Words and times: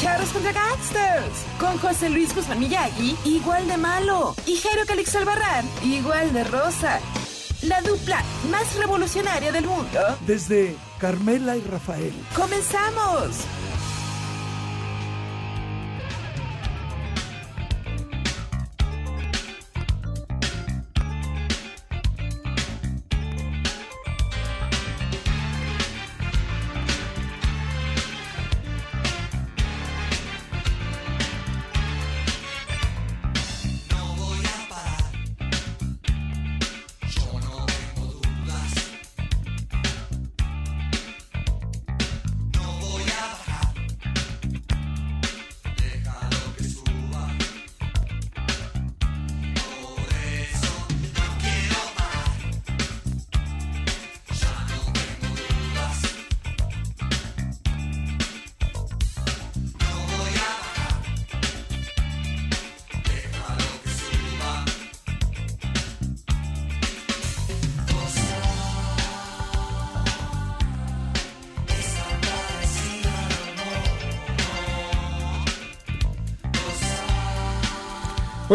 Charros 0.00 0.28
contra 0.28 0.52
Gangsters. 0.52 1.46
Con 1.58 1.78
José 1.78 2.10
Luis 2.10 2.34
Guzmán 2.34 2.60
Miyagi, 2.60 3.16
igual 3.24 3.66
de 3.66 3.78
malo. 3.78 4.34
Y 4.46 4.56
Jairo 4.56 4.84
Calix 4.86 5.14
Albarrán, 5.16 5.64
igual 5.82 6.32
de 6.34 6.44
rosa. 6.44 7.00
La 7.62 7.80
dupla 7.80 8.22
más 8.50 8.76
revolucionaria 8.76 9.52
del 9.52 9.66
mundo. 9.66 10.00
Desde 10.26 10.76
Carmela 10.98 11.56
y 11.56 11.62
Rafael. 11.62 12.12
¡Comenzamos! 12.34 13.46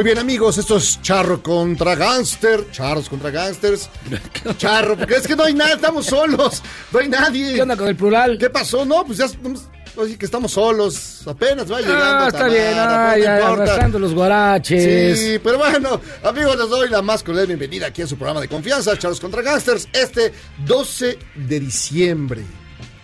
Muy 0.01 0.06
bien, 0.07 0.17
amigos, 0.17 0.57
esto 0.57 0.78
es 0.78 1.00
Charro 1.03 1.44
contra 1.44 1.94
Gangster. 1.94 2.72
Charros 2.72 3.07
contra 3.07 3.29
Gangsters. 3.29 3.88
Charro, 4.57 4.97
porque 4.97 5.13
es 5.17 5.28
que 5.28 5.35
no 5.35 5.44
hay 5.44 5.53
nada, 5.53 5.75
estamos 5.75 6.07
solos. 6.07 6.63
No 6.91 6.97
hay 6.97 7.07
nadie. 7.07 7.53
¿Qué 7.53 7.62
onda 7.62 7.78
con 7.78 7.88
el 7.88 7.95
plural? 7.95 8.35
¿Qué 8.39 8.50
pasó? 8.50 8.84
No, 8.84 9.06
pues 9.06 9.19
ya 9.19 9.25
estamos- 9.25 9.66
así 10.01 10.17
que 10.17 10.25
estamos 10.25 10.53
solos. 10.53 11.22
Apenas 11.28 11.72
va 11.72 11.81
llegando. 11.81 12.03
Ah, 12.03 12.23
está 12.25 12.39
Tamara, 12.39 13.13
bien, 13.16 13.29
ah, 13.29 13.39
no 13.41 13.45
arrastrando 13.53 14.00
los 14.00 14.16
guaraches. 14.16 15.19
Sí, 15.19 15.39
pero 15.44 15.59
bueno, 15.59 16.01
amigos, 16.23 16.57
les 16.57 16.68
doy 16.69 16.89
la 16.89 17.03
más 17.03 17.22
cordial 17.22 17.45
bienvenida 17.45 17.85
aquí 17.85 18.01
a 18.01 18.07
su 18.07 18.16
programa 18.18 18.41
de 18.41 18.47
confianza, 18.47 18.97
Charlos 18.97 19.19
contra 19.19 19.44
Gangsters, 19.44 19.88
este 19.94 20.33
12 20.66 21.19
de 21.35 21.59
diciembre, 21.59 22.41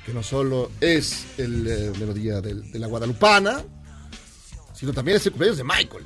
que 0.04 0.14
no 0.16 0.24
solo 0.24 0.72
es 0.82 1.28
el 1.38 1.68
eh, 1.68 1.92
melodía 2.00 2.42
del- 2.42 2.72
de 2.72 2.80
la 2.80 2.88
Guadalupana, 2.88 3.62
sino 4.74 4.92
también 4.94 5.18
es 5.18 5.26
el 5.28 5.34
cumpleaños 5.34 5.60
de 5.60 5.64
Michael. 5.64 6.04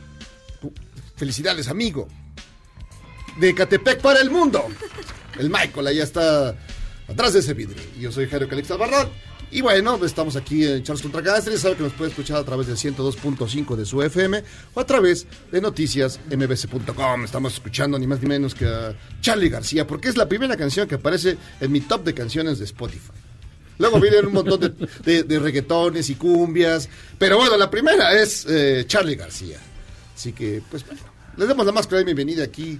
Felicidades, 1.21 1.67
amigo. 1.67 2.07
De 3.39 3.53
Catepec 3.53 4.01
para 4.01 4.21
el 4.21 4.31
mundo. 4.31 4.65
El 5.37 5.51
Michael, 5.51 5.85
allá 5.85 6.03
está 6.03 6.55
atrás 7.07 7.33
de 7.33 7.41
ese 7.41 7.53
vidrio. 7.53 7.79
Yo 7.99 8.11
soy 8.11 8.27
Jairo 8.27 8.47
Calix 8.47 8.71
Albarrán. 8.71 9.07
Y 9.51 9.61
bueno, 9.61 10.03
estamos 10.03 10.35
aquí 10.35 10.65
en 10.65 10.81
Charles 10.81 11.03
contra. 11.03 11.21
Ya 11.21 11.39
sabe 11.59 11.75
que 11.75 11.83
nos 11.83 11.93
puede 11.93 12.09
escuchar 12.09 12.37
a 12.37 12.43
través 12.43 12.65
del 12.65 12.75
102.5 12.75 13.75
de 13.75 13.85
su 13.85 14.01
FM 14.01 14.43
o 14.73 14.79
a 14.79 14.85
través 14.87 15.27
de 15.51 15.61
noticias 15.61 16.19
mbc.com. 16.27 17.25
Estamos 17.25 17.53
escuchando 17.53 17.99
ni 17.99 18.07
más 18.07 18.19
ni 18.19 18.27
menos 18.27 18.55
que 18.55 18.65
a 18.65 18.95
Charlie 19.21 19.49
García, 19.49 19.85
porque 19.85 20.09
es 20.09 20.17
la 20.17 20.27
primera 20.27 20.57
canción 20.57 20.87
que 20.87 20.95
aparece 20.95 21.37
en 21.59 21.71
mi 21.71 21.81
top 21.81 22.03
de 22.03 22.15
canciones 22.15 22.57
de 22.57 22.65
Spotify. 22.65 23.11
Luego 23.77 23.99
vienen 23.99 24.25
un 24.25 24.33
montón 24.33 24.59
de, 24.59 25.39
reggaetones 25.39 26.09
y 26.09 26.15
cumbias. 26.15 26.89
Pero 27.19 27.37
bueno, 27.37 27.57
la 27.57 27.69
primera 27.69 28.19
es 28.19 28.43
eh, 28.49 28.85
Charlie 28.87 29.17
García. 29.17 29.59
Así 30.15 30.33
que, 30.33 30.61
pues 30.69 30.83
les 31.37 31.47
damos 31.47 31.65
la 31.65 31.71
más 31.71 31.85
cordial 31.87 32.05
bienvenida 32.05 32.43
aquí, 32.43 32.79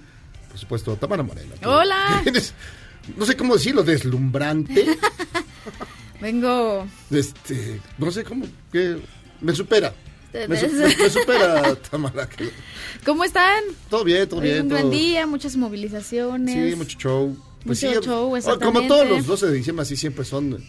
por 0.50 0.58
supuesto, 0.60 0.92
a 0.94 0.96
Tamara 0.98 1.24
Moreno. 1.24 1.54
Hola. 1.66 2.24
no 3.18 3.26
sé 3.26 3.36
cómo 3.38 3.56
decirlo, 3.56 3.84
deslumbrante. 3.84 4.86
Vengo. 6.22 6.86
este, 7.10 7.82
no 7.98 8.12
sé 8.12 8.24
cómo, 8.24 8.46
que 8.72 8.98
me 9.42 9.56
supera. 9.56 9.94
Me, 10.48 10.58
su- 10.58 10.68
me- 10.72 10.96
me 10.96 11.10
supera, 11.10 11.76
Tamara. 11.92 12.28
que- 12.30 12.52
¿Cómo 13.06 13.24
están? 13.24 13.64
todo 13.90 14.04
bien, 14.04 14.30
todo 14.30 14.40
Hoy 14.40 14.48
bien. 14.48 14.62
un 14.62 14.70
todo- 14.70 14.78
gran 14.80 14.92
día, 14.92 15.28
muchas 15.28 15.58
movilizaciones. 15.58 16.72
Sí, 16.72 16.76
mucho 16.76 16.98
show. 17.00 17.38
Pues 17.66 17.84
Mucho 17.84 18.00
sí, 18.02 18.06
show, 18.08 18.24
Como 18.24 18.38
exactamente. 18.38 18.88
todos 18.88 19.10
los 19.10 19.26
12 19.28 19.48
de 19.48 19.54
diciembre, 19.54 19.84
así 19.84 19.96
siempre 19.96 20.24
son 20.26 20.64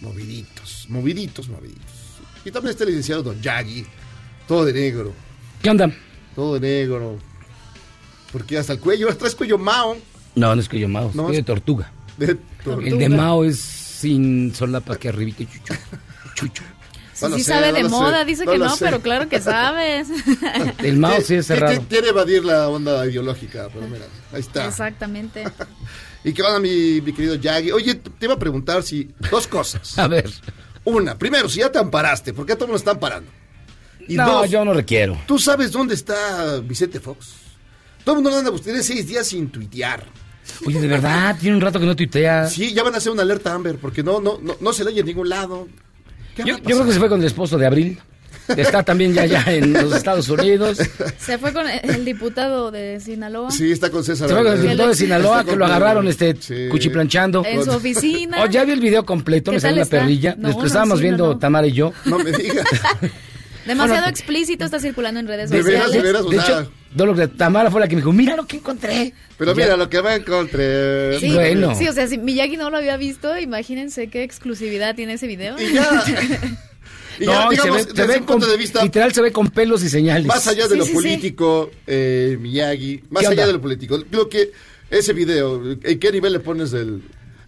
moviditos, 0.00 0.86
moviditos, 0.88 1.48
moviditos. 1.48 1.82
Y 2.44 2.50
también 2.50 2.70
está 2.72 2.82
el 2.84 2.90
licenciado 2.90 3.22
Don 3.22 3.40
Yagi, 3.40 3.84
todo 4.48 4.64
de 4.64 4.72
negro, 4.72 5.12
¿Qué 5.62 5.70
onda? 5.70 5.92
Todo 6.34 6.54
de 6.54 6.60
negro. 6.60 7.18
Porque 8.32 8.56
hasta 8.58 8.72
el 8.72 8.80
cuello, 8.80 9.06
ahora 9.06 9.18
traes 9.18 9.34
cuello 9.34 9.58
mao. 9.58 9.96
No, 10.34 10.54
no 10.54 10.60
es 10.60 10.68
que 10.68 10.78
yo 10.78 10.88
Mao, 10.88 11.10
No, 11.14 11.24
soy 11.24 11.32
de 11.34 11.40
es- 11.40 11.44
tortuga. 11.44 11.92
De 12.16 12.36
El 12.84 12.98
de 12.98 13.08
Mao 13.10 13.44
es 13.44 13.58
sin 13.58 14.54
solapa 14.54 14.96
que 14.96 15.08
arribita 15.10 15.42
y 15.42 15.46
chucho. 15.46 15.74
Chucho. 16.34 16.62
Sí, 17.12 17.24
No 17.24 17.28
lo 17.28 17.36
sí 17.36 17.44
sé, 17.44 17.52
sabe 17.52 17.68
no 17.68 17.74
de 17.76 17.82
sé, 17.82 17.88
moda, 17.90 18.24
dice 18.24 18.44
no 18.46 18.52
que 18.52 18.58
no, 18.58 18.74
sé. 18.74 18.84
pero 18.86 19.00
claro 19.02 19.28
que 19.28 19.40
sabes. 19.40 20.08
El 20.78 20.96
Mao 20.96 21.20
sí 21.20 21.34
es 21.34 21.46
cerrado. 21.46 21.84
Quiere 21.88 22.08
evadir 22.08 22.42
la 22.44 22.68
onda 22.70 23.04
ideológica, 23.06 23.68
pero 23.72 23.86
mira, 23.86 24.06
ahí 24.32 24.40
está. 24.40 24.66
Exactamente. 24.66 25.44
¿Y 26.24 26.32
qué 26.32 26.40
onda, 26.42 26.58
mi, 26.60 27.00
mi 27.02 27.12
querido 27.12 27.34
Yagi? 27.34 27.70
Oye, 27.72 27.96
te 27.96 28.24
iba 28.24 28.34
a 28.34 28.38
preguntar 28.38 28.82
si. 28.82 29.10
Dos 29.30 29.46
cosas. 29.46 29.98
A 29.98 30.08
ver. 30.08 30.30
Una, 30.84 31.16
primero, 31.18 31.48
si 31.50 31.60
ya 31.60 31.70
te 31.70 31.78
amparaste, 31.78 32.32
¿por 32.32 32.46
qué 32.46 32.54
a 32.54 32.56
todos 32.56 32.70
nos 32.70 32.80
están 32.80 32.98
parando? 32.98 33.30
Y 34.08 34.16
no, 34.16 34.26
dos, 34.26 34.50
yo 34.50 34.64
no 34.64 34.72
requiero. 34.74 35.18
¿tú 35.26 35.38
sabes 35.38 35.72
dónde 35.72 35.94
está 35.94 36.60
Vicente 36.60 37.00
Fox? 37.00 37.34
Todo 38.04 38.16
el 38.16 38.22
mundo 38.22 38.36
anda 38.36 38.50
buscando, 38.50 38.72
tiene 38.72 38.82
seis 38.82 39.06
días 39.06 39.26
sin 39.26 39.48
tuitear. 39.48 40.04
Oye, 40.66 40.80
de 40.80 40.88
verdad, 40.88 41.36
tiene 41.40 41.56
un 41.56 41.62
rato 41.62 41.78
que 41.78 41.86
no 41.86 41.94
tuitea. 41.94 42.46
Sí, 42.48 42.72
ya 42.74 42.82
van 42.82 42.94
a 42.94 42.98
hacer 42.98 43.12
una 43.12 43.22
alerta 43.22 43.52
Amber, 43.54 43.76
porque 43.76 44.02
no, 44.02 44.20
no, 44.20 44.38
no, 44.42 44.56
no 44.60 44.72
se 44.72 44.84
lee 44.84 44.98
en 44.98 45.06
ningún 45.06 45.28
lado. 45.28 45.68
¿Qué 46.34 46.42
Yo, 46.44 46.56
a 46.56 46.60
creo 46.60 46.84
que 46.84 46.92
se 46.92 46.98
fue 46.98 47.08
con 47.08 47.20
el 47.20 47.26
esposo 47.26 47.58
de 47.58 47.66
Abril. 47.66 47.98
Está 48.56 48.82
también 48.82 49.14
ya, 49.14 49.24
ya 49.24 49.44
en 49.46 49.72
los 49.72 49.94
Estados 49.94 50.28
Unidos. 50.28 50.78
Se 51.18 51.38
fue 51.38 51.52
con 51.52 51.64
el 51.68 52.04
diputado 52.04 52.72
de 52.72 52.98
Sinaloa 52.98 53.50
Sí, 53.52 53.70
está 53.70 53.88
con 53.90 54.02
César. 54.02 54.28
Se 54.28 54.34
fue 54.34 54.42
con 54.42 54.52
el 54.54 54.62
diputado 54.62 54.88
de 54.88 54.94
Sinaloa 54.96 55.44
que 55.44 55.54
lo 55.54 55.64
agarraron 55.64 56.08
este 56.08 56.36
Sí. 56.40 56.68
cuchiplanchando. 56.68 57.44
en 57.46 57.64
su 57.64 57.70
oficina. 57.70 58.42
Oh, 58.42 58.46
ya 58.46 58.64
vi 58.64 58.72
el 58.72 58.80
video 58.80 59.06
completo, 59.06 59.52
¿Qué 59.52 59.56
me 59.56 59.60
salió 59.60 59.82
una 59.82 59.88
perrilla. 59.90 60.34
No, 60.36 60.48
Después 60.48 60.64
no, 60.64 60.66
estábamos 60.66 60.98
sí, 60.98 61.02
viendo 61.04 61.26
no. 61.28 61.38
Tamara 61.38 61.66
y 61.68 61.72
yo. 61.72 61.92
No 62.04 62.18
me 62.18 62.32
digas. 62.32 62.66
Demasiado 63.66 64.02
Bueno, 64.02 64.08
explícito 64.08 64.64
está 64.64 64.78
circulando 64.80 65.20
en 65.20 65.26
redes 65.26 65.50
De 65.50 65.62
veras, 65.62 65.84
sociales. 65.86 66.02
de 66.02 66.02
veras, 66.12 66.22
o 66.26 66.30
De 66.30 66.40
sea, 66.40 66.60
hecho, 66.60 67.06
lo 67.06 67.14
que 67.14 67.28
Tamara 67.28 67.70
fue 67.70 67.80
la 67.80 67.88
que 67.88 67.94
me 67.96 68.00
dijo, 68.02 68.12
mira 68.12 68.34
lo 68.36 68.46
que 68.46 68.56
encontré. 68.56 69.12
Pero 69.38 69.52
Ya. 69.56 69.62
mira 69.64 69.76
lo 69.76 69.88
que 69.88 70.00
va 70.00 70.10
a 70.10 70.16
encontrar. 70.16 71.20
Sí, 71.20 71.32
Bueno. 71.32 71.74
sí, 71.74 71.86
o 71.88 71.92
sea, 71.92 72.06
si 72.08 72.18
Miyagi 72.18 72.56
no 72.56 72.70
lo 72.70 72.76
había 72.78 72.96
visto, 72.96 73.38
imagínense 73.38 74.08
qué 74.08 74.22
exclusividad 74.24 74.94
tiene 74.94 75.14
ese 75.14 75.26
video. 75.26 75.56
Y 75.60 75.72
ya. 75.74 76.04
Y 77.20 77.26
ya, 77.26 77.42
se 77.42 77.50
digamos, 77.50 77.82
se 77.82 77.88
desde 77.92 78.06
ve 78.06 78.18
un 78.20 78.24
punto 78.24 78.46
con- 78.46 78.50
de 78.50 78.56
vista 78.56 78.82
literal 78.82 79.12
se 79.12 79.20
ve 79.20 79.30
con 79.32 79.48
pelos 79.50 79.84
y 79.84 79.90
señales. 79.90 80.26
más 80.26 80.46
allá 80.46 80.64
de 80.66 80.70
Sí, 80.72 80.78
lo 80.78 80.84
sí, 80.84 80.90
sí. 80.90 80.94
político, 80.96 81.70
eh, 81.86 82.38
Miyagi, 82.40 83.02
más 83.10 83.20
¿Qué 83.20 83.26
allá 83.26 83.34
onda? 83.42 83.46
de 83.48 83.52
lo 83.52 83.60
político, 83.60 83.98
lo 84.10 84.28
que 84.30 84.50
ese 84.90 85.12
video, 85.12 85.62
¿en 85.82 85.98
qué 86.00 86.10
nivel 86.10 86.32
le 86.32 86.40
pones 86.40 86.70
del 86.70 87.02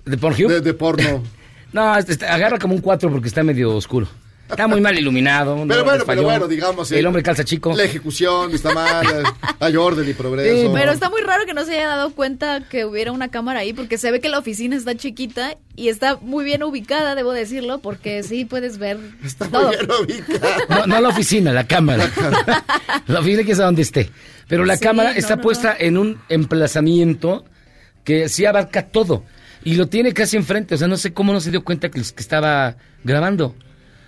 ¿De 0.04 0.16
de, 0.16 0.60
de 0.60 0.74
porno. 0.74 1.22
No, 1.72 1.96
este, 1.98 2.12
este, 2.12 2.26
agarra 2.26 2.58
como 2.58 2.74
un 2.74 2.82
4 2.82 3.10
porque 3.10 3.26
está 3.26 3.42
medio 3.42 3.74
oscuro. 3.74 4.06
Está 4.48 4.68
muy 4.68 4.80
mal 4.80 4.96
iluminado. 4.98 5.64
Pero 5.66 5.84
bueno, 5.84 6.04
pero 6.06 6.22
bueno, 6.22 6.46
digamos. 6.48 6.92
El 6.92 7.04
eh, 7.04 7.06
hombre 7.06 7.22
calza 7.22 7.44
chico. 7.44 7.74
La 7.74 7.84
ejecución 7.84 8.52
está 8.54 8.72
mal, 8.74 9.06
hay 9.60 9.76
orden 9.76 10.08
y 10.08 10.12
progreso. 10.12 10.54
Sí, 10.68 10.70
Pero 10.74 10.92
está 10.92 11.08
muy 11.10 11.22
raro 11.22 11.46
que 11.46 11.54
no 11.54 11.64
se 11.64 11.72
haya 11.74 11.88
dado 11.88 12.12
cuenta 12.14 12.60
que 12.68 12.84
hubiera 12.84 13.10
una 13.12 13.28
cámara 13.28 13.60
ahí, 13.60 13.72
porque 13.72 13.96
se 13.98 14.10
ve 14.10 14.20
que 14.20 14.28
la 14.28 14.38
oficina 14.38 14.76
está 14.76 14.94
chiquita 14.94 15.56
y 15.76 15.88
está 15.88 16.16
muy 16.20 16.44
bien 16.44 16.62
ubicada, 16.62 17.14
debo 17.14 17.32
decirlo, 17.32 17.78
porque 17.78 18.22
sí 18.22 18.44
puedes 18.44 18.78
ver 18.78 18.98
Está 19.24 19.48
todo. 19.48 19.68
muy 19.68 19.76
bien 19.76 19.90
ubicado. 19.90 20.54
No, 20.68 20.86
no 20.86 21.00
la 21.00 21.08
oficina, 21.08 21.52
la 21.52 21.66
cámara. 21.66 22.10
la 23.06 23.20
oficina 23.20 23.44
que 23.44 23.52
es 23.52 23.60
a 23.60 23.64
donde 23.64 23.82
esté. 23.82 24.10
Pero 24.46 24.66
la 24.66 24.76
Sí, 24.76 24.84
cámara 24.84 25.12
no, 25.12 25.18
está 25.18 25.36
no, 25.36 25.42
puesta 25.42 25.70
no. 25.80 25.86
en 25.86 25.96
un 25.98 26.20
emplazamiento 26.28 27.44
que 28.04 28.28
sí 28.28 28.44
abarca 28.46 28.86
todo. 28.88 29.24
Y 29.64 29.76
lo 29.76 29.86
tiene 29.88 30.12
casi 30.12 30.36
enfrente. 30.36 30.74
O 30.74 30.78
sea, 30.78 30.88
no 30.88 30.98
sé 30.98 31.14
cómo 31.14 31.32
no 31.32 31.40
se 31.40 31.50
dio 31.50 31.64
cuenta 31.64 31.88
que, 31.90 32.00
que 32.02 32.20
estaba 32.20 32.76
grabando. 33.02 33.54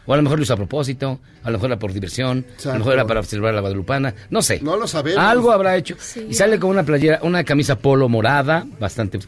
O 0.06 0.12
a 0.14 0.16
lo 0.16 0.22
mejor 0.22 0.38
lo 0.38 0.44
hizo 0.44 0.52
a 0.54 0.56
propósito, 0.56 1.18
a 1.42 1.50
lo 1.50 1.58
mejor 1.58 1.70
era 1.70 1.78
por 1.78 1.92
diversión, 1.92 2.46
a 2.64 2.68
lo 2.68 2.78
mejor 2.78 2.92
era 2.94 3.06
para 3.06 3.20
observar 3.20 3.50
a 3.50 3.54
la 3.54 3.60
guadalupana, 3.60 4.14
no 4.30 4.40
sé. 4.40 4.60
No 4.62 4.76
lo 4.76 4.86
sabemos. 4.86 5.22
Algo 5.22 5.50
habrá 5.52 5.76
hecho. 5.76 5.96
Sí. 5.98 6.26
Y 6.30 6.34
sale 6.34 6.58
con 6.60 6.70
una 6.70 6.84
playera, 6.84 7.18
una 7.22 7.42
camisa 7.44 7.76
polo 7.78 8.08
morada, 8.08 8.64
bastante 8.78 9.18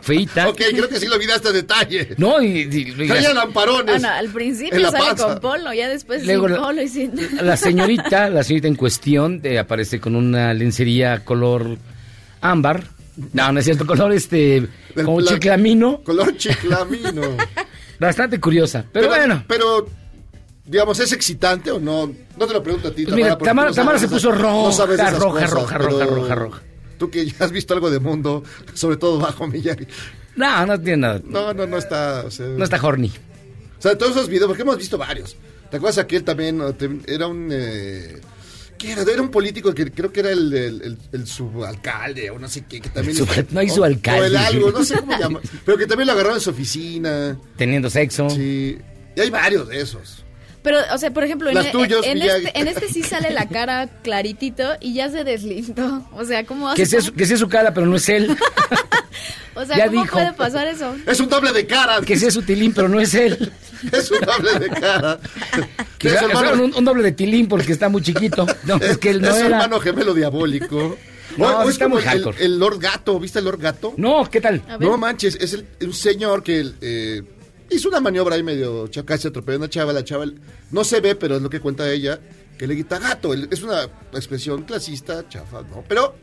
feita. 0.00 0.48
Ok, 0.48 0.56
creo 0.70 0.88
que 0.88 0.98
sí 0.98 1.06
lo 1.06 1.18
vi 1.18 1.26
hasta 1.26 1.52
detalle. 1.52 2.14
No, 2.16 2.40
y, 2.42 2.46
y- 2.62 2.94
y- 3.02 3.06
Traía 3.06 3.34
lamparones. 3.34 3.96
Ah, 3.96 3.98
no, 3.98 4.08
al 4.08 4.28
principio 4.28 4.90
sale 4.90 5.04
panza. 5.08 5.24
con 5.28 5.40
polo, 5.40 5.72
ya 5.74 5.88
después 5.88 6.24
Luego 6.24 6.46
sin 6.48 6.56
la- 6.56 6.62
polo 6.62 6.82
y 6.82 6.88
sin... 6.88 7.12
La 7.42 7.56
señorita, 7.58 8.30
la 8.30 8.42
señorita 8.42 8.68
en 8.68 8.76
cuestión, 8.76 9.40
eh, 9.44 9.58
aparece 9.58 10.00
con 10.00 10.16
una 10.16 10.54
lencería 10.54 11.22
color 11.24 11.76
ámbar. 12.40 12.84
No, 13.32 13.52
no 13.52 13.58
es 13.58 13.64
cierto, 13.64 13.84
color 13.84 14.12
este, 14.12 14.66
Del 14.94 15.04
como 15.04 15.20
chiclamino. 15.22 16.00
Color 16.02 16.36
chiclamino. 16.36 17.22
Bastante 17.98 18.38
curiosa. 18.40 18.84
Pero, 18.92 19.08
bueno, 19.08 19.44
Pero, 19.48 19.86
digamos, 20.64 20.98
¿es 21.00 21.12
excitante 21.12 21.70
o 21.70 21.80
no? 21.80 22.06
No 22.36 22.46
te 22.46 22.52
lo 22.52 22.62
pregunto 22.62 22.88
a 22.88 22.90
ti, 22.92 23.04
Pues 23.04 23.16
mira, 23.16 23.36
porque 23.38 23.48
Tamara- 23.50 23.70
tú 23.70 23.74
Tamara 23.76 23.98
se 23.98 24.08
puso 24.08 24.32
no 24.32 24.72
sabes 24.72 24.98
roja, 24.98 25.08
esas 25.08 25.18
roja, 25.22 25.40
cosas, 25.46 25.50
roja, 25.50 25.78
roja, 25.78 26.06
roja, 26.06 26.34
roja. 26.34 26.62
Tú 26.98 27.10
que 27.10 27.26
ya 27.26 27.44
has 27.44 27.52
visto 27.52 27.74
algo 27.74 27.90
de 27.90 28.00
mundo, 28.00 28.42
sobre 28.74 28.96
todo 28.96 29.18
bajo 29.18 29.46
Miyagi. 29.46 29.86
no, 30.36 30.66
no 30.66 30.80
tiene 30.80 30.96
nada. 30.98 31.20
No, 31.24 31.52
no, 31.54 31.66
no 31.66 31.76
está. 31.78 32.24
O 32.26 32.30
sea, 32.30 32.46
No 32.46 32.64
está 32.64 32.80
horny. 32.82 33.12
O 33.78 33.82
sea, 33.82 33.96
todos 33.96 34.12
esos 34.12 34.28
videos, 34.28 34.48
porque 34.48 34.62
hemos 34.62 34.76
visto 34.78 34.98
varios. 34.98 35.36
¿Te 35.70 35.76
acuerdas 35.76 35.98
aquel 35.98 36.24
también? 36.24 36.58
no? 36.58 36.72
Te- 36.74 37.00
Era 37.06 37.26
un. 37.28 37.48
Eh, 37.52 38.20
¿Qué 38.78 38.92
era? 38.92 39.02
Era 39.02 39.20
un 39.20 39.30
político 39.30 39.74
que 39.74 39.90
creo 39.90 40.12
que 40.12 40.20
era 40.20 40.30
el, 40.30 40.52
el, 40.54 40.82
el- 40.82 40.98
el 41.12 41.26
subalcalde 41.26 42.30
o 42.30 42.38
no 42.38 42.48
sé 42.48 42.64
qué, 42.68 42.80
que 42.80 42.88
también. 42.88 43.16
Sub- 43.16 43.28
no 43.50 43.60
hay 43.60 43.68
subalcalde. 43.68 44.20
O 44.22 44.24
el 44.24 44.36
algo, 44.36 44.70
no 44.70 44.84
sé 44.84 44.94
cómo 45.00 45.18
llama. 45.18 45.40
Pero 45.64 45.76
que 45.76 45.86
también 45.86 46.06
lo 46.06 46.12
agarraron 46.12 46.36
en 46.38 46.42
su 46.42 46.50
oficina. 46.50 47.36
Teniendo 47.56 47.90
sexo. 47.90 48.30
Sí. 48.30 48.78
Y 49.16 49.20
hay 49.20 49.30
varios 49.30 49.68
de 49.68 49.80
esos. 49.80 50.24
Pero, 50.62 50.78
o 50.92 50.98
sea, 50.98 51.10
por 51.12 51.24
ejemplo, 51.24 51.50
en, 51.50 51.56
e- 51.58 51.70
tuyos, 51.70 52.04
en 52.06 52.20
este, 52.20 52.58
en 52.58 52.68
este 52.68 52.88
sí 52.88 53.02
sale 53.02 53.30
la 53.30 53.48
cara 53.48 53.86
claritito 54.02 54.64
y 54.80 54.94
ya 54.94 55.08
se 55.10 55.24
deslindó. 55.24 56.04
O 56.12 56.24
sea, 56.24 56.44
¿cómo 56.44 56.74
Que 56.74 56.82
hace? 56.82 56.90
sea, 56.92 57.00
su, 57.00 57.12
que 57.14 57.26
sea 57.26 57.36
su 57.36 57.48
cara, 57.48 57.72
pero 57.72 57.86
no 57.86 57.96
es 57.96 58.08
él. 58.08 58.36
O 59.54 59.64
sea, 59.64 59.76
ya 59.76 59.86
¿cómo 59.88 60.02
dijo. 60.02 60.12
puede 60.12 60.32
pasar 60.34 60.68
eso? 60.68 60.94
Es 61.04 61.18
un 61.18 61.28
doble 61.28 61.52
de 61.52 61.66
cara. 61.66 62.00
que 62.02 62.16
sea 62.16 62.30
su 62.30 62.42
tilín, 62.42 62.72
pero 62.72 62.88
no 62.88 63.00
es 63.00 63.12
él. 63.14 63.52
Es 63.92 64.08
un 64.10 64.20
doble 64.20 64.56
de 64.60 64.68
cara. 64.68 65.18
Que 65.98 66.08
es 66.08 66.14
hermano, 66.14 66.62
un, 66.64 66.74
un 66.76 66.84
doble 66.84 67.02
de 67.02 67.10
tilín 67.12 67.48
porque 67.48 67.72
está 67.72 67.88
muy 67.88 68.00
chiquito. 68.02 68.46
No, 68.64 68.76
es 68.76 68.98
que 68.98 69.10
él 69.10 69.20
no 69.20 69.30
es 69.30 69.36
era. 69.36 69.46
hermano 69.46 69.80
gemelo 69.80 70.14
diabólico. 70.14 70.96
No, 71.36 71.44
O- 71.46 71.58
o 71.58 71.62
es 71.64 71.70
está 71.70 71.84
como 71.86 71.96
muy 71.96 72.34
el, 72.38 72.58
Lord 72.58 72.78
Gato. 72.80 73.18
¿Viste 73.20 73.38
el 73.40 73.44
Lord 73.46 73.58
Gato? 73.60 73.94
No, 73.96 74.28
¿qué 74.30 74.40
tal? 74.40 74.62
No 74.80 74.96
manches, 74.96 75.36
es 75.40 75.52
el- 75.54 75.66
un 75.82 75.92
señor 75.92 76.42
que 76.44 76.64
eh, 76.80 77.22
hizo 77.70 77.88
una 77.88 78.00
maniobra 78.00 78.36
ahí 78.36 78.42
medio 78.42 78.88
casi 79.04 79.28
atropelló 79.28 79.56
a 79.56 79.58
una 79.58 79.68
chava, 79.68 79.92
la 79.92 80.04
chava 80.04 80.26
no 80.70 80.84
se 80.84 81.00
ve, 81.00 81.14
pero 81.14 81.36
es 81.36 81.42
lo 81.42 81.50
que 81.50 81.60
cuenta 81.60 81.90
ella, 81.90 82.20
que 82.56 82.66
le 82.66 82.74
grita 82.74 82.98
gato. 82.98 83.32
Es 83.34 83.62
una 83.62 83.84
expresión 84.12 84.62
clasista, 84.64 85.28
chafa, 85.28 85.62
¿no? 85.62 85.84
Pero 85.88 86.14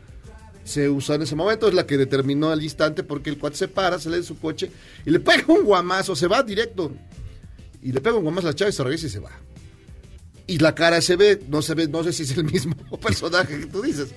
se 0.64 0.88
usó 0.88 1.14
en 1.14 1.22
ese 1.22 1.36
momento, 1.36 1.68
es 1.68 1.74
la 1.74 1.86
que 1.86 1.96
determinó 1.96 2.50
al 2.50 2.62
instante 2.62 3.02
porque 3.02 3.30
el 3.30 3.38
cuate 3.38 3.56
se 3.56 3.68
para, 3.68 3.98
sale 3.98 4.16
de 4.18 4.22
su 4.24 4.38
coche 4.38 4.70
y 5.04 5.10
le 5.10 5.20
pega 5.20 5.44
un 5.48 5.64
guamazo, 5.64 6.16
se 6.16 6.26
va 6.26 6.42
directo. 6.42 6.92
Y 7.82 7.92
le 7.92 8.00
pega 8.00 8.16
un 8.16 8.22
guamazo 8.22 8.48
a 8.48 8.50
la 8.50 8.56
chava 8.56 8.70
y 8.70 8.72
se 8.72 8.82
regresa 8.82 9.06
y 9.06 9.10
se 9.10 9.20
va. 9.20 9.30
Y 10.48 10.58
la 10.58 10.74
cara 10.74 11.00
se 11.00 11.16
ve, 11.16 11.40
no 11.48 11.62
se 11.62 11.74
ve, 11.74 11.88
no 11.88 12.02
sé 12.04 12.12
si 12.12 12.24
es 12.24 12.36
el 12.36 12.44
mismo 12.44 12.74
personaje 13.00 13.60
que 13.60 13.66
tú 13.66 13.82
dices. 13.82 14.08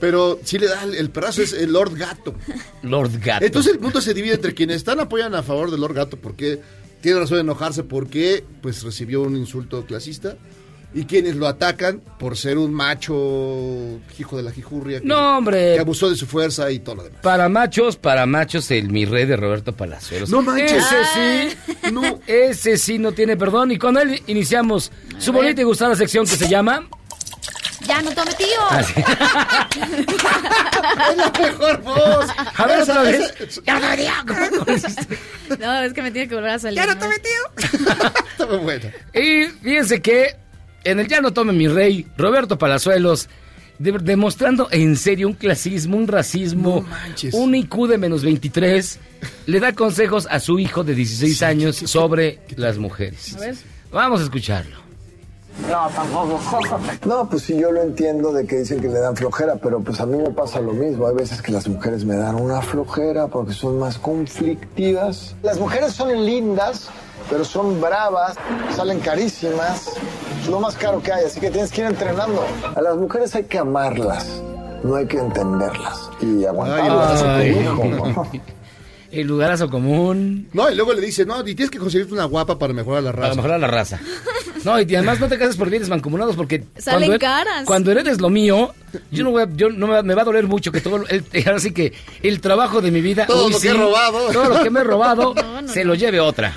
Pero 0.00 0.40
sí 0.44 0.58
le 0.58 0.66
da 0.66 0.82
el, 0.84 0.94
el 0.94 1.10
perrazo, 1.10 1.42
es 1.42 1.52
el 1.52 1.72
Lord 1.72 1.94
Gato. 1.96 2.34
Lord 2.82 3.20
Gato. 3.22 3.44
Entonces 3.44 3.74
el 3.74 3.80
mundo 3.80 4.00
se 4.00 4.14
divide 4.14 4.34
entre 4.34 4.54
quienes 4.54 4.76
están 4.76 4.98
apoyan 5.00 5.34
a 5.34 5.42
favor 5.42 5.70
del 5.70 5.80
Lord 5.80 5.94
Gato 5.94 6.16
porque 6.16 6.58
tiene 7.02 7.18
razón 7.20 7.36
de 7.36 7.42
enojarse 7.42 7.82
porque 7.84 8.42
pues 8.62 8.82
recibió 8.82 9.22
un 9.22 9.36
insulto 9.36 9.84
clasista 9.86 10.36
y 10.92 11.04
quienes 11.04 11.36
lo 11.36 11.46
atacan 11.46 12.02
por 12.18 12.36
ser 12.36 12.58
un 12.58 12.74
macho 12.74 14.00
hijo 14.18 14.36
de 14.36 14.42
la 14.42 14.50
jijurria 14.50 15.00
que, 15.00 15.06
No, 15.06 15.38
hombre. 15.38 15.74
que 15.74 15.78
abusó 15.80 16.10
de 16.10 16.16
su 16.16 16.26
fuerza 16.26 16.70
y 16.72 16.80
todo 16.80 16.96
lo 16.96 17.02
demás. 17.04 17.20
Para 17.22 17.48
machos, 17.48 17.96
para 17.96 18.26
machos, 18.26 18.70
el 18.72 18.90
mi 18.90 19.04
rey 19.04 19.24
de 19.26 19.36
Roberto 19.36 19.72
Palazuelos. 19.76 20.30
No 20.30 20.42
manches. 20.42 20.82
Ese 20.82 20.96
sí, 21.84 21.92
no, 21.92 22.20
ese 22.26 22.76
sí 22.76 22.98
no 22.98 23.12
tiene 23.12 23.36
perdón. 23.36 23.70
Y 23.70 23.78
con 23.78 23.96
él 23.98 24.20
iniciamos 24.26 24.90
su 25.18 25.32
bonita 25.32 25.60
y 25.60 25.64
gustada 25.64 25.94
sección 25.94 26.26
que 26.26 26.36
se 26.36 26.48
llama. 26.48 26.88
¡Ya 27.86 28.02
no 28.02 28.10
tome 28.12 28.32
tío! 28.34 28.46
Ah, 28.70 28.82
sí. 28.82 28.92
es 31.10 31.16
la 31.16 31.32
mejor 31.40 31.80
voz. 31.82 32.26
A 32.56 32.66
ver 32.66 32.80
otra 32.82 33.02
vez. 33.02 33.62
Ya 33.66 33.78
no 33.80 33.96
digo. 33.96 34.64
No, 35.58 35.82
es 35.82 35.92
que 35.92 36.02
me 36.02 36.10
tiene 36.10 36.28
que 36.28 36.34
volver 36.34 36.50
a 36.52 36.58
salir. 36.58 36.78
¿no? 36.86 36.92
Está 36.92 38.46
muy 38.46 38.58
buena. 38.58 38.90
Y 39.14 39.46
fíjense 39.62 40.00
que 40.00 40.36
en 40.84 41.00
el 41.00 41.08
Ya 41.08 41.20
no 41.20 41.32
tome 41.32 41.52
mi 41.52 41.68
rey, 41.68 42.06
Roberto 42.16 42.58
Palazuelos, 42.58 43.28
de- 43.78 43.92
demostrando 43.92 44.68
en 44.70 44.96
serio 44.96 45.26
un 45.28 45.34
clasismo, 45.34 45.96
un 45.96 46.06
racismo, 46.06 46.86
No 47.32 47.38
un 47.38 47.54
IQ 47.54 47.86
de 47.88 47.98
menos 47.98 48.22
23, 48.22 48.98
le 49.46 49.60
da 49.60 49.72
consejos 49.72 50.28
a 50.30 50.38
su 50.38 50.58
hijo 50.58 50.84
de 50.84 50.94
16 50.94 51.42
años 51.42 51.76
sobre 51.76 52.40
las 52.56 52.78
mujeres. 52.78 53.34
A 53.36 53.40
ver. 53.40 53.54
Vamos 53.90 54.20
a 54.20 54.24
escucharlo. 54.24 54.79
No, 57.06 57.28
pues 57.28 57.42
sí, 57.42 57.56
yo 57.58 57.70
lo 57.70 57.82
entiendo 57.82 58.32
de 58.32 58.46
que 58.46 58.58
dicen 58.58 58.80
que 58.80 58.88
le 58.88 58.98
dan 59.00 59.16
flojera, 59.16 59.56
pero 59.56 59.80
pues 59.80 60.00
a 60.00 60.06
mí 60.06 60.16
me 60.16 60.30
pasa 60.30 60.60
lo 60.60 60.72
mismo. 60.72 61.06
Hay 61.06 61.14
veces 61.14 61.42
que 61.42 61.52
las 61.52 61.68
mujeres 61.68 62.04
me 62.04 62.16
dan 62.16 62.34
una 62.36 62.62
flojera 62.62 63.26
porque 63.28 63.52
son 63.52 63.78
más 63.78 63.98
conflictivas. 63.98 65.34
Las 65.42 65.58
mujeres 65.58 65.92
son 65.92 66.24
lindas, 66.24 66.88
pero 67.28 67.44
son 67.44 67.80
bravas, 67.80 68.36
salen 68.74 69.00
carísimas. 69.00 69.92
Es 70.40 70.48
lo 70.48 70.60
más 70.60 70.74
caro 70.76 71.02
que 71.02 71.12
hay, 71.12 71.24
así 71.26 71.40
que 71.40 71.50
tienes 71.50 71.70
que 71.70 71.82
ir 71.82 71.86
entrenando. 71.88 72.42
A 72.74 72.80
las 72.80 72.96
mujeres 72.96 73.34
hay 73.34 73.44
que 73.44 73.58
amarlas, 73.58 74.42
no 74.82 74.94
hay 74.96 75.06
que 75.06 75.18
entenderlas 75.18 76.10
y 76.22 76.44
aguantarlas. 76.44 77.22
Ay. 77.22 77.50
a 77.66 77.74
tu 77.74 77.84
hijo, 77.84 77.84
¿no? 77.84 78.26
El 79.10 79.26
lugarazo 79.26 79.68
común. 79.68 80.48
No, 80.52 80.70
y 80.70 80.76
luego 80.76 80.92
le 80.92 81.00
dice, 81.00 81.26
no, 81.26 81.40
y 81.40 81.54
tienes 81.56 81.68
que 81.70 81.78
conseguirte 81.80 82.14
una 82.14 82.26
guapa 82.26 82.58
para 82.58 82.72
mejorar 82.72 83.02
la 83.02 83.10
Para 83.10 83.22
raza. 83.24 83.34
mejorar 83.36 83.60
la 83.60 83.66
raza. 83.66 83.98
No, 84.64 84.80
y 84.80 84.94
además 84.94 85.18
no 85.20 85.28
te 85.28 85.38
cases 85.38 85.56
por 85.56 85.70
bienes 85.70 85.88
mancomunados 85.88 86.36
porque 86.36 86.64
Salen 86.76 87.08
cuando, 87.10 87.14
her- 87.14 87.18
caras. 87.20 87.64
cuando 87.64 87.90
heredes 87.92 88.20
lo 88.20 88.28
mío, 88.30 88.74
yo 89.10 89.24
no 89.24 89.30
voy 89.30 89.42
a- 89.42 89.48
yo 89.54 89.70
no 89.70 89.86
me, 89.86 89.94
va- 89.94 90.02
me 90.02 90.14
va 90.14 90.22
a 90.22 90.24
doler 90.24 90.46
mucho 90.46 90.70
que 90.72 90.80
todo 90.80 91.04
el, 91.08 91.24
ahora 91.46 91.58
sí 91.60 91.72
que 91.72 91.92
el 92.22 92.40
trabajo 92.40 92.80
de 92.82 92.90
mi 92.90 93.00
vida, 93.00 93.26
Todo 93.26 93.46
uy, 93.46 93.52
lo 93.52 93.60
que 93.60 93.68
he 93.68 93.72
robado. 93.74 94.30
todo 94.32 94.48
lo 94.48 94.62
que 94.62 94.70
me 94.70 94.80
he 94.80 94.84
robado, 94.84 95.34
No, 95.40 95.62
no, 95.62 95.68
se 95.68 95.82
no. 95.84 95.88
lo 95.88 95.94
lleve 95.94 96.20
otra. 96.20 96.56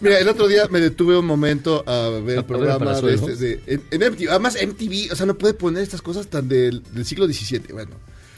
Mira, 0.00 0.18
el 0.18 0.28
otro 0.28 0.48
día 0.48 0.66
me 0.70 0.80
detuve 0.80 1.16
un 1.16 1.26
momento 1.26 1.82
a 1.86 2.08
ver 2.08 2.16
el 2.18 2.24
ver 2.24 2.44
programa 2.46 3.00
de, 3.00 3.14
este, 3.14 3.36
de- 3.36 3.60
en, 3.66 3.82
en 3.90 4.12
MTV. 4.12 4.28
Además, 4.30 4.56
MTV, 4.60 5.12
o 5.12 5.16
sea, 5.16 5.26
no 5.26 5.34
puede 5.34 5.54
poner 5.54 5.82
estas 5.82 6.02
cosas 6.02 6.26
tan 6.26 6.48
del, 6.48 6.82
del 6.92 7.04
siglo 7.04 7.26
XVII. 7.26 7.60
Bueno, 7.72 7.90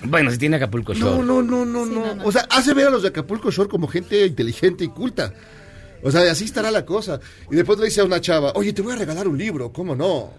Bueno, 0.04 0.30
si 0.30 0.38
tiene 0.38 0.56
Acapulco 0.56 0.94
Shore. 0.94 1.24
no, 1.24 1.42
no, 1.42 1.42
no, 1.42 1.64
no, 1.64 1.84
Sí, 1.86 1.90
no. 1.94 2.06
no, 2.06 2.14
no. 2.16 2.24
O 2.24 2.32
sea, 2.32 2.46
hace 2.50 2.74
ver 2.74 2.86
a 2.86 2.90
los 2.90 3.02
de 3.02 3.08
Acapulco 3.08 3.50
Shore 3.50 3.68
como 3.68 3.86
gente 3.88 4.26
inteligente 4.26 4.84
y 4.84 4.88
culta. 4.88 5.32
O 6.02 6.10
sea, 6.10 6.30
así 6.30 6.44
estará 6.44 6.70
la 6.70 6.84
cosa. 6.84 7.20
Y 7.50 7.56
después 7.56 7.78
le 7.78 7.86
dice 7.86 8.00
a 8.00 8.04
una 8.04 8.20
chava, 8.20 8.52
oye, 8.54 8.72
te 8.72 8.82
voy 8.82 8.92
a 8.92 8.96
regalar 8.96 9.28
un 9.28 9.38
libro, 9.38 9.72
¿cómo 9.72 9.94
no? 9.94 10.30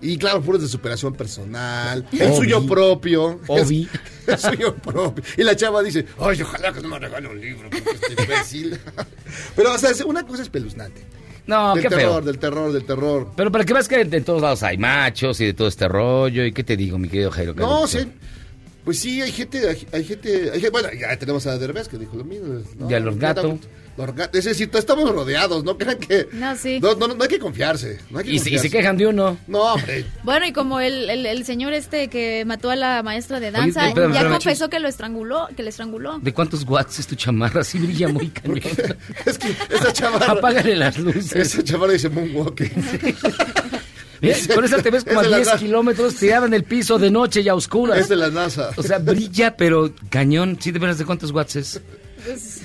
Y 0.00 0.18
claro, 0.18 0.42
puros 0.42 0.60
de 0.60 0.68
superación 0.68 1.14
personal, 1.14 2.06
el 2.12 2.22
Obi. 2.28 2.36
suyo 2.36 2.66
propio. 2.66 3.40
Obi. 3.48 3.88
El 4.26 4.38
suyo 4.38 4.74
propio. 4.76 5.24
Y 5.38 5.42
la 5.42 5.56
chava 5.56 5.82
dice, 5.82 6.04
ay, 6.20 6.42
ojalá 6.42 6.72
que 6.72 6.82
no 6.82 6.88
me 6.88 6.98
regale 6.98 7.28
un 7.28 7.40
libro, 7.40 7.70
porque 7.70 7.90
este 8.10 8.22
imbécil. 8.22 8.78
Pero, 9.56 9.72
o 9.72 9.78
sea, 9.78 9.90
es- 9.90 10.02
una 10.02 10.26
cosa 10.26 10.42
espeluznante. 10.42 11.02
No, 11.46 11.74
del 11.74 11.82
qué 11.82 11.88
terror, 11.90 12.02
feo. 12.02 12.20
del 12.22 12.38
terror, 12.38 12.72
del 12.72 12.84
terror. 12.84 13.28
Pero 13.36 13.52
para 13.52 13.64
que 13.64 13.72
veas 13.74 13.86
que 13.88 14.04
de 14.04 14.20
todos 14.22 14.40
lados 14.42 14.62
hay 14.62 14.78
machos 14.78 15.40
y 15.40 15.46
de 15.46 15.54
todo 15.54 15.68
este 15.68 15.88
rollo. 15.88 16.44
¿Y 16.44 16.52
qué 16.52 16.64
te 16.64 16.76
digo, 16.76 16.98
mi 16.98 17.08
querido 17.08 17.30
Jairo? 17.30 17.54
No, 17.54 17.86
sí. 17.86 17.98
Pues 18.84 18.98
sí, 18.98 19.20
hay 19.22 19.32
gente, 19.32 19.66
hay, 19.68 19.86
hay 19.92 20.04
gente, 20.04 20.50
hay 20.52 20.68
bueno, 20.70 20.88
ya 20.98 21.16
tenemos 21.18 21.46
a 21.46 21.56
Derbez 21.58 21.88
que 21.88 21.96
dijo 21.98 22.16
lo 22.16 22.24
mismo. 22.24 22.62
¿no? 22.78 22.90
Y 22.90 22.94
a 22.94 23.00
Lorgato. 23.00 23.42
Lorgato, 23.42 23.66
es 24.32 24.44
decir, 24.44 24.70
estamos 24.74 25.08
rodeados, 25.10 25.62
no 25.64 25.78
crean 25.78 25.98
que... 25.98 26.28
No, 26.32 26.56
sí. 26.56 26.80
No, 26.80 26.94
no, 26.94 27.08
no 27.08 27.22
hay 27.22 27.28
que 27.28 27.38
confiarse, 27.38 28.00
no 28.10 28.18
hay 28.18 28.24
que 28.24 28.30
Y, 28.32 28.38
se- 28.38 28.48
y 28.50 28.52
confiarse. 28.54 28.68
se 28.68 28.76
quejan 28.76 28.96
de 28.96 29.06
uno. 29.06 29.38
No, 29.46 29.60
hombre, 29.74 30.04
Bueno, 30.24 30.46
y 30.46 30.52
como 30.52 30.80
el, 30.80 31.08
el, 31.10 31.26
el 31.26 31.44
señor 31.44 31.72
este 31.72 32.08
que 32.08 32.44
mató 32.44 32.70
a 32.70 32.76
la 32.76 33.02
maestra 33.02 33.38
de 33.40 33.48
Oye, 33.48 33.56
danza, 33.58 33.88
espérame, 33.88 34.10
ya 34.12 34.18
espérame. 34.20 34.32
confesó 34.40 34.68
que 34.70 34.80
lo 34.80 34.88
estranguló, 34.88 35.48
que 35.56 35.62
le 35.62 35.70
estranguló. 35.70 36.18
¿De 36.18 36.32
cuántos 36.34 36.64
watts 36.64 36.98
es 36.98 37.06
tu 37.06 37.14
chamarra? 37.14 37.62
Sí 37.62 37.78
brilla 37.78 38.08
muy 38.08 38.28
cañón. 38.30 38.60
es 39.26 39.38
que 39.38 39.54
esa 39.70 39.92
chamarra... 39.92 40.32
Apágale 40.32 40.74
las 40.76 40.98
luces. 40.98 41.32
Esa 41.34 41.62
chamarra 41.62 41.92
dice 41.92 42.08
Moonwalking. 42.08 42.70
Con 44.54 44.64
esa 44.64 44.80
te 44.80 44.90
ves 44.90 45.04
como 45.04 45.20
Es 45.20 45.26
a 45.26 45.28
de 45.28 45.30
la 45.30 45.36
10 45.36 45.48
NASA. 45.48 45.58
kilómetros 45.58 46.14
tirada 46.16 46.46
en 46.46 46.54
el 46.54 46.64
piso 46.64 46.98
de 46.98 47.10
noche 47.10 47.42
y 47.42 47.48
a 47.48 47.54
oscuras. 47.54 47.98
Es 47.98 48.08
de 48.08 48.16
la 48.16 48.30
NASA. 48.30 48.70
O 48.76 48.82
sea, 48.82 48.98
brilla, 48.98 49.54
pero 49.54 49.92
cañón. 50.08 50.56
Sí, 50.60 50.70
de 50.70 50.78
veras, 50.78 50.96
¿de 50.96 51.04
cuántos 51.04 51.30
watts 51.30 51.56
es? 51.56 51.80
Pues, 52.24 52.60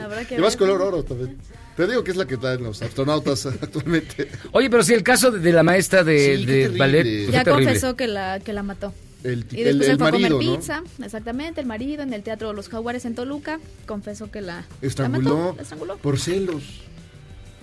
habrá 0.00 0.24
que 0.24 0.34
Y 0.36 0.38
más 0.38 0.56
ver. 0.58 0.58
color 0.68 0.82
oro 0.82 1.02
también. 1.04 1.36
Te 1.76 1.86
digo 1.86 2.04
que 2.04 2.10
es 2.12 2.16
la 2.16 2.26
que 2.26 2.36
traen 2.36 2.62
los 2.62 2.80
astronautas 2.82 3.46
actualmente. 3.62 4.28
Oye, 4.52 4.70
pero 4.70 4.82
sí, 4.82 4.94
el 4.94 5.02
caso 5.02 5.30
de, 5.30 5.40
de 5.40 5.52
la 5.52 5.62
maestra 5.62 6.04
de, 6.04 6.36
Sí, 6.38 6.44
de 6.46 6.68
ballet 6.68 7.02
pues, 7.02 7.30
Ya 7.32 7.44
confesó 7.44 7.96
que 7.96 8.06
la, 8.08 8.40
que 8.40 8.52
la 8.52 8.62
mató. 8.62 8.92
El, 9.22 9.46
Y 9.52 9.62
después 9.62 9.88
el 9.88 9.92
se 9.92 9.96
fue 9.98 10.08
a 10.08 10.10
comer 10.10 10.30
¿no? 10.32 10.38
pizza, 10.38 10.82
exactamente, 11.02 11.58
el 11.60 11.66
marido 11.66 12.02
en 12.02 12.12
el 12.12 12.22
Teatro 12.22 12.52
Los 12.52 12.68
Jaguares 12.68 13.06
en 13.06 13.14
Toluca, 13.14 13.58
confesó 13.86 14.30
que 14.30 14.42
la, 14.42 14.56
la 14.56 14.66
Estranguló 14.86 15.30
mató, 15.36 15.56
la 15.56 15.62
estranguló. 15.62 15.96
por 15.96 16.20
celos. 16.20 16.62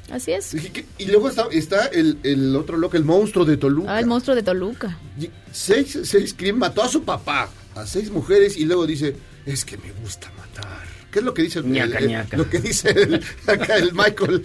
Así 0.10 0.31
es. 0.31 0.53
Y, 0.55 0.70
que- 0.72 0.86
y 0.98 1.05
luego 1.05 1.29
está, 1.29 1.46
está 1.51 1.86
el, 1.86 2.17
el 2.24 2.55
otro 2.55 2.77
loco, 2.77 2.98
el 2.98 3.05
monstruo 3.05 3.46
de 3.46 3.58
Toluca. 3.58 3.96
Ah, 3.96 4.00
el 4.00 4.08
monstruo 4.08 4.36
de 4.36 4.41
Toluca. 4.43 4.98
Y 5.20 5.29
seis, 5.53 5.98
seis 6.03 6.36
mató 6.55 6.81
a 6.84 6.89
su 6.89 7.03
papá, 7.03 7.50
a 7.75 7.86
seis 7.86 8.10
mujeres 8.10 8.58
y 8.58 8.65
luego 8.65 8.86
dice, 8.88 9.15
es 9.46 9.63
que 9.63 9.77
me 9.77 9.91
gusta 10.01 10.31
matar. 10.38 10.81
¿Qué 11.12 11.20
es 11.20 11.25
lo 11.25 11.34
que 11.34 11.41
dice 11.44 11.60
el, 11.60 11.65
Ñaca, 11.72 11.98
el- 12.00 12.08
ñaca. 12.08 12.38
lo 12.38 12.50
que 12.50 12.60
dice 12.60 12.89
el, 12.89 13.22
acá 13.48 13.75
el 13.75 13.91
Michael 13.94 14.44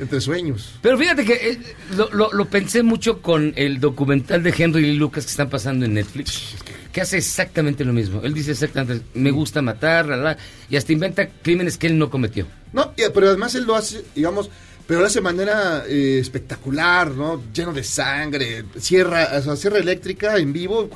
entre 0.00 0.20
sueños? 0.20 0.74
Pero 0.82 0.98
fíjate 0.98 1.24
que 1.24 1.32
eh, 1.34 1.58
lo, 1.96 2.10
lo- 2.12 2.32
lo 2.32 2.44
pensé 2.46 2.82
mucho 2.82 3.22
con 3.22 3.52
el 3.56 3.78
documental 3.80 4.42
de 4.42 4.54
Henry 4.56 4.82
Lee 4.82 4.96
Lucas 4.96 5.24
que 5.24 5.30
están 5.30 5.48
pasando 5.50 5.84
en 5.86 5.94
Netflix, 5.94 6.54
que 6.92 7.00
hace 7.00 7.18
exactamente 7.18 7.84
lo 7.84 7.92
mismo. 7.92 8.20
Él 8.22 8.34
dice 8.34 8.50
exactamente, 8.52 9.04
me 9.14 9.30
gusta 9.30 9.62
matar, 9.62 10.06
la, 10.06 10.16
la, 10.16 10.36
y 10.68 10.76
hasta 10.76 10.92
inventa 10.92 11.28
crímenes 11.28 11.78
que 11.78 11.86
él 11.86 11.96
no 11.98 12.10
cometió. 12.10 12.46
No, 12.72 12.92
y- 12.96 13.02
pero 13.14 13.28
además 13.28 13.54
él 13.54 13.64
lo 13.64 13.76
hace, 13.76 14.04
digamos, 14.16 14.50
pero 14.86 15.00
lo 15.00 15.06
hace 15.06 15.20
de 15.20 15.22
manera 15.22 15.84
eh, 15.88 16.18
espectacular, 16.20 17.10
¿no? 17.12 17.40
Lleno 17.54 17.72
de 17.72 17.82
sangre, 17.84 18.64
sierra, 18.78 19.30
o 19.38 19.42
sea, 19.42 19.56
sierra 19.56 19.78
eléctrica 19.78 20.36
en 20.36 20.52
vivo. 20.52 20.90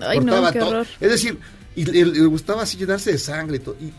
Ay, 0.00 0.18
no, 0.20 0.24
cortaba 0.32 0.52
qué 0.52 0.58
todo. 0.58 0.68
horror. 0.70 0.86
Es 0.98 1.10
decir, 1.10 1.38
y 1.76 1.84
le, 1.84 2.04
le 2.06 2.26
gustaba 2.26 2.62
así 2.62 2.76
llenarse 2.78 3.12
de 3.12 3.18
sangre 3.18 3.58
y 3.58 3.60
todo. 3.60 3.76
Y 3.80 3.92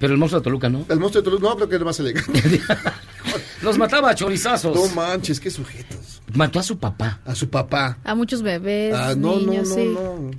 Pero 0.00 0.14
el 0.14 0.18
monstruo 0.18 0.40
de 0.40 0.44
Toluca, 0.44 0.68
¿no? 0.68 0.84
el 0.88 0.98
monstruo 0.98 1.22
de 1.22 1.30
Toluca, 1.30 1.46
no, 1.48 1.56
creo 1.56 1.68
que 1.68 1.76
era 1.76 1.84
más 1.84 2.00
elegante. 2.00 2.42
Los 3.62 3.76
mataba 3.78 4.10
a 4.10 4.14
chorizazos. 4.14 4.74
no 4.74 4.88
manches, 4.94 5.38
qué 5.38 5.50
sujetos. 5.50 6.22
Mató 6.34 6.58
a 6.58 6.62
su 6.62 6.78
papá. 6.78 7.20
A 7.26 7.34
su 7.34 7.48
papá. 7.50 7.98
A 8.04 8.14
muchos 8.14 8.42
bebés, 8.42 8.94
Ah, 8.94 9.14
no, 9.16 9.36
niños, 9.36 9.68
no, 9.68 9.74
sí. 9.74 9.84
no, 9.84 10.18
no. 10.18 10.30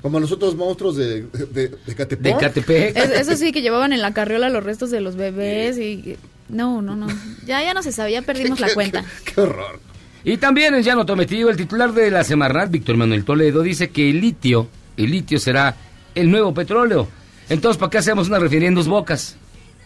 Como 0.00 0.20
los 0.20 0.30
otros 0.30 0.54
monstruos 0.54 0.96
de, 0.96 1.22
de, 1.24 1.68
de 1.84 1.94
Catepec. 1.96 2.34
De 2.34 2.40
Catepec. 2.40 2.96
Es- 2.96 3.10
eso 3.10 3.36
sí, 3.36 3.50
que 3.50 3.60
llevaban 3.62 3.92
en 3.92 4.00
la 4.00 4.14
carriola 4.14 4.48
los 4.48 4.62
restos 4.62 4.90
de 4.90 5.00
los 5.00 5.16
bebés 5.16 5.76
y... 5.78 6.16
No, 6.48 6.80
no, 6.80 6.94
no. 6.94 7.08
Ya, 7.44 7.62
ya 7.62 7.74
no 7.74 7.82
se 7.82 7.90
sabía, 7.90 8.22
perdimos 8.22 8.60
la 8.60 8.68
Qué- 8.68 8.74
cuenta. 8.74 9.04
Qué, 9.24 9.32
qué 9.34 9.40
horror. 9.40 9.80
Y 10.22 10.36
también 10.36 10.74
en 10.74 10.82
Llano 10.82 11.04
Tometido, 11.04 11.50
el 11.50 11.56
titular 11.56 11.92
de 11.92 12.10
la 12.12 12.22
Semarnat, 12.22 12.70
Víctor 12.70 12.96
Manuel 12.96 13.24
Toledo, 13.24 13.62
dice 13.62 13.90
que 13.90 14.08
el 14.10 14.20
litio, 14.20 14.68
el 14.96 15.10
litio 15.10 15.40
será 15.40 15.74
el 16.14 16.30
nuevo 16.30 16.54
petróleo. 16.54 17.08
Entonces, 17.48 17.78
¿para 17.78 17.90
qué 17.90 17.98
hacemos 17.98 18.28
una 18.28 18.38
refinería 18.38 18.68
en 18.68 18.74
dos 18.74 18.88
bocas? 18.88 19.36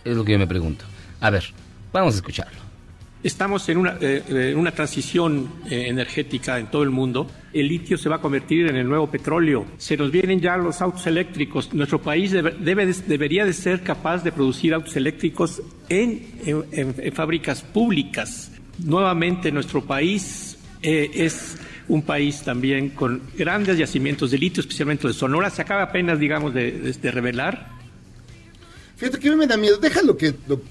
Es 0.05 0.17
lo 0.17 0.25
que 0.25 0.33
yo 0.33 0.39
me 0.39 0.47
pregunto. 0.47 0.85
A 1.21 1.31
ver, 1.31 1.45
vamos 1.93 2.15
a 2.15 2.17
escucharlo. 2.17 2.61
Estamos 3.23 3.69
en 3.69 3.77
una, 3.79 3.99
eh, 4.01 4.21
eh, 4.29 4.73
transición 4.75 5.49
eh, 5.71 5.85
energética 5.87 6.59
en 6.59 6.67
todo 6.73 6.83
el 6.83 6.91
mundo. 6.91 7.31
El 7.53 7.69
litio 7.69 7.97
se 7.97 8.09
va 8.09 8.17
a 8.17 8.21
convertir 8.21 8.67
en 8.67 8.75
el 8.75 8.89
nuevo 8.89 9.09
petróleo. 9.09 9.65
Se 9.79 9.97
nos 9.97 10.11
vienen 10.11 10.41
ya 10.41 10.57
los 10.57 10.81
autos 10.83 11.07
eléctricos. 11.07 11.73
Nuestro 11.73 12.03
país 12.03 12.33
debe- 12.33 12.57
debe 12.59 12.85
de- 12.85 12.95
debería 13.07 13.45
de 13.45 13.53
ser 13.53 13.83
capaz 13.83 14.25
de 14.25 14.33
producir 14.33 14.75
autos 14.75 14.97
eléctricos 14.97 15.63
en, 15.89 16.21
fábricas 17.15 17.63
públicas. 17.63 18.51
Nuevamente 18.83 19.53
nuestro 19.53 19.85
país 19.85 20.59
es 20.83 21.57
un 21.93 22.03
país 22.03 22.43
también 22.43 22.89
con 22.91 23.21
grandes 23.37 23.77
yacimientos 23.77 24.31
de 24.31 24.39
litio, 24.39 24.61
especialmente 24.63 25.07
de 25.07 25.13
Sonora. 25.15 25.51
Se 25.51 25.61
acaba 25.63 25.83
apenas, 25.83 26.19
digamos, 26.19 26.55
de, 26.55 26.73
de- 26.73 26.93
de 26.93 27.11
revelar 27.11 27.69
Fíjate 28.97 29.19
que 29.19 29.29
a 29.29 29.33
mí 29.33 29.37
me 29.37 29.47
da 29.47 29.57
miedo. 29.57 29.79
Deja 29.79 30.01
lo 30.03 30.17
que, 30.17 30.33
lo, 30.47 30.63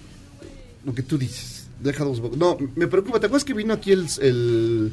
lo 0.85 0.93
que 0.95 1.03
tú 1.03 1.17
dices. 1.17 1.67
Deja 1.81 2.03
dos. 2.05 2.21
No, 2.37 2.57
me 2.75 2.87
preocupa. 2.87 3.19
¿Te 3.19 3.25
acuerdas 3.25 3.43
que 3.43 3.53
vino 3.53 3.73
aquí 3.73 3.91
el, 3.91 4.07
el, 4.21 4.91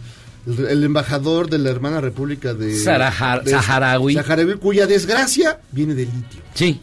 el- 0.68 0.84
embajador 0.84 1.48
de 1.48 1.58
la 1.58 1.70
hermana 1.70 2.00
república 2.00 2.52
de... 2.52 2.74
Sarahar- 2.74 3.44
de- 3.44 3.52
Saharaui. 3.52 4.14
Saharaui, 4.14 4.54
cuya 4.56 4.86
desgracia 4.88 5.60
viene 5.70 5.94
del 5.94 6.06
litio. 6.12 6.42
Sí. 6.54 6.80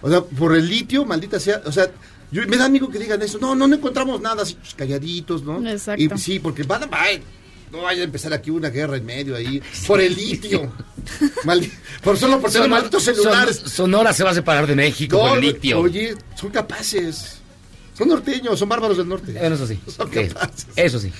O 0.00 0.08
sea, 0.08 0.22
por 0.22 0.56
el 0.56 0.66
litio, 0.68 1.04
maldita 1.04 1.38
sea. 1.38 1.60
O 1.66 1.72
sea, 1.72 1.90
yo, 2.32 2.46
me 2.48 2.56
da 2.56 2.64
amigo 2.64 2.88
que 2.88 2.98
digan 2.98 3.20
eso. 3.20 3.38
No, 3.38 3.54
no, 3.54 3.68
no 3.68 3.74
encontramos 3.76 4.20
nada 4.22 4.42
así, 4.44 4.54
pues, 4.54 4.74
calladitos, 4.74 5.42
¿no? 5.44 5.64
Exacto. 5.68 6.02
Y 6.02 6.18
sí, 6.18 6.38
porque 6.38 6.62
van 6.62 6.84
a. 6.84 6.88
no 7.70 7.82
vaya 7.82 8.02
a 8.02 8.04
empezar 8.04 8.32
aquí 8.32 8.50
una 8.50 8.68
guerra 8.70 8.96
en 8.96 9.04
medio 9.06 9.36
ahí. 9.36 9.62
Por 9.86 10.00
el 10.00 10.14
litio. 10.14 10.72
Maldi- 11.44 11.70
por 12.02 12.16
solo 12.18 12.40
por 12.40 12.50
ser 12.50 12.68
malditos 12.68 13.02
celulares. 13.02 13.56
Son- 13.56 13.68
Sonora 13.70 14.12
se 14.12 14.24
va 14.24 14.30
a 14.30 14.34
separar 14.34 14.66
de 14.66 14.74
México 14.76 15.16
No, 15.16 15.28
por 15.30 15.38
el 15.38 15.44
litio. 15.44 15.80
Oye, 15.80 16.14
son 16.34 16.50
capaces. 16.50 17.36
Son 17.96 18.08
norteños, 18.08 18.58
son 18.58 18.68
bárbaros 18.68 18.96
del 18.96 19.08
norte. 19.08 19.32
Bueno, 19.32 19.54
eso 19.54 19.66
sí. 19.66 19.78
Son 19.86 20.08
capaces. 20.08 20.66
Eso 20.74 20.98
sí. 20.98 21.12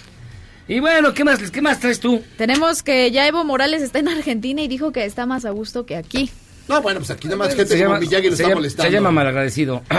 Y 0.67 0.79
bueno, 0.81 1.13
¿qué 1.13 1.25
más, 1.25 1.51
¿qué 1.51 1.61
más 1.61 1.81
traes 1.81 1.99
tú? 2.01 2.23
Tenemos 2.39 2.83
que 2.83 3.11
ya 3.11 3.27
Evo 3.27 3.45
Morales 3.45 3.83
está 3.83 3.99
en 3.99 4.09
Argentina 4.09 4.63
y 4.63 4.69
dijo 4.69 4.93
que 4.93 5.05
está 5.05 5.27
más 5.27 5.45
a 5.45 5.51
gusto 5.51 5.85
que 5.85 5.97
aquí. 5.97 6.31
No, 6.69 6.81
bueno, 6.81 7.01
pues 7.01 7.11
aquí 7.11 7.27
nada 7.27 7.37
más 7.39 7.55
gente 7.57 7.85
como 7.85 7.99
Miyagi 7.99 8.27
lo 8.29 8.33
está 8.33 8.45
llama- 8.45 8.55
molestando. 8.55 8.89
se 8.91 8.95
llama 8.95 9.11
malagradecido. 9.11 9.83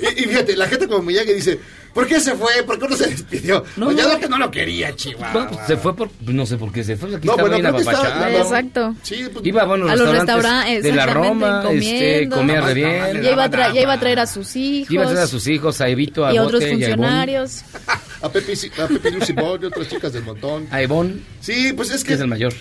Y, 0.00 0.22
y 0.22 0.24
fíjate, 0.26 0.56
la 0.56 0.66
gente 0.66 0.88
como 0.88 1.02
Miyagi 1.02 1.32
dice, 1.32 1.60
¿por 1.94 2.06
qué 2.06 2.20
se 2.20 2.34
fue? 2.34 2.62
¿Por 2.66 2.78
qué 2.78 2.88
no 2.88 2.96
se 2.96 3.06
despidió? 3.08 3.64
No, 3.76 3.86
Pues 3.86 3.96
ya 3.96 4.02
no. 4.04 4.12
lo 4.14 4.18
que 4.20 4.28
no 4.28 4.38
lo 4.38 4.50
quería, 4.50 4.94
Chihuahua. 4.94 5.44
No, 5.44 5.48
pues, 5.50 5.66
se 5.66 5.76
fue 5.76 5.94
por. 5.96 6.10
No 6.26 6.44
sé 6.44 6.56
por 6.58 6.72
qué 6.72 6.84
se 6.84 6.96
fue. 6.96 7.14
Aquí 7.16 7.26
No, 7.26 7.32
estaba 7.34 7.48
bueno, 7.48 7.56
bien 7.56 7.66
apapachado. 7.66 8.30
no. 8.30 8.38
Exacto. 8.38 8.94
Sí, 9.02 9.24
pues, 9.32 9.46
Iba 9.46 9.62
a 9.62 9.64
buenos 9.64 9.90
A 9.90 9.96
los 9.96 10.08
restaurantes 10.10 10.34
restaurantes, 10.44 10.82
de 10.82 10.92
la 10.92 11.06
Roma, 11.06 11.62
este, 11.72 12.28
comía 12.28 12.60
re 12.60 12.74
bien. 12.74 13.22
Ya 13.22 13.30
iba, 13.32 13.44
a 13.44 13.50
tra- 13.50 13.72
ya 13.72 13.80
iba 13.80 13.92
a 13.92 13.96
nada. 13.96 14.00
traer 14.00 14.18
a 14.20 14.26
sus 14.26 14.54
hijos 14.56 14.90
Iba 14.92 15.04
a 15.04 15.06
traer 15.06 15.22
a 15.22 15.26
sus 15.26 15.46
hijos, 15.46 15.80
a 15.80 15.88
Evito, 15.88 16.26
a 16.26 16.34
y 16.34 16.36
a 16.36 16.42
otros 16.42 16.64
funcionarios. 16.64 17.62
a 18.22 18.28
Pepe, 18.28 18.52
a 18.78 18.86
Pepe 18.88 19.10
y 19.10 19.64
otras 19.66 19.88
chicas 19.88 20.12
del 20.12 20.24
montón. 20.24 20.66
A 20.70 20.82
Ivonne, 20.82 21.16
Sí, 21.40 21.72
pues 21.74 21.90
es 21.90 22.02
que 22.02 22.08
que 22.08 22.14
es 22.14 22.20
el 22.20 22.28
mayor. 22.28 22.52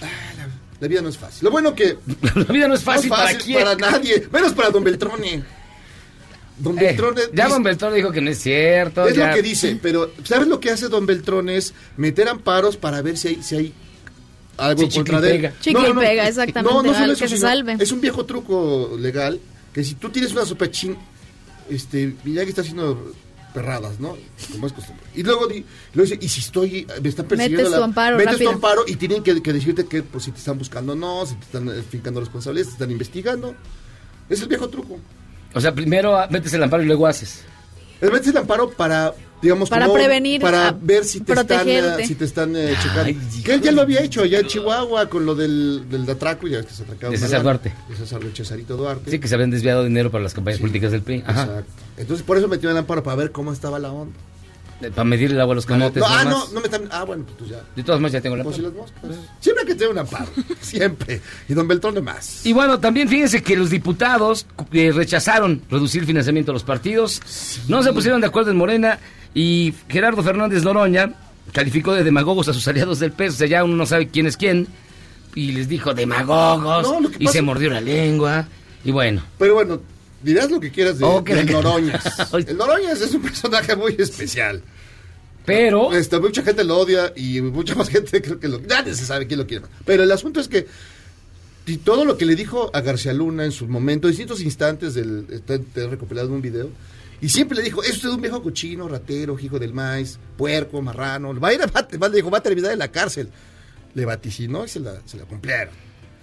la 0.79 0.87
vida 0.87 1.01
no 1.01 1.09
es 1.09 1.17
fácil. 1.17 1.45
Lo 1.45 1.51
bueno 1.51 1.73
que 1.73 1.97
La 2.35 2.43
vida 2.53 2.67
no 2.67 2.73
es 2.75 2.83
fácil, 2.83 3.09
no 3.09 3.15
es 3.15 3.21
para 3.21 3.37
quién. 3.37 3.63
para 3.63 3.75
nadie, 3.75 4.27
menos 4.31 4.53
para 4.53 4.69
Don 4.69 4.83
Beltrone. 4.83 5.43
Don 6.59 6.77
Eh, 6.77 6.83
Beltrone 6.83 7.21
ya 7.33 7.43
dice- 7.45 7.49
Don 7.55 7.63
Beltrón 7.63 7.93
dijo 7.95 8.11
que 8.11 8.21
no 8.21 8.29
es 8.29 8.37
cierto. 8.39 9.07
es 9.07 9.15
ya- 9.15 9.29
lo 9.29 9.35
que 9.35 9.41
dice, 9.41 9.77
pero 9.81 10.11
¿sabes 10.23 10.47
lo 10.47 10.59
que 10.59 10.69
hace 10.69 10.87
Don 10.87 11.05
Beltrone? 11.05 11.57
Es 11.57 11.73
meter 11.97 12.29
amparos 12.29 12.77
para 12.77 13.01
ver 13.01 13.17
si 13.17 13.29
hay, 13.29 13.43
si 13.43 13.55
hay 13.55 13.73
algo 14.57 14.83
Sí, 14.89 14.97
contra 14.97 15.17
él. 15.17 15.23
pega. 15.23 15.53
Chicle 15.61 15.89
y 15.89 15.93
pega, 15.93 16.27
exactamente, 16.27 16.73
No, 16.75 16.83
no 16.83 16.93
solo 16.93 17.13
eso, 17.13 17.23
que 17.23 17.27
se 17.29 17.37
salve. 17.37 17.77
Es 17.79 17.91
un 17.91 18.01
viejo 18.01 18.25
truco 18.25 18.95
legal 18.99 19.39
que 19.73 19.83
si 19.83 19.95
tú 19.95 20.09
tienes 20.09 20.31
una 20.33 20.45
sopechín, 20.45 20.95
este, 21.69 22.15
Miyagi 22.23 22.49
está 22.49 22.61
haciendo 22.61 23.13
perradas, 23.53 23.99
¿no? 23.99 24.15
Como 24.51 24.67
es 24.67 24.73
costumbre. 24.73 25.03
Y 25.15 25.23
luego, 25.23 25.47
di- 25.47 25.65
luego 25.93 26.09
dice, 26.09 26.23
y 26.23 26.27
si 26.29 26.39
estoy, 26.41 26.85
me 27.01 27.09
están 27.09 27.27
persiguiendo. 27.27 27.63
Metes 27.63 27.77
tu 27.77 27.83
amparo, 27.83 28.17
Metes 28.17 28.37
tu 28.39 28.49
amparo 28.49 28.83
y 28.87 28.95
tienen 28.95 29.23
que, 29.23 29.41
que 29.41 29.53
decirte 29.53 29.85
que 29.85 30.03
pues, 30.03 30.23
si 30.25 30.31
te 30.31 30.37
están 30.39 30.57
buscando 30.59 30.93
o 30.93 30.95
no, 30.95 31.25
si 31.25 31.33
te 31.35 31.45
están 31.45 31.67
eh, 31.69 31.81
fincando 31.87 32.19
responsabilidades, 32.19 32.69
te 32.69 32.73
están 32.73 32.91
investigando. 32.91 33.55
Es 34.29 34.41
el 34.41 34.47
viejo 34.49 34.69
truco. 34.69 34.99
O 35.53 35.61
sea, 35.61 35.73
primero 35.73 36.17
metes 36.29 36.53
el 36.53 36.63
amparo 36.63 36.83
y 36.83 36.85
luego 36.87 37.07
haces. 37.07 37.41
Es 38.01 38.11
metes 38.11 38.27
el 38.29 38.37
amparo 38.37 38.69
para, 38.71 39.13
digamos, 39.41 39.69
Para 39.69 39.85
como- 39.85 39.95
prevenir, 39.97 40.41
para 40.41 40.71
ver 40.71 41.05
si 41.05 41.21
te 41.21 41.31
están, 41.33 41.47
protegerte. 41.47 42.03
eh, 42.03 42.07
si 42.07 42.15
te 42.15 42.25
están 42.25 42.55
eh, 42.55 42.73
checando. 42.81 43.03
Ay, 43.03 43.17
que 43.43 43.53
él 43.53 43.61
ya 43.61 43.71
lo 43.71 43.81
había 43.81 44.01
hecho 44.01 44.23
allá 44.23 44.39
en 44.39 44.47
Chihuahua 44.47 45.07
con 45.09 45.25
lo 45.25 45.35
del, 45.35 45.85
del 45.89 46.09
atraco, 46.09 46.47
ya 46.47 46.57
ves 46.57 46.65
que 46.65 46.73
se 46.73 46.83
atracaron. 46.83 47.11
De 47.11 47.17
César. 47.17 47.43
Duarte. 47.43 47.71
De 47.87 47.95
César 47.95 48.19
de 48.21 48.31
Cesarito 48.31 48.75
Duarte. 48.75 49.09
Sí, 49.11 49.19
que 49.19 49.27
se 49.27 49.35
habían 49.35 49.51
desviado 49.51 49.83
dinero 49.83 50.11
para 50.11 50.23
las 50.23 50.33
campañas 50.33 50.57
Sí. 50.57 50.61
políticas 50.63 50.91
del 50.91 51.01
PRI. 51.01 51.23
Ajá. 51.25 51.43
Exacto. 51.43 51.71
Entonces, 51.97 52.25
por 52.25 52.37
eso 52.37 52.47
metió 52.47 52.69
el 52.71 52.77
amparo, 52.77 53.03
para 53.03 53.15
ver 53.15 53.31
cómo 53.31 53.53
estaba 53.53 53.79
la 53.79 53.91
onda. 53.91 54.17
Para 54.91 55.03
medir 55.05 55.31
el 55.31 55.39
agua 55.41 55.53
a 55.53 55.55
los 55.55 55.65
camotes. 55.65 56.01
no, 56.01 56.07
ah, 56.07 56.23
no, 56.25 56.47
no 56.53 56.59
me 56.59 56.65
están. 56.65 56.87
Ah, 56.91 57.03
bueno, 57.03 57.25
pues 57.37 57.49
ya. 57.49 57.61
De 57.75 57.83
todas 57.83 57.99
maneras 58.01 58.13
ya 58.13 58.21
tengo 58.21 58.35
la 58.35 58.43
Pues 58.43 58.55
si 58.57 58.61
las 58.61 58.73
moscas. 58.73 59.01
Siempre 59.39 59.61
hay 59.61 59.67
que 59.67 59.75
tener 59.75 59.91
un 59.91 59.97
amparo. 59.99 60.27
Siempre. 60.61 61.21
Y 61.47 61.53
don 61.53 61.67
Beltrón 61.67 61.95
de 61.95 62.01
más. 62.01 62.45
Y 62.45 62.53
bueno, 62.53 62.79
también 62.79 63.07
fíjense 63.09 63.41
que 63.43 63.55
los 63.55 63.69
diputados 63.69 64.45
eh, 64.71 64.91
rechazaron 64.93 65.61
reducir 65.69 66.01
el 66.01 66.07
financiamiento 66.07 66.51
a 66.51 66.53
los 66.53 66.63
partidos. 66.63 67.21
No 67.67 67.83
se 67.83 67.93
pusieron 67.93 68.21
de 68.21 68.27
acuerdo 68.27 68.51
en 68.51 68.57
Morena 68.57 68.99
y 69.33 69.73
Gerardo 69.89 70.21
Fernández 70.23 70.63
Noroña 70.63 71.13
calificó 71.51 71.93
de 71.93 72.03
demagogos 72.03 72.47
a 72.47 72.53
sus 72.53 72.67
aliados 72.67 72.99
del 72.99 73.11
PES. 73.11 73.33
O 73.33 73.37
sea, 73.37 73.47
ya 73.47 73.63
uno 73.63 73.75
no 73.75 73.85
sabe 73.85 74.07
quién 74.07 74.25
es 74.27 74.37
quién. 74.37 74.67
y 75.35 75.51
les 75.51 75.67
dijo 75.67 75.93
demagogos 75.95 76.83
No, 77.01 77.09
que 77.09 77.17
y 77.19 77.25
pasa- 77.25 77.37
se 77.37 77.41
mordió 77.41 77.69
la 77.71 77.81
lengua. 77.81 78.47
Y 78.85 78.91
bueno, 78.91 79.23
Pero 79.39 79.53
bueno, 79.55 79.81
dirás 80.21 80.51
lo 80.51 80.59
que 80.59 80.71
quieras 80.71 80.99
de, 80.99 81.05
Oh, 81.05 81.23
que- 81.23 81.33
del 81.35 81.51
Noroñas. 81.51 82.03
El 82.33 82.57
Noroñas 82.57 83.01
es 83.01 83.13
un 83.13 83.21
personaje 83.21 83.75
muy 83.75 83.95
especial. 83.97 84.61
Pero 85.45 85.93
Este, 85.93 86.19
mucha 86.19 86.41
gente 86.41 86.63
lo 86.63 86.77
odia 86.77 87.13
y 87.15 87.41
mucha 87.41 87.75
más 87.75 87.89
gente 87.89 88.21
creo 88.21 88.39
que 88.39 88.47
lo... 88.47 88.59
Nadie 88.59 88.95
se 88.95 89.05
sabe 89.05 89.27
quién 89.27 89.39
lo 89.39 89.47
quiere. 89.47 89.65
Pero 89.85 90.03
el 90.03 90.11
asunto 90.11 90.39
es 90.39 90.47
que 90.47 90.67
y 91.65 91.77
todo 91.77 92.03
lo 92.03 92.17
que 92.17 92.25
le 92.25 92.35
dijo 92.35 92.69
a 92.73 92.81
García 92.81 93.13
Luna 93.13 93.45
en 93.45 93.53
su 93.53 93.67
momento, 93.67 94.07
distintos 94.07 94.41
instantes 94.41 94.93
del... 94.93 95.27
Está, 95.29 95.57
recopilado 95.87 96.29
un 96.29 96.41
video. 96.41 96.69
Y 97.21 97.29
siempre 97.29 97.57
le 97.57 97.63
dijo, 97.63 97.81
es 97.83 97.91
usted 97.91 98.09
un 98.09 98.21
viejo 98.21 98.43
cochino, 98.43 98.89
ratero, 98.89 99.39
hijo 99.39 99.57
del 99.57 99.73
maíz, 99.73 100.19
puerco, 100.35 100.81
marrano. 100.81 101.39
Va 101.39 101.49
a 101.49 101.53
ir 101.53 101.61
a, 101.61 101.67
va, 101.67 102.09
le 102.09 102.15
dijo, 102.17 102.29
va 102.29 102.39
a 102.39 102.43
terminar 102.43 102.73
en 102.73 102.79
la 102.79 102.91
cárcel. 102.91 103.29
Le 103.93 104.03
vaticinó 104.03 104.65
y 104.65 104.67
se 104.67 104.81
la, 104.81 105.01
se 105.05 105.15
la 105.15 105.23
cumplieron. 105.23 105.73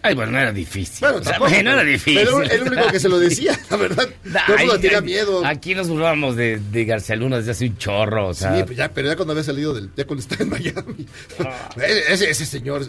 Ay, 0.03 0.15
bueno, 0.15 0.33
no 0.33 0.39
era 0.39 0.53
difícil. 0.53 0.99
Bueno, 1.01 1.19
O 1.19 1.23
sea, 1.23 1.33
tampoco, 1.33 1.51
bueno, 1.55 1.71
era 1.73 1.81
pero- 1.81 1.93
difícil. 1.93 2.21
Pero 2.25 2.43
el 2.43 2.63
único 2.73 2.89
que 2.91 3.01
se 3.01 3.09
lo 3.09 3.19
decía, 3.19 3.59
la 3.71 3.77
verdad. 3.77 4.09
Todo 4.47 4.57
el 4.57 4.67
mundo 4.67 4.81
tenía 4.81 5.01
miedo. 5.01 5.45
Aquí 5.45 5.75
nos 5.75 5.89
burlábamos 5.89 6.37
de, 6.37 6.59
de 6.73 6.85
García 6.85 7.17
Luna 7.17 7.37
desde 7.39 7.51
hace 7.53 7.67
un 7.67 7.77
chorro, 7.77 8.29
o 8.29 8.35
sea. 8.35 8.57
sí, 8.57 8.63
pues 8.65 8.77
ya, 8.79 8.89
pero 8.91 9.09
ya 9.09 9.17
cuando 9.17 9.33
había 9.33 9.45
salido 9.45 9.75
del. 9.75 9.91
Ya 9.97 10.07
cuando 10.07 10.23
estaba 10.23 10.43
en 10.43 10.49
Miami. 10.51 11.07
Ah. 11.41 11.69
ese, 12.09 12.31
ese 12.31 12.47
señor. 12.47 12.87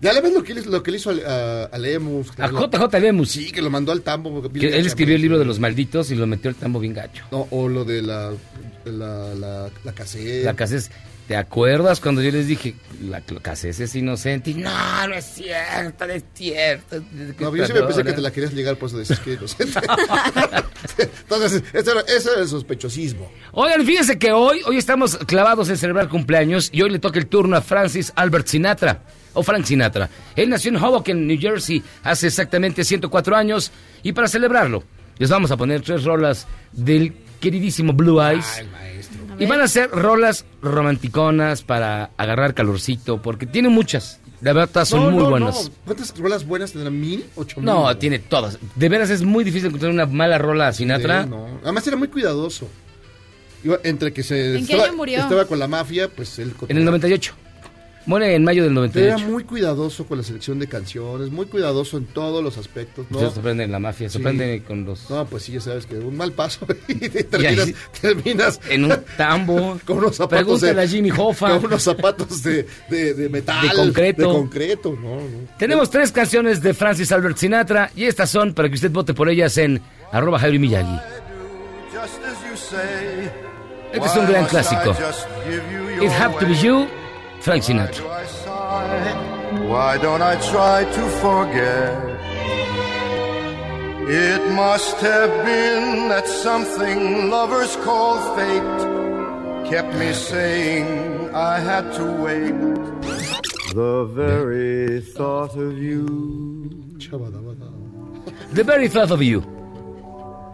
Ya 0.00 0.12
le 0.12 0.20
ves 0.20 0.32
lo 0.32 0.42
que, 0.42 0.52
le- 0.54 0.62
lo 0.62 0.82
que 0.82 0.90
le 0.90 0.96
hizo 0.96 1.10
a, 1.10 1.14
a, 1.14 1.64
a 1.66 1.78
Lemus. 1.78 2.26
a 2.36 2.48
lo- 2.48 2.68
JJ 2.68 2.98
Lemus. 3.00 3.30
Sí, 3.30 3.52
que 3.52 3.62
lo 3.62 3.70
mandó 3.70 3.92
al 3.92 4.02
tambo. 4.02 4.42
Que 4.52 4.76
él 4.76 4.84
escribió 4.86 5.14
el 5.14 5.22
libro 5.22 5.38
de 5.38 5.44
los 5.44 5.60
malditos 5.60 6.10
y 6.10 6.16
lo 6.16 6.26
metió 6.26 6.50
al 6.50 6.56
tambo 6.56 6.80
bien 6.80 6.92
gacho. 6.92 7.24
No, 7.30 7.46
o 7.50 7.68
lo 7.68 7.84
de 7.84 8.02
la. 8.02 8.32
La, 8.84 9.32
la, 9.34 9.68
la. 9.84 9.94
La 9.94 10.64
es. 10.64 10.90
¿Te 11.28 11.36
acuerdas 11.36 12.00
cuando 12.00 12.20
yo 12.20 12.30
les 12.30 12.46
dije, 12.46 12.74
la 13.00 13.20
Casés 13.20 13.78
es 13.80 13.94
inocente? 13.94 14.50
Y 14.50 14.54
no, 14.54 15.08
no 15.08 15.14
es 15.14 15.24
cierto, 15.24 16.06
no 16.06 16.12
es 16.12 16.24
cierto. 16.34 17.02
No, 17.38 17.54
yo 17.54 17.64
siempre 17.64 17.86
pensé 17.86 18.04
que 18.04 18.12
te 18.12 18.20
la 18.20 18.30
querías 18.30 18.52
ligar, 18.52 18.76
por 18.76 18.88
eso 18.88 18.98
decís 18.98 19.18
que 19.20 19.34
es 19.34 19.38
inocente. 19.38 19.80
Entonces, 20.98 21.62
ese 21.72 21.90
era, 21.90 22.00
ese 22.00 22.30
era 22.32 22.40
el 22.42 22.48
sospechosismo. 22.48 23.30
Oigan, 23.52 23.86
fíjense 23.86 24.18
que 24.18 24.32
hoy, 24.32 24.62
hoy 24.66 24.76
estamos 24.76 25.16
clavados 25.16 25.68
en 25.68 25.76
celebrar 25.76 26.08
cumpleaños 26.08 26.68
y 26.72 26.82
hoy 26.82 26.90
le 26.90 26.98
toca 26.98 27.18
el 27.18 27.26
turno 27.26 27.56
a 27.56 27.62
Francis 27.62 28.12
Albert 28.16 28.48
Sinatra, 28.48 29.02
o 29.34 29.42
Frank 29.42 29.64
Sinatra. 29.64 30.10
Él 30.36 30.50
nació 30.50 30.70
en 30.70 30.76
Hoboken, 30.76 31.26
New 31.26 31.38
Jersey, 31.40 31.82
hace 32.02 32.26
exactamente 32.26 32.84
104 32.84 33.36
años 33.36 33.70
y 34.02 34.12
para 34.12 34.28
celebrarlo 34.28 34.82
les 35.18 35.30
vamos 35.30 35.50
a 35.50 35.56
poner 35.56 35.82
tres 35.82 36.04
rolas 36.04 36.46
del 36.72 37.14
queridísimo 37.40 37.92
Blue 37.92 38.20
Eyes. 38.20 38.66
Maestro. 38.72 38.91
Y 39.38 39.46
van 39.46 39.60
a 39.60 39.68
ser 39.68 39.90
rolas 39.90 40.44
romanticonas 40.62 41.62
para 41.62 42.10
agarrar 42.16 42.54
calorcito, 42.54 43.20
porque 43.22 43.46
tiene 43.46 43.68
muchas. 43.68 44.20
La 44.40 44.52
verdad, 44.52 44.84
son 44.84 45.04
No, 45.04 45.10
muy 45.12 45.22
no, 45.22 45.30
buenas. 45.30 45.66
no. 45.70 45.74
¿Cuántas 45.84 46.18
rolas 46.18 46.44
buenas 46.46 46.72
tendrán? 46.72 47.00
¿Mil? 47.00 47.24
¿Ocho 47.36 47.60
mil? 47.60 47.66
No, 47.66 47.96
tiene 47.96 48.18
todas. 48.18 48.58
De 48.74 48.88
veras 48.88 49.08
es 49.10 49.22
muy 49.22 49.44
difícil 49.44 49.68
encontrar 49.68 49.92
una 49.92 50.06
mala 50.06 50.36
rola 50.38 50.68
a 50.68 50.72
Sinatra. 50.72 51.24
Sí, 51.24 51.30
no. 51.30 51.46
Además 51.62 51.86
era 51.86 51.96
muy 51.96 52.08
cuidadoso. 52.08 52.68
Iba- 53.64 53.78
entre 53.84 54.12
que 54.12 54.24
se 54.24 54.56
¿En 54.58 54.66
qué 54.66 54.72
estaba, 54.72 54.84
año 54.88 54.96
murió? 54.96 55.20
estaba 55.20 55.44
con 55.44 55.58
la 55.60 55.68
mafia, 55.68 56.08
pues 56.08 56.38
él 56.40 56.52
En 56.68 56.76
el 56.76 56.84
98. 56.84 57.32
Muere 58.04 58.34
en 58.34 58.42
mayo 58.42 58.64
del 58.64 58.72
Era 58.72 58.80
98. 58.80 59.26
muy 59.28 59.44
cuidadoso 59.44 60.06
con 60.06 60.18
la 60.18 60.24
selección 60.24 60.58
de 60.58 60.66
canciones, 60.66 61.30
muy 61.30 61.46
cuidadoso 61.46 61.96
en 61.98 62.06
todos 62.06 62.42
los 62.42 62.58
aspectos, 62.58 63.06
¿no? 63.10 63.20
Se 63.20 63.30
sorprende 63.30 63.62
en 63.62 63.70
la 63.70 63.78
mafia, 63.78 64.08
se 64.08 64.18
Sí. 64.18 64.22
sorprende 64.24 64.62
con 64.66 64.84
los... 64.84 65.08
No, 65.08 65.24
pues 65.26 65.44
sí, 65.44 65.52
ya 65.52 65.60
sabes 65.60 65.86
que 65.86 65.96
un 65.98 66.16
mal 66.16 66.32
paso 66.32 66.66
y 66.88 66.94
terminas, 67.08 67.66
ahí- 67.68 67.74
terminas 68.00 68.60
En 68.68 68.84
un 68.86 68.96
tambo. 69.16 69.78
con 69.86 69.98
unos 69.98 70.16
zapatos 70.16 70.44
Pregúntale 70.44 70.74
de, 70.74 70.82
a 70.82 70.86
Jimmy 70.88 71.10
Hoffa. 71.16 71.50
con 71.56 71.66
unos 71.66 71.82
zapatos 71.82 72.42
de, 72.42 72.66
de, 72.90 73.14
de 73.14 73.28
metal, 73.28 73.68
De 73.68 73.74
concreto. 73.76 74.22
de 74.22 74.28
concreto, 74.38 74.98
no, 75.00 75.16
no. 75.16 75.48
Tenemos 75.58 75.88
tres 75.88 76.10
canciones 76.10 76.60
de 76.60 76.74
Francis 76.74 77.12
Albert 77.12 77.36
Sinatra 77.36 77.90
y 77.94 78.04
estas 78.06 78.30
son 78.30 78.52
para 78.52 78.68
que 78.68 78.74
usted 78.74 78.90
vote 78.90 79.14
por 79.14 79.28
ellas 79.28 79.56
en 79.58 79.80
arroba 80.10 80.38
Javi 80.40 80.58
Miyagi. 80.58 80.98
Este 83.92 84.06
es 84.06 84.16
un 84.16 84.26
gran 84.26 84.46
clásico. 84.46 84.90
It 86.02 86.10
Have 86.10 86.34
to 86.40 86.46
Be 86.46 86.54
You, 86.56 86.86
Frank 87.42 87.64
Sinatra. 87.64 88.04
Why 89.68 89.98
don't 89.98 90.22
I 90.22 90.34
try 90.50 90.84
to 90.84 91.02
forget? 91.24 92.12
It 94.08 94.42
must 94.52 94.96
have 95.00 95.32
been 95.44 96.08
that 96.08 96.26
something 96.26 97.30
lovers 97.30 97.74
call 97.76 98.14
fate 98.36 98.80
kept 99.70 99.92
me 99.96 100.12
saying 100.12 100.86
I 101.34 101.58
had 101.58 101.92
to 101.98 102.04
wait. 102.24 102.60
The 103.74 104.04
very 104.04 105.00
thought 105.00 105.56
of 105.56 105.78
you 105.78 106.32
The 108.52 108.62
Very 108.62 108.86
Thought 108.88 109.10
of 109.10 109.22
You. 109.22 109.40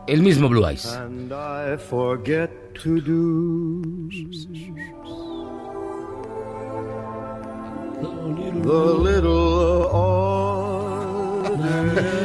El 0.08 0.22
mismo 0.22 0.48
Blue 0.48 0.64
Eyes. 0.64 0.86
and 0.94 1.32
I 1.32 1.76
forget 1.76 2.50
to 2.82 3.00
do 3.00 4.08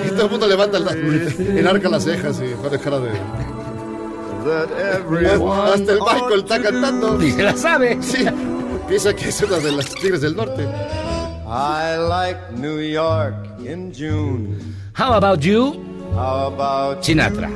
Y 0.05 0.09
todo 0.09 0.25
el 0.25 0.29
mundo 0.29 0.47
levanta 0.47 0.79
la, 0.79 0.91
enarca 0.91 1.89
las 1.89 2.03
cejas 2.03 2.41
y 2.41 2.53
pone 2.55 2.77
cara 2.79 2.99
de... 2.99 3.09
Hasta 5.73 5.93
el 5.93 5.99
Michael 5.99 6.39
está 6.39 6.61
cantando. 6.61 7.23
Y 7.23 7.31
se 7.31 7.43
la 7.43 7.55
sabe. 7.55 7.97
Sí, 8.01 8.25
piensa 8.87 9.13
que 9.15 9.29
es 9.29 9.41
una 9.41 9.57
de 9.59 9.71
las 9.71 9.85
Tigres 9.95 10.21
del 10.21 10.35
Norte. 10.35 10.67
I 11.45 11.97
like 12.09 12.39
New 12.57 12.79
York 12.79 13.35
in 13.59 13.93
June. 13.93 14.57
How 14.97 15.13
About 15.13 15.39
You, 15.41 15.81
How 16.13 16.47
about 16.53 17.03
Sinatra. 17.03 17.49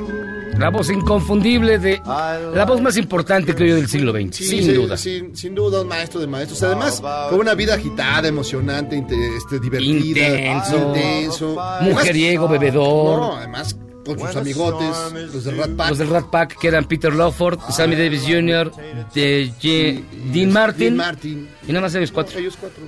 La 0.59 0.69
voz 0.69 0.89
inconfundible 0.89 1.77
de... 1.79 2.01
La 2.05 2.65
voz 2.67 2.81
más 2.81 2.97
importante, 2.97 3.53
creo 3.53 3.69
yo, 3.69 3.75
del 3.75 3.87
siglo 3.87 4.11
XX. 4.11 4.35
Sí, 4.35 4.43
sin 4.45 4.63
sí, 4.63 4.71
duda. 4.73 4.97
Sin, 4.97 5.35
sin 5.35 5.53
duda, 5.55 5.81
un 5.81 5.87
maestro 5.87 6.19
de 6.19 6.27
maestros. 6.27 6.61
Además, 6.63 7.01
con 7.29 7.39
una 7.39 7.53
vida 7.53 7.75
agitada, 7.75 8.27
emocionante, 8.27 8.97
este, 9.37 9.59
divertida. 9.59 10.27
Intenso. 10.27 10.87
Intenso. 10.95 11.57
Mujeriego, 11.81 12.45
Además- 12.47 12.59
bebedor. 12.59 13.19
No, 13.19 13.35
además, 13.37 13.77
con 14.05 14.19
sus 14.19 14.35
amigotes, 14.35 14.95
los 15.33 15.43
de 15.43 15.51
Rat 15.51 15.69
Pack. 15.75 15.89
Los 15.89 15.97
del 15.99 16.09
Rat 16.09 16.25
Pack, 16.29 16.57
que 16.59 16.67
eran 16.69 16.85
Peter 16.85 17.13
Lawford, 17.13 17.59
Sammy 17.69 17.95
Davis 17.95 18.23
Jr., 18.27 18.71
de 19.13 19.51
Ye- 19.59 20.03
Dean 20.33 20.51
Martin. 20.51 20.79
Dean 20.79 20.95
Martin. 20.97 21.47
Y 21.67 21.71
nada 21.71 21.81
más 21.81 21.95
ellos 21.95 22.11
cuatro. 22.11 22.39
Ellos 22.39 22.55
cuatro. 22.59 22.83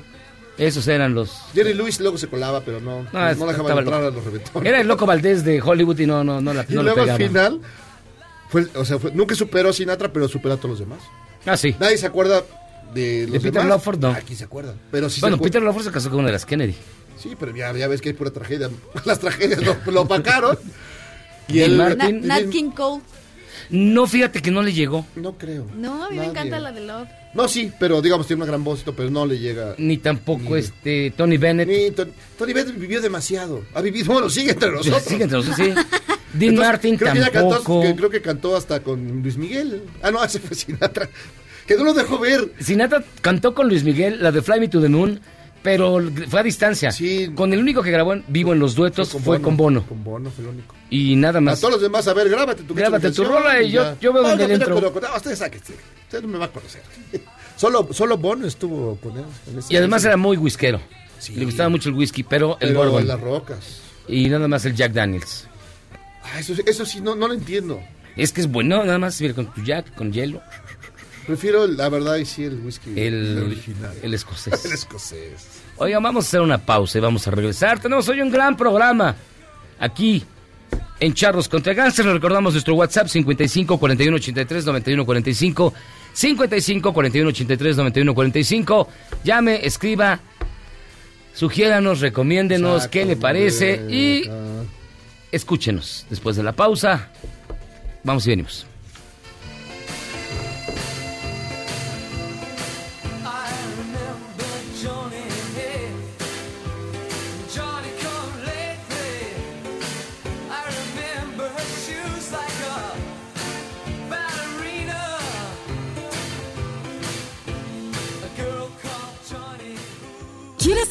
Esos 0.60 0.88
eran 0.88 1.14
los... 1.16 1.32
Jerry 1.54 1.74
Lewis 1.74 2.00
luego 2.00 2.18
se 2.18 2.28
colaba, 2.28 2.62
pero 2.62 2.80
no, 2.82 3.04
no, 3.04 3.10
No, 3.14 3.28
dejaba 3.28 3.52
estaba 3.52 3.80
entrar 3.80 3.86
loco. 3.86 3.96
a 3.96 4.12
los 4.12 4.24
reventones. 4.26 4.70
Era 4.70 4.82
el 4.82 4.88
loco 4.88 5.06
Valdés 5.06 5.44
de 5.46 5.62
Hollywood 5.62 5.98
y 6.00 6.06
no, 6.06 6.24
no, 6.24 6.42
no 6.42 6.54
la, 6.54 6.66
Y 6.68 6.74
no 6.74 6.84
luego 6.84 7.02
al 7.02 7.18
final, 7.18 7.62
fue, 8.50 8.68
o 8.76 8.84
sea, 8.86 9.00
fue- 9.00 9.12
nunca 9.14 9.36
superó 9.36 9.70
a 9.70 9.74
Sinatra, 9.74 10.12
pero 10.12 10.28
superó 10.28 10.56
a 10.56 10.58
todos 10.58 10.72
los 10.72 10.80
demás. 10.80 11.00
Ah, 11.46 11.56
sí. 11.58 11.76
Nadie 11.80 11.98
se 11.98 12.06
acuerda 12.06 12.44
de 12.94 13.24
los 13.24 13.32
De 13.34 13.40
Peter 13.40 13.54
demás. 13.54 13.70
Lawford, 13.70 14.00
no. 14.00 14.10
Aquí 14.12 14.36
se 14.36 14.44
acuerda. 14.44 14.76
Pero 14.92 15.10
sí 15.10 15.22
bueno, 15.22 15.38
se 15.38 15.44
Peter 15.44 15.62
Lawford 15.64 15.84
se 15.86 15.92
casó 15.92 16.10
con 16.10 16.20
una 16.20 16.28
de 16.28 16.34
las 16.34 16.46
Kennedy. 16.46 16.76
Sí, 17.18 17.36
pero 17.40 17.56
ya, 17.56 17.72
ya 17.74 17.88
ves 17.88 18.02
que 18.02 18.10
hay 18.10 18.14
pura 18.16 18.32
tragedia. 18.32 18.70
Las 19.06 19.20
tragedias 19.20 19.62
lo, 19.64 19.76
lo 19.92 20.02
opacaron. 20.02 20.58
Y 21.48 21.68
Martin. 21.70 22.26
Nat 22.28 22.50
King 22.50 22.72
Cole. 22.72 23.02
No, 23.70 24.08
fíjate 24.08 24.42
que 24.42 24.52
no 24.52 24.62
le 24.62 24.72
llegó. 24.74 25.06
No 25.16 25.34
creo. 25.38 25.66
No, 25.76 26.06
a 26.06 26.10
mí 26.10 26.18
me 26.18 26.26
encanta 26.26 26.60
la 26.60 26.72
de 26.72 26.82
Love. 26.82 27.08
No, 27.34 27.48
sí, 27.48 27.72
pero 27.80 28.02
digamos, 28.02 28.26
tiene 28.26 28.42
una 28.42 28.48
gran 28.52 28.64
voz, 28.64 28.84
pero 28.96 29.10
no 29.12 29.26
le 29.26 29.38
llega. 29.38 29.76
Ni 29.78 29.98
tampoco 29.98 30.56
este 30.58 31.14
Tony 31.16 31.38
Bennett. 31.38 31.68
Ni 31.68 31.92
Tony, 31.92 32.12
Tony 32.38 32.54
Bennett 32.54 32.76
vivió 32.78 33.02
demasiado. 33.02 33.64
Ha 33.76 33.82
vivido, 33.82 34.12
bueno, 34.14 34.30
sigue 34.30 34.52
entre 34.52 34.72
nosotros. 34.72 35.04
Sigue 35.08 35.24
entre 35.24 35.38
nosotros, 35.38 35.58
sí. 35.58 35.74
Dean 36.34 36.52
Entonces, 36.54 36.60
Martin 36.60 36.98
creo 36.98 37.14
Que 37.14 37.20
ya 37.20 37.30
cantó, 37.32 37.50
tampoco. 37.56 37.82
que- 37.82 37.96
creo 37.96 38.10
que 38.10 38.22
cantó 38.22 38.56
hasta 38.56 38.82
con 38.82 39.22
Luis 39.22 39.38
Miguel. 39.38 39.84
Ah, 40.02 40.12
no, 40.12 40.24
ese 40.26 40.40
fue 40.40 40.56
Sinatra. 40.56 41.10
Que 41.68 41.76
no 41.76 41.84
lo 41.84 41.94
dejó 41.94 42.18
ver. 42.20 42.52
Sinatra 42.60 43.04
cantó 43.22 43.54
con 43.54 43.68
Luis 43.70 43.84
Miguel 43.84 44.18
la 44.24 44.32
de 44.32 44.42
Fly 44.42 44.60
Me 44.60 44.68
to 44.68 44.82
the 44.82 44.90
Moon, 44.90 45.20
pero 45.62 46.00
fue 46.30 46.40
a 46.40 46.44
distancia. 46.44 46.92
Sí. 46.92 47.32
Con 47.36 47.54
el 47.54 47.60
único 47.60 47.82
que 47.84 47.92
grabó 47.92 48.14
en 48.14 48.24
vivo 48.28 48.54
en 48.54 48.60
los 48.60 48.76
duetos 48.76 49.10
fue 49.24 49.42
con 49.42 49.58
Bono. 49.58 49.86
Con 49.86 50.04
Bono 50.04 50.30
fue 50.32 50.44
el 50.46 50.52
único. 50.52 50.76
Y 50.90 51.16
nada 51.16 51.38
A 51.40 51.42
más. 51.42 51.60
todos 51.60 51.74
los 51.74 51.82
demás, 51.82 52.08
a 52.08 52.14
ver, 52.14 52.30
grábate 52.30 52.64
tu 52.64 52.74
Grábate 52.74 53.12
tu 53.12 53.24
rola 53.24 53.62
y 53.62 53.72
yo- 53.72 53.96
yo 54.00 54.14
veo 54.14 54.24
dónde 54.24 54.48
le 54.48 54.58
pero- 54.60 54.76
entro. 54.78 54.94
Pero, 54.94 55.08
no, 55.10 55.16
usted 55.18 55.36
sáquese. 55.36 55.74
Usted 56.04 56.22
no 56.22 56.28
me 56.30 56.38
va 56.38 56.46
a 56.46 56.50
conocer. 56.52 56.82
Solo, 57.56 57.90
solo 57.92 58.18
Bono 58.18 58.48
estuvo 58.48 58.96
con 58.98 59.18
él. 59.18 59.26
en 59.52 59.60
ese- 59.60 59.74
Y 59.74 59.78
además 59.78 60.04
era 60.06 60.16
muy 60.18 60.38
whiskero. 60.38 60.80
Sí. 61.20 61.36
Le 61.36 61.44
gustaba 61.46 61.68
mucho 61.68 61.90
el 61.90 61.96
whisky, 61.96 62.24
pero 62.24 62.58
el 62.62 62.74
bourbon. 62.74 63.06
las 63.06 63.20
rocas. 63.20 63.82
Y 64.08 64.30
nada 64.30 64.48
más 64.48 64.64
el 64.66 64.74
Jack 64.76 64.94
Daniels. 64.94 65.46
Ah, 66.24 66.40
eso, 66.40 66.54
eso 66.66 66.86
sí, 66.86 67.02
no, 67.02 67.16
no 67.16 67.28
lo 67.28 67.34
entiendo. 67.34 67.82
Es 68.16 68.32
que 68.32 68.42
es 68.42 68.48
bueno, 68.50 68.84
nada 68.86 68.98
más 68.98 69.22
con 69.36 69.54
tu 69.54 69.62
Jack, 69.64 69.94
con 69.96 70.14
hielo. 70.14 70.42
Prefiero, 71.30 71.68
la 71.68 71.90
verdad, 71.90 72.16
y 72.16 72.26
sí, 72.26 72.44
el 72.44 72.56
whisky 72.56 72.90
El, 73.00 73.44
original. 73.46 73.94
el 74.02 74.16
escocés. 74.16 74.66
El 74.66 74.72
escocés. 74.72 75.62
Oigan, 75.78 76.02
vamos 76.02 76.26
a 76.26 76.28
hacer 76.28 76.42
una 76.42 76.58
pausa 76.58 76.98
y 76.98 77.02
vamos 77.02 77.28
a 77.28 77.30
regresar. 77.30 77.80
Tenemos 77.80 78.10
hoy 78.10 78.20
un 78.22 78.32
gran 78.32 78.58
programa 78.58 79.16
aquí 79.78 80.24
en 81.00 81.14
Charros 81.14 81.48
contra 81.48 81.76
Gánster. 81.76 82.04
Les 82.06 82.16
recordamos 82.16 82.54
nuestro 82.54 82.74
WhatsApp 82.74 83.10
55 83.10 83.78
41 83.78 84.16
83 84.16 84.66
91 84.66 85.06
45. 85.06 85.74
55 86.14 86.94
41 86.94 87.30
83 87.30 87.78
91 87.78 88.16
45. 88.16 88.88
Llame, 89.24 89.60
escriba 89.64 90.20
Sugiéranos, 91.36 92.00
recomiéndenos 92.00 92.88
qué 92.88 93.06
le 93.06 93.18
parece 93.18 93.86
y 93.88 94.24
escúchenos. 95.32 96.08
Después 96.10 96.38
de 96.38 96.42
la 96.42 96.54
pausa, 96.54 97.12
vamos 98.04 98.26
y 98.26 98.32
venimos. 98.32 98.66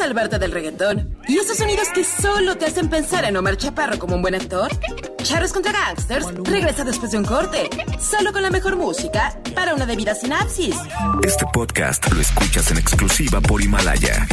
Salvarte 0.09 0.39
del 0.39 0.53
reggaetón? 0.53 1.19
¿Y 1.29 1.37
esos 1.37 1.59
sonidos 1.59 1.91
que 1.91 2.03
solo 2.03 2.57
te 2.57 2.65
hacen 2.65 2.89
pensar 2.89 3.27
en 3.27 3.37
Omar 3.37 3.59
Chaparro 3.59 3.99
como 3.99 4.17
un 4.17 4.23
buen 4.23 4.35
actor? 4.35 4.71
Charros 5.23 5.53
contra 5.53 5.73
Gangsters 5.73 6.27
regresa 6.45 6.83
después 6.83 7.13
de 7.13 7.19
un 7.19 7.27
corte, 7.27 7.69
solo 8.01 8.33
con 8.33 8.41
la 8.41 8.49
mejor 8.49 8.77
música 8.77 9.39
para 9.55 9.75
una 9.75 9.85
debida 9.85 10.15
sinapsis. 10.15 10.75
Este 11.23 11.45
podcast 11.53 12.11
lo 12.11 12.23
escuchas 12.23 12.71
en 12.71 12.79
exclusiva 12.79 13.43
por 13.43 13.61
Himalaya. 13.61 14.27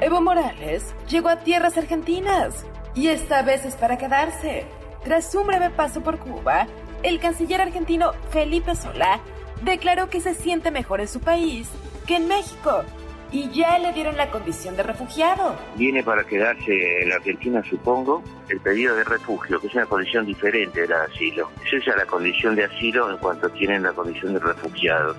Evo 0.00 0.22
Morales 0.22 0.84
llegó 1.10 1.28
a 1.28 1.40
tierras 1.40 1.76
argentinas 1.76 2.64
y 2.94 3.08
esta 3.08 3.42
vez 3.42 3.66
es 3.66 3.74
para 3.74 3.98
quedarse. 3.98 4.64
Tras 5.04 5.34
un 5.34 5.46
breve 5.46 5.68
paso 5.68 6.00
por 6.00 6.18
Cuba, 6.18 6.66
el 7.02 7.20
canciller 7.20 7.60
argentino 7.60 8.12
Felipe 8.30 8.74
Solá 8.74 9.20
declaró 9.62 10.08
que 10.08 10.22
se 10.22 10.34
siente 10.34 10.70
mejor 10.70 11.02
en 11.02 11.08
su 11.08 11.20
país 11.20 11.68
que 12.06 12.16
en 12.16 12.26
México 12.26 12.84
y 13.32 13.50
ya 13.50 13.78
le 13.78 13.92
dieron 13.92 14.16
la 14.16 14.30
condición 14.30 14.76
de 14.76 14.82
refugiado. 14.82 15.56
Viene 15.76 16.02
para 16.02 16.24
quedarse 16.24 17.02
en 17.02 17.08
la 17.08 17.16
Argentina, 17.16 17.62
supongo, 17.68 18.22
el 18.48 18.60
pedido 18.60 18.94
de 18.94 19.04
refugio, 19.04 19.60
que 19.60 19.66
es 19.66 19.74
una 19.74 19.86
condición 19.86 20.26
diferente 20.26 20.82
de 20.82 20.88
la 20.88 21.04
asilo. 21.04 21.50
Es 21.64 21.72
esa 21.72 21.96
la 21.96 22.06
condición 22.06 22.54
de 22.54 22.64
asilo 22.64 23.10
en 23.10 23.16
cuanto 23.16 23.48
tienen 23.50 23.82
la 23.82 23.92
condición 23.92 24.34
de 24.34 24.40
refugiados. 24.40 25.16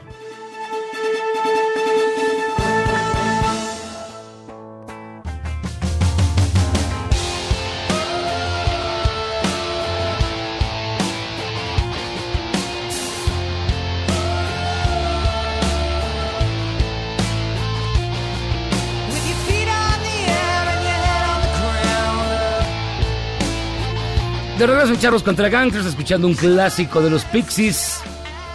De 24.63 24.67
regreso 24.67 24.93
en 24.93 24.99
Charros 25.01 25.23
contra 25.23 25.49
Gangsters, 25.49 25.87
escuchando 25.87 26.25
un 26.25 26.35
clásico 26.35 27.01
de 27.01 27.09
los 27.09 27.25
Pixies, 27.25 27.99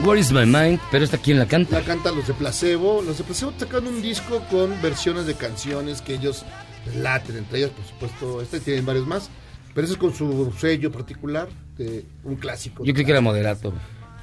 Where 0.00 0.18
is 0.18 0.32
my 0.32 0.46
mind? 0.46 0.80
Pero 0.90 1.04
esta 1.04 1.18
quién 1.18 1.38
la 1.38 1.44
canta. 1.44 1.80
La 1.80 1.84
cantan 1.84 2.16
los 2.16 2.26
de 2.26 2.32
Placebo. 2.32 3.02
Los 3.02 3.18
de 3.18 3.24
Placebo 3.24 3.52
sacan 3.58 3.86
un 3.86 4.00
disco 4.00 4.42
con 4.50 4.80
versiones 4.80 5.26
de 5.26 5.34
canciones 5.34 6.00
que 6.00 6.14
ellos 6.14 6.46
laten. 6.96 7.36
Entre 7.36 7.58
ellas, 7.58 7.72
por 7.72 7.84
supuesto, 7.84 8.40
este 8.40 8.58
tienen 8.58 8.86
varios 8.86 9.06
más. 9.06 9.28
Pero 9.74 9.84
ese 9.84 9.92
es 9.92 9.98
con 9.98 10.14
su 10.14 10.50
sello 10.58 10.90
particular 10.90 11.46
de 11.76 12.06
un 12.24 12.36
clásico. 12.36 12.86
Yo 12.86 12.94
creí 12.94 13.04
que 13.04 13.12
era 13.12 13.20
moderato. 13.20 13.74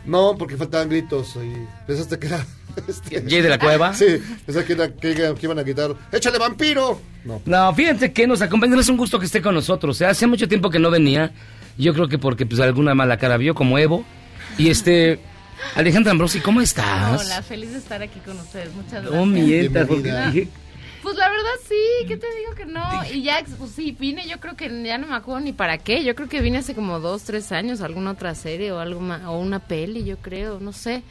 No, 0.08 0.36
porque 0.40 0.58
faltaban 0.58 0.90
gritos. 0.90 1.36
Y 1.36 1.68
pensaste 1.86 2.18
que 2.18 2.26
era. 2.26 2.44
este, 2.88 3.22
¿Jay 3.30 3.42
de 3.44 3.50
la 3.50 3.60
Cueva? 3.60 3.94
Sí, 3.94 4.08
pensaste 4.44 4.66
que, 4.66 4.74
era- 4.74 4.92
que, 4.92 5.14
que 5.14 5.46
iban 5.46 5.60
a 5.60 5.62
gritar: 5.62 5.94
¡Échale 6.12 6.40
vampiro! 6.40 7.00
No. 7.26 7.44
No, 7.46 7.76
fíjense 7.76 8.12
que 8.12 8.26
nos 8.26 8.42
acompaña, 8.42 8.76
es 8.80 8.90
un 8.90 8.98
gusto 8.98 9.20
que 9.20 9.28
esté 9.28 9.40
con 9.40 9.54
nosotros. 9.54 10.02
¿eh? 10.02 10.08
Hace 10.08 10.26
mucho 10.26 10.48
tiempo 10.48 10.72
que 10.72 10.80
no 10.80 10.90
venía. 10.90 11.32
Yo 11.78 11.94
creo 11.94 12.08
que 12.08 12.18
porque 12.18 12.46
pues 12.46 12.60
alguna 12.62 12.96
mala 12.96 13.18
cara 13.18 13.38
vio 13.38 13.54
como 13.56 13.78
Evo. 13.78 14.06
Y 14.58 14.70
este, 14.70 15.20
Alejandra 15.76 16.12
Ambrosi, 16.12 16.40
¿cómo 16.40 16.62
estás? 16.62 17.22
Hola, 17.26 17.42
feliz 17.42 17.72
de 17.72 17.80
estar 17.80 18.02
aquí 18.02 18.20
con 18.20 18.38
ustedes. 18.40 18.74
Muchas 18.74 19.02
gracias. 19.04 19.14
Oh, 19.14 19.26
mieta, 19.26 19.84
Bienvenida. 19.84 20.26
porque- 20.26 20.48
Pues 21.02 21.18
la 21.18 21.30
verdad 21.30 21.52
sí, 21.68 22.06
¿qué 22.08 22.18
te 22.18 22.26
digo 22.40 22.56
que 22.56 22.66
no? 22.66 22.82
Y 23.14 23.22
ya, 23.24 23.44
pues 23.60 23.72
sí, 23.72 23.96
vine, 24.00 24.28
yo 24.28 24.40
creo 24.40 24.56
que 24.56 24.70
ya 24.84 24.98
no 24.98 25.06
me 25.08 25.16
acuerdo 25.16 25.42
ni 25.42 25.52
para 25.54 25.78
qué. 25.78 26.04
Yo 26.04 26.16
creo 26.16 26.28
que 26.30 26.42
vine 26.42 26.60
hace 26.60 26.74
como 26.74 27.00
dos, 27.00 27.24
tres 27.24 27.52
años, 27.52 27.82
alguna 27.82 28.12
otra 28.12 28.34
serie 28.36 28.72
o 28.72 28.80
algo 28.80 29.02
más, 29.02 29.22
o 29.26 29.38
una 29.38 29.60
peli, 29.60 30.04
yo 30.04 30.18
creo, 30.18 30.60
no 30.60 30.72
sé. 30.74 31.04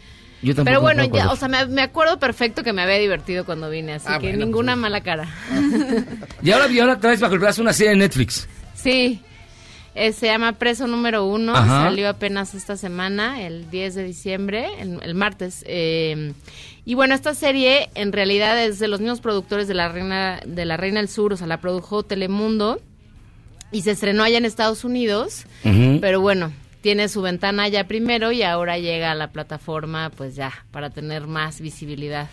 Yo 0.42 0.54
tampoco 0.54 0.64
Pero 0.64 0.80
bueno, 0.80 1.02
me 1.02 1.06
acuerdo. 1.08 1.26
ya, 1.28 1.32
o 1.32 1.36
sea, 1.36 1.48
me, 1.48 1.64
me 1.66 1.82
acuerdo 1.82 2.18
perfecto 2.18 2.62
que 2.64 2.72
me 2.72 2.82
había 2.82 2.96
divertido 2.98 3.44
cuando 3.44 3.70
vine, 3.70 3.94
así 3.94 4.06
Ah, 4.08 4.18
que 4.18 4.28
bueno, 4.30 4.44
ninguna 4.46 4.72
pues, 4.72 4.80
mala 4.80 5.00
cara. 5.02 5.28
Y 6.42 6.50
ahora, 6.50 6.68
y 6.70 6.78
ahora 6.80 6.98
traes 6.98 7.20
bajo 7.20 7.34
el 7.34 7.40
brazo 7.40 7.62
una 7.62 7.72
serie 7.72 7.90
de 7.90 7.96
Netflix. 7.98 8.48
Sí, 8.74 9.22
eh, 9.94 10.12
se 10.12 10.26
llama 10.26 10.52
Preso 10.54 10.86
Número 10.86 11.24
Uno, 11.26 11.54
Ajá. 11.54 11.84
salió 11.84 12.08
apenas 12.08 12.54
esta 12.54 12.76
semana, 12.76 13.42
el 13.42 13.70
10 13.70 13.94
de 13.94 14.04
diciembre, 14.04 14.66
el, 14.78 14.98
el 15.02 15.14
martes. 15.14 15.64
eh, 15.66 16.32
y 16.86 16.94
bueno, 16.94 17.14
esta 17.14 17.34
serie 17.34 17.88
en 17.94 18.12
realidad 18.12 18.62
es 18.62 18.78
de 18.78 18.88
los 18.88 19.00
mismos 19.00 19.20
productores 19.20 19.68
de 19.68 19.74
La 19.74 19.88
Reina, 19.88 20.40
de 20.44 20.64
la 20.66 20.76
Reina 20.76 21.00
del 21.00 21.08
Sur, 21.08 21.32
o 21.32 21.36
sea, 21.36 21.46
la 21.46 21.58
produjo 21.58 22.02
Telemundo 22.02 22.78
y 23.72 23.82
se 23.82 23.92
estrenó 23.92 24.22
allá 24.22 24.36
en 24.38 24.44
Estados 24.44 24.84
Unidos, 24.84 25.46
pero 26.00 26.20
bueno, 26.20 26.52
tiene 26.82 27.08
su 27.08 27.22
ventana 27.22 27.68
ya 27.68 27.84
primero 27.84 28.32
y 28.32 28.42
ahora 28.42 28.78
llega 28.78 29.12
a 29.12 29.14
la 29.14 29.32
plataforma 29.32 30.10
pues 30.14 30.36
ya, 30.36 30.52
para 30.70 30.90
tener 30.90 31.26
más 31.26 31.60
visibilidad. 31.62 32.28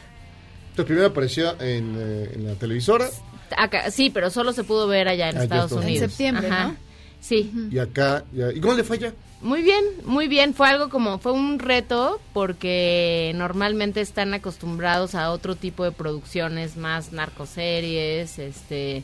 Entonces, 0.71 0.86
primero 0.86 1.08
apareció 1.08 1.52
en, 1.62 1.95
eh, 1.97 2.32
en 2.36 2.45
la 2.47 2.56
televisora 2.56 3.08
Acá, 3.58 3.91
sí, 3.91 4.10
pero 4.10 4.30
solo 4.30 4.54
se 4.54 4.63
pudo 4.63 4.88
ver 4.88 5.08
allá 5.08 5.30
en 5.30 5.36
Allá 5.38 5.43
Estados 5.43 5.71
Unidos. 5.71 6.04
En 6.04 6.10
septiembre, 6.10 6.50
¿no? 6.50 6.76
Sí. 7.22 7.50
y 7.72 7.78
acá. 7.80 8.26
ya- 8.34 8.52
¿Y 8.52 8.60
cómo 8.60 8.74
le 8.74 8.84
falla? 8.84 9.14
Muy 9.42 9.62
bien, 9.62 9.84
muy 10.06 10.28
bien. 10.28 10.54
Fue 10.54 10.68
algo 10.68 10.90
como, 10.90 11.18
fue 11.20 11.32
un 11.32 11.58
reto 11.60 12.20
porque 12.34 13.32
normalmente 13.36 14.02
están 14.02 14.34
acostumbrados 14.34 15.16
a 15.16 15.32
otro 15.32 15.56
tipo 15.56 15.84
de 15.84 15.92
producciones, 15.92 16.78
más 16.78 17.12
narcoseries, 17.12 18.38
este, 18.38 19.04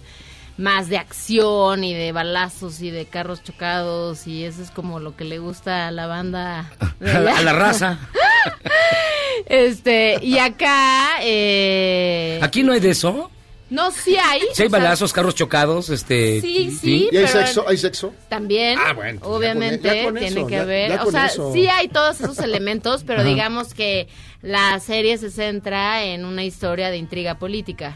más 0.58 0.90
de 0.90 0.98
acción 0.98 1.84
y 1.84 1.94
de 1.96 2.12
balazos 2.12 2.82
y 2.82 2.90
de 2.92 3.06
carros 3.06 3.44
chocados 3.44 4.28
y 4.28 4.44
eso 4.44 4.62
es 4.62 4.70
como 4.72 5.00
lo 5.00 5.16
que 5.16 5.24
le 5.24 5.40
gusta 5.40 5.88
a 5.88 5.92
la 5.92 6.06
banda. 6.08 6.72
de 7.00 7.12
A 7.12 7.20
la, 7.20 7.32
allá. 7.32 7.40
a 7.40 7.44
la 7.44 7.54
raza. 7.54 8.00
Este, 9.46 10.18
y 10.24 10.40
acá, 10.40 11.20
eh, 11.22 12.40
Aquí 12.42 12.64
no 12.64 12.74
hay 12.74 12.80
de 12.80 12.90
eso. 12.90 13.30
No, 13.70 13.92
sí 13.92 14.16
hay. 14.18 14.42
Si 14.54 14.64
hay 14.64 14.70
balazos, 14.70 15.12
carros 15.14 15.36
chocados, 15.36 15.90
este. 15.90 16.42
Sí, 16.42 16.72
sí. 16.72 17.10
¿Y 17.12 17.18
hay 17.18 17.26
pero- 17.26 17.28
sexo? 17.28 17.66
¿Hay 17.68 17.78
sexo? 17.78 18.14
También, 18.30 18.78
Ah, 18.80 18.94
bueno, 18.94 19.20
pues 19.20 19.30
ya 19.32 19.36
obviamente, 19.38 19.88
con- 19.90 19.98
ya 19.98 20.04
con 20.06 20.14
tiene 20.16 20.28
eso, 20.40 20.48
que 20.48 20.56
ya 20.90 21.04
o 21.04 21.12
sea, 21.12 21.26
eso. 21.28 21.54
sí 21.54 21.68
hay 21.68 21.88
todos 21.90 22.20
esos 22.22 22.40
elementos, 22.40 23.04
pero 23.06 23.22
Ajá. 23.22 23.30
digamos 23.30 23.74
que 23.74 24.08
la 24.42 24.80
serie 24.80 25.18
se 25.18 25.32
centra 25.32 26.04
en 26.04 26.26
una 26.26 26.44
historia 26.44 26.90
de 26.90 26.98
intriga 26.98 27.40
política. 27.40 27.96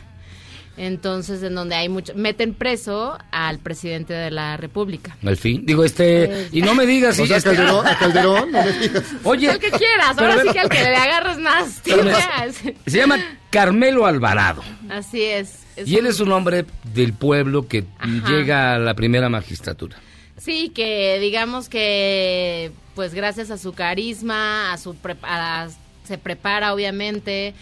Entonces, 0.78 1.44
en 1.44 1.54
donde 1.54 1.76
hay 1.76 1.90
mucho. 1.90 2.14
Meten 2.16 2.54
preso 2.54 3.18
al 3.32 3.60
presidente 3.60 4.14
de 4.14 4.32
la 4.32 4.56
República. 4.58 5.18
Al 5.26 5.38
fin. 5.38 5.66
Digo, 5.66 5.84
este. 5.84 6.48
Y 6.52 6.62
no 6.62 6.74
me 6.74 6.86
digas. 6.86 7.20
O 7.20 7.26
sea, 7.28 7.38
este- 7.38 7.50
Calderón, 7.50 7.86
a 7.88 7.98
Calderón, 8.00 8.52
no 8.52 8.64
me 8.64 8.72
digas. 8.72 9.04
Oye. 9.24 9.52
El 9.52 9.60
que 9.60 9.70
quieras, 9.72 10.14
pero 10.18 10.32
ahora 10.32 10.42
sí 10.44 10.50
que 10.54 10.60
al 10.60 10.70
que 10.70 10.82
le 10.84 10.96
agarres 10.96 11.38
más. 11.40 11.82
Se 12.86 12.98
llama 12.98 13.18
Carmelo 13.50 14.06
Alvarado. 14.06 14.64
Así 14.90 15.22
es. 15.24 15.60
es 15.76 15.88
Y 15.88 15.96
él 15.98 16.06
un- 16.06 16.12
es 16.12 16.20
un 16.20 16.32
hombre 16.32 16.66
del 16.94 17.14
pueblo 17.14 17.68
que 17.68 17.84
Ajá. 18.00 18.30
llega 18.30 18.76
a 18.76 18.80
la 18.80 18.94
primera 18.94 19.30
magistratura. 19.30 19.98
Sí, 20.38 20.70
que 20.70 21.20
digamos 21.20 21.70
que 21.70 22.72
pues 22.96 23.14
gracias 23.14 23.52
a 23.52 23.58
su 23.58 23.74
carisma, 23.74 24.74
a 24.74 24.78
su 24.78 24.96
pre- 24.96 25.16
a- 25.24 25.68
se 26.06 26.18
prepara 26.18 26.74
obviamente, 26.74 27.54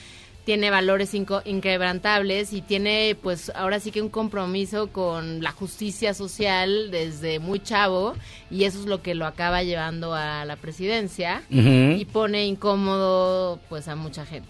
tiene 0.49 0.71
valores 0.71 1.13
inquebrantables 1.13 2.53
y 2.53 2.63
tiene 2.63 3.15
pues 3.21 3.51
ahora 3.53 3.79
sí 3.79 3.91
que 3.91 4.01
un 4.01 4.09
compromiso 4.09 4.88
con 4.88 5.43
la 5.43 5.51
justicia 5.51 6.15
social 6.15 6.89
desde 6.89 7.38
muy 7.38 7.59
chavo 7.59 8.15
y 8.49 8.63
eso 8.63 8.79
es 8.79 8.88
lo 8.88 9.03
que 9.03 9.13
lo 9.13 9.27
acaba 9.27 9.62
llevando 9.62 10.15
a 10.15 10.45
la 10.45 10.55
presidencia 10.55 11.43
y 11.51 12.03
pone 12.05 12.47
incómodo 12.47 13.59
pues 13.69 13.88
a 13.88 13.95
mucha 13.95 14.25
gente. 14.25 14.49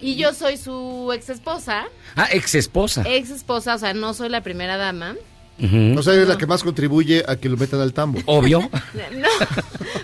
Y 0.00 0.16
yo 0.16 0.34
soy 0.34 0.56
su 0.56 1.12
ex 1.14 1.28
esposa, 1.28 1.86
Ah, 2.16 2.26
ex 2.32 2.56
esposa. 2.56 3.04
ex 3.06 3.30
esposa, 3.30 3.76
o 3.76 3.78
sea, 3.78 3.94
no 3.94 4.14
soy 4.14 4.28
la 4.30 4.40
primera 4.40 4.76
dama. 4.76 5.14
O 5.96 6.02
sea, 6.02 6.14
es 6.14 6.28
la 6.28 6.38
que 6.38 6.46
más 6.46 6.62
contribuye 6.62 7.24
a 7.26 7.36
que 7.36 7.48
lo 7.48 7.56
metan 7.56 7.80
al 7.80 7.92
tambo. 7.92 8.20
Obvio. 8.26 8.70
No, 9.12 9.28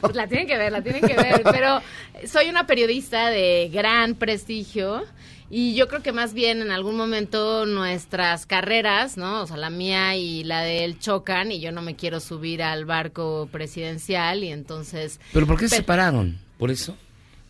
pues 0.00 0.16
la 0.16 0.26
tienen 0.26 0.46
que 0.46 0.58
ver, 0.58 0.72
la 0.72 0.82
tienen 0.82 1.00
que 1.02 1.14
ver. 1.14 1.42
Pero 1.44 1.80
soy 2.26 2.48
una 2.48 2.66
periodista 2.66 3.30
de 3.30 3.70
gran 3.72 4.14
prestigio 4.14 5.04
y 5.50 5.74
yo 5.74 5.88
creo 5.88 6.02
que 6.02 6.12
más 6.12 6.34
bien 6.34 6.62
en 6.62 6.70
algún 6.70 6.96
momento 6.96 7.66
nuestras 7.66 8.46
carreras, 8.46 9.16
¿no? 9.16 9.42
O 9.42 9.46
sea, 9.46 9.56
la 9.56 9.70
mía 9.70 10.16
y 10.16 10.42
la 10.44 10.62
de 10.62 10.84
él 10.84 10.98
chocan 10.98 11.52
y 11.52 11.60
yo 11.60 11.70
no 11.70 11.82
me 11.82 11.96
quiero 11.96 12.20
subir 12.20 12.62
al 12.62 12.84
barco 12.84 13.48
presidencial 13.52 14.42
y 14.42 14.48
entonces... 14.48 15.20
¿Pero 15.32 15.46
por 15.46 15.58
qué 15.58 15.68
se 15.68 15.76
separaron? 15.76 16.38
¿Por 16.58 16.70
eso? 16.70 16.96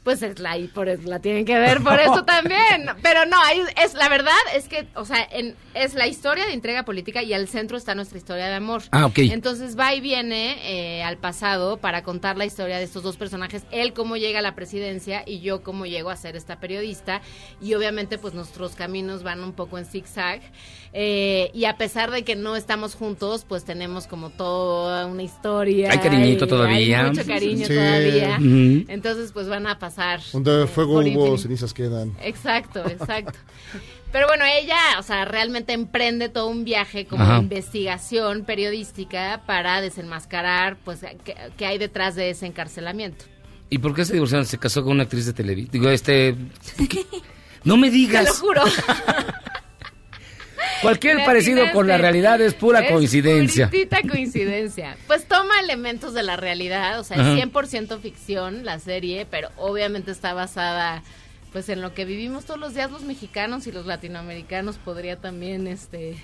Pues 0.05 0.23
es 0.23 0.38
la 0.38 0.59
y 0.59 0.69
por 0.69 0.87
la 1.07 1.19
tienen 1.19 1.47
que 1.47 1.59
ver 1.59 1.83
por 1.83 1.99
eso 1.99 2.25
también. 2.27 2.87
Pero 3.03 3.25
no, 3.25 3.37
ahí 3.43 3.61
es 3.83 3.95
la 3.95 4.09
verdad 4.09 4.35
es 4.55 4.69
que, 4.69 4.87
o 4.95 5.05
sea, 5.05 5.27
en, 5.31 5.57
es 5.73 5.95
la 5.95 6.07
historia 6.07 6.45
de 6.47 6.53
entrega 6.53 6.85
política 6.85 7.23
y 7.23 7.33
al 7.33 7.49
centro 7.49 7.79
está 7.79 7.95
nuestra 7.95 8.19
historia 8.19 8.47
de 8.47 8.55
amor. 8.55 8.83
Ah, 8.90 9.07
ok. 9.07 9.19
Entonces 9.19 9.79
va 9.79 9.95
y 9.95 10.01
viene 10.01 10.59
eh, 10.62 11.03
al 11.03 11.17
pasado 11.17 11.79
para 11.79 12.03
contar 12.03 12.37
la 12.37 12.45
historia 12.45 12.77
de 12.77 12.85
estos 12.85 13.03
dos 13.03 13.17
personajes, 13.17 13.64
él 13.71 13.95
cómo 13.95 14.17
llega 14.17 14.40
a 14.40 14.43
la 14.43 14.55
presidencia 14.55 15.23
y 15.27 15.40
yo 15.40 15.62
cómo 15.62 15.87
llego 15.87 16.11
a 16.11 16.17
ser 16.17 16.37
esta 16.37 16.61
periodista 16.61 17.23
y 17.61 17.75
obviamente 17.75 18.19
pues 18.19 18.35
nuestros 18.35 18.75
caminos 18.75 19.23
van 19.23 19.43
un 19.43 19.55
poco 19.55 19.79
en 19.79 19.87
zigzag 19.87 20.43
eh, 20.96 21.50
y 21.52 21.64
a 21.64 21.76
pesar 21.76 22.12
de 22.12 22.22
que 22.22 22.37
no 22.37 22.54
estamos 22.54 22.94
juntos 22.94 23.44
pues 23.48 23.64
tenemos 23.64 24.07
como 24.07 24.30
toda 24.30 25.07
una 25.07 25.24
historia. 25.24 25.90
Hay 25.90 25.98
cariñito 25.98 26.44
y 26.44 26.48
todavía. 26.48 27.00
Hay 27.04 27.11
mucho 27.11 27.26
cariño 27.26 27.66
Sí. 27.66 27.74
todavía. 27.74 28.37
Entonces 28.88 29.33
pues 29.33 29.48
van 29.48 29.66
a 29.66 29.78
pasar. 29.80 30.20
Donde 30.33 30.62
eh, 30.62 30.66
fuego 30.68 30.92
hubo, 30.94 31.02
infinito. 31.02 31.38
cenizas 31.38 31.74
quedan. 31.74 32.16
Exacto, 32.22 32.87
exacto. 32.88 33.38
Pero 34.12 34.28
bueno, 34.28 34.44
ella, 34.44 34.78
o 35.00 35.02
sea, 35.02 35.24
realmente 35.24 35.72
emprende 35.72 36.28
todo 36.28 36.46
un 36.46 36.62
viaje 36.64 37.04
como 37.07 37.24
Ajá. 37.24 37.38
investigación 37.38 38.44
periodística 38.44 39.42
para 39.44 39.80
desenmascarar, 39.80 40.76
pues, 40.85 41.00
qué, 41.24 41.35
qué 41.57 41.66
hay 41.66 41.78
detrás 41.78 42.14
de 42.14 42.30
ese 42.30 42.46
encarcelamiento. 42.46 43.24
¿Y 43.70 43.78
por 43.78 43.92
qué 43.92 44.04
se 44.04 44.12
divorciaron? 44.12 44.46
Se 44.46 44.57
casó 44.59 44.85
con 44.85 44.92
una 44.92 45.02
actriz 45.02 45.26
de 45.26 45.33
televisión. 45.33 45.72
Digo, 45.72 45.88
este... 45.90 46.37
No 47.64 47.76
me 47.76 47.88
Te 47.88 47.96
digas. 47.96 48.26
lo 48.26 48.35
juro. 48.35 48.62
Cualquier 50.85 51.25
parecido 51.25 51.64
con 51.73 51.88
la 51.88 51.99
realidad 51.99 52.40
es 52.40 52.55
pura 52.55 52.87
coincidencia. 52.88 53.68
puritita 53.68 54.01
coincidencia. 54.03 54.97
Pues 55.07 55.27
toma 55.27 55.59
elementos 55.61 56.14
de 56.14 56.23
la 56.23 56.37
realidad, 56.37 57.01
o 57.01 57.05
sea, 57.05 57.20
Ajá. 57.20 57.33
es 57.37 57.44
100% 57.44 58.01
ficción 58.01 58.64
la 58.64 58.79
serie, 58.79 59.27
pero 59.29 59.49
obviamente 59.57 60.11
está 60.11 60.33
basada 60.35 61.03
pues 61.53 61.68
en 61.68 61.81
lo 61.81 61.94
que 61.94 62.05
vivimos 62.05 62.44
todos 62.47 62.59
los 62.59 62.75
días 62.75 62.90
los 62.90 63.03
mexicanos 63.03 63.66
y 63.68 63.73
los 63.73 63.87
latinoamericanos 63.87 64.77
podría 64.79 65.20
también 65.20 65.68
este 65.68 66.16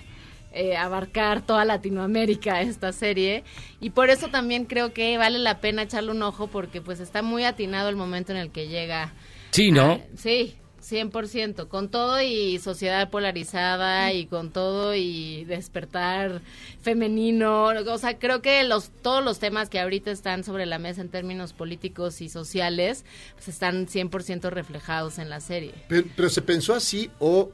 eh, 0.52 0.76
abarcar 0.76 1.40
toda 1.42 1.64
Latinoamérica 1.64 2.60
esta 2.62 2.92
serie 2.92 3.44
y 3.80 3.90
por 3.90 4.10
eso 4.10 4.26
también 4.26 4.64
creo 4.64 4.92
que 4.92 5.16
vale 5.18 5.38
la 5.38 5.60
pena 5.60 5.82
echarle 5.82 6.10
un 6.10 6.22
ojo 6.24 6.48
porque 6.48 6.80
pues 6.80 6.98
está 6.98 7.22
muy 7.22 7.44
atinado 7.44 7.88
el 7.88 7.94
momento 7.94 8.32
en 8.32 8.38
el 8.38 8.50
que 8.50 8.66
llega 8.66 9.12
Sí, 9.52 9.70
¿no? 9.70 10.00
Sí, 10.16 10.56
100%, 10.90 11.68
con 11.68 11.88
todo 11.88 12.20
y 12.20 12.58
sociedad 12.58 13.10
polarizada 13.10 14.12
y 14.12 14.26
con 14.26 14.50
todo 14.50 14.94
y 14.94 15.44
despertar 15.44 16.40
femenino, 16.82 17.66
o 17.66 17.98
sea, 17.98 18.18
creo 18.18 18.42
que 18.42 18.64
los 18.64 18.90
todos 18.90 19.22
los 19.24 19.38
temas 19.38 19.68
que 19.68 19.80
ahorita 19.80 20.10
están 20.10 20.44
sobre 20.44 20.66
la 20.66 20.78
mesa 20.78 21.00
en 21.02 21.08
términos 21.08 21.52
políticos 21.52 22.20
y 22.20 22.28
sociales 22.28 23.04
pues 23.34 23.48
están 23.48 23.86
100% 23.86 24.50
reflejados 24.50 25.18
en 25.18 25.30
la 25.30 25.40
serie. 25.40 25.74
Pero, 25.88 26.06
pero 26.16 26.28
se 26.28 26.42
pensó 26.42 26.74
así 26.74 27.10
o 27.18 27.50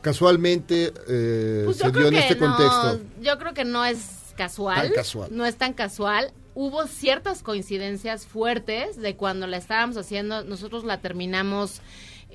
casualmente 0.00 0.92
eh, 1.08 1.62
Pues 1.64 1.78
se 1.78 1.90
dio 1.90 2.08
en 2.08 2.14
este 2.16 2.36
no, 2.36 2.46
contexto. 2.46 3.00
yo 3.20 3.38
creo 3.38 3.54
que 3.54 3.64
no 3.64 3.84
es 3.84 4.32
casual. 4.36 4.92
no 5.30 5.46
es 5.46 5.56
tan 5.56 5.72
casual. 5.72 6.32
Hubo 6.56 6.86
ciertas 6.86 7.42
coincidencias 7.42 8.26
fuertes 8.26 8.96
de 8.96 9.16
cuando 9.16 9.46
la 9.48 9.56
estábamos 9.56 9.96
haciendo, 9.96 10.44
nosotros 10.44 10.84
la 10.84 11.00
terminamos 11.00 11.80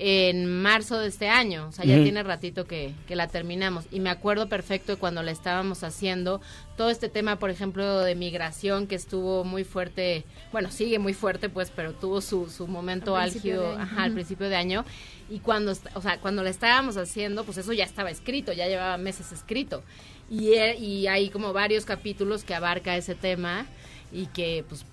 en 0.02 0.62
marzo 0.62 0.98
de 0.98 1.10
este 1.10 1.28
año, 1.28 1.68
o 1.68 1.72
sea, 1.74 1.84
ya 1.84 2.02
tiene 2.02 2.24
ratito 2.24 2.66
que, 2.66 2.94
que 3.06 3.18
la 3.18 3.28
terminamos. 3.28 3.84
Y 3.92 4.00
me 4.00 4.10
acuerdo 4.10 4.48
perfecto 4.48 4.94
de 4.94 4.98
cuando 4.98 5.22
la 5.24 5.32
estábamos 5.32 5.84
haciendo, 5.84 6.40
todo 6.78 6.90
este 6.90 7.10
tema, 7.10 7.38
por 7.38 7.50
ejemplo, 7.50 8.00
de 8.00 8.16
migración 8.16 8.88
que 8.88 8.96
estuvo 8.96 9.44
muy 9.44 9.66
fuerte, 9.66 10.24
bueno, 10.54 10.72
sigue 10.72 11.00
muy 11.00 11.14
fuerte, 11.14 11.50
pues, 11.50 11.70
pero 11.76 11.92
tuvo 11.92 12.22
su, 12.22 12.50
su 12.50 12.66
momento 12.68 13.18
Al 13.18 13.24
álgido 13.24 13.78
al 13.98 14.14
principio 14.14 14.48
de 14.48 14.56
año. 14.56 14.86
Y 15.30 15.40
cuando, 15.40 15.74
o 15.94 16.02
sea, 16.02 16.18
cuando 16.22 16.44
la 16.44 16.50
estábamos 16.50 16.96
haciendo, 16.96 17.44
pues 17.44 17.58
eso 17.58 17.74
ya 17.74 17.84
estaba 17.84 18.10
escrito, 18.10 18.54
ya 18.54 18.68
llevaba 18.68 18.98
meses 18.98 19.34
escrito. 19.34 19.84
Y, 20.30 20.54
e- 20.54 20.78
y 20.78 21.08
hay 21.08 21.30
como 21.30 21.52
varios 21.52 21.84
capítulos 21.84 22.46
que 22.46 22.56
abarca 22.56 22.96
ese 22.96 23.16
tema 23.16 23.66
y 24.14 24.28
que, 24.28 24.64
pues, 24.70 24.86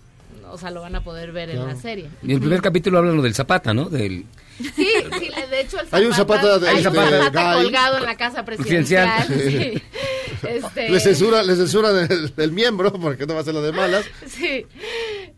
o 0.51 0.59
sea, 0.59 0.71
lo 0.71 0.81
van 0.81 0.95
a 0.97 1.03
poder 1.05 1.33
ver 1.33 1.51
en 1.51 1.67
la 1.67 1.77
serie. 1.77 2.09
Y 2.23 2.27
en 2.27 2.33
el 2.33 2.41
primer 2.41 2.61
capítulo 2.63 2.99
hablan 2.99 3.17
lo 3.17 3.23
del 3.23 3.35
Zapata, 3.35 3.73
¿no? 3.75 3.87
Del... 3.89 4.25
Sí, 4.59 4.71
sí, 4.75 5.29
le- 5.37 5.47
de 5.49 5.61
hecho 5.61 5.79
el 5.81 5.87
Hay 5.91 6.05
un 6.07 6.15
Zapata 6.15 6.59
de- 6.59 6.69
hay 6.69 6.77
un 6.79 6.83
Zapata 6.83 7.11
Zapata 7.25 7.55
Guy. 7.57 7.63
colgado 7.65 7.99
en 7.99 8.05
la 8.05 8.17
casa 8.17 8.45
presidencial. 8.45 9.27
Presidencial. 9.27 9.73
sí. 9.75 9.83
Este, 10.49 10.89
Le 10.91 11.01
censura, 11.01 11.43
le 11.43 11.57
censura 11.57 11.91
el, 11.91 12.33
el 12.37 12.53
miembro 12.53 12.93
porque 12.93 13.27
no 13.27 13.35
va 13.35 13.41
a 13.41 13.45
ser 13.45 13.55
lo 13.55 13.63
de 13.63 13.73
malas. 13.73 14.05
Sí, 14.27 14.65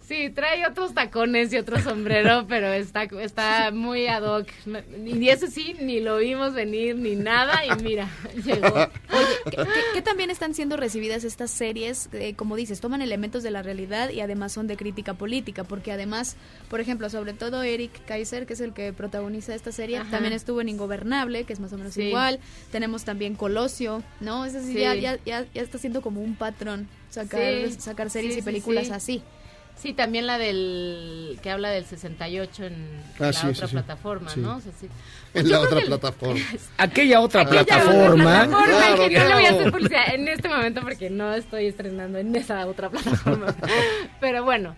sí, 0.08 0.30
trae 0.30 0.66
otros 0.66 0.94
tacones 0.94 1.52
y 1.52 1.58
otro 1.58 1.78
sombrero, 1.80 2.46
pero 2.48 2.72
está, 2.72 3.02
está 3.20 3.70
muy 3.70 4.06
ad 4.06 4.22
hoc. 4.22 4.48
Y 5.04 5.28
ese 5.28 5.48
sí, 5.50 5.76
ni 5.80 6.00
lo 6.00 6.16
vimos 6.16 6.54
venir 6.54 6.96
ni 6.96 7.14
nada, 7.14 7.60
y 7.66 7.82
mira, 7.82 8.08
llegó. 8.44 8.88
¿Qué, 9.50 9.56
qué- 9.56 9.64
qué 9.94 10.02
también 10.02 10.30
están 10.30 10.54
siendo 10.54 10.76
recibidas 10.76 11.24
estas 11.24 11.50
series? 11.50 12.08
Eh, 12.12 12.34
como 12.34 12.56
dices, 12.56 12.80
toman 12.80 13.02
elementos 13.02 13.42
de 13.42 13.50
la 13.50 13.62
realidad 13.62 14.10
y 14.10 14.20
además 14.20 14.52
son 14.52 14.66
de 14.66 14.76
crítica 14.76 15.14
política, 15.14 15.64
porque 15.64 15.92
además, 15.92 16.36
por 16.70 16.80
ejemplo, 16.80 17.10
sobre 17.10 17.34
todo 17.34 17.62
Eric 17.62 17.92
Kaiser, 18.06 18.46
que 18.46 18.54
es 18.54 18.60
el 18.60 18.72
que 18.72 18.92
protagoniza 18.92 19.54
esta 19.54 19.72
serie, 19.72 19.98
Ajá. 19.98 20.10
también 20.10 20.32
estuvo 20.32 20.60
en 20.60 20.68
Ingobernable, 20.70 21.44
que 21.44 21.52
es 21.52 21.60
más 21.60 21.72
o 21.72 21.78
menos 21.78 21.94
Sí. 21.94 22.02
igual. 22.04 22.40
Tenemos 22.72 23.04
también 23.04 23.34
Colosio, 23.34 24.02
¿no? 24.20 24.44
Es 24.46 24.52
decir, 24.54 24.74
Sí. 24.76 24.80
ya, 24.80 24.94
ya, 24.94 25.18
ya, 25.26 25.44
ya 25.54 25.62
está 25.62 25.78
siendo 25.78 26.00
como 26.02 26.22
un 26.22 26.34
patrón 26.36 26.88
sacar, 27.10 27.40
Sí, 27.68 27.76
sacar 27.80 28.10
series 28.10 28.34
sí, 28.34 28.38
y 28.38 28.42
sí, 28.42 28.44
películas 28.46 28.86
sí. 28.86 28.92
así. 28.92 29.22
Sí, 29.80 29.92
también 29.92 30.26
la 30.26 30.38
del 30.38 31.38
que 31.42 31.50
habla 31.50 31.70
del 31.70 31.84
68 31.84 32.64
en 32.64 32.74
Ah, 33.14 33.26
la 33.26 33.32
sí, 33.32 33.46
otra 33.46 33.66
sí, 33.68 33.72
plataforma, 33.74 34.28
Sí. 34.30 34.40
¿no? 34.40 34.56
O 34.56 34.60
sea, 34.60 34.72
sí. 34.78 34.88
En 35.34 35.44
Yo 35.46 35.52
la 35.52 35.60
otra 35.60 35.80
plataforma. 35.82 36.40
Aquella 36.78 37.20
otra 37.20 37.42
Aquella 37.42 37.64
plataforma. 37.64 38.42
otra 38.42 38.48
plataforma, 38.48 38.66
Claro, 38.96 39.08
que 39.08 39.18
no 39.18 39.24
le 39.28 39.34
voy 39.34 39.44
a 39.44 39.48
claro. 39.48 39.56
hacer 39.60 39.72
publicidad 39.72 40.14
en 40.14 40.28
este 40.28 40.48
momento 40.48 40.80
porque 40.82 41.10
no 41.10 41.32
estoy 41.32 41.66
estrenando 41.66 42.18
en 42.18 42.34
esa 42.34 42.66
otra 42.66 42.90
plataforma. 42.90 43.54
Pero 44.20 44.42
bueno, 44.44 44.74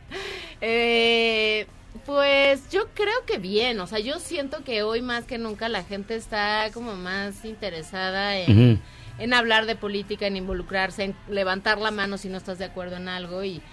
eh, 0.60 1.66
pues 2.06 2.68
yo 2.70 2.88
creo 2.94 3.24
que 3.26 3.38
bien, 3.38 3.80
o 3.80 3.86
sea, 3.86 3.98
yo 4.00 4.18
siento 4.18 4.62
que 4.64 4.82
hoy 4.82 5.02
más 5.02 5.24
que 5.24 5.38
nunca 5.38 5.68
la 5.68 5.82
gente 5.82 6.14
está 6.14 6.68
como 6.74 6.94
más 6.96 7.44
interesada 7.44 8.36
en, 8.36 8.80
en 9.18 9.34
hablar 9.34 9.66
de 9.66 9.76
política, 9.76 10.26
en 10.26 10.36
involucrarse, 10.36 11.04
en 11.04 11.14
levantar 11.28 11.78
la 11.78 11.90
mano 11.90 12.18
si 12.18 12.28
no 12.28 12.36
estás 12.36 12.58
de 12.58 12.64
acuerdo 12.66 12.96
en 12.96 13.08
algo 13.08 13.42
y 13.44 13.60
pues, 13.60 13.64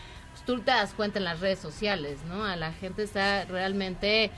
tú 0.48 0.60
te 0.62 0.72
das 0.72 0.94
cuenta 0.96 1.20
en 1.20 1.26
las 1.26 1.40
redes 1.40 1.60
sociales, 1.60 2.18
¿no? 2.28 2.44
A 2.44 2.56
la 2.56 2.72
gente 2.74 3.04
está 3.04 3.46
realmente 3.46 4.32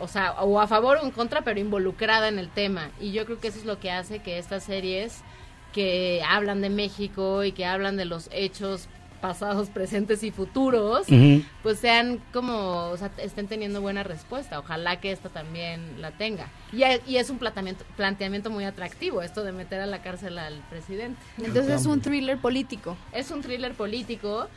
o 0.00 0.08
sea, 0.08 0.32
o 0.42 0.60
a 0.60 0.66
favor 0.66 0.98
o 0.98 1.04
en 1.04 1.10
contra, 1.10 1.42
pero 1.42 1.58
involucrada 1.58 2.28
en 2.28 2.38
el 2.38 2.50
tema. 2.50 2.90
Y 3.00 3.12
yo 3.12 3.24
creo 3.24 3.40
que 3.40 3.48
eso 3.48 3.58
es 3.58 3.64
lo 3.64 3.80
que 3.80 3.90
hace 3.90 4.18
que 4.18 4.38
estas 4.38 4.64
series 4.64 5.20
que 5.72 6.22
hablan 6.26 6.60
de 6.60 6.70
México 6.70 7.44
y 7.44 7.52
que 7.52 7.66
hablan 7.66 7.96
de 7.96 8.04
los 8.04 8.28
hechos 8.32 8.88
pasados, 9.20 9.70
presentes 9.74 10.22
y 10.22 10.30
futuros, 10.30 11.06
pues 11.62 11.78
sean 11.78 12.20
como, 12.32 12.88
o 12.88 12.96
sea, 12.96 13.10
estén 13.18 13.48
teniendo 13.48 13.80
buena 13.80 14.02
respuesta. 14.02 14.58
Ojalá 14.58 15.00
que 15.00 15.12
esta 15.12 15.28
también 15.28 16.00
la 16.00 16.10
tenga. 16.12 16.48
Y, 16.72 16.82
y 17.10 17.16
es 17.16 17.30
un 17.30 17.38
planteamiento, 17.38 17.84
planteamiento 17.96 18.50
muy 18.50 18.64
atractivo 18.64 19.22
esto 19.22 19.44
de 19.44 19.52
meter 19.52 19.80
a 19.80 19.86
la 19.86 20.02
cárcel 20.02 20.38
al 20.38 20.60
presidente. 20.70 21.20
Entonces 21.38 21.80
es 21.80 21.86
un 21.86 22.00
thriller 22.00 22.38
político. 22.38 22.96
Es 23.12 23.30
un 23.30 23.42
thriller 23.42 23.74
político 23.74 24.48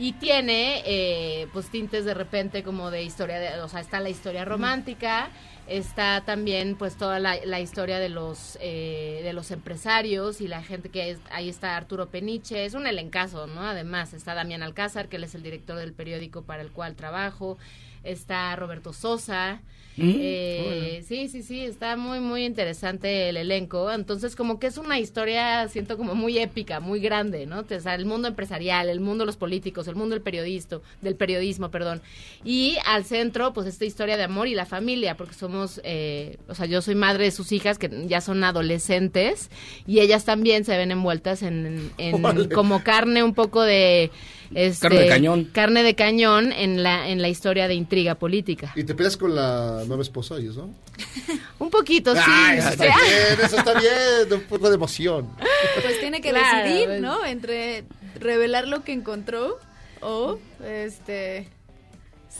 y 0.00 0.12
tiene 0.12 0.82
eh, 0.86 1.46
pues 1.52 1.68
tintes 1.68 2.06
de 2.06 2.14
repente 2.14 2.62
como 2.62 2.90
de 2.90 3.02
historia, 3.02 3.38
de, 3.38 3.60
o 3.60 3.68
sea, 3.68 3.80
está 3.80 4.00
la 4.00 4.08
historia 4.08 4.46
romántica, 4.46 5.28
está 5.66 6.22
también 6.24 6.74
pues 6.74 6.96
toda 6.96 7.18
la, 7.18 7.36
la 7.44 7.60
historia 7.60 7.98
de 7.98 8.08
los 8.08 8.56
eh, 8.62 9.20
de 9.22 9.34
los 9.34 9.50
empresarios 9.50 10.40
y 10.40 10.48
la 10.48 10.62
gente 10.62 10.88
que 10.88 11.10
es, 11.10 11.18
ahí 11.30 11.50
está 11.50 11.76
Arturo 11.76 12.08
Peniche, 12.08 12.64
es 12.64 12.72
un 12.72 12.86
elencazo, 12.86 13.46
¿no? 13.46 13.60
Además 13.60 14.14
está 14.14 14.32
Damián 14.32 14.62
Alcázar, 14.62 15.10
que 15.10 15.16
él 15.16 15.24
es 15.24 15.34
el 15.34 15.42
director 15.42 15.76
del 15.76 15.92
periódico 15.92 16.40
para 16.44 16.62
el 16.62 16.70
cual 16.70 16.94
trabajo, 16.94 17.58
está 18.04 18.54
Roberto 18.56 18.92
Sosa, 18.92 19.60
Mm, 19.96 20.14
eh, 20.18 21.04
sí, 21.06 21.28
sí, 21.28 21.42
sí, 21.42 21.60
está 21.60 21.96
muy, 21.96 22.20
muy 22.20 22.44
interesante 22.44 23.28
el 23.28 23.36
elenco. 23.36 23.90
Entonces, 23.92 24.34
como 24.34 24.58
que 24.58 24.68
es 24.68 24.78
una 24.78 24.98
historia, 24.98 25.68
siento 25.68 25.96
como 25.96 26.14
muy 26.14 26.38
épica, 26.38 26.80
muy 26.80 27.00
grande, 27.00 27.44
¿no? 27.44 27.60
O 27.60 27.80
sea, 27.80 27.94
el 27.94 28.06
mundo 28.06 28.28
empresarial, 28.28 28.88
el 28.88 29.00
mundo 29.00 29.22
de 29.22 29.26
los 29.26 29.36
políticos, 29.36 29.88
el 29.88 29.96
mundo 29.96 30.14
del 30.14 30.22
periodismo, 30.22 30.80
del 31.02 31.16
periodismo, 31.16 31.70
perdón. 31.70 32.00
Y 32.44 32.78
al 32.86 33.04
centro, 33.04 33.52
pues 33.52 33.66
esta 33.66 33.84
historia 33.84 34.16
de 34.16 34.22
amor 34.22 34.48
y 34.48 34.54
la 34.54 34.64
familia, 34.64 35.16
porque 35.16 35.34
somos, 35.34 35.80
eh, 35.84 36.38
o 36.48 36.54
sea, 36.54 36.66
yo 36.66 36.80
soy 36.80 36.94
madre 36.94 37.24
de 37.24 37.30
sus 37.30 37.52
hijas 37.52 37.78
que 37.78 38.06
ya 38.06 38.20
son 38.20 38.42
adolescentes 38.42 39.50
y 39.86 40.00
ellas 40.00 40.24
también 40.24 40.64
se 40.64 40.76
ven 40.76 40.92
envueltas 40.92 41.42
en, 41.42 41.90
en 41.98 42.22
como 42.54 42.82
carne 42.82 43.22
un 43.22 43.34
poco 43.34 43.62
de... 43.62 44.10
Este, 44.54 44.88
Carne 44.88 45.00
de 45.02 45.08
cañón. 45.08 45.44
Carne 45.52 45.82
de 45.82 45.94
cañón 45.94 46.52
en 46.52 46.82
la, 46.82 47.08
en 47.08 47.22
la 47.22 47.28
historia 47.28 47.68
de 47.68 47.74
intriga 47.74 48.16
política. 48.16 48.72
Y 48.74 48.84
te 48.84 48.94
peleas 48.94 49.16
con 49.16 49.34
la 49.34 49.84
nueva 49.86 50.02
esposa, 50.02 50.36
ellos, 50.38 50.56
¿no? 50.56 50.74
Un 51.58 51.70
poquito, 51.70 52.14
sí. 52.14 52.20
Ah, 52.24 52.54
eso 52.56 52.68
está 52.70 52.84
bien, 52.84 53.44
eso 53.44 53.56
está 53.58 53.74
bien, 53.78 54.32
un 54.32 54.40
poco 54.48 54.68
de 54.68 54.74
emoción. 54.74 55.28
Pues 55.82 56.00
tiene 56.00 56.20
que 56.20 56.30
Claro, 56.30 56.64
decidir, 56.68 56.86
pues. 56.86 57.00
¿no? 57.00 57.24
Entre 57.24 57.84
revelar 58.18 58.66
lo 58.66 58.82
que 58.82 58.92
encontró 58.92 59.58
o 60.00 60.38
este 60.64 61.48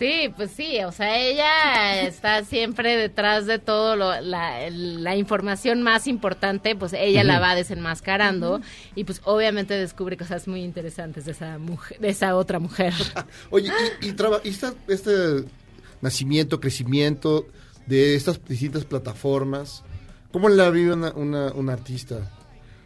Sí, 0.01 0.33
pues 0.35 0.51
sí, 0.51 0.83
o 0.83 0.91
sea, 0.93 1.17
ella 1.19 2.01
está 2.09 2.43
siempre 2.45 2.97
detrás 2.97 3.45
de 3.47 3.59
todo 3.61 3.95
lo, 3.97 4.19
la, 4.21 4.69
la 4.71 5.15
información 5.15 5.83
más 5.83 6.07
importante, 6.09 6.75
pues 6.75 6.93
ella 6.95 7.23
la 7.23 7.39
va 7.39 7.55
desenmascarando 7.55 8.61
y 8.97 9.05
pues 9.05 9.21
obviamente 9.25 9.75
descubre 9.75 10.17
cosas 10.17 10.49
muy 10.49 10.63
interesantes 10.65 11.27
de 11.27 11.33
esa 11.33 11.59
mujer, 11.59 11.99
de 12.01 12.09
esa 12.09 12.35
otra 12.35 12.59
mujer. 12.59 12.95
Oye, 13.51 13.71
y, 14.01 14.09
y, 14.09 14.13
traba- 14.13 14.41
y 14.43 14.49
esta- 14.49 14.75
este 14.89 15.45
nacimiento, 16.01 16.61
crecimiento 16.61 17.47
de 17.87 18.15
estas 18.15 18.43
distintas 18.47 18.87
plataformas, 18.87 19.85
¿cómo 20.33 20.49
la 20.49 20.71
vive 20.71 20.95
una, 20.95 21.11
una, 21.13 21.53
una 21.53 21.75
artista? 21.75 22.31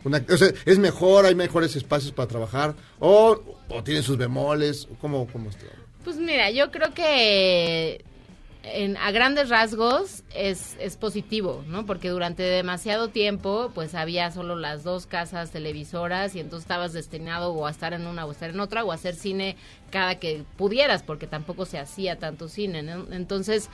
Una- 0.03 0.25
o 0.29 0.37
sea, 0.37 0.49
¿Es 0.67 0.79
mejor, 0.81 1.27
hay 1.27 1.37
mejores 1.37 1.77
espacios 1.77 2.11
para 2.13 2.27
trabajar? 2.27 2.75
¿O, 2.99 3.41
o 3.69 3.83
tiene 3.85 4.03
sus 4.03 4.17
bemoles? 4.19 4.89
¿Cómo, 5.01 5.29
cómo 5.33 5.49
está? 5.51 5.67
Pues 6.05 6.17
mira, 6.19 6.51
yo 6.51 6.71
creo 6.71 6.93
que 6.95 8.05
en, 8.73 8.97
a 8.97 9.11
grandes 9.11 9.51
rasgos 9.51 10.23
es, 10.35 10.77
es 10.81 10.97
positivo, 10.97 11.63
¿no? 11.69 11.85
Porque 11.87 12.09
durante 12.09 12.43
demasiado 12.43 13.09
tiempo 13.09 13.71
pues 13.75 13.95
había 13.95 14.31
solo 14.31 14.57
las 14.57 14.85
dos 14.85 15.07
casas 15.07 15.51
televisoras 15.51 16.35
y 16.35 16.41
entonces 16.41 16.65
estabas 16.65 16.93
destinado 16.93 17.53
o 17.53 17.67
a 17.67 17.71
estar 17.71 17.93
en 17.93 18.07
una 18.07 18.25
o 18.25 18.31
a 18.31 18.33
estar 18.33 18.51
en 18.51 18.61
otra 18.61 18.85
o 18.85 18.93
a 18.93 18.95
hacer 18.95 19.15
cine 19.15 19.57
cada 19.91 20.17
que 20.17 20.45
pudieras 20.57 21.03
porque 21.03 21.27
tampoco 21.27 21.67
se 21.67 21.79
hacía 21.79 22.19
tanto 22.19 22.49
cine, 22.49 22.83
¿no? 22.83 23.07
Entonces 23.13 23.69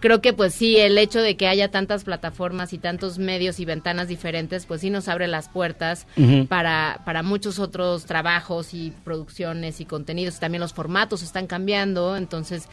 creo 0.00 0.20
que 0.20 0.32
pues 0.32 0.54
sí, 0.54 0.78
el 0.78 0.96
hecho 0.98 1.20
de 1.20 1.36
que 1.36 1.48
haya 1.48 1.70
tantas 1.70 2.04
plataformas 2.04 2.72
y 2.72 2.78
tantos 2.78 3.18
medios 3.18 3.60
y 3.60 3.64
ventanas 3.64 4.08
diferentes 4.08 4.66
pues 4.66 4.80
sí 4.80 4.90
nos 4.90 5.08
abre 5.08 5.26
las 5.26 5.48
puertas 5.48 6.06
para, 6.48 7.02
para 7.04 7.22
muchos 7.22 7.58
otros 7.58 8.06
trabajos 8.06 8.72
y 8.72 8.92
producciones 9.04 9.80
y 9.80 9.84
contenidos. 9.84 10.38
También 10.38 10.60
los 10.60 10.72
formatos 10.72 11.22
están 11.22 11.46
cambiando, 11.46 12.16
entonces 12.16 12.68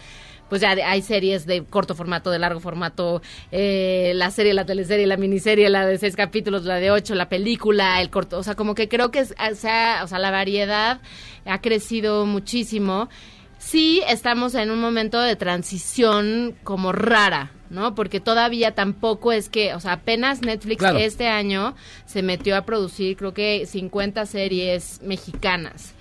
pues 0.49 0.61
ya 0.61 0.71
hay 0.71 1.01
series 1.01 1.45
de 1.45 1.63
corto 1.63 1.95
formato, 1.95 2.29
de 2.31 2.39
largo 2.39 2.59
formato, 2.59 3.21
eh, 3.51 4.11
la 4.15 4.29
serie, 4.31 4.53
la 4.53 4.65
teleserie, 4.65 5.07
la 5.07 5.17
miniserie, 5.17 5.69
la 5.69 5.85
de 5.85 5.97
seis 5.97 6.15
capítulos, 6.15 6.63
la 6.65 6.75
de 6.75 6.91
ocho, 6.91 7.15
la 7.15 7.29
película, 7.29 7.99
el 8.01 8.09
corto, 8.09 8.37
o 8.37 8.43
sea, 8.43 8.55
como 8.55 8.75
que 8.75 8.87
creo 8.87 9.09
que 9.11 9.19
es- 9.19 9.33
o 9.51 9.55
sea, 9.55 10.01
o 10.03 10.07
sea, 10.07 10.19
la 10.19 10.31
variedad 10.31 10.99
ha 11.45 11.61
crecido 11.61 12.25
muchísimo. 12.25 13.09
Sí, 13.57 14.01
estamos 14.07 14.53
en 14.53 14.69
un 14.69 14.79
momento 14.79 15.19
de 15.19 15.35
transición 15.35 16.55
como 16.63 16.91
rara, 16.91 17.51
¿no? 17.71 17.95
Porque 17.95 18.19
todavía 18.19 18.75
tampoco 18.75 19.31
es 19.31 19.49
que, 19.49 19.73
o 19.73 19.79
sea, 19.79 19.93
apenas 19.93 20.41
Netflix 20.41 20.77
Claro. 20.79 20.99
este 20.99 21.27
año 21.27 21.75
se 22.05 22.21
metió 22.21 22.55
a 22.57 22.61
producir, 22.65 23.17
creo 23.17 23.33
que 23.33 23.65
50 23.65 24.25
series 24.27 25.01
mexicanas. 25.01 25.93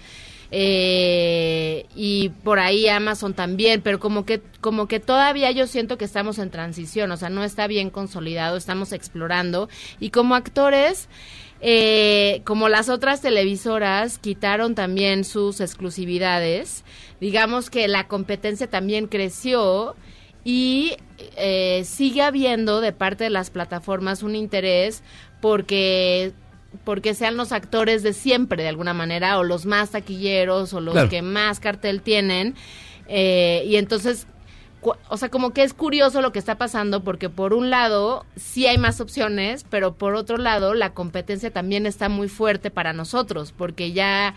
Eh, 0.57 1.87
y 1.97 2.29
por 2.29 2.61
ahí 2.61 2.87
Amazon 2.87 3.35
también, 3.35 3.81
pero 3.83 3.99
como 3.99 4.25
que 4.25 4.41
como 4.61 4.87
que 4.87 5.01
todavía 5.01 5.51
yo 5.51 5.67
siento 5.67 5.99
que 5.99 6.05
estamos 6.05 6.39
en 6.39 6.51
transición, 6.51 7.11
o 7.11 7.17
sea, 7.17 7.29
no 7.29 7.43
está 7.43 7.67
bien 7.67 7.91
consolidado, 7.91 8.57
estamos 8.57 8.93
explorando. 8.93 9.69
Y 9.99 10.11
como 10.11 10.37
actores 10.37 11.09
eh, 11.61 12.43
como 12.45 12.69
las 12.69 12.89
otras 12.89 13.21
televisoras 13.21 14.19
quitaron 14.19 14.77
también 14.77 15.25
sus 15.25 15.61
exclusividades, 15.61 16.85
digamos 17.21 17.69
que 17.69 17.89
la 17.89 18.07
competencia 18.07 18.71
también 18.71 19.09
creció 19.09 19.97
y 20.45 20.95
eh, 21.37 21.83
sigue 21.85 22.23
habiendo 22.23 22.81
de 22.81 22.93
parte 22.93 23.25
de 23.25 23.31
las 23.31 23.51
plataformas 23.51 24.23
un 24.23 24.37
interés 24.37 25.03
porque 25.41 26.33
porque 26.85 27.15
sean 27.15 27.37
los 27.37 27.53
actores 27.53 28.03
de 28.03 28.13
siempre 28.13 28.63
de 28.63 28.69
alguna 28.69 28.95
manera 28.95 29.39
o 29.39 29.45
los 29.45 29.67
más 29.67 29.91
taquilleros 29.91 30.73
o 30.73 30.81
los 30.81 30.95
Claro. 30.95 31.09
que 31.09 31.23
más 31.23 31.61
cartel 31.61 32.03
tienen 32.03 32.55
eh, 33.09 33.63
y 33.67 33.77
entonces 33.77 34.27
o 35.09 35.17
sea, 35.17 35.31
como 35.31 35.53
que 35.55 35.63
es 35.63 35.73
curioso 35.73 36.21
lo 36.21 36.31
que 36.33 36.39
está 36.39 36.59
pasando 36.59 37.03
porque 37.03 37.31
por 37.31 37.55
un 37.55 37.71
lado 37.71 38.27
sí 38.37 38.67
hay 38.67 38.77
más 38.77 39.01
opciones, 39.01 39.65
pero 39.71 39.95
por 39.95 40.15
otro 40.15 40.37
lado 40.37 40.75
la 40.75 40.93
competencia 40.93 41.51
también 41.51 41.87
está 41.87 42.11
muy 42.11 42.29
fuerte 42.29 42.71
para 42.71 42.93
nosotros 42.93 43.53
porque 43.57 43.93
ya 43.93 44.35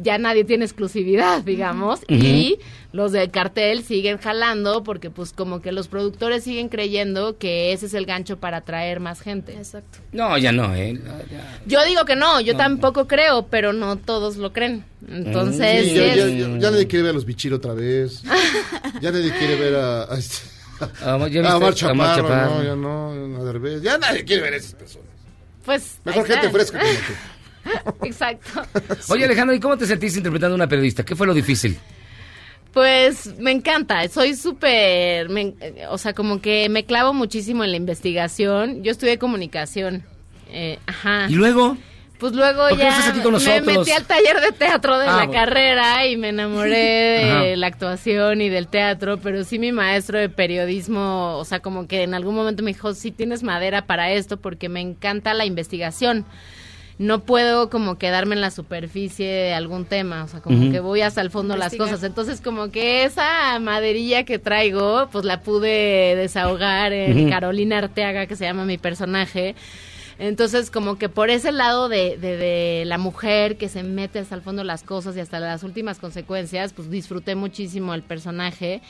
ya 0.00 0.18
nadie 0.18 0.44
tiene 0.44 0.64
exclusividad, 0.64 1.42
digamos, 1.42 2.00
y 2.08 2.58
los 2.92 3.12
del 3.12 3.30
cartel 3.30 3.82
siguen 3.84 4.18
jalando 4.18 4.82
porque 4.84 5.10
pues 5.10 5.32
como 5.32 5.60
que 5.62 5.72
los 5.72 5.88
productores 5.88 6.44
siguen 6.44 6.68
creyendo 6.68 7.38
que 7.38 7.72
ese 7.72 7.86
es 7.86 7.94
el 7.94 8.06
gancho 8.06 8.38
para 8.38 8.58
atraer 8.58 9.00
más 9.00 9.20
gente. 9.20 9.52
Exacto. 9.54 9.98
No, 10.12 10.36
ya 10.38 10.52
no, 10.52 10.74
¿eh? 10.74 10.98
Ya. 11.30 11.58
Yo 11.66 11.84
digo 11.84 12.04
que 12.04 12.16
no, 12.16 12.40
yo 12.40 12.52
No, 12.52 12.58
tampoco 12.58 13.06
creo, 13.06 13.46
pero 13.48 13.72
no 13.72 13.96
todos 13.96 14.36
lo 14.36 14.52
creen. 14.52 14.84
Entonces, 15.08 15.88
Sí, 15.88 15.94
ya, 15.94 16.04
es- 16.06 16.16
ya- 16.16 16.26
ya- 16.28 16.58
ya 16.58 16.70
nadie 16.70 16.86
quiere 16.86 17.02
ver 17.02 17.10
a 17.10 17.14
los 17.14 17.24
bichir 17.24 17.52
otra 17.52 17.74
vez. 17.74 18.22
ya 19.00 19.10
nadie 19.10 19.32
quiere 19.38 19.56
ver 19.56 19.74
a... 19.76 20.04
a 20.12 20.18
este- 20.18 20.48
Ah, 21.04 21.16
¿ya 21.16 21.16
a 21.16 21.26
viste? 21.26 21.38
Omar 21.40 21.52
A 21.52 21.56
Omar 21.58 21.74
Chaparro, 21.74 22.16
Chaparro. 22.22 22.54
no, 22.56 22.62
ya 22.64 22.74
no, 22.74 23.40
a 23.40 23.44
Derbez. 23.44 23.82
Ya 23.82 23.98
nadie 23.98 24.24
quiere 24.24 24.42
ver 24.42 24.54
a 24.54 24.56
esas 24.56 24.74
personas. 24.74 25.06
pues 25.64 25.98
Mejor 26.04 26.26
gente 26.26 26.50
fresca 26.50 26.78
como 26.80 26.90
tú. 26.92 26.98
Exacto. 28.02 28.62
Oye, 29.08 29.24
Alejandro, 29.24 29.54
¿y 29.54 29.60
cómo 29.60 29.76
te 29.76 29.86
sentiste 29.86 30.18
interpretando 30.18 30.54
a 30.54 30.56
una 30.56 30.68
periodista? 30.68 31.04
¿Qué 31.04 31.14
fue 31.16 31.26
lo 31.26 31.34
difícil? 31.34 31.78
Pues 32.72 33.38
me 33.38 33.50
encanta, 33.50 34.08
soy 34.08 34.34
súper, 34.34 35.28
me- 35.28 35.54
o 35.90 35.98
sea, 35.98 36.14
como 36.14 36.40
que 36.40 36.68
me 36.70 36.84
clavo 36.84 37.12
muchísimo 37.12 37.64
en 37.64 37.70
la 37.70 37.76
investigación. 37.76 38.82
Yo 38.82 38.90
estudié 38.92 39.18
comunicación, 39.18 40.04
eh, 40.50 40.78
ajá. 40.86 41.26
¿Y 41.28 41.34
luego? 41.34 41.76
Pues 42.18 42.32
luego 42.34 42.68
¿Por 42.68 42.78
qué 42.78 42.84
no 42.84 43.38
ya 43.38 43.60
me 43.60 43.78
metí 43.78 43.90
al 43.90 44.04
taller 44.04 44.40
de 44.40 44.52
teatro 44.52 44.96
de 44.96 45.06
Ah, 45.08 45.10
la 45.10 45.16
bueno. 45.26 45.32
carrera 45.32 46.06
y 46.06 46.16
me 46.16 46.28
enamoré 46.28 46.70
de 47.42 47.56
la 47.56 47.66
actuación 47.66 48.40
y 48.40 48.48
del 48.48 48.68
teatro, 48.68 49.18
pero 49.18 49.42
sí 49.44 49.58
mi 49.58 49.72
maestro 49.72 50.18
de 50.20 50.28
periodismo, 50.28 51.36
o 51.36 51.44
sea, 51.44 51.58
como 51.60 51.88
que 51.88 52.04
en 52.04 52.14
algún 52.14 52.36
momento 52.36 52.62
me 52.62 52.72
dijo, 52.72 52.94
sí 52.94 53.10
tienes 53.10 53.42
madera 53.42 53.86
para 53.86 54.12
esto 54.12 54.36
porque 54.36 54.68
me 54.68 54.80
encanta 54.80 55.34
la 55.34 55.44
investigación. 55.44 56.24
No 56.98 57.20
puedo 57.20 57.70
como 57.70 57.96
quedarme 57.96 58.34
en 58.34 58.40
la 58.40 58.50
superficie 58.50 59.26
de 59.26 59.54
algún 59.54 59.86
tema, 59.86 60.24
o 60.24 60.28
sea, 60.28 60.40
como 60.40 60.70
que 60.70 60.80
voy 60.80 61.00
hasta 61.00 61.20
el 61.20 61.30
fondo 61.30 61.54
de 61.54 61.60
las 61.60 61.74
cosas. 61.74 62.02
Entonces, 62.02 62.40
como 62.40 62.70
que 62.70 63.04
esa 63.04 63.58
maderilla 63.60 64.24
que 64.24 64.38
traigo, 64.38 65.08
pues 65.10 65.24
la 65.24 65.40
pude 65.40 66.14
desahogar 66.16 66.92
en. 66.92 67.30
Carolina 67.30 67.78
Arteaga, 67.78 68.26
que 68.26 68.36
se 68.36 68.44
llama 68.44 68.64
mi 68.64 68.78
personaje. 68.78 69.54
Entonces, 70.18 70.70
como 70.70 70.98
que 70.98 71.08
por 71.08 71.30
ese 71.30 71.50
lado 71.50 71.88
de, 71.88 72.18
de, 72.18 72.36
de 72.36 72.84
la 72.84 72.98
mujer 72.98 73.56
que 73.56 73.68
se 73.68 73.82
mete 73.82 74.18
hasta 74.18 74.34
el 74.34 74.42
fondo 74.42 74.60
de 74.60 74.66
las 74.66 74.82
cosas 74.82 75.16
y 75.16 75.20
hasta 75.20 75.40
las 75.40 75.62
últimas 75.64 75.98
consecuencias, 75.98 76.72
pues 76.74 76.90
disfruté 76.90 77.34
muchísimo 77.34 77.94
el 77.94 78.02
personaje. 78.02 78.82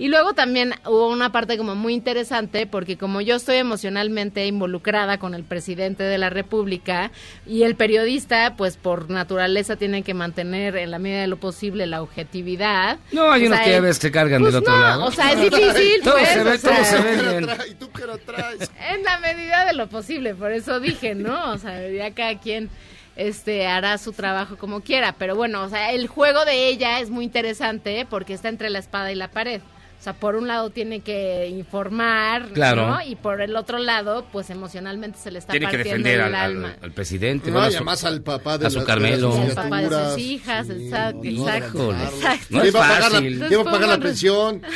Y 0.00 0.08
luego 0.08 0.32
también 0.32 0.72
hubo 0.86 1.08
una 1.08 1.30
parte 1.30 1.58
como 1.58 1.74
muy 1.74 1.92
interesante 1.92 2.66
porque 2.66 2.96
como 2.96 3.20
yo 3.20 3.36
estoy 3.36 3.56
emocionalmente 3.56 4.46
involucrada 4.46 5.18
con 5.18 5.34
el 5.34 5.44
presidente 5.44 6.04
de 6.04 6.16
la 6.16 6.30
República 6.30 7.10
y 7.46 7.64
el 7.64 7.76
periodista, 7.76 8.54
pues 8.56 8.78
por 8.78 9.10
naturaleza 9.10 9.76
tiene 9.76 10.02
que 10.02 10.14
mantener 10.14 10.78
en 10.78 10.90
la 10.90 10.98
medida 10.98 11.20
de 11.20 11.26
lo 11.26 11.36
posible 11.36 11.86
la 11.86 12.00
objetividad. 12.00 12.98
No, 13.12 13.30
hay 13.30 13.42
O 13.42 13.48
unos 13.48 13.58
sea, 13.58 13.64
que 13.66 13.72
ya 13.72 13.80
ves 13.82 13.98
que 13.98 14.10
cargan 14.10 14.40
pues 14.40 14.54
del 14.54 14.62
otro 14.62 14.74
no, 14.74 14.80
lado. 14.80 15.04
O 15.04 15.12
sea, 15.12 15.32
es 15.32 15.40
difícil. 15.42 16.00
Todo 16.02 16.14
pues, 16.14 16.28
se 16.30 16.44
ve, 16.44 16.50
o 16.50 16.56
sea, 16.58 16.76
todo 16.76 16.84
se 16.86 17.02
ve 17.02 17.22
bien. 17.22 17.50
¿Y 17.70 17.74
tú 17.74 17.90
qué 17.90 18.06
la 18.06 18.16
traes? 18.16 18.70
en 18.90 19.02
la 19.02 19.18
medida 19.18 19.66
de 19.66 19.74
lo 19.74 19.86
posible, 19.90 20.34
por 20.34 20.50
eso 20.50 20.80
dije, 20.80 21.14
¿no? 21.14 21.52
O 21.52 21.58
sea, 21.58 21.86
ya 21.90 22.10
cada 22.14 22.38
quien 22.40 22.70
este 23.16 23.66
hará 23.66 23.98
su 23.98 24.14
trabajo 24.14 24.56
como 24.56 24.80
quiera, 24.80 25.14
pero 25.18 25.36
bueno, 25.36 25.62
o 25.62 25.68
sea, 25.68 25.92
el 25.92 26.06
juego 26.06 26.46
de 26.46 26.68
ella 26.68 27.00
es 27.00 27.10
muy 27.10 27.26
interesante 27.26 28.06
porque 28.08 28.32
está 28.32 28.48
entre 28.48 28.70
la 28.70 28.78
espada 28.78 29.12
y 29.12 29.14
la 29.14 29.30
pared. 29.30 29.60
O 30.00 30.02
sea, 30.02 30.14
por 30.14 30.34
un 30.34 30.48
lado 30.48 30.70
tiene 30.70 31.00
que 31.00 31.46
informar, 31.48 32.48
Claro. 32.54 32.86
¿no? 32.88 33.02
Y 33.02 33.16
por 33.16 33.42
el 33.42 33.54
otro 33.54 33.76
lado, 33.76 34.24
pues 34.32 34.48
emocionalmente 34.48 35.18
se 35.18 35.30
le 35.30 35.38
está 35.40 35.50
Tiene 35.52 35.66
que 35.68 35.76
partiendo 35.76 36.08
defender 36.08 36.26
el 36.26 36.34
al, 36.34 36.34
al- 36.34 36.50
alma. 36.52 36.76
al 36.80 36.92
presidente. 36.92 37.48
No, 37.50 37.56
bueno, 37.56 37.68
y 37.68 37.72
su- 37.72 37.76
además 37.76 38.04
al 38.04 38.22
papá 38.22 38.56
de 38.56 38.66
a 38.66 38.70
su 38.70 38.78
las- 38.78 38.86
Carmelo. 38.86 39.34
al 39.38 39.50
papá 39.52 39.80
de 39.82 39.88
sus 40.12 40.18
hijas, 40.18 40.66
Sí, 40.68 40.72
exacto, 40.86 41.18
no, 41.22 41.30
no, 41.30 41.48
exacto, 41.48 41.92
no, 41.92 42.02
exacto. 42.02 42.46
No 42.48 42.60
¿Quién 42.60 42.66
es 42.66 42.74
va 42.74 42.78
a 42.78 42.88
pagar 42.88 43.02
la- 43.02 43.10
fácil. 43.10 43.44
¿Quién 43.46 43.60
va 43.60 43.62
a 43.68 43.72
pagar 43.72 43.88
la 43.90 43.98
pensión? 43.98 44.62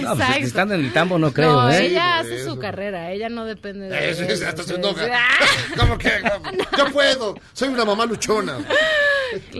No, 0.00 0.14
pues, 0.14 0.20
Exacto. 0.28 0.44
estando 0.46 0.74
en 0.74 0.84
el 0.84 0.92
tambo 0.92 1.18
no 1.18 1.32
creo, 1.32 1.52
no, 1.62 1.70
¿eh? 1.70 1.86
ella 1.86 2.18
hace 2.18 2.38
su 2.44 2.50
eso. 2.52 2.58
carrera, 2.58 3.10
ella 3.10 3.28
no 3.28 3.44
depende 3.46 3.88
de 3.88 4.10
Eso 4.10 4.22
es, 4.24 4.42
hasta 4.42 4.62
se 4.62 4.70
eso, 4.74 4.76
enoja. 4.76 5.06
¿Cómo 5.78 5.96
que? 5.98 6.10
Yo 6.78 6.86
puedo. 6.92 7.34
Soy 7.52 7.68
una 7.68 7.84
mamá 7.84 8.04
luchona. 8.06 8.58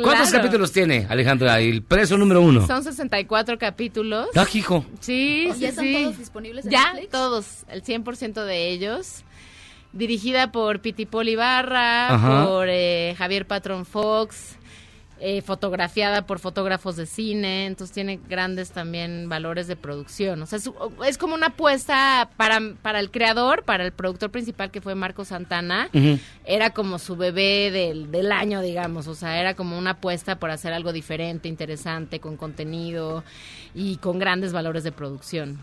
¿Cuántos 0.02 0.28
Claro. 0.28 0.44
capítulos 0.44 0.72
tiene, 0.72 1.06
Alejandra? 1.08 1.60
El 1.60 1.82
preso 1.82 2.16
número 2.16 2.40
uno. 2.40 2.66
Son 2.66 2.82
64 2.84 3.58
capítulos. 3.58 4.28
Ah, 4.34 4.46
hijo. 4.52 4.84
Sí, 5.00 5.46
¿Y 5.50 5.52
sí, 5.54 5.60
ya 5.60 5.68
están 5.70 5.84
sí. 5.84 5.92
todos 6.02 6.18
disponibles 6.18 6.64
en 6.66 6.70
Ya, 6.72 6.92
Netflix? 6.92 7.10
todos, 7.10 7.46
el 7.68 7.82
100% 7.82 8.44
de 8.44 8.68
ellos. 8.70 9.24
Dirigida 9.92 10.52
por 10.52 10.80
Piti 10.80 11.08
Ibarra, 11.10 12.14
Ajá. 12.14 12.46
por 12.46 12.66
eh, 12.68 13.14
Javier 13.16 13.46
Patrón 13.46 13.86
Fox. 13.86 14.56
Eh, 15.20 15.42
fotografiada 15.42 16.26
por 16.26 16.38
fotógrafos 16.38 16.96
de 16.96 17.06
cine, 17.06 17.66
entonces 17.66 17.92
tiene 17.92 18.20
grandes 18.28 18.70
también 18.70 19.28
valores 19.28 19.66
de 19.66 19.76
producción. 19.76 20.40
O 20.42 20.46
sea, 20.46 20.58
es, 20.58 20.70
es 21.06 21.18
como 21.18 21.34
una 21.34 21.48
apuesta 21.48 22.30
para, 22.36 22.60
para 22.82 23.00
el 23.00 23.10
creador, 23.10 23.64
para 23.64 23.84
el 23.84 23.92
productor 23.92 24.30
principal 24.30 24.70
que 24.70 24.80
fue 24.80 24.94
Marco 24.94 25.24
Santana. 25.24 25.90
Era 26.44 26.70
como 26.70 26.98
su 26.98 27.16
bebé 27.16 27.70
del, 27.70 28.10
del 28.10 28.32
año, 28.32 28.60
digamos. 28.60 29.08
O 29.08 29.14
sea, 29.14 29.40
era 29.40 29.54
como 29.54 29.76
una 29.76 29.90
apuesta 29.90 30.38
por 30.38 30.50
hacer 30.50 30.72
algo 30.72 30.92
diferente, 30.92 31.48
interesante, 31.48 32.20
con 32.20 32.36
contenido 32.36 33.24
y 33.74 33.96
con 33.96 34.18
grandes 34.18 34.52
valores 34.52 34.84
de 34.84 34.92
producción. 34.92 35.58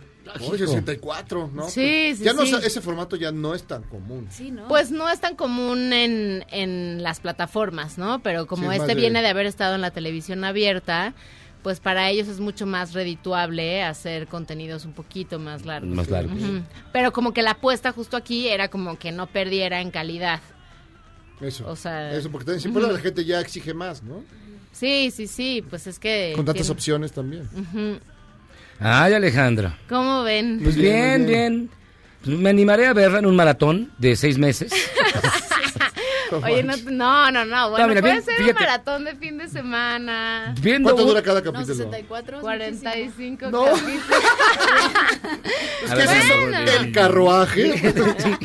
Oye, 0.50 0.58
64, 0.60 1.50
¿no? 1.54 1.70
Sí, 1.70 2.16
sí, 2.16 2.24
Ya 2.24 2.34
no, 2.34 2.46
sí. 2.46 2.56
ese 2.64 2.82
formato 2.82 3.16
ya 3.16 3.32
no 3.32 3.54
es 3.54 3.64
tan 3.64 3.84
común. 3.84 4.28
Pues 4.68 4.92
no 4.92 5.10
es 5.10 5.20
tan 5.20 5.36
común 5.36 5.94
en, 5.94 6.46
en 6.52 7.04
las 7.04 7.20
plataformas, 7.20 7.98
¿no? 7.98 8.20
Pero 8.24 8.48
como 8.48 8.70
Sí, 8.70 8.76
es 8.76 8.82
este 8.82 8.96
de- 8.96 9.02
viene 9.02 9.22
de 9.22 9.28
haber 9.28 9.46
estado 9.46 9.76
en 9.76 9.82
la 9.82 9.92
televisión 9.92 10.44
abierta, 10.44 11.14
pues 11.64 11.80
para 11.80 12.10
ellos 12.10 12.28
es 12.28 12.40
mucho 12.40 12.66
más 12.66 12.94
redituable 12.94 13.82
hacer 13.84 14.28
contenidos 14.28 14.86
un 14.86 14.94
poquito 14.94 15.40
más 15.40 15.66
largos. 15.66 15.90
Más 15.96 16.10
largos. 16.10 16.38
Pero 16.92 17.12
como 17.12 17.34
que 17.34 17.42
la 17.42 17.52
apuesta 17.52 17.92
justo 17.92 18.18
aquí 18.18 18.48
era 18.48 18.68
como 18.68 19.00
que 19.00 19.12
no 19.12 19.28
perdiera 19.28 19.82
en 19.82 19.90
calidad. 19.92 20.42
Eso. 21.42 21.68
O 21.68 21.76
sea, 21.76 22.12
Eso, 22.14 22.30
porque 22.32 22.46
también 22.46 22.62
siempre 22.62 22.84
la 22.84 22.98
gente 23.00 23.26
ya 23.26 23.40
exige 23.42 23.74
más, 23.74 24.04
¿no? 24.04 24.24
Sí, 24.72 25.12
sí, 25.12 25.28
sí, 25.28 25.64
pues 25.70 25.88
es 25.88 26.00
que... 26.00 26.34
Con 26.36 26.46
tantas 26.46 26.64
tiene- 26.68 26.74
opciones 26.74 27.12
también. 27.14 27.44
Ujú. 27.56 28.00
Ay, 28.80 29.14
Alejandra. 29.14 29.78
¿Cómo 29.88 30.24
ven? 30.24 30.60
Pues 30.62 30.76
bien, 30.76 31.26
bien. 31.26 31.70
Pues 32.24 32.38
me 32.38 32.50
animaré 32.50 32.88
a 32.88 32.94
verla 32.94 33.20
en 33.20 33.26
un 33.26 33.36
maratón 33.36 33.92
de 33.98 34.16
seis 34.16 34.38
meses. 34.38 34.74
Oye, 36.44 36.64
no, 36.64 36.76
no, 36.92 37.32
no, 37.32 37.46
no, 37.46 37.70
bueno, 37.72 37.88
mira, 37.88 38.02
puede 38.02 38.14
bien, 38.14 38.24
ser 38.26 38.36
fíjate. 38.36 38.52
un 38.54 38.60
maratón 38.60 39.06
de 39.06 39.16
fin 39.16 39.38
de 39.38 39.48
semana. 39.48 40.56
Viendo 40.62 40.90
¿Cuánto 40.90 41.04
un- 41.04 41.10
dura 41.10 41.22
cada 41.22 41.42
No, 41.42 41.66
64, 41.66 42.42
45 42.42 43.50
No. 43.52 43.66
capítulos. 43.66 44.02
Es 45.86 45.94
que 45.94 46.04
es 46.04 46.40
bueno. 46.40 46.58
el 46.72 46.92
carruaje. 46.92 47.94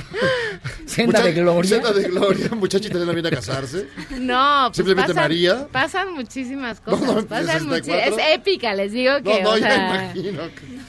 Senda 0.86 1.22
de 1.22 1.32
gloria. 1.32 1.70
Senda 1.70 1.92
de 1.92 2.02
gloria. 2.08 2.48
Muchacha 2.50 2.88
italiana 2.88 3.12
viene 3.12 3.28
a 3.28 3.30
casarse. 3.30 3.88
No, 4.18 4.64
pues 4.66 4.76
Simplemente 4.76 5.14
pasan, 5.14 5.24
María. 5.24 5.68
Pasan 5.70 6.12
muchísimas 6.12 6.80
cosas. 6.80 7.00
No, 7.06 7.14
no, 7.14 7.26
pasan 7.26 7.66
muchi- 7.66 7.84
64. 7.84 8.16
es 8.18 8.34
épica, 8.34 8.74
les 8.74 8.92
digo 8.92 9.12
que, 9.22 9.38
No, 9.42 9.42
no, 9.42 9.50
o 9.52 9.58
ya 9.58 9.68
sea, 9.70 9.94
imagino. 10.12 10.42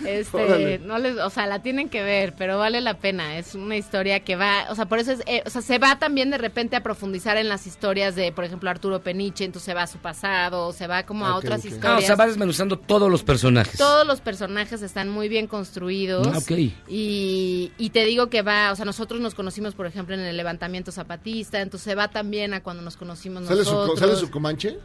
este, 0.06 0.38
Órale. 0.38 0.80
no 0.80 0.98
les, 0.98 1.18
o 1.18 1.30
sea, 1.30 1.46
la 1.46 1.62
tienen 1.62 1.88
que 1.90 2.02
ver, 2.04 2.34
pero 2.38 2.58
vale 2.58 2.82
la 2.82 2.96
pena. 2.96 3.38
Es 3.38 3.54
una 3.56 3.78
historia 3.78 4.20
que 4.22 4.36
va, 4.36 4.66
o 4.70 4.76
sea, 4.76 4.86
por 4.88 5.00
eso 5.00 5.12
es, 5.12 5.22
eh, 5.28 5.44
o 5.46 5.50
sea, 5.50 5.62
se 5.62 5.78
va 5.78 5.98
también 6.00 6.32
de 6.32 6.38
repente 6.40 6.76
a 6.76 6.81
profundizar 6.82 7.38
en 7.38 7.50
las 7.50 7.68
historias 7.68 8.16
de, 8.16 8.32
por 8.32 8.44
ejemplo, 8.44 8.70
Arturo 8.70 9.02
Peniche, 9.02 9.46
entonces 9.46 9.66
se 9.66 9.74
va 9.74 9.84
a 9.84 9.88
su 9.88 9.98
pasado, 10.00 10.74
se 10.74 10.88
va 10.88 11.04
como 11.04 11.26
a 11.26 11.32
Ok, 11.38 11.44
otras 11.46 11.60
ok. 11.62 11.66
Ah, 11.66 11.70
historias. 11.76 12.04
o 12.04 12.06
sea, 12.08 12.16
va 12.16 12.28
desmenuzando 12.28 12.78
todos 12.78 13.10
los 13.12 13.24
personajes. 13.24 13.78
Todos 13.78 14.06
los 14.06 14.22
personajes 14.22 14.82
están 14.82 15.10
muy 15.10 15.30
bien 15.30 15.48
construidos. 15.48 16.28
Ah, 16.28 16.38
ok. 16.38 16.52
Y, 16.88 17.72
y 17.78 17.90
te 17.92 18.06
digo 18.06 18.30
que 18.30 18.42
va, 18.42 18.72
o 18.72 18.76
sea, 18.76 18.86
nosotros 18.86 19.22
nos 19.22 19.36
conocimos, 19.36 19.76
por 19.76 19.86
ejemplo, 19.86 20.16
en 20.16 20.22
el 20.22 20.38
levantamiento 20.38 20.92
zapatista, 20.92 21.62
entonces 21.62 21.86
se 21.86 21.96
va 21.96 22.10
también 22.10 22.54
a 22.54 22.62
cuando 22.64 22.82
nos 22.84 22.98
conocimos 22.98 23.46
¿Sale 23.46 23.64
su, 23.64 23.72
nosotros. 23.72 24.00
¿Sale 24.00 24.16
su 24.16 24.30
comanche? 24.30 24.78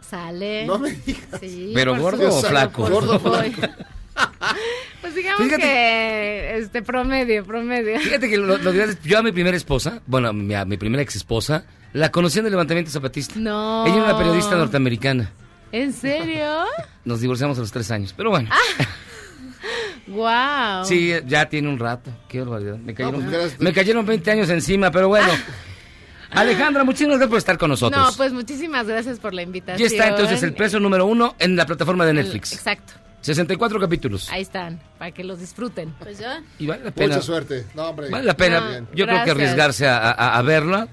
Sale. 0.00 0.64
No 0.66 0.78
me 0.78 0.92
digas. 0.92 1.40
Sí, 1.40 1.72
¿Pero 1.74 1.96
gordo 2.00 2.28
o 2.28 2.40
flaco? 2.42 2.88
Gordo 2.88 3.16
o 3.16 3.18
supuesto. 3.18 3.68
Pues 5.00 5.14
digamos 5.14 5.40
Fíjate- 5.42 5.62
que 5.62 6.56
este 6.58 6.82
promedio, 6.82 7.44
promedio. 7.44 7.98
Fíjate 8.00 8.28
que 8.28 8.36
lo, 8.36 8.58
lo 8.58 8.72
dirás, 8.72 8.98
yo 9.02 9.18
a 9.18 9.22
mi 9.22 9.32
primera 9.32 9.56
esposa, 9.56 10.00
bueno, 10.06 10.28
a 10.28 10.32
mi, 10.32 10.52
a 10.54 10.64
mi 10.64 10.76
primera 10.76 11.02
ex 11.02 11.16
esposa, 11.16 11.64
la 11.92 12.10
conocí 12.10 12.38
en 12.40 12.46
el 12.46 12.50
levantamiento 12.52 12.90
zapatista. 12.90 13.34
No. 13.38 13.86
Ella 13.86 13.94
era 13.94 14.04
una 14.06 14.18
periodista 14.18 14.56
norteamericana. 14.56 15.30
¿En 15.72 15.92
serio? 15.92 16.64
Nos 17.04 17.20
divorciamos 17.20 17.56
a 17.58 17.60
los 17.60 17.70
tres 17.72 17.90
años, 17.90 18.12
pero 18.16 18.30
bueno. 18.30 18.48
Wow. 20.08 20.84
Sí, 20.84 21.12
ya 21.26 21.48
tiene 21.48 21.68
un 21.68 21.78
rato. 21.78 22.10
Qué 22.28 22.40
barbaridad. 22.40 22.76
Me 22.78 22.94
cayeron, 22.94 23.24
pues, 23.24 23.60
me 23.60 23.72
cayeron 23.72 24.06
20 24.06 24.30
años 24.30 24.50
encima, 24.50 24.90
pero 24.90 25.08
bueno. 25.08 25.28
Alejandra, 26.30 26.84
muchísimas 26.84 27.16
gracias 27.16 27.30
por 27.30 27.38
estar 27.38 27.58
con 27.58 27.70
nosotros. 27.70 28.02
No, 28.10 28.16
pues 28.16 28.32
muchísimas 28.32 28.86
gracias 28.86 29.18
por 29.18 29.32
la 29.32 29.42
invitación. 29.42 29.88
ya 29.88 29.94
está 29.94 30.08
entonces 30.08 30.42
el 30.42 30.52
preso 30.54 30.78
número 30.80 31.06
uno 31.06 31.34
en 31.38 31.56
la 31.56 31.64
plataforma 31.66 32.04
de 32.04 32.14
Netflix. 32.14 32.52
Exacto. 32.52 32.92
64 33.20 33.80
capítulos. 33.80 34.30
Ahí 34.30 34.42
están, 34.42 34.80
para 34.98 35.10
que 35.10 35.24
los 35.24 35.40
disfruten. 35.40 35.92
Pues 35.98 36.18
ya. 36.18 36.42
Y 36.58 36.66
vale 36.66 36.84
la 36.84 36.90
pena. 36.90 37.14
Mucha 37.16 37.26
suerte. 37.26 37.66
No, 37.74 37.84
hombre. 37.88 38.08
Vale 38.10 38.24
la 38.24 38.36
pena. 38.36 38.80
No, 38.80 38.86
Yo 38.94 39.06
creo 39.06 39.24
que 39.24 39.30
arriesgarse 39.32 39.86
a, 39.86 39.98
a- 40.10 40.38
a 40.38 40.42
verla. 40.42 40.88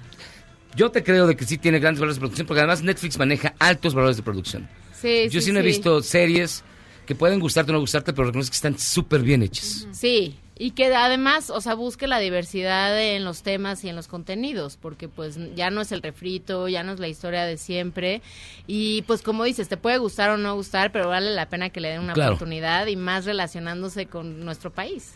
Yo 0.76 0.92
te 0.92 1.04
creo 1.04 1.26
de 1.28 1.36
que 1.38 1.46
sí 1.46 1.58
tiene 1.58 1.80
grandes 1.80 2.00
valores 2.02 2.18
de 2.18 2.20
producción, 2.22 2.48
porque 2.48 2.60
además 2.60 2.82
Netflix 2.84 3.18
maneja 3.18 3.54
altos 3.60 3.94
valores 3.94 4.18
de 4.18 4.24
producción. 4.24 4.68
Sí, 4.94 5.30
Yo 5.30 5.40
sí, 5.40 5.48
sí, 5.48 5.52
no 5.54 5.60
he 5.60 5.64
visto 5.64 6.02
series 6.02 6.64
que 7.06 7.16
pueden 7.16 7.40
gustarte 7.40 7.72
o 7.72 7.74
no 7.74 7.80
gustarte, 7.80 8.12
pero 8.12 8.28
reconozco 8.28 8.52
que 8.52 8.56
están 8.56 8.78
súper 8.78 9.22
bien 9.22 9.44
hechas. 9.44 9.88
Sí, 9.92 10.38
y 10.58 10.72
que 10.72 10.94
además, 10.96 11.50
o 11.50 11.60
sea, 11.60 11.74
busque 11.74 12.08
la 12.08 12.20
diversidad 12.20 12.98
en 13.00 13.26
los 13.26 13.44
temas 13.44 13.84
y 13.84 13.90
en 13.90 13.96
los 13.96 14.08
contenidos, 14.08 14.78
porque 14.78 15.10
pues 15.10 15.38
ya 15.56 15.70
no 15.70 15.82
es 15.82 15.92
el 15.92 16.02
refrito, 16.02 16.68
ya 16.70 16.82
no 16.84 16.94
es 16.94 17.00
la 17.00 17.08
historia 17.10 17.44
de 17.44 17.58
siempre. 17.58 18.22
Y 18.68 19.02
pues 19.04 19.22
como 19.22 19.44
dices, 19.44 19.68
te 19.68 19.76
puede 19.78 19.98
gustar 19.98 20.30
o 20.30 20.38
no 20.38 20.56
gustar, 20.56 20.92
pero 20.94 21.10
vale 21.10 21.32
la 21.34 21.50
pena 21.50 21.70
que 21.70 21.82
le 21.82 21.90
den 21.90 22.02
una 22.02 22.14
Claro. 22.14 22.34
oportunidad 22.36 22.88
y 22.88 22.96
más 22.96 23.26
relacionándose 23.26 24.06
con 24.06 24.46
nuestro 24.46 24.72
país. 24.72 25.16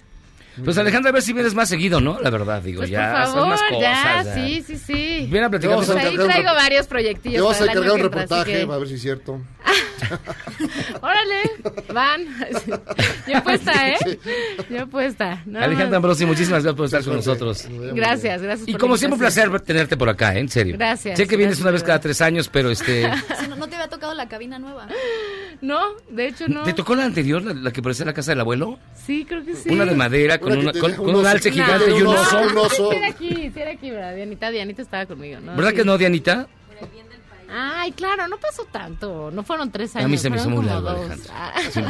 Pues 0.64 0.78
Alejandra, 0.78 1.10
a 1.10 1.14
ver 1.14 1.22
si 1.22 1.34
vienes 1.34 1.54
más 1.54 1.70
seguido, 1.70 2.00
¿no? 2.02 2.20
La 2.22 2.30
verdad, 2.30 2.62
digo, 2.62 2.80
Pues 2.80 2.90
ya. 2.90 3.12
por 3.12 3.24
son 3.26 3.34
favor, 3.34 3.48
más 3.50 3.62
cosas, 3.64 3.82
ya, 3.82 4.24
ya. 4.24 4.34
sí, 4.36 4.64
sí, 4.66 4.78
sí. 4.78 5.28
Ven 5.32 5.44
a 5.44 5.50
platicar 5.50 5.76
Pues 5.78 5.90
ahí 5.92 6.16
traigo 6.16 6.54
varios 6.54 6.88
proyectillos. 6.88 7.36
Te 7.38 7.42
vamos 7.42 7.62
a 7.62 7.64
encargar 7.66 7.92
un 7.94 8.00
reportaje, 8.00 8.52
que- 8.52 8.62
a 8.74 8.78
ver 8.78 8.88
si 8.88 8.94
es 8.96 9.02
cierto. 9.02 9.40
Órale, 11.02 11.42
van. 11.94 12.22
Yo 13.28 13.44
puesta, 13.44 13.90
¿eh? 13.90 14.20
Yo 14.70 14.88
puesta. 14.88 15.44
No, 15.46 15.60
Alejandra. 15.60 15.98
Ambrosi, 15.98 16.26
muchísimas 16.26 16.64
gracias 16.64 16.76
por 16.76 16.86
estar 16.86 17.04
con 17.04 17.16
nosotros. 17.16 17.68
Gracias, 17.94 18.42
gracias. 18.42 18.68
Y 18.68 18.72
por 18.74 18.82
como 18.82 18.98
siempre, 18.98 19.16
un 19.16 19.20
placer 19.20 19.60
tenerte 19.62 19.98
por 19.98 20.10
acá, 20.10 20.36
¿eh? 20.36 20.40
en 20.40 20.50
serio. 20.50 20.76
Gracias, 20.78 21.18
Sé 21.18 21.28
que 21.28 21.36
vienes 21.38 21.58
gracias, 21.58 21.62
una 21.64 21.72
vez 21.72 21.84
cada 21.84 22.00
tres 22.00 22.22
años, 22.22 22.50
pero 22.52 22.70
este. 22.70 23.10
Sí, 23.40 23.48
no, 23.48 23.56
no 23.56 23.68
te 23.68 23.76
había 23.76 23.88
tocado 23.88 24.14
la 24.14 24.28
cabina 24.28 24.60
nueva. 24.60 24.88
No, 25.62 25.80
de 26.10 26.28
hecho 26.28 26.48
no. 26.48 26.64
¿Te 26.64 26.74
tocó 26.74 26.96
la 26.96 27.06
anterior, 27.06 27.44
la, 27.44 27.54
la 27.54 27.72
que 27.72 27.82
parecía 27.82 28.06
la 28.06 28.14
casa 28.14 28.32
del 28.32 28.40
abuelo? 28.42 28.80
Sí, 29.06 29.26
creo 29.28 29.44
que 29.46 29.56
sí. 29.56 29.70
Una 29.70 29.86
de 29.86 29.96
madera 29.96 30.40
con, 30.40 30.49
Una, 30.58 30.72
con, 30.74 30.92
un 30.92 30.98
con 30.98 31.10
un 31.10 31.16
oso. 31.16 31.28
alce 31.28 31.50
No, 31.50 31.54
gigante 31.56 31.90
y 31.92 32.02
un 32.02 32.08
oso. 32.08 32.22
oso, 32.22 32.42
un 32.52 32.58
oso. 32.58 32.90
Sí, 32.92 32.98
era 32.98 33.08
aquí, 33.08 33.30
sí, 33.30 33.54
era 33.56 33.72
aquí, 33.72 33.92
¿verdad? 33.92 34.16
Dianita, 34.16 34.50
Dianita 34.50 34.82
estaba 34.82 35.06
conmigo, 35.06 35.40
¿no? 35.40 35.56
¿Verdad 35.56 35.72
Sí. 35.72 35.76
que 35.78 35.86
no, 35.86 35.98
Dianita? 35.98 36.48
Ay, 37.52 37.92
claro, 37.94 38.28
no 38.28 38.38
pasó 38.38 38.66
tanto. 38.66 39.32
No 39.32 39.44
fueron 39.44 39.72
tres 39.72 39.96
años. 39.96 40.06
A 40.06 40.08
mí 40.08 40.18
se 40.18 40.30
me 40.30 40.38
hizo 40.38 40.50
muy 40.50 40.66
largo. 40.66 40.90
Ah. 41.34 41.54
Sí, 41.72 41.82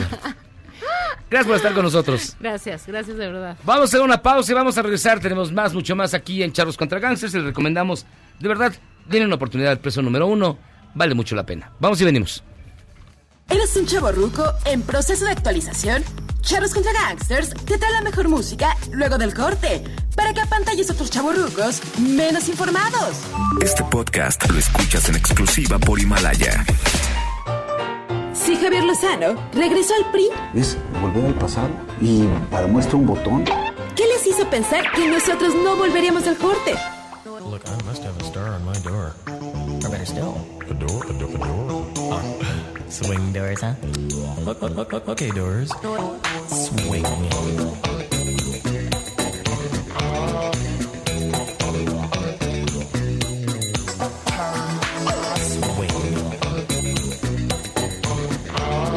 Gracias 1.30 1.47
por 1.47 1.55
estar 1.57 1.74
con 1.74 1.84
nosotros. 1.84 2.36
Gracias, 2.39 2.88
gracias 2.88 3.18
de 3.18 3.28
verdad. 3.28 3.57
Vamos 3.66 3.82
a 3.82 3.84
hacer 3.86 4.01
una 4.01 4.22
pausa 4.22 4.51
y 4.51 4.55
vamos 4.55 4.78
a 4.78 4.82
regresar. 4.82 5.20
Tenemos 5.20 5.51
más, 5.51 5.74
mucho 5.74 5.95
más 5.95 6.14
aquí 6.14 6.41
en 6.43 6.53
Charlos 6.53 6.78
contra 6.78 6.99
Gangsters. 6.99 7.34
Les 7.34 7.43
recomendamos, 7.43 8.05
de 8.39 8.47
verdad, 8.47 8.74
tienen 9.10 9.28
una 9.28 9.36
oportunidad 9.36 9.70
del 9.72 9.80
preso 9.80 10.01
número 10.01 10.26
uno. 10.28 10.57
Vale 10.95 11.14
mucho 11.14 11.36
la 11.36 11.45
pena. 11.45 11.72
Vamos 11.80 11.99
y 12.01 12.05
venimos. 12.05 12.41
¿Eres 13.49 13.76
un 13.76 13.86
chavo 13.86 14.12
ruco 14.14 14.45
en 14.66 14.82
proceso 14.82 15.26
de 15.26 15.32
actualización? 15.32 16.03
Charros 16.42 16.74
contra 16.74 16.92
Gangsters 16.94 17.50
te 17.66 17.78
trae 17.78 17.92
la 17.92 18.02
mejor 18.02 18.28
música 18.28 18.76
luego 18.92 19.18
del 19.18 19.34
corte 19.34 19.84
para 20.16 20.34
que 20.34 20.42
apantalles 20.42 20.90
a 20.90 20.94
otros 20.94 21.10
chavos 21.10 21.38
rucos 21.38 21.82
menos 22.00 22.50
informados. 22.50 23.18
Este 23.62 23.84
podcast 23.84 24.50
lo 24.50 24.58
escuchas 24.58 25.08
en 25.10 25.16
exclusiva 25.16 25.78
por 25.80 26.00
Himalaya. 26.00 26.66
Si 28.34 28.56
Javier 28.56 28.84
Lozano 28.84 29.50
regresó 29.54 29.94
al 29.96 30.12
PRI, 30.12 30.30
Es 30.56 30.78
volver 31.02 31.26
al 31.26 31.36
pasado 31.36 31.70
y 32.02 32.26
para 32.50 32.68
muestra 32.68 32.98
un 32.98 33.06
botón. 33.06 33.46
¿qué 33.96 34.08
les 34.08 34.26
hizo 34.28 34.50
pensar 34.50 34.84
que 34.94 35.08
nosotros 35.08 35.54
no 35.56 35.76
volveríamos 35.76 36.26
al 36.28 36.38
corte? 36.38 36.74
Look, 37.50 37.62
I 37.66 37.84
must 37.86 38.04
have 38.04 38.16
a 38.20 38.24
star 38.26 38.50
on 38.54 38.66
my 38.66 38.78
door. 38.80 39.14
Or 39.84 39.90
better 39.90 40.06
still, 40.06 40.36
a 40.70 40.74
door, 40.74 41.06
a 41.10 41.14
door, 41.14 41.30
a 41.34 41.38
door. 41.38 41.86
Uh, 42.14 42.79
swing 42.90 43.32
doors, 43.34 43.62
huh? 43.62 43.74
Look, 44.46 44.62
look, 44.62 44.76
look, 44.76 44.92
look, 44.94 45.08
okay, 45.10 45.32
doors. 45.32 45.70
Swing. 46.50 47.06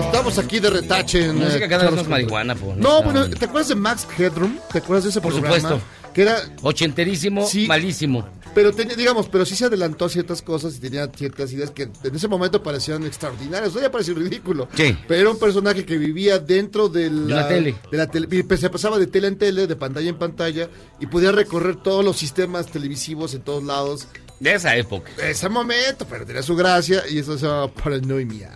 Estamos 0.06 0.38
aquí 0.38 0.60
de 0.60 0.70
retache 0.70 1.24
en. 1.26 1.36
Música 1.36 1.56
eh, 1.56 1.60
que 1.60 1.68
cada 1.68 1.82
vez 1.84 1.90
Charlos 1.90 1.92
más 1.92 1.96
contra- 1.98 2.10
marihuana, 2.10 2.54
pues. 2.54 2.76
No, 2.76 3.02
pero 3.04 3.30
¿te 3.30 3.44
acuerdas 3.44 3.68
de 3.68 3.74
Max 3.74 4.06
Headroom? 4.18 4.58
¿Te 4.70 4.78
acuerdas 4.78 5.04
de 5.04 5.10
ese 5.10 5.20
Por 5.20 5.32
programa? 5.32 5.56
supuesto. 5.56 5.86
Que 6.14 6.22
era. 6.22 6.36
Ochenterísimo, 6.62 7.46
Sí. 7.46 7.66
malísimo. 7.66 8.28
Pero 8.54 8.70
tenía, 8.72 8.94
digamos, 8.96 9.28
pero 9.30 9.46
sí 9.46 9.56
se 9.56 9.64
adelantó 9.64 10.04
a 10.04 10.08
ciertas 10.10 10.42
cosas 10.42 10.76
y 10.76 10.78
tenía 10.80 11.06
ciertas 11.16 11.50
ideas 11.52 11.70
que 11.70 11.84
en 12.04 12.14
ese 12.14 12.28
momento 12.28 12.62
parecían 12.62 13.02
extraordinarias. 13.06 13.74
Hoy 13.74 13.80
ya 13.80 13.90
parece 13.90 14.12
ridículo. 14.12 14.68
Sí. 14.76 14.94
Pero 15.08 15.20
era 15.22 15.30
un 15.30 15.38
personaje 15.38 15.86
que 15.86 15.96
vivía 15.96 16.38
dentro 16.38 16.90
de 16.90 17.08
la, 17.10 17.36
la 17.36 17.48
tele. 17.48 17.74
de 17.90 17.96
la 17.96 18.10
tele- 18.10 18.28
y 18.30 18.42
pues 18.42 18.60
se 18.60 18.68
pasaba 18.68 18.98
de 18.98 19.06
tele 19.06 19.28
en 19.28 19.38
tele, 19.38 19.66
de 19.66 19.74
pantalla 19.76 20.10
en 20.10 20.18
pantalla, 20.18 20.68
y 21.00 21.06
podía 21.06 21.32
recorrer 21.32 21.76
todos 21.76 22.04
los 22.04 22.18
sistemas 22.18 22.66
televisivos 22.66 23.32
en 23.32 23.40
todos 23.40 23.64
lados. 23.64 24.06
De 24.38 24.52
esa 24.52 24.76
época. 24.76 25.10
De 25.16 25.30
ese 25.30 25.48
momento, 25.48 26.06
pero 26.10 26.26
tenía 26.26 26.42
su 26.42 26.54
gracia 26.54 27.04
y 27.08 27.18
eso 27.20 27.38
se 27.38 27.46
llama 27.46 27.72
paranoia. 27.72 28.50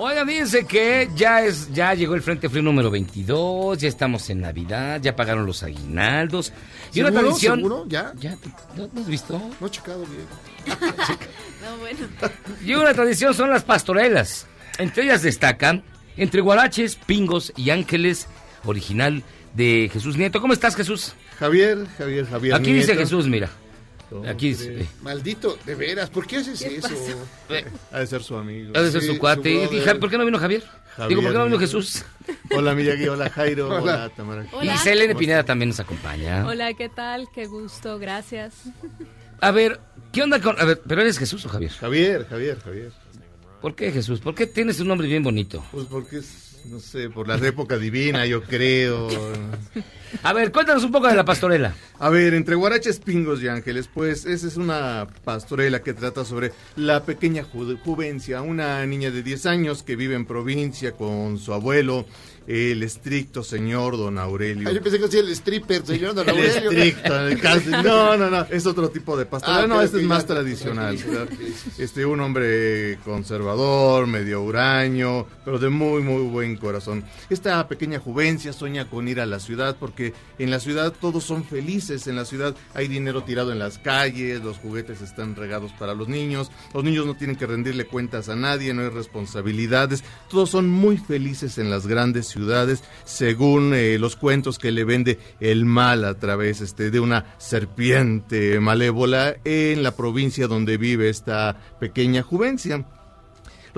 Oigan, 0.00 0.28
fíjense 0.28 0.64
que 0.64 1.08
ya 1.16 1.42
es, 1.42 1.72
ya 1.72 1.92
llegó 1.92 2.14
el 2.14 2.22
Frente 2.22 2.48
Frío 2.48 2.62
número 2.62 2.88
22, 2.88 3.78
ya 3.78 3.88
estamos 3.88 4.30
en 4.30 4.40
Navidad, 4.40 5.00
ya 5.02 5.16
pagaron 5.16 5.44
los 5.44 5.64
aguinaldos. 5.64 6.52
Y 6.94 7.00
una 7.00 7.10
tradición. 7.10 7.56
¿Seguro? 7.58 7.84
¿Ya? 7.88 8.12
¿Ya? 8.20 8.38
¿No, 8.76 8.88
no 8.92 9.00
has 9.00 9.08
visto? 9.08 9.42
No 9.60 9.66
he 9.66 9.70
checado 9.70 10.04
bien. 10.06 10.26
No, 11.60 11.76
bueno. 11.78 11.98
Y 12.64 12.72
una 12.74 12.94
tradición 12.94 13.34
son 13.34 13.50
las 13.50 13.64
pastorelas. 13.64 14.46
Entre 14.78 15.02
ellas 15.02 15.22
destacan 15.22 15.82
entre 16.16 16.40
guaraches, 16.40 16.94
pingos 16.94 17.52
y 17.56 17.70
ángeles, 17.70 18.28
original 18.64 19.24
de 19.54 19.90
Jesús 19.92 20.16
Nieto. 20.16 20.40
¿Cómo 20.40 20.52
estás, 20.52 20.76
Jesús? 20.76 21.14
Javier, 21.38 21.86
Javier, 21.98 22.26
Javier. 22.26 22.54
Aquí 22.54 22.72
dice. 22.72 22.94
Jesús, 22.94 23.26
mira. 23.26 23.48
Aquí 24.26 24.48
dice. 24.48 24.80
eh, 24.82 24.88
Maldito, 25.02 25.58
de 25.66 25.74
veras, 25.74 26.08
¿por 26.10 26.26
qué 26.26 26.38
haces 26.38 26.60
eso? 26.62 26.88
Ha 27.92 28.00
de 28.00 28.06
ser 28.06 28.22
su 28.22 28.36
amigo. 28.36 28.72
Ha 28.74 28.80
de 28.82 28.90
ser 28.90 29.02
su 29.02 29.18
cuate. 29.18 29.50
¿Y 29.50 29.66
brother. 29.66 30.00
¿Por 30.00 30.10
qué 30.10 30.18
no 30.18 30.24
vino 30.24 30.38
Javier? 30.38 30.62
Javier 30.96 31.08
Digo, 31.10 31.22
¿por 31.22 31.32
qué 31.32 31.38
no 31.38 31.44
vino. 31.44 31.58
Jesús? 31.58 32.04
Hola 32.56 32.74
Miyagi, 32.74 33.06
hola 33.08 33.30
Jairo, 33.30 33.68
hola, 33.68 33.80
Hola. 33.80 34.08
Tamara. 34.16 34.46
Hola. 34.52 34.74
Y 34.74 34.78
Selene 34.78 35.14
Pineda 35.14 35.44
también 35.44 35.68
nos 35.68 35.80
acompaña. 35.80 36.46
Hola, 36.46 36.72
¿qué 36.74 36.88
tal? 36.88 37.28
Qué 37.34 37.46
gusto, 37.46 37.98
gracias. 37.98 38.54
A 39.40 39.50
ver, 39.52 39.78
¿qué 40.10 40.22
onda 40.22 40.40
con.? 40.40 40.58
A 40.60 40.64
ver, 40.64 40.80
¿pero 40.88 41.02
eres 41.02 41.18
Jesús 41.18 41.44
o 41.46 41.48
Javier? 41.48 41.70
Javier, 41.70 42.26
Javier, 42.28 42.58
Javier. 42.60 42.92
¿Por 43.60 43.74
qué 43.74 43.92
Jesús? 43.92 44.20
¿Por 44.20 44.34
qué 44.34 44.46
tienes 44.46 44.80
un 44.80 44.88
nombre 44.88 45.06
bien 45.06 45.22
bonito? 45.22 45.64
Pues 45.70 45.86
porque 45.86 46.18
es, 46.18 46.47
no 46.66 46.80
sé, 46.80 47.10
por 47.10 47.26
la 47.28 47.36
época 47.36 47.78
divina, 47.78 48.26
yo 48.26 48.42
creo. 48.42 49.08
A 50.22 50.32
ver, 50.32 50.50
cuéntanos 50.52 50.84
un 50.84 50.92
poco 50.92 51.06
de 51.08 51.14
la 51.14 51.24
pastorela. 51.24 51.74
A 51.98 52.08
ver, 52.10 52.34
entre 52.34 52.54
guaraches, 52.54 52.98
pingos 52.98 53.42
y 53.42 53.48
ángeles, 53.48 53.88
pues 53.92 54.24
esa 54.26 54.46
es 54.46 54.56
una 54.56 55.06
pastorela 55.24 55.82
que 55.82 55.92
trata 55.94 56.24
sobre 56.24 56.52
la 56.76 57.04
pequeña 57.04 57.44
ju- 57.44 57.78
Juvencia, 57.80 58.40
una 58.42 58.84
niña 58.86 59.10
de 59.10 59.22
10 59.22 59.46
años 59.46 59.82
que 59.82 59.96
vive 59.96 60.14
en 60.14 60.24
provincia 60.26 60.92
con 60.92 61.38
su 61.38 61.52
abuelo, 61.52 62.06
el 62.48 62.82
estricto 62.82 63.44
señor 63.44 63.98
don 63.98 64.16
Aurelio. 64.18 64.68
Ah, 64.68 64.72
yo 64.72 64.82
pensé 64.82 64.98
que 64.98 65.04
hacía 65.04 65.20
el 65.20 65.28
stripper, 65.28 65.84
señor 65.84 66.14
Don 66.14 66.26
El 66.30 66.34
Aurelio. 66.34 66.70
estricto, 66.70 67.28
el 67.28 67.40
caso- 67.42 67.70
no, 67.82 68.16
no, 68.16 68.30
no, 68.30 68.46
es 68.50 68.64
otro 68.64 68.88
tipo 68.88 69.18
de 69.18 69.26
pastorela, 69.26 69.64
Ah, 69.64 69.66
no, 69.66 69.82
este 69.82 69.98
es 69.98 70.04
más 70.04 70.22
ya. 70.22 70.28
tradicional. 70.28 70.98
Este, 71.76 72.06
un 72.06 72.20
hombre 72.20 72.98
conservador, 73.04 74.06
medio 74.06 74.42
huraño, 74.42 75.26
pero 75.44 75.58
de 75.58 75.68
muy, 75.68 76.00
muy 76.02 76.22
buen 76.22 76.56
corazón. 76.56 77.04
Esta 77.28 77.68
pequeña 77.68 77.98
juvencia 77.98 78.54
sueña 78.54 78.88
con 78.88 79.08
ir 79.08 79.20
a 79.20 79.26
la 79.26 79.40
ciudad 79.40 79.76
porque 79.78 80.14
en 80.38 80.50
la 80.50 80.58
ciudad 80.58 80.94
todos 80.98 81.24
son 81.24 81.44
felices, 81.44 82.06
en 82.06 82.16
la 82.16 82.24
ciudad 82.24 82.56
hay 82.72 82.88
dinero 82.88 83.24
tirado 83.24 83.52
en 83.52 83.58
las 83.58 83.76
calles, 83.78 84.42
los 84.42 84.56
juguetes 84.56 85.02
están 85.02 85.36
regados 85.36 85.72
para 85.78 85.92
los 85.92 86.08
niños, 86.08 86.50
los 86.72 86.82
niños 86.82 87.04
no 87.04 87.14
tienen 87.14 87.36
que 87.36 87.46
rendirle 87.46 87.84
cuentas 87.86 88.30
a 88.30 88.36
nadie, 88.36 88.72
no 88.72 88.80
hay 88.80 88.88
responsabilidades, 88.88 90.02
todos 90.30 90.48
son 90.48 90.66
muy 90.70 90.96
felices 90.96 91.58
en 91.58 91.68
las 91.68 91.86
grandes 91.86 92.26
ciudades, 92.26 92.37
según 93.04 93.74
eh, 93.74 93.98
los 93.98 94.16
cuentos 94.16 94.58
que 94.58 94.70
le 94.70 94.84
vende 94.84 95.18
el 95.40 95.64
mal 95.64 96.04
a 96.04 96.14
través 96.14 96.60
este, 96.60 96.90
de 96.90 97.00
una 97.00 97.24
serpiente 97.38 98.60
malévola 98.60 99.36
en 99.44 99.82
la 99.82 99.96
provincia 99.96 100.46
donde 100.46 100.76
vive 100.76 101.08
esta 101.08 101.56
pequeña 101.80 102.22
juvencia. 102.22 102.84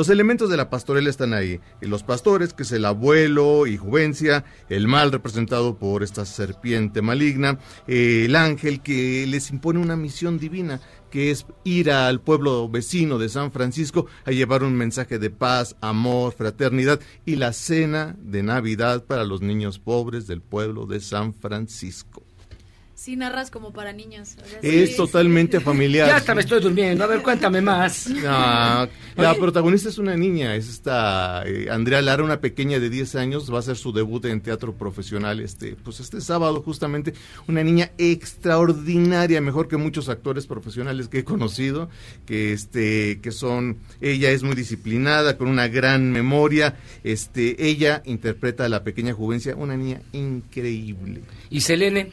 Los 0.00 0.08
elementos 0.08 0.48
de 0.48 0.56
la 0.56 0.70
pastorela 0.70 1.10
están 1.10 1.34
ahí. 1.34 1.60
Y 1.82 1.86
Los 1.86 2.04
pastores, 2.04 2.54
que 2.54 2.62
es 2.62 2.72
el 2.72 2.86
abuelo 2.86 3.66
y 3.66 3.76
juvencia, 3.76 4.46
el 4.70 4.88
mal 4.88 5.12
representado 5.12 5.76
por 5.76 6.02
esta 6.02 6.24
serpiente 6.24 7.02
maligna, 7.02 7.58
eh, 7.86 8.22
el 8.24 8.34
ángel 8.34 8.80
que 8.80 9.26
les 9.26 9.50
impone 9.50 9.78
una 9.78 9.96
misión 9.96 10.38
divina, 10.38 10.80
que 11.10 11.30
es 11.30 11.44
ir 11.64 11.90
al 11.90 12.22
pueblo 12.22 12.66
vecino 12.66 13.18
de 13.18 13.28
San 13.28 13.52
Francisco 13.52 14.06
a 14.24 14.30
llevar 14.30 14.64
un 14.64 14.74
mensaje 14.74 15.18
de 15.18 15.28
paz, 15.28 15.76
amor, 15.82 16.32
fraternidad 16.32 16.98
y 17.26 17.36
la 17.36 17.52
cena 17.52 18.16
de 18.18 18.42
Navidad 18.42 19.04
para 19.04 19.24
los 19.24 19.42
niños 19.42 19.78
pobres 19.78 20.26
del 20.26 20.40
pueblo 20.40 20.86
de 20.86 21.00
San 21.00 21.34
Francisco. 21.34 22.29
Sí, 23.00 23.16
narras 23.16 23.50
como 23.50 23.72
para 23.72 23.94
niños. 23.94 24.36
o 24.44 24.46
sea, 24.46 24.58
Es 24.60 24.90
sí, 24.90 24.96
totalmente 24.96 25.58
familiar. 25.60 26.06
Ya 26.06 26.16
hasta 26.16 26.34
me 26.34 26.42
estoy 26.42 26.60
durmiendo. 26.60 27.02
A 27.02 27.06
ver, 27.06 27.22
cuéntame 27.22 27.62
más. 27.62 28.10
No, 28.10 28.88
la 29.16 29.34
protagonista 29.40 29.88
es 29.88 29.96
una 29.96 30.18
niña, 30.18 30.54
es 30.54 30.68
esta 30.68 31.42
eh, 31.46 31.68
Andrea 31.70 32.02
Lara, 32.02 32.22
una 32.22 32.42
pequeña 32.42 32.78
de 32.78 32.90
10 32.90 33.14
años, 33.14 33.50
va 33.50 33.56
a 33.56 33.60
hacer 33.60 33.78
su 33.78 33.94
debut 33.94 34.26
en 34.26 34.42
teatro 34.42 34.74
profesional 34.74 35.40
este, 35.40 35.76
pues 35.76 36.00
este 36.00 36.20
sábado 36.20 36.60
justamente, 36.60 37.14
una 37.48 37.64
niña 37.64 37.90
extraordinaria, 37.96 39.40
mejor 39.40 39.66
que 39.66 39.78
muchos 39.78 40.10
actores 40.10 40.46
profesionales 40.46 41.08
que 41.08 41.20
he 41.20 41.24
conocido, 41.24 41.88
que 42.26 42.52
este 42.52 43.18
que 43.22 43.32
son 43.32 43.78
ella 44.02 44.30
es 44.30 44.42
muy 44.42 44.54
disciplinada, 44.54 45.38
con 45.38 45.48
una 45.48 45.68
gran 45.68 46.12
memoria, 46.12 46.76
este 47.02 47.66
ella 47.66 48.02
interpreta 48.04 48.66
a 48.66 48.68
la 48.68 48.84
pequeña 48.84 49.14
juvencia, 49.14 49.56
una 49.56 49.78
niña 49.78 50.02
increíble. 50.12 51.22
¿Y 51.48 51.62
Selene? 51.62 52.12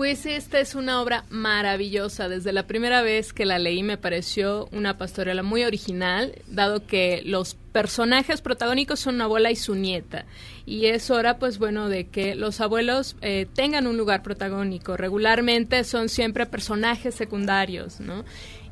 Pues 0.00 0.24
esta 0.24 0.60
es 0.60 0.74
una 0.74 1.02
obra 1.02 1.26
maravillosa. 1.28 2.30
Desde 2.30 2.54
la 2.54 2.66
primera 2.66 3.02
vez 3.02 3.34
que 3.34 3.44
la 3.44 3.58
leí 3.58 3.82
me 3.82 3.98
pareció 3.98 4.66
una 4.72 4.96
pastorela 4.96 5.42
muy 5.42 5.62
original, 5.64 6.40
dado 6.46 6.86
que 6.86 7.20
los 7.26 7.54
personajes 7.72 8.40
protagónicos 8.40 8.98
son 8.98 9.16
una 9.16 9.24
abuela 9.24 9.50
y 9.50 9.56
su 9.56 9.74
nieta. 9.74 10.24
Y 10.64 10.86
es 10.86 11.10
hora, 11.10 11.38
pues 11.38 11.58
bueno, 11.58 11.90
de 11.90 12.06
que 12.06 12.34
los 12.34 12.62
abuelos 12.62 13.14
eh, 13.20 13.46
tengan 13.54 13.86
un 13.86 13.98
lugar 13.98 14.22
protagónico. 14.22 14.96
Regularmente 14.96 15.84
son 15.84 16.08
siempre 16.08 16.46
personajes 16.46 17.14
secundarios, 17.14 18.00
¿no? 18.00 18.24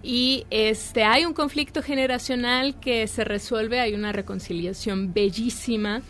Y 0.02 0.46
este 0.48 1.04
hay 1.04 1.26
un 1.26 1.34
conflicto 1.34 1.82
generacional 1.82 2.80
que 2.80 3.06
se 3.06 3.24
resuelve, 3.24 3.80
hay 3.80 3.92
una 3.92 4.12
reconciliación 4.12 5.12
bellísima. 5.12 6.00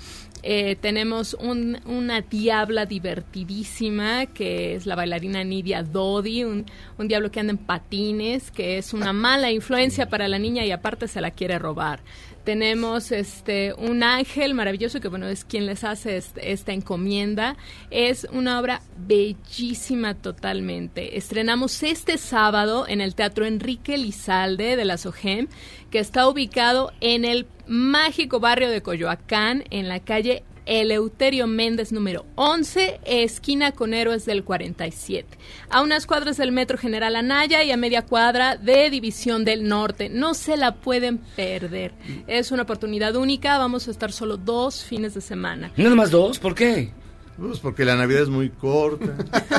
Eh, 0.43 0.77
tenemos 0.77 1.35
un- 1.35 1.79
una 1.85 2.21
diabla 2.21 2.87
divertidísima 2.87 4.27
que 4.27 4.75
es 4.77 4.87
la 4.87 4.95
bailarina 4.95 5.43
Nidia 5.45 5.83
Dodi, 5.83 6.45
un, 6.45 6.65
un 6.97 7.09
diablo 7.09 7.31
que 7.31 7.41
anda 7.41 7.53
en 7.53 7.59
patines, 7.59 8.51
que 8.51 8.79
es 8.79 8.93
una 8.95 9.13
mala 9.13 9.51
influencia 9.51 10.09
para 10.09 10.29
la 10.29 10.39
niña 10.39 10.65
y 10.65 10.71
aparte 10.71 11.09
se 11.09 11.21
la 11.21 11.33
quiere 11.33 11.59
robar. 11.59 12.01
Tenemos 12.49 13.13
este 13.13 13.75
un 13.75 14.03
ángel 14.03 14.55
maravilloso 14.55 15.03
que 15.03 15.09
bueno 15.09 15.29
es 15.29 15.45
quien 15.45 15.67
les 15.67 15.85
hace 15.85 16.17
esta 16.17 16.73
encomienda. 16.73 17.59
Es 17.91 18.27
una 18.33 18.59
obra 18.59 18.81
bellísima 18.97 20.15
totalmente. 20.15 21.19
Estrenamos 21.19 21.83
este 21.83 22.17
sábado 22.17 22.87
en 22.89 23.03
el 23.03 23.15
Teatro 23.15 23.45
Enrique 23.45 23.99
Lizalde 23.99 24.77
de 24.77 24.85
la 24.87 24.97
SOGEM, 24.97 25.49
que 25.91 25.99
está 25.99 26.27
ubicado 26.27 26.91
en 27.03 27.27
el 27.27 27.47
mágico 27.67 28.41
barrio 28.41 28.71
de 28.71 28.81
Coyoacán, 28.81 29.65
en 29.69 29.87
la 29.87 30.01
calle 30.01 30.43
Eleuterio 30.69 31.47
Méndez 31.47 31.93
número 31.93 32.27
11, 32.35 33.01
esquina 33.05 33.73
con 33.73 33.95
Héroes 33.95 34.27
del 34.27 34.45
47. 34.45 35.39
A 35.71 35.83
unas 35.83 36.07
cuadras 36.07 36.37
del 36.37 36.53
Metro 36.53 36.77
General 36.77 37.17
Anaya 37.17 37.65
y 37.65 37.71
a 37.71 37.77
media 37.79 38.03
cuadra 38.03 38.57
de 38.57 38.91
División 38.91 39.47
del 39.47 39.67
Norte. 39.67 40.11
No 40.11 40.35
se 40.35 40.59
la 40.59 40.77
pueden 40.77 41.19
perder. 41.19 41.95
Es 42.27 42.53
una 42.53 42.65
oportunidad 42.65 43.17
única. 43.17 43.57
Vamos 43.57 43.89
a 43.89 43.91
estar 43.91 44.13
solo 44.13 44.37
dos 44.37 44.85
fines 44.85 45.15
de 45.15 45.23
semana. 45.23 45.73
¿No 45.77 45.97
más 45.97 46.11
dos? 46.11 46.39
¿Por 46.39 46.55
qué? 46.55 46.93
Pues 47.41 47.61
porque 47.61 47.85
la 47.85 47.95
Navidad 47.95 48.23
es 48.23 48.29
muy 48.29 48.51
corta, 48.51 49.15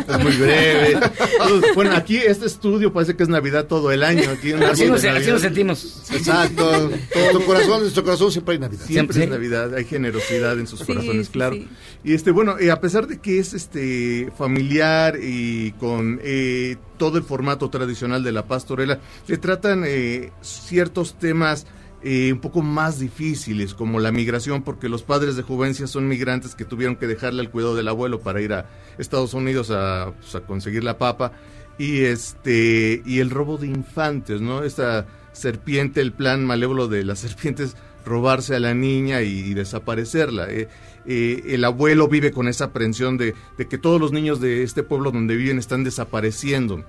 es 0.07 0.23
muy 0.23 0.33
breve. 0.33 0.97
Pues, 1.37 1.75
bueno, 1.75 1.91
aquí 1.95 2.17
este 2.17 2.45
estudio 2.45 2.91
parece 2.91 3.15
que 3.15 3.23
es 3.23 3.29
Navidad 3.29 3.67
todo 3.67 3.91
el 3.93 4.03
año. 4.03 4.29
Aquí 4.31 4.51
Así 4.51 4.85
nos, 4.85 5.03
así 5.05 5.39
sentimos. 5.39 6.03
Exacto. 6.11 6.89
Todo 7.13 7.39
tu 7.39 7.45
corazón, 7.45 7.75
en 7.75 7.81
nuestro 7.83 8.03
corazón 8.03 8.31
siempre 8.33 8.55
hay 8.55 8.59
Navidad. 8.59 8.85
Siempre 8.85 9.13
Siempre. 9.15 9.23
es 9.23 9.29
Navidad, 9.41 9.75
hay 9.75 9.85
generosidad 9.85 10.59
en 10.59 10.67
sus 10.67 10.79
Sí, 10.79 10.85
corazones, 10.87 11.27
sí, 11.27 11.31
claro. 11.31 11.55
sí. 11.55 11.69
Y 12.03 12.13
este, 12.13 12.31
bueno, 12.31 12.59
eh, 12.59 12.69
a 12.69 12.81
pesar 12.81 13.07
de 13.07 13.19
que 13.19 13.39
es 13.39 13.53
este 13.53 14.29
familiar 14.37 15.17
y 15.21 15.71
con 15.79 16.19
eh, 16.21 16.75
todo 16.97 17.17
el 17.17 17.23
formato 17.23 17.69
tradicional 17.69 18.23
de 18.23 18.31
la 18.33 18.45
pastorela, 18.45 18.99
se 19.25 19.37
tratan 19.37 19.83
eh, 19.85 20.31
ciertos 20.41 21.17
temas 21.17 21.65
eh, 22.01 22.31
un 22.31 22.39
poco 22.39 22.61
más 22.61 22.99
difíciles, 22.99 23.73
como 23.73 23.99
la 23.99 24.11
migración, 24.11 24.63
porque 24.63 24.87
los 24.87 25.03
padres 25.03 25.35
de 25.35 25.43
Juvencia 25.43 25.87
son 25.87 26.07
migrantes 26.07 26.55
que 26.55 26.65
tuvieron 26.65 26.95
que 26.95 27.07
dejarle 27.07 27.41
al 27.41 27.51
cuidado 27.51 27.75
del 27.75 27.87
abuelo 27.87 28.21
para 28.21 28.41
ir 28.41 28.53
a 28.53 28.69
Estados 28.97 29.33
Unidos 29.33 29.69
a, 29.71 30.13
pues, 30.19 30.35
a 30.35 30.41
conseguir 30.41 30.83
la 30.83 30.97
papa. 30.97 31.33
Y 31.77 32.01
este 32.01 33.01
y 33.05 33.19
el 33.19 33.29
robo 33.29 33.57
de 33.57 33.67
infantes, 33.67 34.41
¿no? 34.41 34.63
Esta 34.63 35.07
serpiente, 35.33 36.01
el 36.01 36.11
plan 36.11 36.45
malévolo 36.45 36.87
de 36.87 37.03
las 37.03 37.19
serpientes 37.19 37.75
robarse 38.05 38.55
a 38.55 38.59
la 38.59 38.73
niña 38.73 39.21
y, 39.21 39.39
y 39.39 39.53
desaparecerla. 39.53 40.49
Eh, 40.49 40.67
eh, 41.05 41.43
el 41.47 41.65
abuelo 41.65 42.07
vive 42.07 42.31
con 42.31 42.47
esa 42.47 42.65
aprensión 42.65 43.17
de, 43.17 43.35
de 43.57 43.67
que 43.67 43.77
todos 43.77 43.99
los 43.99 44.11
niños 44.11 44.39
de 44.39 44.63
este 44.63 44.83
pueblo 44.83 45.11
donde 45.11 45.35
viven 45.35 45.59
están 45.59 45.83
desapareciendo. 45.83 46.83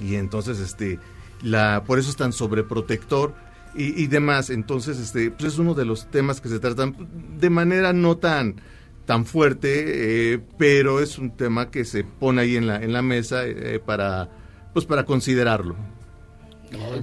Y 0.00 0.16
entonces, 0.16 0.58
este, 0.58 0.98
la, 1.42 1.84
por 1.86 1.98
eso 1.98 2.10
es 2.10 2.16
tan 2.16 2.32
sobreprotector 2.32 3.34
y, 3.74 4.02
y 4.02 4.06
demás. 4.06 4.50
Entonces, 4.50 4.98
este, 4.98 5.30
pues 5.30 5.54
es 5.54 5.58
uno 5.58 5.74
de 5.74 5.84
los 5.84 6.10
temas 6.10 6.40
que 6.40 6.48
se 6.48 6.58
tratan 6.58 7.08
de 7.38 7.50
manera 7.50 7.92
no 7.92 8.16
tan 8.16 8.56
tan 9.04 9.26
fuerte, 9.26 10.34
eh, 10.34 10.40
pero 10.58 11.00
es 11.00 11.18
un 11.18 11.36
tema 11.36 11.70
que 11.70 11.84
se 11.84 12.04
pone 12.04 12.42
ahí 12.42 12.56
en 12.56 12.66
la, 12.66 12.76
en 12.76 12.92
la 12.92 13.02
mesa 13.02 13.46
eh, 13.46 13.80
para, 13.84 14.28
pues 14.72 14.86
para 14.86 15.04
considerarlo. 15.04 15.76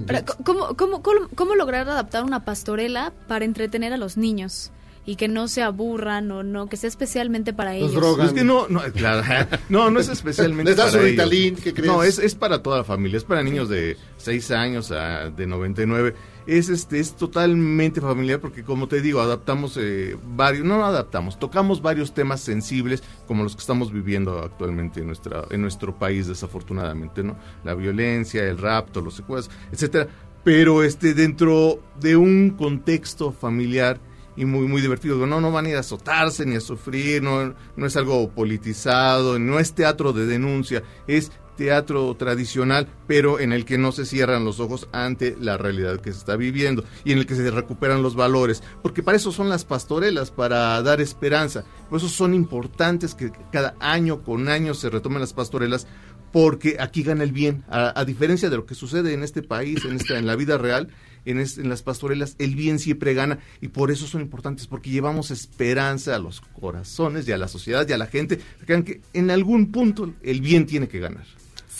Pero, 0.06 0.24
¿cómo, 0.44 0.74
cómo, 0.76 1.02
cómo, 1.02 1.28
cómo 1.34 1.54
lograr 1.54 1.88
adaptar 1.88 2.24
una 2.24 2.44
pastorela 2.44 3.12
para 3.28 3.44
entretener 3.44 3.92
a 3.92 3.96
los 3.96 4.16
niños? 4.16 4.72
Y 5.06 5.16
que 5.16 5.28
no 5.28 5.48
se 5.48 5.62
aburran 5.62 6.30
o 6.30 6.42
no, 6.42 6.68
que 6.68 6.76
sea 6.76 6.88
especialmente 6.88 7.52
para 7.52 7.74
ellos. 7.74 7.92
Es 8.22 8.32
que 8.32 8.44
no, 8.44 8.68
no, 8.68 8.82
claro, 8.94 9.48
no, 9.68 9.90
no 9.90 9.98
es 9.98 10.08
especialmente 10.08 10.70
Les 10.70 10.76
das 10.76 10.92
para 10.92 11.02
ellos. 11.02 11.12
Ritalin, 11.12 11.56
¿qué 11.56 11.72
crees? 11.72 11.90
No, 11.90 12.02
es, 12.02 12.18
es 12.18 12.34
para 12.34 12.62
toda 12.62 12.78
la 12.78 12.84
familia, 12.84 13.16
es 13.16 13.24
para 13.24 13.42
niños 13.42 13.68
de 13.68 13.96
6 14.18 14.50
años 14.50 14.90
a 14.92 15.30
de 15.30 15.46
99. 15.46 16.14
Es 16.46 16.68
este 16.68 17.00
es 17.00 17.14
totalmente 17.14 18.00
familiar 18.00 18.40
porque 18.40 18.62
como 18.62 18.88
te 18.88 19.00
digo, 19.00 19.20
adaptamos 19.20 19.76
eh, 19.80 20.16
varios, 20.34 20.64
no 20.64 20.84
adaptamos, 20.84 21.38
tocamos 21.38 21.82
varios 21.82 22.14
temas 22.14 22.40
sensibles 22.40 23.02
como 23.26 23.42
los 23.42 23.54
que 23.54 23.60
estamos 23.60 23.92
viviendo 23.92 24.40
actualmente 24.40 25.00
en 25.00 25.06
nuestra 25.06 25.44
en 25.50 25.62
nuestro 25.62 25.98
país 25.98 26.26
desafortunadamente, 26.26 27.22
¿no? 27.22 27.36
La 27.64 27.74
violencia, 27.74 28.44
el 28.44 28.58
rapto, 28.58 29.00
los 29.00 29.14
secuestros, 29.14 29.56
etcétera, 29.72 30.08
pero 30.44 30.82
este 30.82 31.14
dentro 31.14 31.80
de 32.00 32.16
un 32.16 32.50
contexto 32.50 33.32
familiar 33.32 34.00
y 34.36 34.44
muy 34.44 34.66
muy 34.66 34.80
divertido. 34.80 35.26
No, 35.26 35.40
no 35.40 35.52
van 35.52 35.66
a 35.66 35.68
ir 35.70 35.76
a 35.76 35.80
azotarse 35.80 36.46
ni 36.46 36.56
a 36.56 36.60
sufrir, 36.60 37.22
no, 37.22 37.54
no 37.76 37.86
es 37.86 37.96
algo 37.96 38.30
politizado, 38.30 39.38
no 39.38 39.58
es 39.58 39.74
teatro 39.74 40.12
de 40.12 40.26
denuncia, 40.26 40.82
es 41.06 41.30
teatro 41.64 42.14
tradicional, 42.16 42.88
pero 43.06 43.38
en 43.38 43.52
el 43.52 43.66
que 43.66 43.76
no 43.76 43.92
se 43.92 44.06
cierran 44.06 44.46
los 44.46 44.60
ojos 44.60 44.88
ante 44.92 45.36
la 45.38 45.58
realidad 45.58 46.00
que 46.00 46.10
se 46.10 46.18
está 46.18 46.34
viviendo 46.36 46.84
y 47.04 47.12
en 47.12 47.18
el 47.18 47.26
que 47.26 47.34
se 47.34 47.50
recuperan 47.50 48.02
los 48.02 48.14
valores, 48.14 48.62
porque 48.82 49.02
para 49.02 49.18
eso 49.18 49.30
son 49.30 49.50
las 49.50 49.66
pastorelas, 49.66 50.30
para 50.30 50.80
dar 50.80 51.02
esperanza. 51.02 51.64
Por 51.90 51.98
eso 51.98 52.08
son 52.08 52.32
importantes 52.32 53.14
que 53.14 53.30
cada 53.52 53.74
año 53.78 54.22
con 54.22 54.48
año 54.48 54.72
se 54.72 54.88
retomen 54.88 55.20
las 55.20 55.34
pastorelas, 55.34 55.86
porque 56.32 56.76
aquí 56.80 57.02
gana 57.02 57.24
el 57.24 57.32
bien, 57.32 57.62
a, 57.68 58.04
diferencia 58.06 58.48
de 58.48 58.56
lo 58.56 58.64
que 58.64 58.74
sucede 58.74 59.12
en 59.12 59.22
este 59.22 59.42
país, 59.42 59.84
en, 59.84 59.96
esta, 59.96 60.16
en 60.18 60.26
la 60.26 60.36
vida 60.36 60.56
real, 60.56 60.88
en, 61.26 61.40
es- 61.40 61.58
en 61.58 61.68
las 61.68 61.82
pastorelas 61.82 62.36
el 62.38 62.54
bien 62.54 62.78
siempre 62.78 63.12
gana 63.14 63.40
y 63.60 63.68
por 63.68 63.90
eso 63.90 64.06
son 64.06 64.22
importantes, 64.22 64.66
porque 64.68 64.88
llevamos 64.90 65.30
esperanza 65.32 66.14
a 66.14 66.18
los 66.20 66.40
corazones 66.40 67.28
y 67.28 67.32
a 67.32 67.36
la 67.36 67.48
sociedad 67.48 67.86
y 67.86 67.92
a 67.92 67.98
la 67.98 68.06
gente, 68.06 68.38
que 68.64 69.00
en 69.12 69.30
algún 69.30 69.72
punto 69.72 70.14
el 70.22 70.40
bien 70.40 70.64
tiene 70.66 70.86
que 70.88 71.00
ganar. 71.00 71.26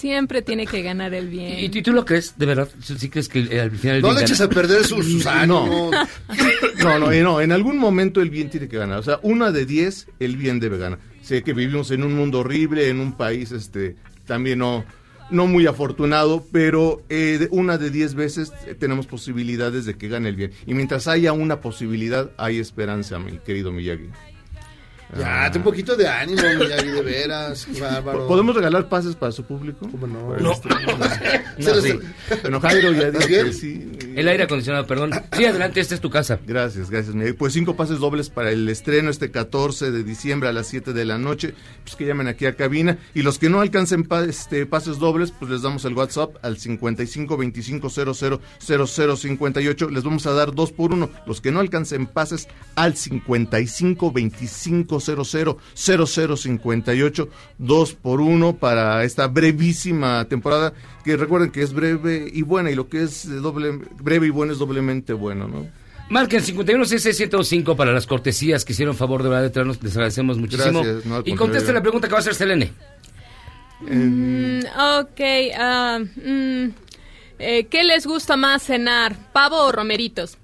Siempre 0.00 0.40
tiene 0.40 0.66
que 0.66 0.80
ganar 0.80 1.12
el 1.12 1.28
bien. 1.28 1.58
¿Y, 1.58 1.64
y 1.66 1.82
tú 1.82 1.92
lo 1.92 2.06
crees, 2.06 2.34
de 2.38 2.46
verdad? 2.46 2.68
¿Sí 2.80 3.10
crees 3.10 3.28
que 3.28 3.40
eh, 3.40 3.60
al 3.60 3.70
final 3.70 3.96
el 3.96 4.02
No 4.02 4.08
bien 4.08 4.14
le 4.14 4.20
gana? 4.20 4.20
eches 4.22 4.40
a 4.40 4.48
perder 4.48 4.84
sus, 4.86 5.04
sus 5.12 5.26
ánimos. 5.26 5.94
No, 6.82 6.98
no, 6.98 7.12
eh, 7.12 7.22
no, 7.22 7.42
en 7.42 7.52
algún 7.52 7.76
momento 7.76 8.22
el 8.22 8.30
bien 8.30 8.48
tiene 8.48 8.66
que 8.66 8.78
ganar. 8.78 8.98
O 8.98 9.02
sea, 9.02 9.20
una 9.22 9.50
de 9.50 9.66
diez, 9.66 10.06
el 10.18 10.38
bien 10.38 10.58
debe 10.58 10.78
ganar. 10.78 10.98
Sé 11.22 11.42
que 11.42 11.52
vivimos 11.52 11.90
en 11.90 12.02
un 12.02 12.14
mundo 12.14 12.38
horrible, 12.40 12.88
en 12.88 13.00
un 13.00 13.12
país 13.12 13.52
este 13.52 13.96
también 14.24 14.60
no, 14.60 14.86
no 15.30 15.46
muy 15.46 15.66
afortunado, 15.66 16.46
pero 16.50 17.02
eh, 17.10 17.36
de 17.38 17.48
una 17.50 17.76
de 17.76 17.90
diez 17.90 18.14
veces 18.14 18.52
eh, 18.66 18.74
tenemos 18.74 19.06
posibilidades 19.06 19.84
de 19.84 19.94
que 19.96 20.08
gane 20.08 20.30
el 20.30 20.36
bien. 20.36 20.52
Y 20.66 20.72
mientras 20.72 21.06
haya 21.08 21.32
una 21.34 21.60
posibilidad, 21.60 22.30
hay 22.38 22.58
esperanza, 22.58 23.18
mi 23.18 23.38
querido 23.38 23.70
Miyagi. 23.72 24.08
Ya, 25.18 25.50
ten 25.50 25.60
un 25.60 25.64
poquito 25.64 25.96
de 25.96 26.06
ánimo, 26.08 26.40
Miyagi, 26.58 26.88
de 26.88 27.02
veras. 27.02 27.66
bárbaro. 27.80 28.26
¿Podemos 28.28 28.54
regalar 28.54 28.88
pases 28.88 29.16
para 29.16 29.32
su 29.32 29.44
público? 29.44 29.88
¿Cómo 29.90 30.06
no? 30.06 30.36
No. 30.40 30.54
Se 31.58 31.74
los- 31.74 31.82
sí. 31.84 31.98
Bueno, 32.42 32.60
Jairo 32.60 32.92
ya 32.92 33.08
¿Estás 33.08 33.26
dijo 33.28 33.44
que 33.44 33.52
sí. 33.52 33.90
El 34.16 34.28
aire 34.28 34.44
acondicionado, 34.44 34.86
perdón. 34.86 35.10
Sí, 35.36 35.44
adelante, 35.44 35.80
esta 35.80 35.94
es 35.94 36.00
tu 36.00 36.10
casa. 36.10 36.38
Gracias, 36.46 36.90
gracias. 36.90 37.14
Pues 37.38 37.52
cinco 37.52 37.76
pases 37.76 37.98
dobles 37.98 38.30
para 38.30 38.50
el 38.50 38.68
estreno 38.68 39.10
este 39.10 39.30
14 39.30 39.90
de 39.90 40.02
diciembre 40.04 40.48
a 40.48 40.52
las 40.52 40.66
7 40.68 40.92
de 40.92 41.04
la 41.04 41.18
noche. 41.18 41.54
Pues 41.84 41.96
que 41.96 42.06
llamen 42.06 42.26
aquí 42.28 42.46
a 42.46 42.54
cabina. 42.56 42.98
Y 43.14 43.22
los 43.22 43.38
que 43.38 43.48
no 43.50 43.60
alcancen 43.60 44.04
pa- 44.04 44.24
este, 44.24 44.66
pases 44.66 44.98
dobles, 44.98 45.32
pues 45.32 45.50
les 45.50 45.62
damos 45.62 45.84
el 45.84 45.94
WhatsApp 45.94 46.36
al 46.42 46.56
55 46.58 47.36
25 47.36 47.88
00 47.90 48.40
00 48.60 49.16
58. 49.16 49.90
Les 49.90 50.02
vamos 50.04 50.26
a 50.26 50.32
dar 50.32 50.54
dos 50.54 50.72
por 50.72 50.92
uno. 50.92 51.10
Los 51.26 51.40
que 51.40 51.50
no 51.52 51.60
alcancen 51.60 52.06
pases 52.06 52.48
al 52.74 52.96
55 52.96 54.12
25 54.12 54.99
00 55.00 55.58
00 55.74 56.36
58. 56.36 57.28
Dos 57.58 57.94
por 57.94 58.20
uno 58.20 58.56
para 58.56 59.04
esta 59.04 59.26
brevísima 59.26 60.24
temporada. 60.26 60.72
Que 61.04 61.16
recuerden 61.16 61.50
que 61.50 61.62
es 61.62 61.72
breve 61.72 62.30
y 62.32 62.42
buena. 62.42 62.70
Y 62.70 62.74
lo 62.74 62.88
que 62.88 63.02
es 63.02 63.28
doble, 63.42 63.80
breve 64.02 64.26
y 64.26 64.30
bueno 64.30 64.52
es 64.52 64.58
doblemente 64.58 65.12
bueno, 65.12 65.48
¿no? 65.48 65.66
Marquen 66.10 66.42
5166105 66.42 67.76
para 67.76 67.92
las 67.92 68.06
cortesías 68.06 68.64
que 68.64 68.72
hicieron 68.72 68.96
favor 68.96 69.22
de 69.22 69.28
verdad 69.28 69.42
de 69.44 69.50
traernos. 69.50 69.80
Les 69.80 69.92
agradecemos 69.92 70.38
muchísimo. 70.38 70.82
Gracias, 70.82 71.06
no, 71.06 71.16
al 71.16 71.22
y 71.24 71.34
conteste 71.36 71.72
la 71.72 71.80
pregunta 71.80 72.08
que 72.08 72.12
va 72.12 72.18
a 72.18 72.20
hacer 72.20 72.34
Selene. 72.34 72.72
Mm, 73.80 74.60
ok, 74.98 75.20
ah, 75.56 75.98
mm, 76.00 76.68
eh, 77.38 77.66
¿qué 77.70 77.84
les 77.84 78.06
gusta 78.06 78.36
más 78.36 78.64
cenar? 78.64 79.16
¿Pavo 79.32 79.64
o 79.64 79.72
romeritos? 79.72 80.36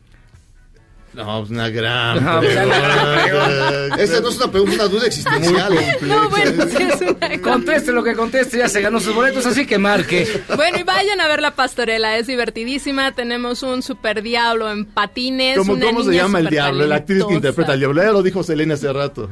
No, 1.17 1.43
es 1.43 1.51
una 1.51 1.71
gran. 1.71 2.23
No, 2.23 2.41
pues, 2.41 2.57
una 2.57 2.79
gran 2.79 3.25
pregunta. 3.25 4.03
Esta 4.03 4.21
no 4.21 4.29
es 4.29 4.37
una 4.37 4.51
pregunta, 4.51 4.75
una 4.75 4.89
duda 4.89 5.07
existencial. 5.07 5.75
No, 6.03 6.29
bueno, 6.29 6.65
sí 6.67 6.83
es 6.83 7.01
una... 7.01 7.41
Conteste 7.41 7.93
lo 7.93 8.05
que 8.05 8.15
conteste, 8.15 8.59
ya 8.59 8.69
se 8.69 8.83
ganó 8.83 9.01
sus 9.01 9.15
boletos, 9.15 9.47
así 9.47 9.67
que 9.67 9.79
marque. 9.79 10.29
Bueno, 10.55 10.79
y 10.79 10.83
vayan 10.83 11.23
a 11.23 11.29
ver 11.29 11.41
la 11.41 11.55
pastorela, 11.55 12.19
es 12.19 12.27
divertidísima. 12.27 13.15
Tenemos 13.15 13.63
un 13.63 13.83
super 13.83 14.23
diablo 14.23 14.71
en 14.71 14.85
patines. 14.85 15.57
¿Cómo, 15.57 15.73
una 15.73 15.87
cómo 15.87 16.05
se 16.05 16.15
llama 16.15 16.41
el 16.41 16.51
diablo? 16.51 16.87
La 16.87 16.97
actriz 16.97 17.25
que 17.25 17.35
interpreta 17.35 17.73
al 17.73 17.79
diablo. 17.79 18.03
Ya 18.03 18.13
lo 18.13 18.23
dijo 18.23 18.43
Selena 18.43 18.75
hace 18.75 18.93
rato. 18.93 19.31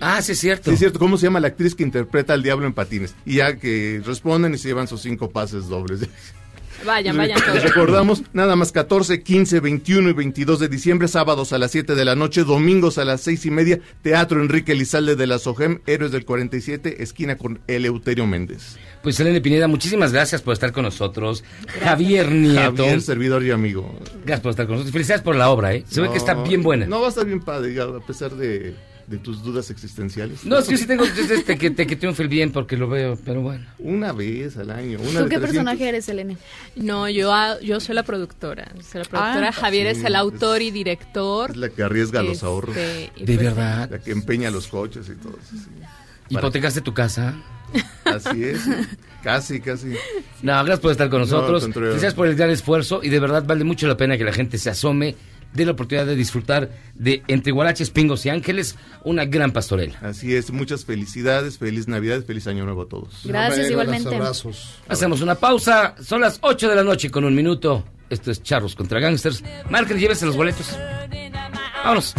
Ah, 0.00 0.20
sí 0.20 0.32
es 0.32 0.38
cierto. 0.38 0.70
Sí, 0.70 0.74
es 0.74 0.78
cierto. 0.80 0.98
¿Cómo 0.98 1.16
se 1.16 1.28
llama 1.28 1.40
la 1.40 1.48
actriz 1.48 1.74
que 1.74 1.82
interpreta 1.82 2.34
al 2.34 2.42
diablo 2.42 2.66
en 2.66 2.74
patines? 2.74 3.14
Y 3.24 3.36
ya 3.36 3.56
que 3.56 4.02
responden 4.04 4.52
y 4.52 4.58
se 4.58 4.68
llevan 4.68 4.86
sus 4.86 5.00
cinco 5.00 5.30
pases 5.30 5.68
dobles. 5.68 6.00
Vayan, 6.84 7.16
vayan 7.16 7.38
Les 7.38 7.46
todos. 7.46 7.62
recordamos, 7.62 8.22
nada 8.32 8.54
más 8.56 8.72
14, 8.72 9.22
15, 9.22 9.60
21 9.60 10.10
y 10.10 10.12
22 10.12 10.60
de 10.60 10.68
diciembre, 10.68 11.08
sábados 11.08 11.52
a 11.52 11.58
las 11.58 11.70
7 11.70 11.94
de 11.94 12.04
la 12.04 12.14
noche, 12.14 12.44
domingos 12.44 12.98
a 12.98 13.04
las 13.04 13.22
6 13.22 13.46
y 13.46 13.50
media, 13.50 13.80
Teatro 14.02 14.40
Enrique 14.40 14.74
Lizalde 14.74 15.16
de 15.16 15.26
la 15.26 15.38
SOGEM, 15.38 15.80
Héroes 15.86 16.12
del 16.12 16.24
47, 16.24 17.02
esquina 17.02 17.36
con 17.36 17.60
Eleuterio 17.66 18.26
Méndez. 18.26 18.76
Pues 19.02 19.16
Selene 19.16 19.40
Pineda, 19.40 19.68
muchísimas 19.68 20.12
gracias 20.12 20.42
por 20.42 20.52
estar 20.52 20.72
con 20.72 20.82
nosotros. 20.84 21.44
Javier 21.82 22.30
Nieto. 22.30 22.82
Javier, 22.82 23.00
servidor 23.00 23.42
y 23.44 23.50
amigo. 23.50 23.98
Gracias 24.24 24.40
por 24.40 24.50
estar 24.50 24.66
con 24.66 24.74
nosotros. 24.74 24.92
Felicidades 24.92 25.22
por 25.22 25.36
la 25.36 25.50
obra, 25.50 25.74
¿eh? 25.74 25.84
Se 25.88 26.00
ve 26.00 26.10
que 26.10 26.18
está 26.18 26.34
bien 26.34 26.62
buena. 26.62 26.86
No, 26.86 27.00
va 27.00 27.06
a 27.06 27.10
estar 27.10 27.24
bien 27.24 27.40
padre, 27.40 27.80
a 27.80 28.00
pesar 28.06 28.32
de, 28.34 28.74
de 29.06 29.18
tus 29.18 29.42
dudas 29.42 29.70
existenciales. 29.70 30.44
No, 30.44 30.58
es 30.58 30.66
que 30.66 30.76
sí 30.76 30.86
tengo 30.86 31.04
es 31.04 31.16
este, 31.30 31.56
que, 31.56 31.70
te- 31.70 31.86
que 31.86 31.94
triunfe 31.96 32.22
el 32.24 32.28
bien 32.28 32.50
porque 32.50 32.76
lo 32.76 32.88
veo, 32.88 33.16
pero 33.24 33.40
bueno. 33.40 33.64
Una 33.78 34.12
vez 34.12 34.56
al 34.56 34.70
año. 34.70 34.98
Una 34.98 35.20
¿Tú 35.20 35.28
qué 35.28 35.36
300. 35.38 35.40
personaje 35.40 35.88
eres, 35.88 36.08
Elena? 36.08 36.34
No, 36.74 37.08
yo, 37.08 37.32
ah, 37.32 37.56
yo 37.62 37.78
soy 37.80 37.94
la 37.94 38.02
productora. 38.02 38.72
Soy 38.90 39.02
la 39.02 39.08
productora. 39.08 39.48
Ah. 39.48 39.52
Javier 39.52 39.94
Sí, 39.94 40.00
es 40.00 40.06
el 40.06 40.16
autor 40.16 40.60
y 40.62 40.70
director. 40.70 41.50
Es 41.50 41.56
la 41.56 41.68
que 41.68 41.82
arriesga 41.82 42.22
los 42.22 42.32
Este, 42.34 42.46
ahorros. 42.46 42.74
¿De 42.74 43.10
pues, 43.24 43.38
verdad? 43.38 43.90
La 43.90 43.98
que 44.00 44.10
empeña 44.10 44.50
los 44.50 44.66
coches 44.66 45.08
y 45.08 45.14
todo 45.22 45.38
eso. 45.40 45.56
sí. 45.64 45.70
¿Hipotecaste 46.28 46.80
tu 46.80 46.92
casa? 46.92 47.34
Así 48.04 48.42
es. 48.44 48.60
Casi, 49.22 49.60
casi. 49.60 49.88
No, 50.42 50.52
gracias 50.54 50.80
por 50.80 50.90
estar 50.90 51.08
con 51.08 51.20
No, 51.20 51.26
nosotros. 51.26 51.68
Gracias 51.72 52.14
por 52.14 52.26
el 52.26 52.34
gran 52.34 52.50
esfuerzo 52.50 53.00
y 53.02 53.08
de 53.10 53.20
verdad 53.20 53.44
vale 53.46 53.62
mucho 53.62 53.86
la 53.86 53.96
pena 53.96 54.18
que 54.18 54.24
la 54.24 54.32
gente 54.32 54.58
se 54.58 54.70
asome 54.70 55.14
de 55.52 55.64
la 55.64 55.72
oportunidad 55.72 56.06
de 56.06 56.16
disfrutar 56.16 56.70
de 56.94 57.22
Entre 57.28 57.52
Guaraches, 57.52 57.90
Pingos 57.90 58.24
y 58.26 58.30
Ángeles, 58.30 58.76
una 59.04 59.24
gran 59.24 59.52
pastorela. 59.52 59.98
Así 60.02 60.34
es. 60.34 60.50
Muchas 60.50 60.84
felicidades, 60.84 61.58
feliz 61.58 61.88
Navidad, 61.88 62.22
feliz 62.24 62.46
Año 62.46 62.64
Nuevo 62.64 62.82
a 62.82 62.88
todos. 62.88 63.22
Gracias, 63.24 63.70
igualmente. 63.70 64.14
Abrazos. 64.14 64.78
Hacemos 64.88 65.20
una 65.20 65.34
pausa, 65.34 65.94
son 66.02 66.20
las 66.20 66.38
8 66.40 66.68
de 66.68 66.76
la 66.76 66.84
noche 66.84 67.10
con 67.10 67.24
un 67.24 67.34
minuto. 67.34 67.84
Esto 68.08 68.30
es 68.30 68.42
Charros 68.42 68.74
contra 68.76 69.00
Gangsters. 69.00 69.42
Marquen 69.70 69.98
llévense 69.98 70.26
los 70.26 70.36
boletos. 70.36 70.76
Vámonos. 71.82 72.14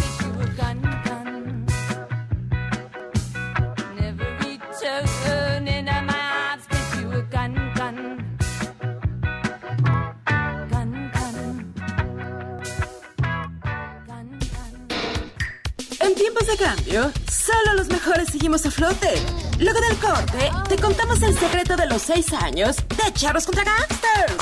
De 16.48 16.56
cambio, 16.56 17.12
solo 17.30 17.74
los 17.74 17.88
mejores 17.88 18.28
seguimos 18.30 18.64
a 18.64 18.70
flote. 18.70 19.10
Luego 19.58 19.80
del 19.80 19.96
corte, 19.98 20.50
te 20.66 20.76
contamos 20.80 21.20
el 21.22 21.38
secreto 21.38 21.76
de 21.76 21.86
los 21.86 22.00
seis 22.00 22.32
años 22.32 22.76
de 22.76 23.12
Charros 23.12 23.44
contra 23.44 23.64
Gangsters. 23.64 24.34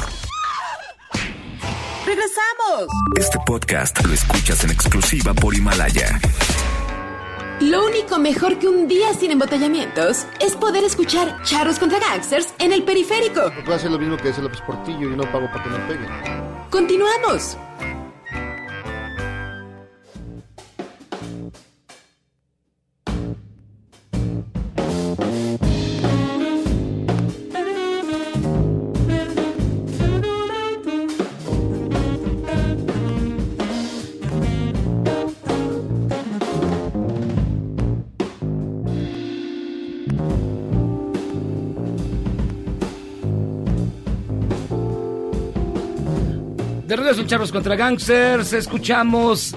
¡Regresamos! 2.06 2.86
Este 3.16 3.38
podcast 3.44 4.04
lo 4.04 4.14
escuchas 4.14 4.62
en 4.62 4.70
exclusiva 4.70 5.34
por 5.34 5.56
Himalaya. 5.56 6.20
Lo 7.60 7.84
único 7.84 8.20
mejor 8.20 8.60
que 8.60 8.68
un 8.68 8.86
día 8.86 9.12
sin 9.18 9.32
embotellamientos 9.32 10.26
es 10.38 10.54
poder 10.54 10.84
escuchar 10.84 11.42
Charros 11.42 11.80
contra 11.80 11.98
Gangsters 11.98 12.54
en 12.60 12.72
el 12.72 12.84
periférico. 12.84 13.50
Voy 13.64 13.72
a 13.72 13.76
hacer 13.76 13.90
lo 13.90 13.98
mismo 13.98 14.16
que 14.16 14.28
hace 14.28 14.42
López 14.42 14.60
Portillo 14.60 15.10
y 15.12 15.16
no 15.16 15.24
pago 15.32 15.50
para 15.50 15.64
que 15.64 15.70
me 15.70 15.78
peguen. 15.80 16.08
Continuamos. 16.70 17.56
De 47.06 47.12
regreso 47.12 47.22
en 47.22 47.28
Charlos 47.28 47.52
contra 47.52 47.76
Gangsters, 47.76 48.52
escuchamos 48.52 49.54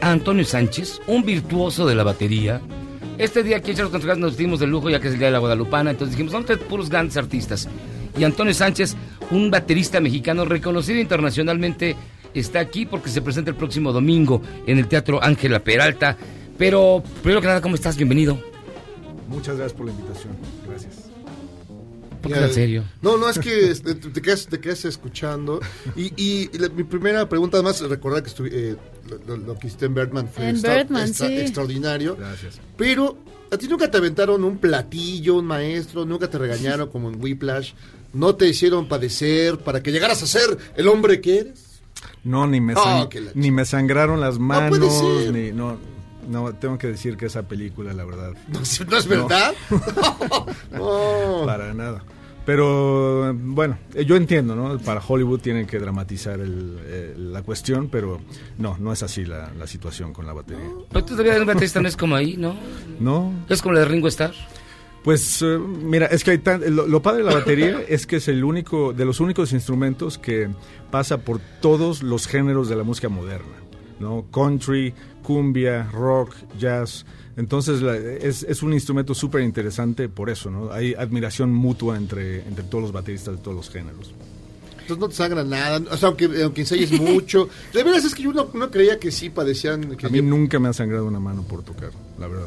a 0.00 0.10
Antonio 0.10 0.42
Sánchez, 0.42 1.02
un 1.06 1.22
virtuoso 1.22 1.86
de 1.86 1.94
la 1.94 2.02
batería. 2.02 2.62
Este 3.18 3.42
día 3.42 3.58
aquí 3.58 3.72
en 3.72 3.76
Charlos 3.76 3.92
contra 3.92 4.08
Gangsters 4.08 4.30
nos 4.30 4.38
dimos 4.38 4.60
de 4.60 4.66
lujo 4.66 4.88
ya 4.88 4.98
que 4.98 5.08
es 5.08 5.12
el 5.12 5.18
día 5.18 5.28
de 5.28 5.32
la 5.32 5.38
Guadalupana, 5.38 5.90
entonces 5.90 6.16
dijimos, 6.16 6.32
a 6.32 6.46
tener 6.46 6.66
puros 6.66 6.88
grandes 6.88 7.18
artistas. 7.18 7.68
Y 8.18 8.24
Antonio 8.24 8.54
Sánchez, 8.54 8.96
un 9.32 9.50
baterista 9.50 10.00
mexicano 10.00 10.46
reconocido 10.46 10.98
internacionalmente, 10.98 11.94
está 12.32 12.60
aquí 12.60 12.86
porque 12.86 13.10
se 13.10 13.20
presenta 13.20 13.50
el 13.50 13.56
próximo 13.58 13.92
domingo 13.92 14.40
en 14.66 14.78
el 14.78 14.88
Teatro 14.88 15.22
Ángela 15.22 15.58
Peralta. 15.58 16.16
Pero, 16.56 17.02
primero 17.20 17.42
que 17.42 17.48
nada, 17.48 17.60
¿cómo 17.60 17.74
estás? 17.74 17.98
Bienvenido. 17.98 18.38
Muchas 19.28 19.58
gracias 19.58 19.76
por 19.76 19.84
la 19.84 19.92
invitación. 19.92 20.32
No, 23.02 23.16
no, 23.16 23.28
es 23.28 23.38
que 23.38 23.70
este, 23.70 23.94
te, 23.94 24.20
quedas, 24.22 24.46
te 24.46 24.60
quedas 24.60 24.84
escuchando. 24.84 25.60
Y, 25.94 26.12
y 26.20 26.58
la- 26.58 26.68
mi 26.68 26.84
primera 26.84 27.28
pregunta, 27.28 27.56
además, 27.58 27.80
recordar 27.80 28.22
que 28.22 28.30
estuvi- 28.30 28.50
eh, 28.52 28.76
lo, 29.26 29.36
lo 29.36 29.58
que 29.58 29.66
hiciste 29.68 29.86
en 29.86 29.94
Birdman 29.94 30.28
fue 30.28 30.44
En 30.48 30.56
extra- 30.56 30.74
Birdman, 30.76 31.08
extra- 31.08 31.28
sí. 31.28 31.36
extraordinario. 31.38 32.16
Gracias. 32.16 32.60
Pero 32.76 33.16
a 33.50 33.56
ti 33.56 33.68
nunca 33.68 33.90
te 33.90 33.98
aventaron 33.98 34.42
un 34.44 34.58
platillo, 34.58 35.36
un 35.36 35.46
maestro, 35.46 36.04
nunca 36.04 36.28
te 36.28 36.38
regañaron 36.38 36.88
como 36.90 37.08
en 37.10 37.22
Whiplash, 37.22 37.72
no 38.12 38.34
te 38.34 38.48
hicieron 38.48 38.88
padecer 38.88 39.58
para 39.58 39.82
que 39.82 39.92
llegaras 39.92 40.22
a 40.22 40.26
ser 40.26 40.56
el 40.76 40.88
hombre 40.88 41.20
que 41.20 41.38
eres. 41.38 41.80
No, 42.24 42.46
ni 42.46 42.60
me, 42.60 42.74
Ah, 42.76 43.08
ni 43.34 43.50
me 43.50 43.64
sangraron 43.64 44.20
las 44.20 44.38
manos, 44.38 44.78
puede 44.78 45.24
ser. 45.24 45.32
ni 45.32 45.52
no, 45.52 45.78
no, 46.28 46.52
tengo 46.56 46.76
que 46.76 46.88
decir 46.88 47.16
que 47.16 47.26
esa 47.26 47.42
película, 47.46 47.92
la 47.92 48.04
verdad. 48.04 48.32
No, 48.48 48.60
es- 48.60 48.84
no 48.86 48.96
es 48.96 49.06
verdad. 49.06 49.54
No. 50.72 51.42
Para 51.46 51.72
nada. 51.74 52.02
Pero 52.46 53.34
bueno, 53.34 53.76
eh, 53.94 54.04
yo 54.04 54.14
entiendo, 54.16 54.54
¿no? 54.54 54.78
Para 54.78 55.02
Hollywood 55.06 55.40
tienen 55.40 55.66
que 55.66 55.80
dramatizar 55.80 56.38
el, 56.40 56.78
eh, 56.84 57.14
la 57.18 57.42
cuestión, 57.42 57.88
pero 57.88 58.20
no, 58.56 58.78
no 58.78 58.92
es 58.92 59.02
así 59.02 59.24
la, 59.24 59.52
la 59.52 59.66
situación 59.66 60.12
con 60.12 60.26
la 60.26 60.32
batería. 60.32 60.64
Pero 60.90 61.04
tú 61.04 61.16
todavía 61.16 61.40
un 61.40 61.46
baterista 61.46 61.80
no 61.82 61.88
es 61.88 61.96
como 61.96 62.14
ahí, 62.14 62.36
¿no? 62.36 62.54
No. 63.00 63.32
Es 63.48 63.60
como 63.60 63.74
la 63.74 63.80
de 63.80 63.86
Ringo 63.86 64.06
Starr. 64.06 64.32
Pues 65.02 65.42
eh, 65.42 65.58
mira, 65.58 66.06
es 66.06 66.22
que 66.22 66.30
hay 66.32 66.38
tan- 66.38 66.62
lo, 66.74 66.86
lo 66.86 67.02
padre 67.02 67.18
de 67.24 67.24
la 67.30 67.34
batería 67.34 67.80
es 67.88 68.06
que 68.06 68.16
es 68.16 68.28
el 68.28 68.44
único, 68.44 68.92
de 68.92 69.04
los 69.04 69.18
únicos 69.18 69.52
instrumentos 69.52 70.16
que 70.16 70.48
pasa 70.92 71.18
por 71.18 71.40
todos 71.60 72.04
los 72.04 72.28
géneros 72.28 72.68
de 72.68 72.76
la 72.76 72.84
música 72.84 73.08
moderna, 73.08 73.56
¿no? 73.98 74.24
Country, 74.32 74.94
cumbia, 75.24 75.88
rock, 75.92 76.32
jazz. 76.58 77.04
Entonces 77.36 77.82
la- 77.82 77.96
es, 77.96 78.42
es 78.44 78.62
un 78.62 78.72
instrumento 78.72 79.14
súper 79.14 79.42
interesante 79.42 80.08
por 80.08 80.30
eso, 80.30 80.50
¿no? 80.50 80.72
Hay 80.72 80.94
admiración 80.94 81.52
mutua 81.52 81.96
entre, 81.96 82.40
entre 82.48 82.64
todos 82.64 82.82
los 82.82 82.92
bateristas 82.92 83.36
de 83.36 83.42
todos 83.42 83.56
los 83.56 83.70
géneros. 83.70 84.14
Entonces 84.72 84.98
no 84.98 85.08
te 85.08 85.14
sangra 85.16 85.44
nada, 85.44 85.82
o 85.90 85.96
sea, 85.96 86.08
aunque, 86.08 86.30
aunque 86.42 86.60
ensayes 86.62 86.92
mucho. 86.92 87.48
De 87.74 87.82
veras 87.82 88.04
es 88.04 88.14
que 88.14 88.22
yo 88.22 88.32
no, 88.32 88.48
no 88.54 88.70
creía 88.70 88.98
que 88.98 89.10
sí 89.10 89.30
padecían. 89.30 89.96
Que 89.96 90.06
A 90.06 90.08
mí 90.08 90.22
nunca 90.22 90.58
me 90.58 90.68
ha 90.68 90.72
sangrado 90.72 91.06
una 91.06 91.18
mano 91.20 91.42
por 91.42 91.62
tocar, 91.64 91.90
la 92.18 92.26
verdad. 92.28 92.46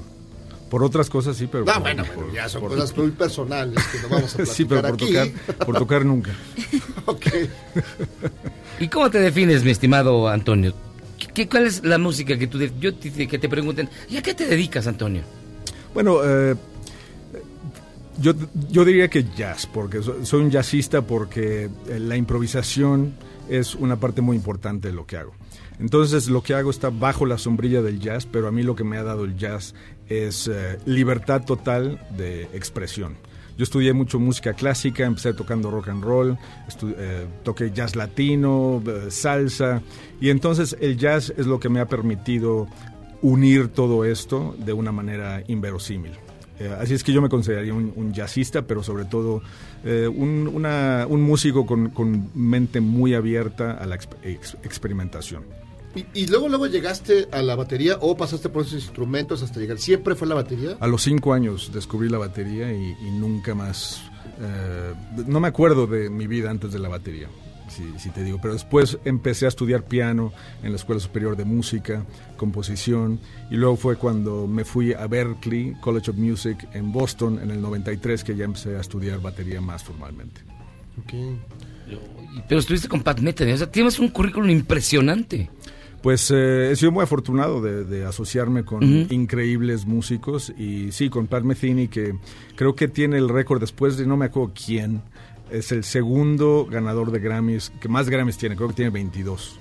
Por 0.69 0.83
otras 0.83 1.09
cosas 1.09 1.35
sí, 1.35 1.47
pero... 1.51 1.65
Ah, 1.67 1.73
por- 1.73 1.81
bueno, 1.81 2.05
por- 2.05 2.15
bueno, 2.15 2.33
ya 2.33 2.47
son 2.47 2.61
por- 2.61 2.71
cosas 2.71 2.95
muy 2.97 3.11
personales 3.11 3.83
que 3.91 3.99
no 4.01 4.09
vamos 4.09 4.33
a 4.33 4.37
platicar 4.37 4.55
Sí, 4.55 4.65
pero 4.65 4.81
por 4.81 4.93
aquí. 4.93 5.05
tocar, 5.07 5.65
por 5.65 5.77
tocar 5.77 6.05
nunca. 6.05 6.31
¿Y 8.79 8.87
cómo 8.87 9.09
te 9.09 9.19
defines, 9.19 9.63
mi 9.63 9.71
estimado 9.71 10.27
Antonio? 10.29 10.73
¿Qué, 11.39 11.45
qué- 11.45 11.49
cuál 11.49 11.67
es 11.67 11.85
la 11.85 11.97
música 11.97 12.37
que 12.37 12.47
tú... 12.47 12.59
yo 12.81 12.93
te, 12.95 13.27
que 13.27 13.39
te 13.39 13.47
pregunten, 13.47 13.87
¿y 14.09 14.17
a 14.17 14.21
qué 14.21 14.33
te 14.33 14.45
dedicas, 14.45 14.87
Antonio? 14.87 15.21
Bueno, 15.93 16.17
eh, 16.23 16.55
yo, 18.19 18.33
yo 18.69 18.83
diría 18.83 19.07
que 19.07 19.23
jazz, 19.37 19.65
porque 19.65 20.01
so- 20.03 20.25
soy 20.25 20.41
un 20.41 20.51
jazzista 20.51 21.01
porque 21.01 21.69
eh, 21.87 21.99
la 21.99 22.17
improvisación 22.17 23.13
es 23.49 23.73
una 23.75 23.95
parte 23.97 24.19
muy 24.21 24.35
importante 24.35 24.89
de 24.89 24.93
lo 24.93 25.05
que 25.05 25.15
hago. 25.15 25.31
Entonces 25.79 26.27
lo 26.27 26.43
que 26.43 26.53
hago 26.55 26.69
está 26.71 26.89
bajo 26.89 27.25
la 27.25 27.37
sombrilla 27.37 27.81
del 27.81 28.01
jazz, 28.01 28.25
pero 28.25 28.49
a 28.49 28.51
mí 28.51 28.63
lo 28.63 28.75
que 28.75 28.83
me 28.83 28.97
ha 28.97 29.03
dado 29.03 29.23
el 29.23 29.37
jazz 29.37 29.73
es 30.09 30.49
eh, 30.51 30.77
libertad 30.85 31.45
total 31.45 32.05
de 32.17 32.43
expresión. 32.53 33.15
Yo 33.59 33.63
estudié 33.63 33.91
mucho 33.91 34.21
música 34.21 34.53
clásica, 34.53 35.03
empecé 35.05 35.33
tocando 35.33 35.69
rock 35.69 35.89
and 35.89 36.01
roll, 36.01 36.37
eh, 36.97 37.27
toqué 37.43 37.71
jazz 37.71 37.93
latino, 37.93 38.81
eh, 38.87 39.11
salsa, 39.11 39.81
y 40.21 40.29
entonces 40.29 40.77
el 40.79 40.95
jazz 40.97 41.33
es 41.35 41.45
lo 41.45 41.59
que 41.59 41.67
me 41.67 41.81
ha 41.81 41.85
permitido 41.85 42.69
unir 43.21 43.67
todo 43.67 44.05
esto 44.05 44.55
de 44.59 44.71
una 44.71 44.93
manera 44.93 45.43
inverosímil. 45.47 46.13
Eh, 46.57 46.73
así 46.79 46.93
es 46.93 47.03
que 47.03 47.11
yo 47.11 47.21
me 47.21 47.27
consideraría 47.27 47.73
un, 47.73 48.13
jazzista, 48.13 48.61
pero 48.61 48.81
sobre 48.81 49.03
todo 49.03 49.41
un, 49.83 50.65
un 51.09 51.21
músico 51.21 51.65
con, 51.65 51.89
con 51.89 52.29
mente 52.33 52.79
muy 52.79 53.13
abierta 53.13 53.73
a 53.73 53.85
la 53.85 53.97
exp- 53.97 54.15
ex- 54.23 54.55
experimentación. 54.63 55.43
Y, 55.95 56.05
y 56.13 56.27
luego, 56.27 56.49
luego 56.49 56.67
llegaste 56.67 57.27
a 57.31 57.41
la 57.41 57.55
batería 57.55 57.97
o 57.99 58.15
pasaste 58.15 58.49
por 58.49 58.61
esos 58.61 58.75
instrumentos 58.75 59.41
hasta 59.41 59.59
llegar. 59.59 59.79
¿Siempre 59.79 60.15
fue 60.15 60.27
la 60.27 60.35
batería? 60.35 60.77
A 60.79 60.87
los 60.87 61.01
cinco 61.01 61.33
años 61.33 61.71
descubrí 61.73 62.09
la 62.09 62.19
batería 62.19 62.71
y, 62.71 62.95
y 63.01 63.11
nunca 63.11 63.55
más... 63.55 64.01
eh, 64.39 64.93
no 65.25 65.39
me 65.39 65.47
acuerdo 65.47 65.87
de 65.87 66.09
mi 66.09 66.27
vida 66.27 66.51
antes 66.51 66.71
de 66.71 66.79
la 66.79 66.89
batería, 66.89 67.27
si, 67.69 67.83
si 67.97 68.09
te 68.11 68.23
digo, 68.23 68.39
pero 68.41 68.53
después 68.53 68.99
empecé 69.03 69.45
a 69.45 69.49
estudiar 69.49 69.83
piano 69.83 70.31
en 70.63 70.71
la 70.71 70.75
Escuela 70.77 71.01
Superior 71.01 71.35
de 71.35 71.45
Música, 71.45 72.05
composición, 72.37 73.19
y 73.49 73.55
luego 73.55 73.75
fue 73.75 73.95
cuando 73.95 74.45
me 74.47 74.65
fui 74.65 74.93
a 74.93 75.07
Berkeley 75.07 75.73
College 75.81 76.11
of 76.11 76.17
Music 76.17 76.67
en 76.73 76.91
Boston 76.91 77.39
en 77.41 77.49
el 77.51 77.61
93 77.61 78.23
que 78.23 78.35
ya 78.35 78.45
empecé 78.45 78.75
a 78.77 78.81
estudiar 78.81 79.19
batería 79.21 79.59
más 79.59 79.83
formalmente. 79.83 80.41
Pero 82.47 82.59
estuviste 82.59 82.87
con 82.87 83.01
Pat 83.01 83.19
Metheny, 83.19 83.53
o 83.53 83.57
sea, 83.57 83.71
tienes 83.71 83.97
un 83.97 84.09
currículum 84.09 84.49
impresionante. 84.51 85.49
Pues 86.01 86.31
eh, 86.31 86.71
he 86.71 86.75
sido 86.75 86.91
muy 86.91 87.03
afortunado 87.03 87.61
de, 87.61 87.83
de 87.83 88.05
asociarme 88.05 88.63
con 88.63 88.83
increíbles 88.83 89.85
músicos 89.85 90.53
y 90.57 90.91
sí, 90.91 91.09
con 91.09 91.27
Pat 91.27 91.43
Metheny 91.43 91.89
que 91.89 92.15
creo 92.55 92.73
que 92.73 92.87
tiene 92.87 93.17
el 93.17 93.27
récord 93.27 93.59
después 93.59 93.97
de 93.97 94.05
no 94.05 94.15
me 94.15 94.25
acuerdo 94.25 94.53
quién, 94.53 95.01
es 95.51 95.71
el 95.71 95.83
segundo 95.83 96.67
ganador 96.69 97.11
de 97.11 97.19
Grammys, 97.19 97.71
que 97.79 97.89
más 97.89 98.09
Grammys 98.09 98.37
tiene, 98.37 98.55
creo 98.55 98.69
que 98.69 98.75
tiene 98.75 98.91
22. 98.91 99.59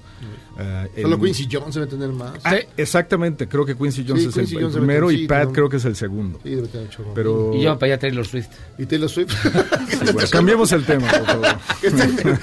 Eh, 0.58 1.02
Solo 1.02 1.14
en- 1.16 1.20
Quincy 1.22 1.48
Jones 1.50 1.74
debe 1.74 1.86
tener 1.86 2.08
más. 2.10 2.32
Ah, 2.44 2.56
exactamente, 2.76 3.46
creo 3.48 3.64
que 3.64 3.76
Quincy 3.76 4.04
Jones 4.06 4.22
Sí, 4.24 4.28
es 4.28 4.34
Quincy 4.34 4.54
el, 4.54 4.58
el 4.58 4.64
Jones 4.64 4.74
debe 4.74 4.86
primero 4.86 5.06
tener, 5.06 5.18
y 5.20 5.22
sí, 5.22 5.28
Pat 5.28 5.44
¿no? 5.44 5.52
creo 5.52 5.68
que 5.68 5.76
es 5.76 5.84
el 5.84 5.96
segundo. 5.96 6.40
Sí, 6.42 6.50
debe 6.54 6.68
tener. 6.68 6.88
Pero... 7.14 7.52
Y 7.54 7.58
lleva 7.60 7.78
para 7.78 7.92
allá 7.92 8.00
Taylor 8.00 8.26
Swift. 8.26 8.48
¿Y 8.78 8.86
Taylor 8.86 9.08
Swift? 9.08 9.34
Bueno, 10.12 10.28
cambiemos 10.30 10.72
el 10.72 10.84
tema, 10.84 11.06
por 11.08 11.26
favor. 11.26 11.46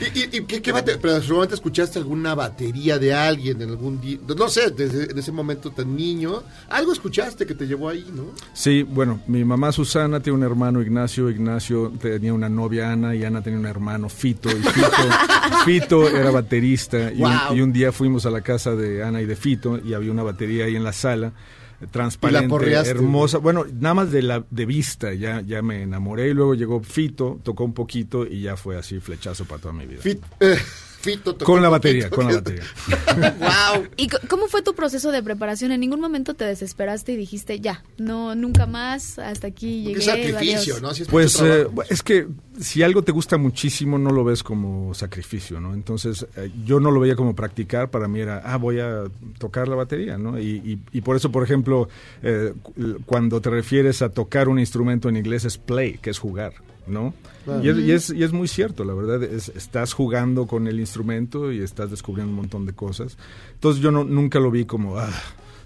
¿Y, 0.00 0.18
y, 0.18 0.22
y 0.38 0.44
qué, 0.44 0.60
qué 0.62 0.72
bate- 0.72 0.98
pero 1.00 1.20
seguramente 1.20 1.54
escuchaste 1.54 1.98
alguna 1.98 2.34
batería 2.34 2.98
de 2.98 3.14
alguien 3.14 3.60
en 3.62 3.70
algún 3.70 4.00
día, 4.00 4.18
no 4.36 4.48
sé, 4.48 4.70
desde 4.70 5.10
en 5.10 5.18
ese 5.18 5.32
momento 5.32 5.70
tan 5.70 5.94
niño, 5.96 6.42
algo 6.68 6.92
escuchaste 6.92 7.46
que 7.46 7.54
te 7.54 7.66
llevó 7.66 7.88
ahí, 7.88 8.04
¿no? 8.14 8.24
Sí, 8.52 8.82
bueno, 8.82 9.20
mi 9.28 9.44
mamá 9.44 9.70
Susana 9.72 10.20
tiene 10.20 10.38
un 10.38 10.44
hermano 10.44 10.82
Ignacio, 10.82 11.30
Ignacio 11.30 11.92
tenía 12.00 12.34
una 12.34 12.48
novia 12.48 12.90
Ana 12.92 13.14
y 13.14 13.24
Ana 13.24 13.42
tenía 13.42 13.58
un 13.58 13.66
hermano 13.66 14.08
Fito 14.08 14.50
y 14.50 14.54
Fito, 14.54 14.88
Fito 15.64 16.08
era 16.08 16.30
baterista 16.72 17.12
y, 17.12 17.18
Wow. 17.18 17.30
un, 17.52 17.56
y 17.56 17.60
un 17.60 17.72
día 17.72 17.92
fuimos 17.92 18.26
a 18.26 18.30
la 18.30 18.40
casa 18.40 18.74
de 18.74 19.02
Ana 19.02 19.20
y 19.20 19.26
de 19.26 19.36
Fito 19.36 19.78
y 19.84 19.94
había 19.94 20.10
una 20.10 20.22
batería 20.22 20.64
ahí 20.66 20.76
en 20.76 20.84
la 20.84 20.92
sala 20.92 21.32
eh, 21.80 21.86
transparente, 21.90 22.54
hermosa, 22.88 23.38
bueno, 23.38 23.64
nada 23.80 23.94
más 23.94 24.12
de 24.12 24.22
la 24.22 24.44
de 24.50 24.66
vista 24.66 25.12
ya 25.14 25.40
ya 25.40 25.62
me 25.62 25.82
enamoré 25.82 26.28
y 26.28 26.34
luego 26.34 26.54
llegó 26.54 26.80
Fito, 26.82 27.40
tocó 27.42 27.64
un 27.64 27.74
poquito 27.74 28.26
y 28.26 28.42
ya 28.42 28.56
fue 28.56 28.76
así 28.78 29.00
flechazo 29.00 29.44
para 29.44 29.60
toda 29.60 29.74
mi 29.74 29.86
vida. 29.86 30.00
Fit- 30.02 30.20
eh, 30.40 30.56
Fito 31.02 31.34
tocó 31.34 31.52
Con 31.52 31.62
la 31.62 31.68
batería, 31.68 32.08
con 32.08 32.26
la 32.28 32.34
batería. 32.36 32.62
wow. 33.38 33.86
¿Y 33.96 34.08
cómo 34.28 34.46
fue 34.48 34.62
tu 34.62 34.74
proceso 34.74 35.10
de 35.10 35.22
preparación? 35.22 35.72
¿En 35.72 35.80
ningún 35.80 36.00
momento 36.00 36.34
te 36.34 36.44
desesperaste 36.44 37.12
y 37.12 37.16
dijiste, 37.16 37.60
ya, 37.60 37.82
no, 37.98 38.34
nunca 38.34 38.66
más, 38.66 39.18
hasta 39.18 39.48
aquí 39.48 39.82
llegué? 39.82 39.96
Qué 39.96 40.02
sacrificio, 40.02 40.74
adiós"? 40.74 40.82
¿no? 40.82 40.88
Así 40.90 41.02
es 41.02 41.08
Pues 41.08 41.40
eh, 41.40 41.66
es 41.90 42.02
que 42.02 42.28
si 42.60 42.82
algo 42.82 43.02
te 43.02 43.10
gusta 43.12 43.36
muchísimo 43.36 43.98
no 43.98 44.10
lo 44.10 44.22
ves 44.24 44.42
como 44.42 44.94
sacrificio, 44.94 45.58
¿no? 45.60 45.74
Entonces 45.74 46.26
eh, 46.36 46.50
yo 46.64 46.78
no 46.80 46.90
lo 46.90 47.00
veía 47.00 47.16
como 47.16 47.34
practicar, 47.34 47.90
para 47.90 48.06
mí 48.08 48.20
era, 48.20 48.38
ah, 48.44 48.56
voy 48.56 48.78
a 48.78 49.04
tocar 49.38 49.66
la 49.68 49.74
batería, 49.74 50.16
¿no? 50.18 50.38
Y, 50.38 50.62
y- 50.64 50.78
y 50.92 51.00
por 51.00 51.16
eso, 51.16 51.32
por 51.32 51.42
ejemplo, 51.42 51.88
eh, 52.22 52.52
cu- 52.62 52.72
cuando 53.06 53.40
te 53.40 53.50
refieres 53.50 54.02
a 54.02 54.08
tocar 54.10 54.48
un 54.48 54.58
instrumento 54.58 55.08
en 55.08 55.16
inglés 55.16 55.44
es 55.44 55.58
play, 55.58 55.98
que 56.00 56.10
es 56.10 56.18
jugar, 56.18 56.52
¿no? 56.86 57.14
Claro. 57.44 57.64
Y, 57.64 57.68
es, 57.68 57.78
y, 57.78 57.92
es, 57.92 58.10
y 58.10 58.22
es 58.22 58.32
muy 58.32 58.48
cierto, 58.48 58.84
la 58.84 58.94
verdad, 58.94 59.22
es- 59.22 59.50
estás 59.50 59.92
jugando 59.92 60.46
con 60.46 60.66
el 60.66 60.80
instrumento 60.80 61.52
y 61.52 61.60
estás 61.60 61.90
descubriendo 61.90 62.30
un 62.30 62.36
montón 62.36 62.66
de 62.66 62.72
cosas. 62.72 63.16
Entonces 63.54 63.82
yo 63.82 63.90
no, 63.90 64.04
nunca 64.04 64.38
lo 64.40 64.50
vi 64.50 64.64
como, 64.64 64.98
ah, 64.98 65.10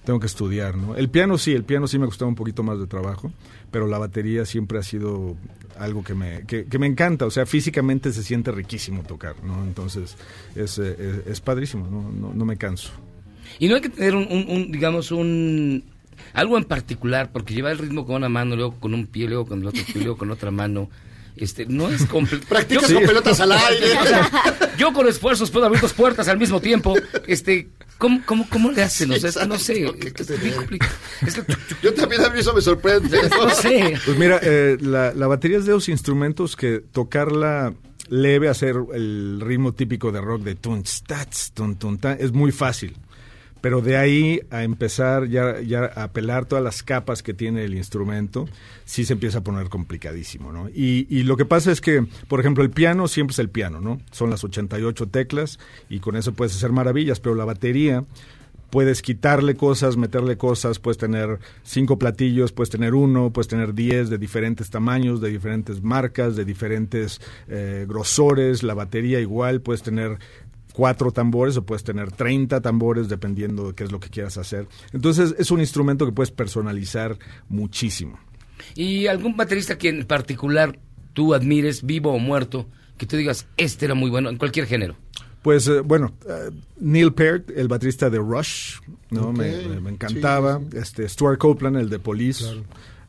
tengo 0.04 0.20
que 0.20 0.26
estudiar, 0.26 0.76
¿no? 0.76 0.94
El 0.94 1.08
piano 1.08 1.36
sí, 1.38 1.52
el 1.52 1.64
piano 1.64 1.86
sí 1.88 1.98
me 1.98 2.06
costaba 2.06 2.28
un 2.28 2.34
poquito 2.36 2.62
más 2.62 2.78
de 2.78 2.86
trabajo, 2.86 3.32
pero 3.70 3.86
la 3.86 3.98
batería 3.98 4.44
siempre 4.46 4.78
ha 4.78 4.82
sido 4.82 5.36
algo 5.78 6.02
que 6.04 6.14
me, 6.14 6.44
que, 6.46 6.64
que 6.66 6.78
me 6.78 6.86
encanta, 6.86 7.26
o 7.26 7.30
sea, 7.30 7.44
físicamente 7.44 8.12
se 8.12 8.22
siente 8.22 8.50
riquísimo 8.52 9.02
tocar, 9.02 9.34
¿no? 9.44 9.62
Entonces 9.64 10.16
es, 10.54 10.78
eh, 10.78 10.96
es, 11.26 11.26
es 11.32 11.40
padrísimo, 11.40 11.86
¿no? 11.90 12.10
No, 12.12 12.32
no 12.32 12.44
me 12.44 12.56
canso. 12.56 12.90
Y 13.58 13.68
no 13.68 13.74
hay 13.74 13.80
que 13.80 13.88
tener 13.90 14.14
un, 14.14 14.26
un- 14.30 14.46
un, 14.48 14.72
digamos, 14.72 15.10
un... 15.12 15.82
Algo 16.32 16.56
en 16.56 16.64
particular, 16.64 17.30
porque 17.32 17.54
llevar 17.54 17.72
el 17.72 17.78
ritmo 17.78 18.06
con 18.06 18.16
una 18.16 18.28
mano, 18.28 18.56
luego 18.56 18.74
con 18.80 18.94
un 18.94 19.06
pie, 19.06 19.26
luego 19.28 19.46
con 19.46 19.60
el 19.60 19.66
otro 19.66 19.82
pie, 19.84 20.02
luego 20.02 20.16
con 20.16 20.30
otra 20.30 20.50
mano. 20.50 20.88
Este, 21.37 21.66
no 21.66 21.89
es 21.91 22.05
complicado. 22.07 22.47
Practicas 22.49 22.93
con 22.93 23.03
pelotas 23.05 23.41
al 23.41 23.53
aire. 23.53 23.89
yo 24.78 24.93
con 24.93 25.07
esfuerzos 25.09 25.51
puedo 25.51 25.66
abrir 25.66 25.80
dos 25.82 25.93
puertas 25.93 26.28
al 26.28 26.39
mismo 26.39 26.61
tiempo. 26.61 26.95
Este, 27.26 27.68
¿cómo, 27.99 28.22
cómo, 28.24 28.49
cómo 28.49 28.72
le 28.72 28.82
hacen? 28.82 29.11
O 29.12 29.16
sea, 29.16 29.28
es 29.30 29.37
que 29.37 29.47
no 29.47 29.59
sé. 29.59 29.84
Es 29.84 30.43
bien 30.43 30.55
complicado. 30.55 30.93
Es 31.26 31.34
que- 31.34 31.45
Yo 31.82 31.93
también 31.95 32.24
a 32.24 32.30
mí 32.30 32.41
eso 32.41 32.55
me 32.55 32.61
sorprende. 32.62 33.20
no 33.30 33.51
sé. 33.51 33.99
Pues 34.05 34.16
mira, 34.18 34.41
eh, 34.43 34.78
la, 34.80 35.12
la 35.12 35.26
batería 35.26 35.59
es 35.59 35.66
de 35.66 35.72
esos 35.72 35.89
instrumentos 35.91 36.57
que 36.57 36.80
tocarla 36.93 37.74
leve, 38.09 38.49
hacer 38.49 38.76
el 38.95 39.41
ritmo 39.43 39.72
típico 39.74 40.12
de 40.12 40.20
rock 40.20 40.43
de 40.43 40.55
tun, 40.55 40.84
tats, 41.07 41.51
tun, 41.53 41.76
tun, 41.76 41.99
tan, 41.99 42.16
es 42.20 42.32
muy 42.32 42.53
fácil. 42.53 42.97
Pero 43.61 43.80
de 43.80 43.96
ahí 43.96 44.40
a 44.50 44.62
empezar 44.62 45.28
ya, 45.28 45.61
ya 45.61 45.86
a 45.86 46.12
pelar 46.12 46.46
todas 46.46 46.62
las 46.62 46.82
capas 46.82 47.22
que 47.22 47.34
tiene 47.34 47.64
el 47.64 47.74
instrumento, 47.74 48.48
sí 48.84 49.04
se 49.04 49.14
empieza 49.14 49.38
a 49.38 49.40
poner 49.40 49.68
complicadísimo, 49.68 50.52
¿no? 50.52 50.68
Y, 50.68 51.07
y 51.11 51.22
lo 51.22 51.36
que 51.36 51.44
pasa 51.44 51.72
es 51.72 51.80
que, 51.80 52.07
por 52.28 52.40
ejemplo, 52.40 52.62
el 52.62 52.70
piano 52.70 53.09
siempre 53.09 53.32
es 53.32 53.38
el 53.38 53.50
piano, 53.50 53.80
¿no? 53.80 54.00
Son 54.12 54.30
las 54.30 54.44
88 54.44 55.09
teclas 55.09 55.59
y 55.88 56.00
con 56.00 56.16
eso 56.16 56.34
puedes 56.34 56.54
hacer 56.54 56.72
maravillas, 56.72 57.18
pero 57.20 57.34
la 57.34 57.44
batería 57.44 58.04
puedes 58.70 59.02
quitarle 59.02 59.57
cosas, 59.57 59.96
meterle 59.96 60.36
cosas, 60.36 60.78
puedes 60.78 60.98
tener 60.98 61.38
cinco 61.62 61.98
platillos, 61.98 62.52
puedes 62.52 62.70
tener 62.70 62.94
uno, 62.94 63.32
puedes 63.32 63.48
tener 63.48 63.74
diez 63.74 64.11
de 64.11 64.18
diferentes 64.18 64.70
tamaños, 64.70 65.20
de 65.20 65.30
diferentes 65.30 65.82
marcas, 65.82 66.36
de 66.36 66.44
diferentes 66.44 67.20
eh, 67.48 67.86
grosores, 67.88 68.62
la 68.62 68.74
batería 68.74 69.20
igual, 69.20 69.61
puedes 69.61 69.82
tener 69.82 70.18
cuatro 70.77 71.11
tambores 71.11 71.57
o 71.57 71.64
puedes 71.64 71.83
tener 71.85 72.12
30 72.12 72.61
tambores 72.61 73.09
dependiendo 73.09 73.68
de 73.68 73.74
qué 73.74 73.85
es 73.85 73.91
lo 73.93 73.99
que 73.99 74.11
quieras 74.11 74.37
hacer. 74.37 74.68
Entonces 74.93 75.35
es 75.39 75.51
un 75.51 75.61
instrumento 75.61 76.05
que 76.05 76.12
puedes 76.12 76.31
personalizar 76.31 77.16
muchísimo. 77.49 78.18
¿Y 78.74 79.07
algún 79.07 79.37
baterista 79.39 79.79
que 79.79 79.89
en 79.89 80.05
particular 80.05 80.79
tú 81.14 81.33
admires, 81.33 81.83
vivo 81.83 82.12
o 82.12 82.18
muerto, 82.18 82.66
que 82.99 83.07
tú 83.07 83.16
digas, 83.16 83.47
este 83.57 83.87
era 83.87 83.95
muy 83.95 84.11
bueno 84.11 84.29
en 84.29 84.37
cualquier 84.37 84.66
género? 84.66 84.97
Pues 85.41 85.66
eh, 85.68 85.81
bueno, 85.81 86.12
eh, 86.29 86.51
Neil 86.81 87.14
Peart, 87.14 87.51
el 87.57 87.68
baterista 87.68 88.11
de 88.11 88.18
Rush, 88.18 88.81
¿no? 89.11 89.33
Me, 89.33 89.57
me- 89.68 89.81
me 89.81 89.91
encantaba. 89.91 90.61
Este, 90.74 91.09
Stuart 91.09 91.39
Copeland, 91.39 91.77
el 91.79 91.89
de 91.89 91.99
Police. 92.01 92.45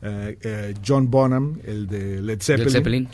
eh, 0.00 0.74
John 0.86 1.10
Bonham, 1.10 1.58
el 1.64 1.86
de 1.86 2.22
Led 2.22 2.40
Zeppelin. 2.40 2.70
Zeppelin. 2.72 3.08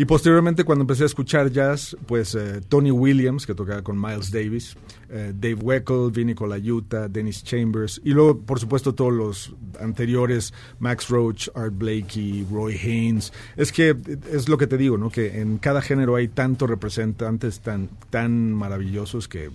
Y 0.00 0.06
posteriormente, 0.06 0.64
cuando 0.64 0.84
empecé 0.84 1.02
a 1.02 1.06
escuchar 1.06 1.52
jazz, 1.52 1.94
pues 2.06 2.34
eh, 2.34 2.62
Tony 2.66 2.90
Williams, 2.90 3.44
que 3.44 3.54
tocaba 3.54 3.82
con 3.82 4.00
Miles 4.00 4.30
Davis, 4.30 4.74
eh, 5.10 5.34
Dave 5.34 5.56
Weckl, 5.56 6.10
Vinnie 6.10 6.34
Colaiuta, 6.34 7.06
Dennis 7.06 7.44
Chambers, 7.44 8.00
y 8.02 8.12
luego, 8.12 8.38
por 8.38 8.58
supuesto, 8.58 8.94
todos 8.94 9.12
los 9.12 9.52
anteriores, 9.78 10.54
Max 10.78 11.10
Roach, 11.10 11.50
Art 11.54 11.74
Blakey, 11.76 12.46
Roy 12.50 12.78
Haynes. 12.82 13.30
Es 13.58 13.72
que 13.72 13.94
es 14.32 14.48
lo 14.48 14.56
que 14.56 14.66
te 14.66 14.78
digo, 14.78 14.96
¿no? 14.96 15.10
Que 15.10 15.38
en 15.38 15.58
cada 15.58 15.82
género 15.82 16.16
hay 16.16 16.28
tantos 16.28 16.70
representantes 16.70 17.60
tan, 17.60 17.90
tan 18.08 18.54
maravillosos 18.54 19.28
que 19.28 19.50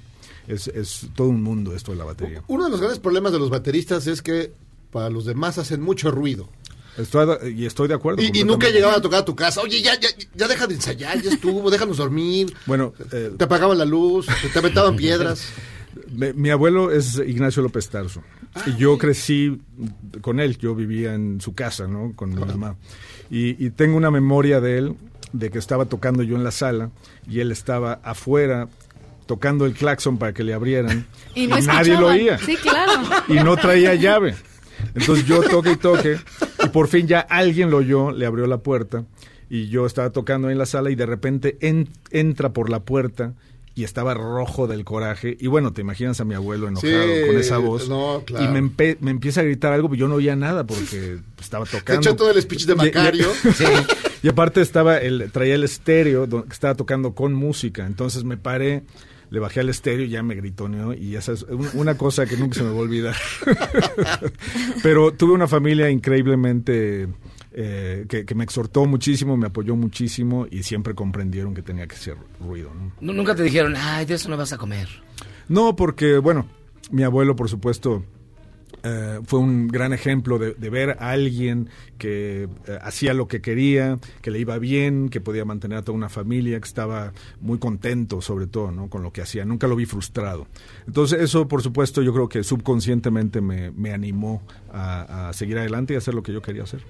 es, 0.47 0.67
es 0.67 1.09
todo 1.15 1.29
un 1.29 1.41
mundo 1.41 1.73
esto 1.73 1.91
de 1.91 1.97
la 1.97 2.05
batería. 2.05 2.43
Uno 2.49 2.65
de 2.65 2.69
los 2.69 2.79
grandes 2.81 2.99
problemas 2.99 3.31
de 3.31 3.39
los 3.39 3.49
bateristas 3.49 4.05
es 4.05 4.21
que 4.21 4.53
para 4.91 5.09
los 5.09 5.25
demás 5.25 5.57
hacen 5.57 5.81
mucho 5.81 6.11
ruido. 6.11 6.47
Estoy, 6.97 7.53
y 7.55 7.65
estoy 7.65 7.87
de 7.87 7.93
acuerdo. 7.93 8.21
Y, 8.21 8.31
y 8.39 8.43
nunca 8.43 8.69
llegaban 8.69 8.97
a 8.97 9.01
tocar 9.01 9.19
a 9.21 9.25
tu 9.25 9.35
casa. 9.35 9.61
Oye, 9.61 9.81
ya, 9.81 9.99
ya, 9.99 10.07
ya 10.33 10.47
deja 10.47 10.65
de 10.67 10.75
ensayar, 10.75 11.21
ya 11.21 11.31
estuvo, 11.31 11.69
déjanos 11.69 11.97
dormir. 11.97 12.53
Bueno, 12.65 12.93
eh, 13.11 13.31
Te 13.37 13.43
apagaban 13.43 13.77
la 13.77 13.85
luz, 13.85 14.27
te, 14.53 14.59
aventaban 14.59 14.95
piedras. 14.97 15.47
Me- 16.11 16.33
mi 16.33 16.49
abuelo 16.49 16.91
es 16.91 17.15
Ignacio 17.25 17.61
López 17.63 17.89
Tarso. 17.89 18.21
y 18.65 18.75
yo 18.77 18.97
crecí 18.97 19.59
con 20.21 20.39
él. 20.39 20.57
Yo 20.57 20.73
vivía 20.75 21.13
en 21.13 21.41
su 21.41 21.53
casa, 21.53 21.87
¿no? 21.87 22.13
Con 22.15 22.29
mi 22.29 22.39
mamá. 22.43 22.75
Y, 23.29 23.63
y 23.65 23.69
tengo 23.71 23.97
una 23.97 24.11
memoria 24.11 24.61
de 24.61 24.77
él, 24.77 24.95
de 25.33 25.49
que 25.49 25.57
estaba 25.59 25.85
tocando 25.85 26.23
yo 26.23 26.35
en 26.37 26.43
la 26.45 26.51
sala 26.51 26.91
y 27.29 27.39
él 27.41 27.51
estaba 27.51 27.99
afuera 28.03 28.69
tocando 29.25 29.65
el 29.65 29.73
claxon 29.73 30.17
para 30.17 30.33
que 30.33 30.43
le 30.43 30.53
abrieran. 30.53 31.07
Y 31.35 31.47
no 31.47 31.59
nadie 31.59 31.97
lo 31.99 32.07
oía. 32.07 32.37
Sí, 32.37 32.55
claro. 32.55 32.93
Y 33.27 33.33
no 33.33 33.57
traía 33.57 33.95
llave. 33.95 34.35
Entonces 34.93 35.25
yo 35.25 35.41
toque 35.41 35.71
y 35.73 35.75
toque. 35.77 36.17
Por 36.75 36.87
fin 36.89 37.07
ya 37.07 37.21
alguien 37.21 37.71
lo 37.71 37.77
oyó, 37.77 38.11
le 38.11 38.25
abrió 38.27 38.45
la 38.47 38.59
puerta. 38.59 39.05
Y 39.49 39.69
yo 39.69 39.85
estaba 39.85 40.11
tocando 40.11 40.47
ahí 40.47 40.51
en 40.51 40.57
la 40.59 40.65
sala 40.65 40.89
y 40.91 40.95
de 40.95 41.05
repente 41.05 41.57
en- 41.61 41.89
entra 42.11 42.51
por 42.53 42.69
la 42.69 42.81
puerta 42.81 43.33
y 43.75 43.83
estaba 43.83 44.13
rojo 44.13 44.67
del 44.67 44.83
coraje. 44.85 45.35
Y 45.39 45.47
bueno, 45.47 45.71
te 45.73 45.81
imaginas 45.81 46.19
a 46.21 46.25
mi 46.25 46.33
abuelo 46.33 46.67
enojado 46.67 46.91
Sí, 46.91 47.27
con 47.27 47.37
esa 47.37 47.57
voz. 47.57 47.87
no, 47.89 48.23
claro. 48.25 48.45
Y 48.45 48.47
me, 48.47 48.61
empe- 48.61 48.97
me 49.01 49.11
empieza 49.11 49.41
a 49.41 49.43
gritar 49.43 49.73
algo, 49.73 49.89
pero 49.89 49.99
yo 49.99 50.07
no 50.07 50.15
oía 50.15 50.35
nada 50.35 50.65
porque 50.65 51.17
estaba 51.41 51.65
Te 51.65 51.77
tocando. 51.77 52.01
echó 52.01 52.15
todo 52.15 52.31
el 52.31 52.41
speech 52.41 52.65
de 52.65 52.73
Y- 52.73 52.75
y- 52.75 52.77
Macario. 52.77 53.27
y 54.23 54.27
aparte 54.27 54.61
estaba 54.61 54.97
el, 54.97 55.29
traía 55.31 55.55
el 55.55 55.63
estéreo 55.63 56.27
que 56.29 56.53
estaba 56.53 56.75
tocando 56.75 57.13
con 57.13 57.33
música. 57.33 57.85
Entonces 57.85 58.23
me 58.23 58.37
paré, 58.37 58.83
le 59.35 59.41
bajé 59.41 59.59
al 59.59 59.67
estéreo 59.67 60.05
y 60.05 60.09
ya 60.09 60.23
me 60.23 60.33
gritó, 60.33 60.69
¿no? 60.69 60.93
Y 60.93 61.17
esa 61.17 61.33
es 61.33 61.43
un- 61.43 61.69
una 61.73 61.97
cosa 61.97 62.25
que 62.25 62.37
nunca 62.37 62.55
se 62.55 62.63
me 62.63 62.69
va 62.69 62.77
a 62.77 62.79
olvidar. 62.79 63.15
Pero 64.81 65.11
tuve 65.13 65.33
una 65.33 65.47
familia 65.47 65.89
increíblemente 65.89 67.07
eh, 67.51 68.05
que, 68.07 68.25
que 68.25 68.33
me 68.35 68.43
exhortó 68.45 68.85
muchísimo, 68.85 69.35
me 69.37 69.47
apoyó 69.47 69.75
muchísimo 69.75 70.47
y 70.49 70.63
siempre 70.63 70.93
comprendieron 70.95 71.53
que 71.53 71.61
tenía 71.61 71.85
que 71.85 71.95
hacer 71.95 72.15
ruido, 72.39 72.71
¿no? 72.73 72.91
Nu- 73.01 73.13
Nunca 73.13 73.35
te 73.35 73.43
dijeron, 73.43 73.75
ay, 73.77 74.05
de 74.05 74.13
eso 74.15 74.29
no 74.29 74.37
vas 74.37 74.53
a 74.53 74.57
comer. 74.57 74.87
No, 75.49 75.75
porque, 75.75 76.17
bueno, 76.17 76.47
mi 76.91 77.03
abuelo, 77.03 77.35
por 77.35 77.49
supuesto, 77.49 78.03
eh, 78.85 79.19
fue 79.25 79.39
un 79.39 79.67
gran 79.67 79.91
ejemplo 79.93 80.37
de, 80.37 80.53
de 80.53 80.69
ver 80.69 80.91
a 80.99 81.09
alguien 81.11 81.69
que 81.97 82.43
eh, 82.67 82.79
hacía 82.81 83.13
lo 83.13 83.27
que 83.27 83.41
quería, 83.41 83.97
que 84.21 84.29
le 84.31 84.39
iba 84.39 84.57
bien, 84.59 85.09
que 85.09 85.19
podía 85.21 85.43
mantener 85.43 85.79
a 85.79 85.81
toda 85.81 85.97
una 85.97 86.09
familia, 86.09 86.59
que 86.59 86.67
estaba 86.67 87.11
muy 87.41 87.57
contento, 87.57 88.21
sobre 88.21 88.47
todo, 88.47 88.71
¿no? 88.71 88.89
con 88.89 89.01
lo 89.03 89.11
que 89.11 89.21
hacía. 89.21 89.43
Nunca 89.45 89.67
lo 89.67 89.75
vi 89.75 89.85
frustrado. 89.85 90.47
Entonces, 90.87 91.19
eso, 91.21 91.47
por 91.47 91.61
supuesto, 91.63 92.01
yo 92.01 92.13
creo 92.13 92.29
que 92.29 92.43
subconscientemente 92.43 93.41
me, 93.41 93.71
me 93.71 93.91
animó 93.91 94.41
a, 94.71 95.29
a 95.29 95.33
seguir 95.33 95.57
adelante 95.57 95.93
y 95.93 95.95
a 95.95 95.97
hacer 95.99 96.13
lo 96.13 96.21
que 96.23 96.31
yo 96.31 96.41
quería 96.41 96.63
hacer. 96.63 96.81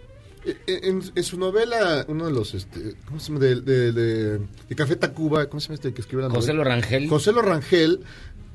Eh, 0.46 0.58
En, 0.84 1.02
en 1.16 1.24
su 1.24 1.40
novela, 1.40 2.06
uno 2.08 2.26
de 2.26 2.32
los, 2.32 2.54
este, 2.54 2.96
¿cómo 3.06 3.20
se 3.20 3.28
llama? 3.30 3.40
De, 3.40 3.62
de, 3.62 3.92
de- 3.92 4.38
de 4.70 4.76
Café 4.76 4.96
Tacuba, 4.96 5.48
¿cómo 5.48 5.60
se 5.60 5.68
llama 5.70 5.76
este 5.76 5.94
que 5.94 6.02
escribe 6.02 6.24
la 6.24 6.30
José 6.30 6.54
novela? 6.54 6.64
Lo 6.64 6.70
Rangel. 6.82 7.10
José 7.10 7.32
Lo 7.32 7.42
Rangel 7.42 8.02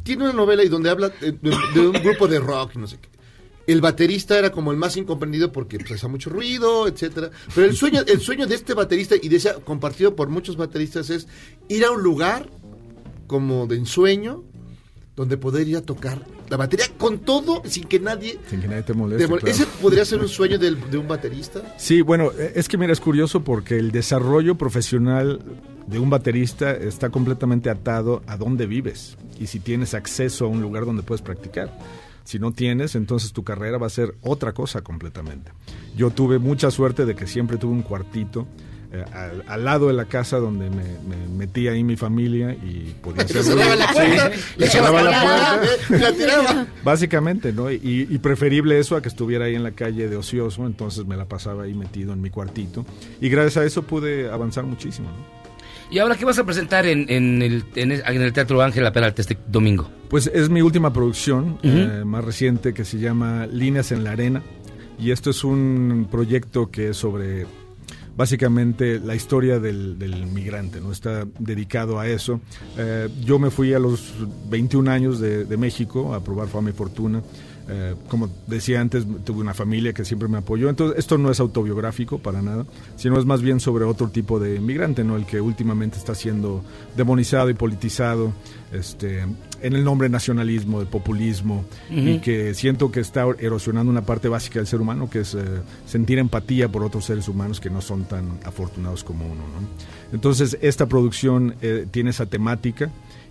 tiene 0.05 0.25
una 0.25 0.33
novela 0.33 0.63
y 0.63 0.69
donde 0.69 0.89
habla 0.91 1.09
de, 1.09 1.33
de- 1.33 1.57
de 1.75 1.81
un 1.89 1.93
grupo 2.03 2.29
de 2.29 2.39
rock 2.39 2.77
no 2.77 2.87
sé 2.87 2.99
qué. 3.01 3.09
El 3.67 3.81
baterista 3.81 4.39
era 4.39 4.51
como 4.51 4.73
el 4.73 4.77
más 4.79 4.97
incomprendido 4.97 5.53
porque 5.53 5.79
pues, 5.79 5.93
hacía 5.93 6.09
mucho 6.09 6.31
ruido, 6.31 6.89
etcétera. 6.89 7.31
Pero 7.55 7.67
el 7.67 7.77
sueño, 7.77 8.01
el 8.07 8.21
sueño 8.21 8.47
de 8.47 8.55
este 8.57 8.75
baterista 8.75 9.15
y 9.21 9.29
de 9.29 9.37
ese 9.37 9.55
compartido 9.65 10.17
por 10.17 10.29
muchos 10.29 10.57
bateristas 10.57 11.11
es 11.11 11.29
ir 11.69 11.85
a 11.85 11.91
un 11.91 12.03
lugar 12.03 12.49
como 13.27 13.67
de 13.67 13.77
ensueño 13.77 14.43
donde 15.15 15.37
poder 15.37 15.69
ir 15.69 15.77
a 15.77 15.83
tocar 15.83 16.25
la 16.49 16.57
batería 16.57 16.87
con 16.99 17.19
todo 17.21 17.63
sin 17.67 17.85
que 17.85 18.01
nadie 18.01 18.39
Sin 18.49 18.61
que 18.61 18.67
nadie 18.69 18.83
te 18.83 18.95
moleste. 18.95 19.27
te 19.27 19.31
mol- 19.33 19.39
claro. 19.41 19.55
¿Ese 19.55 19.67
podría 19.81 20.05
ser 20.05 20.21
un 20.21 20.29
sueño 20.29 20.59
del- 20.59 20.91
de 20.91 20.97
un 20.99 21.07
baterista? 21.07 21.61
Sí, 21.79 22.01
bueno, 22.01 22.31
eh, 22.37 22.53
es 22.57 22.69
que 22.69 22.79
mira, 22.79 22.93
es 22.93 23.01
curioso 23.01 23.45
porque 23.45 23.77
el 23.79 23.93
desarrollo 23.93 24.57
profesional 24.57 25.41
de 25.87 25.99
un 25.99 26.09
baterista 26.11 26.73
está 26.73 27.11
completamente 27.11 27.69
atado 27.71 28.23
a 28.27 28.37
dónde 28.37 28.67
vives 28.67 29.17
y 29.39 29.47
si 29.47 29.61
tienes 29.61 29.95
acceso 29.95 30.47
a 30.47 30.49
un 30.49 30.63
lugar 30.63 30.87
donde 30.87 31.03
puedes 31.03 31.23
practicar. 31.23 31.77
Si 32.25 32.39
no 32.39 32.53
tienes, 32.53 32.95
entonces 32.95 33.33
tu 33.33 33.43
carrera 33.45 33.79
va 33.79 33.87
a 33.87 33.91
ser 33.91 34.15
otra 34.23 34.53
cosa 34.53 34.83
completamente. 34.83 35.53
Yo 35.97 36.11
tuve 36.11 36.39
mucha 36.39 36.71
suerte 36.71 37.05
de 37.05 37.15
que 37.15 37.27
siempre 37.27 37.57
tuve 37.57 37.73
un 37.73 37.83
cuartito 37.83 38.47
eh, 38.93 39.05
al, 39.13 39.45
al 39.47 39.65
lado 39.65 39.87
de 39.87 39.93
la 39.93 40.07
casa 40.07 40.39
donde 40.39 40.69
me, 40.69 40.83
me 41.09 41.29
metí 41.37 41.69
ahí 41.69 41.85
mi 41.85 41.97
familia 41.97 42.53
y 42.53 42.95
podía 43.01 43.23
hacer... 43.25 43.55
la 43.55 43.93
puerta. 43.93 43.93
Sí, 43.95 44.01
Le 44.01 44.17
le 44.17 44.37
la 44.57 44.67
echaba 44.67 44.91
puerta. 44.91 45.61
la 45.91 46.13
tiraba. 46.13 46.67
Básicamente, 46.83 47.53
¿no? 47.53 47.71
Y, 47.71 48.07
y 48.11 48.19
preferible 48.19 48.79
eso 48.81 48.97
a 48.97 49.03
que 49.03 49.09
estuviera 49.09 49.45
ahí 49.45 49.55
en 49.55 49.63
la 49.63 49.73
calle 49.73 50.09
de 50.09 50.17
ocioso, 50.17 50.67
entonces 50.67 51.07
me 51.07 51.17
la 51.17 51.27
pasaba 51.27 51.65
ahí 51.65 51.75
metido 51.75 52.13
en 52.13 52.21
mi 52.21 52.31
cuartito. 52.31 52.85
Y 53.21 53.29
gracias 53.29 53.57
a 53.59 53.65
eso 53.65 53.83
pude 53.85 54.29
avanzar 54.31 54.65
muchísimo, 54.65 55.09
¿no? 55.09 55.40
¿Y 55.91 55.99
ahora 55.99 56.17
qué 56.17 56.25
vas 56.25 56.39
a 56.39 56.45
presentar 56.45 56.87
en, 56.87 57.07
en 57.09 57.43
el, 57.43 57.65
en, 57.75 57.91
el, 57.91 58.33
Teatro 58.33 58.63
Ángela 58.63 58.93
Peralta 58.93 59.23
este 59.23 59.37
domingo? 59.49 59.91
Pues 60.09 60.31
es 60.33 60.49
mi 60.49 60.63
última 60.63 60.93
producción, 60.93 61.59
eh, 61.65 62.03
más 62.07 62.25
reciente, 62.25 62.73
que 62.73 62.85
se 62.85 62.99
llama 62.99 63.47
Líneas 63.47 63.91
en 63.91 64.05
la 64.05 64.13
Arena. 64.13 64.43
Y 65.01 65.11
esto 65.11 65.31
es 65.31 65.43
un 65.43 66.07
proyecto 66.09 66.71
que 66.71 66.91
es 66.91 66.97
sobre 66.97 67.47
básicamente 68.17 69.01
la 69.01 69.17
historia 69.17 69.59
del, 69.59 69.99
del 69.99 70.27
migrante, 70.27 70.81
¿no? 70.81 70.93
Está 70.93 71.27
dedicado 71.39 71.99
a 71.99 72.07
eso. 72.07 72.41
Eh, 72.77 73.09
yo 73.25 73.41
me 73.41 73.51
fui 73.51 73.75
a 73.75 73.81
los 73.81 74.15
21 74.49 74.91
años 74.91 75.19
de, 75.19 75.45
de 75.45 75.57
México 75.57 76.15
a 76.15 76.23
probar 76.23 76.47
fama 76.47 76.71
y 76.71 76.73
fortuna. 76.73 77.21
Eh, 77.73 77.95
como 78.09 78.29
decía 78.49 78.81
antes, 78.81 79.07
tuve 79.25 79.41
una 79.41 79.55
familia 79.55 79.93
que 79.93 80.05
siempre 80.05 80.27
me 80.27 80.39
apoyó. 80.39 80.69
Entonces, 80.69 80.99
esto 80.99 81.19
no 81.19 81.31
es 81.31 81.39
autobiográfico 81.39 82.19
para 82.19 82.43
nada, 82.43 82.67
sino 82.97 83.17
es 83.17 83.25
más 83.25 83.43
bien 83.43 83.61
sobre 83.61 83.85
otro 83.85 84.09
tipo 84.09 84.41
de 84.41 84.57
inmigrante, 84.57 85.05
¿no? 85.05 85.15
El 85.15 85.25
que 85.25 85.41
últimamente 85.41 85.97
está 85.97 86.17
siendo 86.17 86.65
demonizado 86.97 87.49
y 87.49 87.55
politizado 87.55 88.33
este, 88.73 89.21
en 89.21 89.73
el 89.73 89.85
nombre 89.85 90.09
de 90.09 90.13
nacionalismo, 90.13 90.81
de 90.81 90.87
populismo, 90.87 91.65
y 91.89 92.19
que 92.19 92.55
siento 92.55 92.91
que 92.91 92.99
está 92.99 93.25
erosionando 93.39 93.89
una 93.89 94.03
parte 94.03 94.29
básica 94.29 94.59
del 94.59 94.67
ser 94.67 94.81
humano, 94.81 95.09
que 95.09 95.21
es 95.21 95.35
eh, 95.35 95.45
sentir 95.87 96.19
empatía 96.19 96.69
por 96.69 96.83
otros 96.83 97.05
seres 97.05 97.29
humanos 97.29 97.61
que 97.61 97.71
no 97.71 97.81
son 97.81 98.05
tan 98.05 98.41
afortunados 98.45 99.05
como 99.05 99.27
uno. 99.27 99.43
¿no? 99.43 99.69
Entonces, 100.13 100.59
esta 100.61 100.87
producción 100.87 101.55
eh, 101.63 101.87
tiene 101.89 102.11
esa 102.11 102.27
temática 102.27 102.91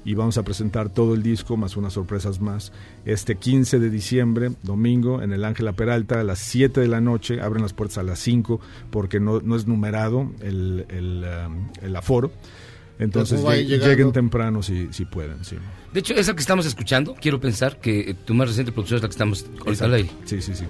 y 0.10 0.16
vamos 0.16 0.39
a 0.39 0.43
presentar 0.43 0.89
todo 0.89 1.14
el 1.14 1.22
disco 1.22 1.55
más 1.55 1.78
unas 1.78 1.93
sorpresas 1.93 2.41
más 2.41 2.72
este 3.05 3.36
15 3.36 3.78
de 3.78 3.89
diciembre, 3.91 4.51
domingo, 4.64 5.22
en 5.22 5.34
el 5.34 5.45
Ángela 5.45 5.74
Peralta 5.74 6.20
a 6.20 6.24
las 6.24 6.39
7 6.39 6.82
de 6.82 6.88
la 6.88 6.99
noche, 6.99 7.39
abren 7.41 7.62
las 7.62 7.74
puertas 7.74 7.99
a 7.99 8.03
las 8.03 8.18
5 8.20 8.60
porque 8.89 9.20
no, 9.20 9.39
no 9.41 9.55
es 9.55 9.68
numerado 9.68 10.32
el, 10.41 10.86
el, 10.89 11.26
um, 11.47 11.70
el 11.84 11.95
aforo. 11.95 12.32
Entonces 12.97 13.38
¿Cómo 13.38 13.49
vayan 13.49 13.66
lleg- 13.66 13.68
llegando? 13.70 13.88
lleguen 13.91 14.12
temprano 14.12 14.64
si, 14.64 14.88
si 14.91 15.05
pueden. 15.05 15.45
Sí. 15.45 15.57
De 15.93 15.99
hecho, 15.99 16.14
esa 16.16 16.34
que 16.34 16.41
estamos 16.41 16.66
escuchando, 16.66 17.16
quiero 17.22 17.39
pensar 17.39 17.80
que 17.80 18.16
tu 18.26 18.34
más 18.34 18.47
reciente 18.47 18.72
producción 18.72 18.97
es 18.97 19.03
la 19.03 19.10
que 19.10 19.14
estamos 19.14 19.45
ahorita 19.66 19.86
al 19.86 19.93
aire. 19.93 20.10
Sí, 20.26 20.41
sí, 20.41 20.53
sí. 20.55 20.66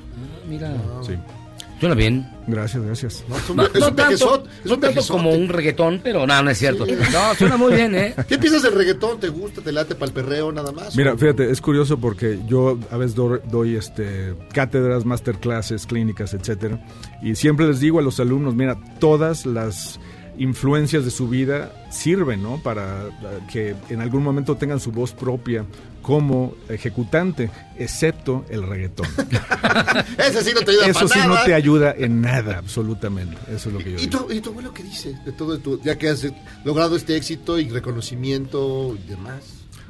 mira. 0.50 0.76
Sí. 1.02 1.14
Suena 1.80 1.96
bien. 1.96 2.30
Gracias, 2.48 2.84
gracias. 2.84 3.24
es 3.44 3.50
un- 3.50 3.56
No, 3.58 3.64
es 3.64 3.74
un 3.76 3.80
no 3.80 3.94
tanto, 3.94 4.44
es 4.66 4.72
un 4.72 4.80
tanto 4.82 5.02
como 5.08 5.32
un 5.32 5.48
reggaetón, 5.48 6.02
pero 6.04 6.28
no, 6.28 6.44
no 6.44 6.50
es 6.50 6.58
cierto. 6.58 6.86
No, 6.86 7.36
suena 7.38 7.56
muy 7.58 7.74
bien, 7.74 7.96
¿eh? 7.96 8.14
¿Qué 8.28 8.38
piensas 8.38 8.64
del 8.64 8.74
reggaetón? 8.74 9.20
¿Te 9.20 9.30
gusta? 9.30 9.62
¿Te 9.62 9.72
late 9.72 9.96
para 9.96 10.08
el 10.08 10.14
perreo 10.14 10.52
nada 10.52 10.72
más? 10.74 10.96
Mira, 10.98 11.14
¿O- 11.14 11.18
fíjate, 11.18 11.50
es 11.50 11.62
curioso 11.62 11.98
porque 12.00 12.40
yo 12.48 12.78
a 12.92 12.98
veces 12.98 13.16
do- 13.16 13.40
doy 13.50 13.76
este 13.76 14.34
cátedras, 14.54 15.06
masterclasses, 15.06 15.86
clínicas, 15.86 16.34
etcétera, 16.34 16.80
y 17.22 17.36
siempre 17.36 17.66
les 17.68 17.80
digo 17.80 18.00
a 18.00 18.02
los 18.02 18.20
alumnos, 18.20 18.56
mira, 18.56 18.78
todas 19.00 19.46
las 19.46 20.00
influencias 20.38 21.04
de 21.06 21.12
su 21.12 21.28
vida 21.28 21.72
sirven, 21.92 22.42
¿no? 22.42 22.62
Para 22.64 23.08
eh, 23.08 23.10
que 23.52 23.76
en 23.90 24.02
algún 24.02 24.24
momento 24.24 24.56
tengan 24.56 24.80
su 24.80 24.92
voz 24.92 25.12
propia 25.14 25.66
como 26.02 26.56
ejecutante, 26.70 27.52
excepto 27.78 28.46
el 28.50 28.64
reggaetón. 28.64 29.08
Ese 30.18 30.44
sí 30.44 30.52
no 30.54 30.62
te 30.62 30.72
ayuda 30.72 30.88
Eso 30.88 31.08
sí 31.08 31.20
nada. 31.20 31.28
no 31.40 31.44
te 31.46 31.54
ayuda 31.54 31.94
en 31.98 32.22
nada, 32.22 32.58
absolutamente. 32.58 33.38
Eso 33.54 33.70
es 33.70 33.74
lo 33.74 33.80
que 33.80 33.92
yo 33.94 33.98
¿Y 34.00 34.08
digo. 34.08 34.26
tu, 34.28 34.34
¿Y 34.34 34.42
tu 34.42 34.50
abuelo 34.50 34.74
qué 34.74 34.84
dice 34.84 35.18
de 35.26 35.32
todo 35.32 35.58
tu, 35.60 35.82
ya 35.82 35.98
que 35.98 36.10
has 36.10 36.26
logrado 36.64 36.96
este 36.96 37.16
éxito 37.16 37.60
y 37.60 37.70
reconocimiento 37.70 38.96
y 38.96 39.08
demás? 39.10 39.44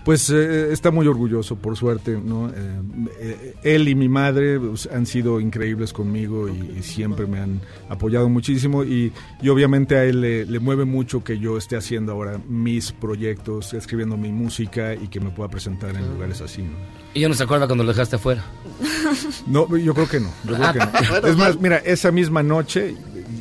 Pues 0.09 0.27
eh, 0.31 0.73
está 0.73 0.89
muy 0.89 1.05
orgulloso, 1.05 1.55
por 1.55 1.77
suerte, 1.77 2.19
¿no? 2.19 2.49
Eh, 2.49 2.81
eh, 3.19 3.53
él 3.61 3.87
y 3.87 3.93
mi 3.93 4.09
madre 4.09 4.59
pues, 4.59 4.89
han 4.91 5.05
sido 5.05 5.39
increíbles 5.39 5.93
conmigo 5.93 6.49
y, 6.49 6.79
y 6.79 6.81
siempre 6.81 7.27
me 7.27 7.39
han 7.39 7.61
apoyado 7.89 8.27
muchísimo 8.27 8.83
y, 8.83 9.13
y 9.39 9.49
obviamente 9.49 9.97
a 9.97 10.05
él 10.05 10.21
le, 10.21 10.45
le 10.47 10.59
mueve 10.59 10.85
mucho 10.85 11.23
que 11.23 11.37
yo 11.37 11.59
esté 11.59 11.77
haciendo 11.77 12.13
ahora 12.13 12.41
mis 12.47 12.91
proyectos, 12.91 13.75
escribiendo 13.75 14.17
mi 14.17 14.31
música 14.31 14.95
y 14.95 15.09
que 15.09 15.19
me 15.19 15.29
pueda 15.29 15.47
presentar 15.47 15.95
en 15.95 16.11
lugares 16.11 16.41
así, 16.41 16.63
¿no? 16.63 16.75
Y 17.13 17.19
ya 17.19 17.29
no 17.29 17.35
se 17.35 17.43
acuerda 17.43 17.67
cuando 17.67 17.83
lo 17.83 17.91
dejaste 17.91 18.15
afuera. 18.15 18.43
No, 19.45 19.75
yo 19.77 19.93
creo 19.93 20.07
que 20.07 20.19
no. 20.19 20.29
yo 20.45 20.55
creo 20.55 20.73
que 20.73 20.79
no. 20.79 21.27
Es 21.27 21.37
más, 21.37 21.59
mira, 21.59 21.77
esa 21.77 22.11
misma 22.11 22.43
noche, 22.43 22.95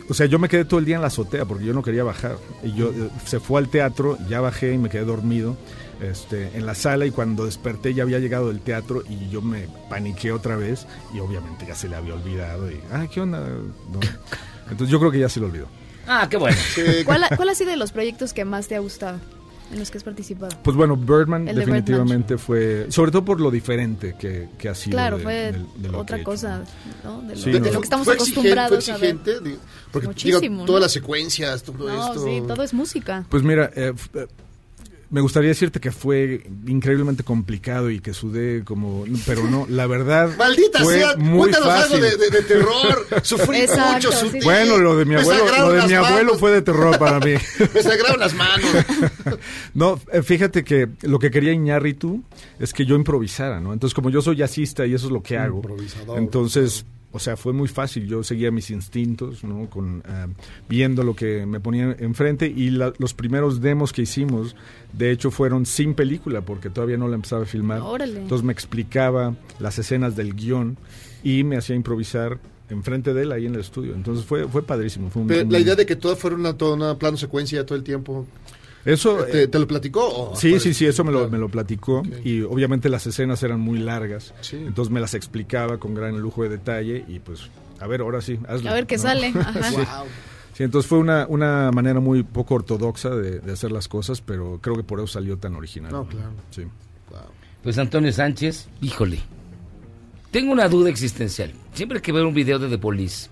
o 0.08 0.14
sea, 0.14 0.26
yo 0.26 0.38
me 0.38 0.48
quedé 0.48 0.64
todo 0.64 0.80
el 0.80 0.86
día 0.86 0.96
en 0.96 1.02
la 1.02 1.08
azotea 1.08 1.44
porque 1.44 1.64
yo 1.64 1.74
no 1.74 1.82
quería 1.82 2.04
bajar. 2.04 2.36
Y 2.62 2.74
yo 2.74 2.90
eh, 2.90 3.10
se 3.26 3.38
fue 3.38 3.58
al 3.58 3.68
teatro, 3.68 4.16
ya 4.28 4.40
bajé 4.40 4.72
y 4.72 4.78
me 4.78 4.88
quedé 4.88 5.04
dormido 5.04 5.56
este, 6.01 6.57
en 6.57 6.64
la 6.66 6.74
sala 6.74 7.07
y 7.07 7.11
cuando 7.11 7.44
desperté 7.44 7.94
ya 7.94 8.03
había 8.05 8.18
llegado 8.18 8.49
del 8.49 8.61
teatro 8.61 9.03
y 9.09 9.28
yo 9.30 9.42
me 9.42 9.68
paniqué 9.90 10.32
otra 10.32 10.57
vez 10.57 10.86
y 11.14 11.18
obviamente 11.20 11.66
ya 11.66 11.74
se 11.74 11.88
le 11.88 11.96
había 11.96 12.14
olvidado 12.14 12.70
y, 12.70 12.80
ah, 12.92 13.07
¿qué 13.12 13.20
onda? 13.20 13.40
No. 13.40 14.01
Entonces 14.70 14.88
yo 14.90 14.99
creo 14.99 15.11
que 15.11 15.18
ya 15.18 15.28
se 15.28 15.40
lo 15.40 15.46
olvidó. 15.46 15.66
Ah, 16.07 16.26
qué 16.30 16.36
bueno. 16.36 16.57
¿Cuál, 17.05 17.24
ha- 17.24 17.36
¿Cuál 17.36 17.49
ha 17.51 17.55
sido 17.55 17.70
de 17.70 17.76
los 17.76 17.92
proyectos 17.92 18.32
que 18.32 18.44
más 18.44 18.68
te 18.68 18.76
ha 18.76 18.78
gustado 18.80 19.18
en 19.72 19.78
los 19.78 19.90
que 19.90 19.99
has 19.99 20.05
participado? 20.05 20.57
Pues 20.62 20.76
bueno, 20.76 20.96
Birdman 20.96 21.46
El 21.49 21.57
de 21.57 21.61
definitivamente 21.66 22.38
fue, 22.38 22.86
sobre 22.90 23.11
todo 23.11 23.24
por 23.24 23.40
lo 23.40 23.51
diferente 23.51 24.14
que, 24.18 24.49
que 24.57 24.68
ha 24.68 24.74
sido. 24.74 24.92
Claro, 24.94 25.18
de- 25.18 25.22
fue 25.22 25.55
de 25.76 25.88
otra 25.90 26.18
he 26.18 26.22
cosa, 26.22 26.62
¿no? 27.05 27.20
De 27.22 27.34
lo, 27.34 27.40
Sí, 27.42 27.51
de 27.51 27.61
no. 27.61 27.66
lo 27.72 27.80
que 27.80 27.84
estamos 27.84 28.05
¿Fue 28.07 28.14
exigente, 28.14 28.40
acostumbrados 28.40 28.84
fue 28.86 28.94
a 28.94 28.96
ver. 28.99 29.11
exigente? 29.16 29.57
Porque 29.92 30.07
Muchísimo, 30.09 30.40
digo, 30.40 30.55
¿no? 30.57 30.64
todas 30.64 30.82
las 30.82 30.92
secuencias, 30.92 31.62
todo 31.62 31.88
No, 31.88 32.07
esto. 32.09 32.24
sí, 32.24 32.42
todo 32.46 32.62
es 32.62 32.72
música. 32.74 33.24
Pues 33.28 33.42
mira, 33.42 33.70
eh, 33.74 33.92
eh, 34.14 34.26
me 35.11 35.22
gustaría 35.22 35.48
decirte 35.48 35.80
que 35.80 35.90
fue 35.90 36.42
increíblemente 36.66 37.22
complicado 37.22 37.90
y 37.90 37.98
que 38.00 38.12
sudé 38.12 38.62
como... 38.64 39.04
Pero 39.26 39.44
no, 39.48 39.66
la 39.70 39.86
verdad 39.86 40.30
Maldita 40.36 40.80
fue 40.80 40.98
sea, 40.98 41.16
muy 41.16 41.38
cuéntanos 41.50 41.66
fácil. 41.68 41.94
algo 42.04 42.06
de, 42.06 42.16
de- 42.18 42.30
de 42.30 42.42
terror. 42.42 43.06
Sufrí 43.22 43.56
Exacto, 43.62 44.09
mucho, 44.09 44.12
sufrí. 44.12 44.40
Bueno, 44.44 44.76
lo 44.76 44.96
de 44.96 45.04
mi 45.06 45.14
abuelo, 45.14 45.44
lo 45.61 45.72
de 45.72 45.86
mi 45.86 45.94
abuelo 45.94 46.34
fue 46.38 46.50
de 46.52 46.61
terror 46.62 46.98
para 46.98 47.18
mí. 47.20 47.32
Me 47.74 47.82
sangraron 47.82 48.20
las 48.20 48.34
manos. 48.34 48.66
No, 49.74 50.00
eh, 50.12 50.22
fíjate 50.22 50.64
que 50.64 50.88
lo 51.02 51.18
que 51.18 51.30
quería 51.30 51.52
Iñárritu 51.52 52.22
es 52.59 52.72
que 52.72 52.84
yo 52.84 52.96
improvisara, 52.96 53.61
¿no? 53.61 53.72
Entonces, 53.72 53.94
como 53.94 54.11
yo 54.11 54.20
soy 54.22 54.36
jazzista 54.36 54.84
y 54.86 54.94
eso 54.94 55.06
es 55.06 55.12
lo 55.12 55.22
que 55.22 55.36
hago, 55.38 55.56
Improvisador. 55.59 56.18
entonces, 56.18 56.84
o 57.12 57.18
sea, 57.18 57.36
fue 57.36 57.52
muy 57.52 57.68
fácil. 57.68 58.06
Yo 58.06 58.22
seguía 58.22 58.50
mis 58.50 58.70
instintos, 58.70 59.42
¿no? 59.44 59.68
Con, 59.70 60.02
eh, 60.06 60.26
viendo 60.68 61.02
lo 61.02 61.14
que 61.16 61.46
me 61.46 61.59
ponía 61.61 61.96
enfrente 61.98 62.46
y 62.54 62.70
la- 62.70 62.92
los 62.98 63.14
primeros 63.14 63.61
demos 63.61 63.92
que 63.92 64.02
hicimos, 64.02 64.54
de 64.92 65.11
hecho, 65.11 65.30
fueron 65.30 65.64
sin 65.66 65.94
película 65.94 66.42
porque 66.42 66.68
todavía 66.70 66.96
no 66.98 67.09
la 67.09 67.14
empezaba 67.16 67.42
a 67.42 67.46
filmar. 67.46 67.80
Órale. 67.80 68.20
Entonces 68.20 68.44
me 68.44 68.52
explicaba 68.52 69.34
las 69.59 69.78
escenas 69.78 70.16
del 70.16 70.34
guion 70.34 70.76
y 71.24 71.44
me 71.44 71.56
hacía 71.56 71.74
improvisar 71.76 72.38
enfrente 72.70 73.14
de 73.14 73.22
él 73.22 73.32
ahí 73.32 73.46
en 73.46 73.54
el 73.54 73.61
estudio. 73.62 73.94
Entonces 73.94 74.26
fue, 74.26 74.46
fue 74.46 74.62
padrísimo. 74.62 75.09
Fue 75.09 75.22
un- 75.22 75.28
Pero 75.28 75.46
un- 75.46 75.52
la 75.52 75.59
idea 75.59 75.74
de 75.74 75.86
que 75.86 75.96
todo 75.96 76.14
fuera 76.16 76.36
una, 76.36 76.52
toda 76.59 76.74
una 76.74 76.98
plano 76.98 77.16
secuencia 77.16 77.64
todo 77.64 77.76
el 77.78 77.84
tiempo. 77.84 78.26
Eso, 78.85 79.24
¿Te, 79.24 79.49
te 79.49 79.59
lo 79.59 79.66
platicó? 79.66 80.07
o- 80.33 80.37
Sí, 80.37 80.59
sí, 80.61 80.72
sí, 80.72 80.87
eso 80.87 81.05
me 81.05 81.12
lo, 81.12 81.29
me 81.29 81.39
lo 81.39 81.49
platicó 81.49 82.03
y 82.24 82.43
obviamente 82.43 82.89
las 82.89 83.07
escenas 83.07 83.43
eran 83.43 83.61
muy 83.61 83.79
largas, 83.79 84.33
entonces 84.53 84.93
me 84.93 85.01
las 85.01 85.14
explicaba 85.14 85.79
con 85.79 85.95
gran 85.95 86.18
lujo 86.20 86.43
de 86.45 86.49
detalle 86.51 87.05
y 87.09 87.18
pues, 87.18 87.51
a 87.81 87.87
ver, 87.87 88.01
ahora 88.01 88.20
sí, 88.20 88.39
hazlo. 88.49 88.70
A 88.70 88.74
ver 88.74 88.87
qué 88.87 88.97
¿no? 88.97 89.03
sale. 89.03 89.29
Ajá. 89.37 89.70
Sí. 89.70 89.76
Wow. 89.76 90.07
Sí, 90.55 90.64
entonces 90.64 90.89
fue 90.89 90.99
una, 90.99 91.26
una 91.29 91.70
manera 91.70 92.01
muy 92.01 92.22
poco 92.24 92.55
ortodoxa 92.57 93.11
de, 93.11 93.39
de 93.39 93.53
hacer 93.53 93.70
las 93.70 93.87
cosas, 93.87 94.20
pero 94.20 94.59
creo 94.61 94.74
que 94.76 94.83
por 94.83 94.99
eso 94.99 95.07
salió 95.07 95.37
tan 95.37 95.55
original. 95.55 95.93
No, 95.93 96.07
claro. 96.07 96.31
Sí. 96.51 96.62
Pues 97.62 97.79
Antonio 97.79 98.12
Sánchez, 98.12 98.68
híjole. 98.81 99.18
Tengo 100.31 100.53
una 100.53 100.68
duda 100.68 100.91
existencial. 100.91 101.53
Siempre 101.74 102.01
que 102.03 102.12
veo 102.12 102.26
un 102.26 102.35
video 102.35 102.59
de 102.59 102.68
The 102.68 102.79
Police, 102.79 103.29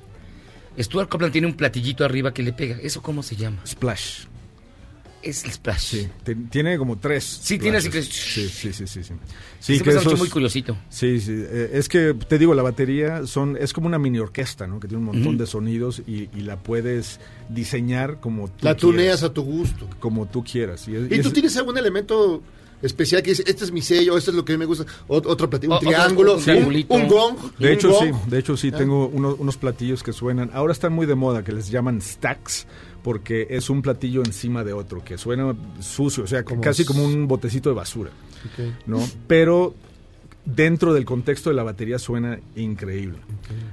Stuart 0.79 1.09
Copeland 1.09 1.33
tiene 1.33 1.47
un 1.47 1.55
platillito 1.55 2.05
arriba 2.05 2.33
que 2.33 2.43
le 2.43 2.53
pega. 2.53 2.77
¿Eso 2.81 3.03
cómo 3.03 3.23
se 3.23 3.37
llama? 3.37 3.59
Splash. 3.67 4.27
Es 5.29 5.45
el 5.45 5.51
splash. 5.53 5.81
Sí, 5.81 6.09
te- 6.25 6.35
tiene 6.35 6.79
como 6.79 6.99
tres. 6.99 7.25
Sí, 7.43 7.59
tiene 7.59 7.79
así 7.79 7.91
que- 7.91 8.03
Sí, 8.03 8.49
sí, 8.49 8.73
sí, 8.73 8.87
sí. 8.87 9.03
sí. 9.03 9.13
Sí, 9.61 9.83
esos- 9.85 10.19
muy 10.19 10.29
curiosito. 10.29 10.77
Sí, 10.89 11.21
sí. 11.21 11.33
eh, 11.35 11.71
es 11.75 11.89
que 11.89 12.15
te 12.15 12.39
digo, 12.39 12.55
la 12.55 12.63
batería 12.63 13.27
son 13.27 13.57
es 13.57 13.73
como 13.73 13.87
una 13.89 13.99
mini 13.99 14.19
orquesta, 14.21 14.67
¿no? 14.67 14.79
Que 14.79 14.87
tiene 14.87 14.99
un 15.05 15.07
montón 15.13 15.37
de 15.37 15.47
sonidos 15.47 16.03
y, 16.07 16.29
y 16.37 16.41
la 16.43 16.57
puedes 16.63 17.19
diseñar 17.49 18.21
como 18.21 18.47
tú 18.49 18.53
La 18.65 18.75
quieras. 18.75 18.81
tuneas 18.81 19.23
a 19.25 19.33
tu 19.33 19.43
gusto. 19.43 19.89
Como 19.99 20.27
tú 20.27 20.45
quieras. 20.45 20.87
Y, 20.89 20.95
es- 20.97 21.11
¿Y 21.11 21.15
y 21.17 21.21
tú 21.23 21.29
es- 21.29 21.35
tienes 21.35 21.57
algún 21.57 21.77
elemento 21.79 22.43
especial 22.83 23.23
que 23.23 23.31
dice, 23.31 23.43
este 23.47 23.65
es 23.65 23.73
mi 23.73 23.81
sello, 23.83 24.17
esto 24.19 24.31
es 24.31 24.37
lo 24.37 24.45
que 24.45 24.57
me 24.59 24.67
gusta? 24.67 24.85
Ot- 25.09 25.27
otro 25.27 25.49
platillo, 25.49 25.71
un 25.71 25.75
O- 25.75 25.79
otro- 25.79 25.91
triángulo, 25.91 26.35
un 26.37 27.03
un, 27.03 27.09
gong. 27.09 27.37
De 27.59 27.67
un 27.69 27.73
hecho, 27.73 27.91
gong. 27.91 28.05
sí, 28.25 28.31
de 28.31 28.39
hecho 28.39 28.57
sí, 28.57 28.71
Ah. 28.73 28.77
tengo 28.79 29.09
uno- 29.09 29.35
unos 29.39 29.57
platillos 29.57 30.03
que 30.03 30.13
suenan. 30.13 30.51
Ahora 30.53 30.73
están 30.73 30.93
muy 30.93 31.07
de 31.07 31.15
moda, 31.15 31.43
que 31.43 31.53
les 31.53 31.71
llaman 31.71 32.01
stacks, 32.03 32.67
porque 33.07 33.47
es 33.51 33.71
un 33.71 33.83
platillo 33.83 34.25
encima 34.25 34.65
de 34.65 34.73
otro, 34.73 35.05
que 35.05 35.17
suena 35.17 35.55
sucio, 35.79 36.25
o 36.25 36.27
sea, 36.27 36.43
Como 36.43 36.61
casi 36.61 36.85
como 36.85 37.05
un 37.05 37.29
botecito 37.29 37.69
de 37.69 37.77
basura. 37.77 38.11
¿no? 38.85 38.99
Pero 39.29 39.77
dentro 40.45 40.93
del 40.93 41.05
contexto 41.05 41.51
de 41.51 41.55
la 41.55 41.63
batería 41.63 42.01
suena 42.01 42.41
increíble. 42.57 43.19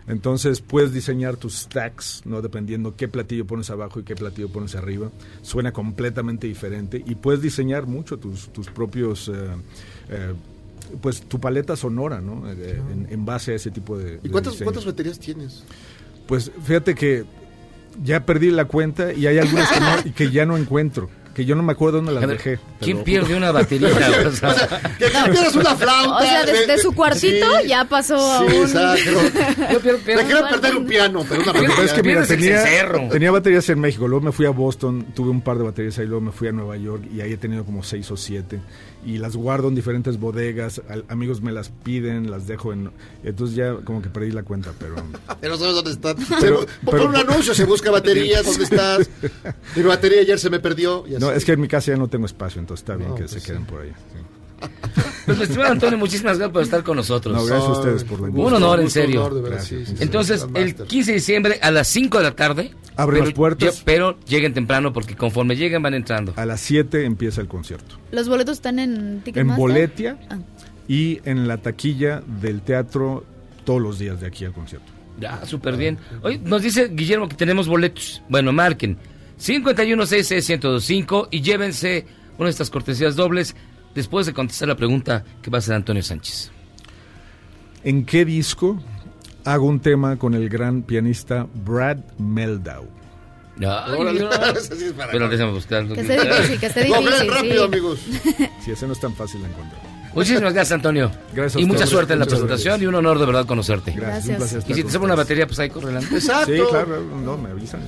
Entonces 0.07 0.61
puedes 0.61 0.93
diseñar 0.93 1.37
tus 1.37 1.61
stacks, 1.61 2.21
¿no? 2.25 2.43
Dependiendo 2.43 2.95
qué 2.95 3.07
platillo 3.07 3.47
pones 3.47 3.71
abajo 3.71 3.99
y 3.99 4.03
qué 4.03 4.15
platillo 4.15 4.49
pones 4.49 4.75
arriba. 4.75 5.09
Suena 5.41 5.71
completamente 5.73 6.45
diferente 6.45 7.03
y 7.03 7.15
puedes 7.15 7.41
diseñar 7.41 7.87
mucho 7.87 8.19
tus, 8.19 8.53
tus 8.53 8.69
propios... 8.69 9.29
eh, 9.29 9.31
eh, 10.09 10.33
pues 11.01 11.21
tu 11.21 11.39
paleta 11.39 11.75
sonora, 11.75 12.21
¿no? 12.21 12.47
Eh, 12.51 12.79
en, 12.91 13.07
en 13.09 13.25
base 13.25 13.53
a 13.53 13.55
ese 13.55 13.71
tipo 13.71 13.97
de... 13.97 14.19
¿Y 14.21 14.27
de 14.27 14.29
cuántas, 14.29 14.53
diseños. 14.53 14.73
cuántas 14.73 14.85
baterías 14.85 15.17
tienes? 15.17 15.63
Pues 16.27 16.51
fíjate 16.63 16.93
que 16.93 17.25
ya 18.03 18.25
perdí 18.25 18.51
la 18.51 18.65
cuenta 18.65 19.13
y 19.13 19.27
hay 19.27 19.37
algunas 19.39 19.69
que, 19.71 19.79
no- 19.79 20.03
que 20.15 20.31
ya 20.31 20.45
no 20.45 20.57
encuentro. 20.57 21.09
que 21.33 21.45
yo 21.45 21.55
no 21.55 21.63
me 21.63 21.71
acuerdo 21.73 21.97
dónde 21.97 22.11
las 22.13 22.27
dejé. 22.27 22.59
¿Quién 22.79 22.97
pero- 22.97 23.05
pierde 23.05 23.35
una 23.35 23.51
batería? 23.51 23.89
O 24.27 24.31
sea, 24.31 24.55
Que 24.99 25.05
una 25.57 25.75
flauta. 25.75 26.17
O 26.17 26.21
sea, 26.21 26.45
desde 26.45 26.77
su 26.77 26.91
cuartito 26.93 27.47
Sí. 27.61 27.67
ya 27.67 27.85
pasó 27.85 28.15
a 28.15 28.37
Sí, 28.39 28.55
un... 28.55 28.61
exacto. 28.63 29.11
yo 29.71 29.79
pierdo- 29.81 29.99
pierdo- 30.05 30.23
Me 30.43 30.49
perder 30.51 30.75
un 30.77 30.85
piano, 30.85 31.25
pero 31.27 31.41
una 31.41 31.53
pasa 31.53 31.83
es 31.85 31.93
que 31.93 32.03
mira, 32.03 32.23
tenía, 32.25 32.63
tenía 33.09 33.31
baterías 33.31 33.67
en 33.69 33.79
México, 33.79 34.07
luego 34.07 34.25
me 34.25 34.31
fui 34.31 34.45
a 34.45 34.51
Boston, 34.51 35.07
tuve 35.15 35.29
un 35.31 35.41
par 35.41 35.57
de 35.57 35.63
baterías 35.63 35.97
ahí, 35.97 36.05
luego 36.05 36.21
me 36.21 36.31
fui 36.31 36.47
a 36.49 36.51
Nueva 36.51 36.77
York 36.77 37.03
y 37.11 37.21
ahí 37.21 37.33
he 37.33 37.37
tenido 37.37 37.65
como 37.65 37.81
seis 37.83 38.09
o 38.11 38.17
siete 38.17 38.59
y 39.05 39.17
las 39.17 39.35
guardo 39.35 39.67
en 39.67 39.75
diferentes 39.75 40.19
bodegas, 40.19 40.81
al- 40.89 41.05
amigos 41.09 41.41
me 41.41 41.51
las 41.51 41.69
piden, 41.69 42.31
las 42.31 42.47
dejo 42.47 42.71
en... 42.73 42.91
Entonces 43.23 43.55
ya 43.55 43.75
como 43.83 44.01
que 44.01 44.09
perdí 44.09 44.31
la 44.31 44.43
cuenta, 44.43 44.71
pero... 44.79 44.95
Pero 45.41 45.57
sabes 45.57 45.75
dónde 45.75 45.91
están. 45.91 46.15
Pero- 46.39 46.65
por 46.85 46.99
un 47.01 47.15
anuncio 47.15 47.53
se 47.53 47.65
busca 47.65 47.91
baterías, 47.91 48.45
¿dónde 48.45 48.63
estás? 48.63 49.09
Mi 49.75 49.83
batería 49.83 50.21
ayer 50.21 50.39
se 50.39 50.49
me 50.49 50.59
perdió. 50.59 51.05
y 51.07 51.11
No, 51.19 51.31
es 51.31 51.43
que 51.45 51.51
en 51.53 51.61
mi 51.61 51.67
casa 51.67 51.91
ya 51.91 51.97
no 51.97 52.07
tengo 52.07 52.25
espacio, 52.25 52.59
entonces 52.59 52.83
está 52.83 52.95
bien 52.95 53.09
No, 53.09 53.15
que 53.15 53.21
pues 53.23 53.31
se 53.31 53.39
sí. 53.39 53.45
queden 53.47 53.65
por 53.65 53.81
ahí. 53.81 53.89
sí. 54.13 54.69
Pues, 55.25 55.37
mi 55.37 55.43
estimado 55.45 55.71
Antonio, 55.71 55.97
muchísimas 55.97 56.37
gracias 56.37 56.53
por 56.53 56.63
estar 56.63 56.83
con 56.83 56.97
nosotros. 56.97 57.35
No, 57.35 57.45
gracias 57.45 57.69
a 57.69 57.71
ustedes 57.73 58.03
por 58.03 58.19
la 58.19 58.23
Un 58.25 58.29
invitación. 58.31 58.63
honor, 58.63 58.79
en 58.81 58.89
serio. 58.89 59.21
honor, 59.21 59.33
de 59.35 59.41
veras, 59.41 59.57
Gracias. 59.69 59.79
sí, 59.81 59.85
sí, 59.91 59.97
sí. 59.97 60.03
Entonces, 60.03 60.47
el 60.53 60.65
máster. 60.67 60.87
15 60.87 61.11
de 61.11 61.15
diciembre 61.17 61.59
a 61.61 61.71
las 61.71 61.87
5 61.87 62.17
de 62.17 62.23
la 62.23 62.35
tarde. 62.35 62.71
Abren 62.95 63.15
pero 63.21 63.25
las 63.25 63.33
puertas. 63.33 63.77
ya- 63.77 63.81
pero 63.85 64.19
lleguen 64.27 64.53
temprano 64.53 64.93
porque 64.93 65.15
conforme 65.15 65.55
lleguen 65.55 65.81
van 65.81 65.93
entrando. 65.93 66.33
A 66.35 66.45
las 66.45 66.61
7 66.61 67.05
empieza 67.05 67.41
el 67.41 67.47
concierto. 67.47 67.95
Los 68.11 68.27
boletos 68.29 68.57
están 68.57 68.79
en 68.79 68.95
En 68.95 69.21
Ticketmaster. 69.21 69.59
Boletia 69.59 70.17
Ah. 70.29 70.37
y 70.87 71.19
en 71.25 71.47
la 71.47 71.57
taquilla 71.57 72.21
del 72.41 72.61
teatro 72.61 73.23
todos 73.65 73.81
los 73.81 73.97
días 73.99 74.19
de 74.21 74.27
aquí 74.27 74.45
al 74.45 74.51
concierto. 74.53 74.91
Ya, 75.19 75.45
súper 75.45 75.77
bien. 75.77 75.97
Hoy 76.21 76.37
nos 76.43 76.61
dice 76.63 76.89
Guillermo 76.91 77.29
que 77.29 77.35
tenemos 77.35 77.67
boletos. 77.67 78.21
Bueno, 78.29 78.51
marquen 78.51 78.97
5166125 79.39 81.27
y 81.31 81.41
llévense 81.41 82.05
una 82.37 82.45
de 82.47 82.51
estas 82.51 82.69
cortesías 82.69 83.15
dobles 83.15 83.55
después 83.95 84.25
de 84.25 84.33
contestar 84.33 84.67
la 84.67 84.75
pregunta 84.75 85.23
que 85.41 85.49
va 85.49 85.57
a 85.57 85.59
hacer 85.59 85.75
Antonio 85.75 86.03
Sánchez. 86.03 86.51
¿En 87.83 88.05
qué 88.05 88.25
disco 88.25 88.81
hago 89.45 89.65
un 89.65 89.79
tema 89.79 90.17
con 90.17 90.33
el 90.33 90.47
gran 90.49 90.83
pianista 90.83 91.47
Brad 91.53 91.97
Meldau? 92.17 92.87
Ay, 93.59 93.95
Órale. 93.99 94.19
Dios. 94.19 94.35
Ese 94.57 94.75
sí 94.75 94.85
es 94.85 94.93
para 94.93 95.11
Pero 95.11 95.29
déjame 95.29 95.51
buscar. 95.51 95.87
Que 95.87 96.01
esté 96.01 96.19
difícil, 96.19 96.59
que 96.59 96.65
esté 96.65 96.83
difícil, 96.85 97.27
rápido, 97.33 97.53
sí. 97.59 97.63
amigos. 97.63 97.99
Si 98.63 98.71
ese 98.71 98.87
no 98.87 98.93
es 98.93 98.99
tan 98.99 99.13
fácil 99.15 99.41
de 99.41 99.49
encontrar. 99.49 99.81
Muchísimas 100.13 100.53
gracias, 100.53 100.73
Antonio. 100.73 101.11
Gracias 101.33 101.55
a 101.55 101.59
y 101.59 101.65
mucha 101.65 101.87
suerte 101.87 102.13
en 102.13 102.19
la 102.19 102.25
presentación 102.25 102.73
gracias. 102.73 102.83
y 102.83 102.85
un 102.85 102.95
honor 102.95 103.19
de 103.19 103.25
verdad 103.25 103.45
conocerte. 103.45 103.91
Gracias, 103.91 104.27
Gracias. 104.27 104.29
un 104.29 104.37
placer 104.37 104.71
Y 104.71 104.73
si 104.73 104.83
te 104.83 104.91
sobra 104.91 105.05
una 105.05 105.15
batería, 105.15 105.47
pues 105.47 105.59
ahí 105.59 105.69
corre. 105.69 105.93
Exacto. 105.97 106.53
Sí, 106.53 106.61
claro, 106.69 107.01
no, 107.01 107.37
me 107.37 107.49
avisan. 107.49 107.81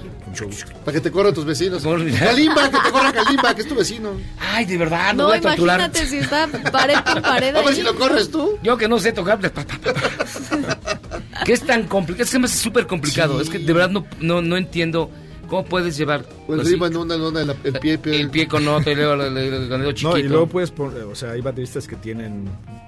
Para 0.84 0.96
que 0.96 1.02
te 1.02 1.12
corran 1.12 1.34
tus 1.34 1.46
vecinos. 1.46 1.84
Corre. 1.84 2.12
Kalimba, 2.12 2.70
que 2.70 2.78
te 2.78 2.92
corra 2.92 3.14
Kalimba, 3.14 3.56
que 3.56 3.62
es 3.62 3.68
tu 3.68 3.76
vecino. 3.76 4.12
Ay, 4.40 4.66
de 4.66 4.78
verdad, 4.78 5.14
no, 5.14 5.24
No, 5.24 5.30
voy 5.30 5.38
a 5.38 5.42
torturar. 5.42 5.80
imagínate 5.80 6.08
si 6.08 6.18
está 6.18 6.48
pared 6.72 6.96
con 7.06 7.22
pared 7.22 7.56
A 7.56 7.62
ver 7.62 7.76
si 7.76 7.84
lo 7.84 7.96
corres 7.96 8.32
tú. 8.32 8.58
Yo 8.64 8.78
que 8.78 8.88
no 8.88 9.00
sé 9.00 9.12
tocar. 9.12 9.40
que 11.46 11.54
es 11.54 11.62
tan 11.62 11.84
complicado. 11.84 12.24
Es 12.24 12.32
que 12.32 12.40
me 12.40 12.46
hace 12.46 12.58
súper 12.58 12.88
complicado. 12.88 13.38
Sí. 13.38 13.44
Es 13.44 13.50
que 13.50 13.60
de 13.60 13.74
verdad 13.74 13.90
no, 13.90 14.06
no, 14.20 14.42
no 14.42 14.58
entiendo 14.58 15.10
cómo 15.58 15.68
puedes 15.70 15.98
llevar 15.98 16.26
el 16.50 16.60
así, 16.60 16.72
ritmo 16.72 16.86
en 16.88 16.98
una, 16.98 17.16
en 17.16 17.22
una, 17.22 17.42
el, 17.42 17.56
el 17.64 17.74
pie, 17.80 17.98
pie. 17.98 18.20
el 18.22 18.30
pie 18.30 18.48
con 18.48 18.68
otro 18.68 18.92
y 18.92 18.96
luego 18.96 19.14
el, 19.14 19.38
el- 19.38 19.54
el 19.54 19.70
dedo 19.70 19.92
chiquito. 19.92 20.12
No, 20.12 20.18
y 20.18 20.24
luego 20.24 20.48
puedes 20.48 20.72
poner, 20.72 21.04
o 21.04 21.16
sea, 21.16 21.32
hay 21.32 21.42
bateristas 21.42 21.88
que 21.88 21.96
tienen, 21.96 22.46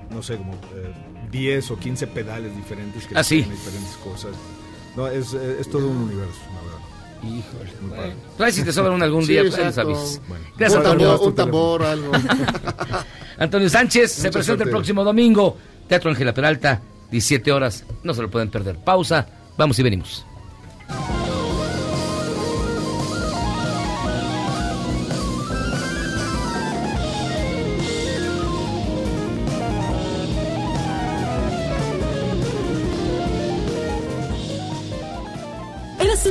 no 0.10 0.22
sé, 0.24 0.38
como 0.38 0.54
eh, 0.54 0.94
10 1.32 1.72
o 1.72 1.78
15 1.78 2.08
pedales 2.08 2.56
diferentes 2.56 3.06
que 3.06 3.18
Ah, 3.18 3.24
sí. 3.24 3.38
tienen 3.38 3.56
diferentes 3.58 3.96
cosas. 3.98 4.32
No, 4.96 5.08
es, 5.08 5.34
eh, 5.34 5.58
es 5.60 5.70
todo 5.70 5.88
un 5.88 5.98
universo, 5.98 6.40
la 6.54 6.62
verdad. 6.62 6.78
Híjole. 7.24 8.14
Bueno, 8.38 8.52
si 8.52 8.64
te 8.64 8.72
sobran 8.72 9.02
algún 9.02 9.24
Sí, 9.26 9.32
día, 9.34 9.42
pues 9.42 9.58
avisas. 9.78 10.22
Bueno. 10.28 10.46
Gracias, 10.58 10.80
un 10.82 10.86
Antonio. 10.88 11.08
tambor, 11.12 11.28
un 11.28 11.36
tambor, 11.36 11.84
algo. 11.84 12.12
Antonio 13.40 13.70
Sánchez 13.70 14.12
se 14.12 14.22
presenta 14.32 14.44
suerte. 14.44 14.64
el 14.66 14.70
próximo 14.70 15.04
domingo. 15.04 15.58
Teatro 15.88 16.10
Ángela 16.12 16.34
Peralta, 16.34 16.82
17 17.12 17.52
horas. 17.52 17.86
No 18.04 18.14
se 18.14 18.22
lo 18.22 18.30
pueden 18.30 18.50
perder. 18.50 18.78
Pausa. 18.84 19.28
Vamos 19.58 19.78
y 19.80 19.84
venimos. 19.84 20.26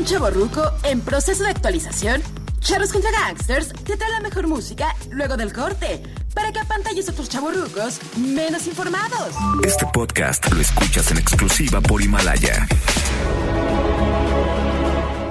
¿Eres 0.07 0.21
un 0.21 0.25
chavo 0.25 0.31
ruco 0.31 0.63
en 0.85 1.01
proceso 1.01 1.43
de 1.43 1.51
actualización? 1.51 2.23
Charros 2.61 2.93
contra 2.93 3.11
Gangsters 3.11 3.73
te 3.73 3.97
trae 3.97 4.11
la 4.13 4.21
mejor 4.21 4.47
música 4.47 4.95
luego 5.11 5.37
del 5.37 5.53
corte 5.53 6.01
para 6.33 6.53
que 6.53 6.61
apantalles 6.61 7.09
a 7.09 7.13
otros 7.13 7.29
chavorrucos 7.29 7.99
menos 8.17 8.69
informados. 8.69 9.35
Este 9.65 9.85
podcast 9.93 10.49
lo 10.53 10.61
escuchas 10.61 11.11
en 11.11 11.19
exclusiva 11.19 11.81
por 11.81 12.03
Himalaya. 12.03 12.69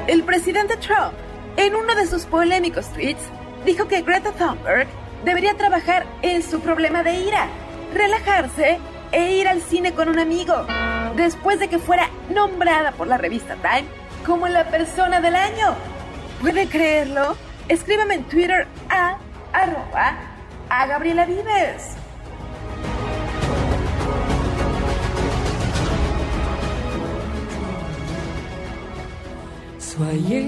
El 0.08 0.24
presidente 0.24 0.76
Trump, 0.76 1.14
en 1.56 1.74
uno 1.76 1.96
de 1.96 2.06
sus 2.06 2.24
polémicos 2.26 2.92
tweets, 2.92 3.24
dijo 3.66 3.88
que 3.88 4.02
Greta 4.02 4.34
Thunberg 4.34 4.88
debería 5.24 5.56
trabajar 5.56 6.06
en 6.22 6.44
su 6.44 6.60
problema 6.60 7.02
de 7.02 7.22
ira, 7.22 7.48
relajarse 7.94 8.80
e 9.14 9.38
ir 9.38 9.48
al 9.48 9.62
cine 9.62 9.94
con 9.94 10.10
un 10.10 10.20
amigo, 10.20 10.66
después 11.16 11.60
de 11.60 11.70
que 11.70 11.80
fuera 11.80 12.10
nombrada 12.30 12.92
por 12.92 13.08
la 13.08 13.18
revista 13.18 13.56
Time 13.56 14.05
como 14.26 14.48
la 14.48 14.66
persona 14.66 15.22
del 15.22 15.36
año. 15.36 15.76
¿Puede 16.42 16.68
creerlo? 16.68 17.36
Escríbame 17.70 18.16
en 18.16 18.24
Twitter 18.24 18.68
a 18.90 19.18
arroba 19.54 20.18
a 20.70 20.88
Gabriela 20.88 21.26
Vives. 21.26 21.96
Soyez 29.80 30.46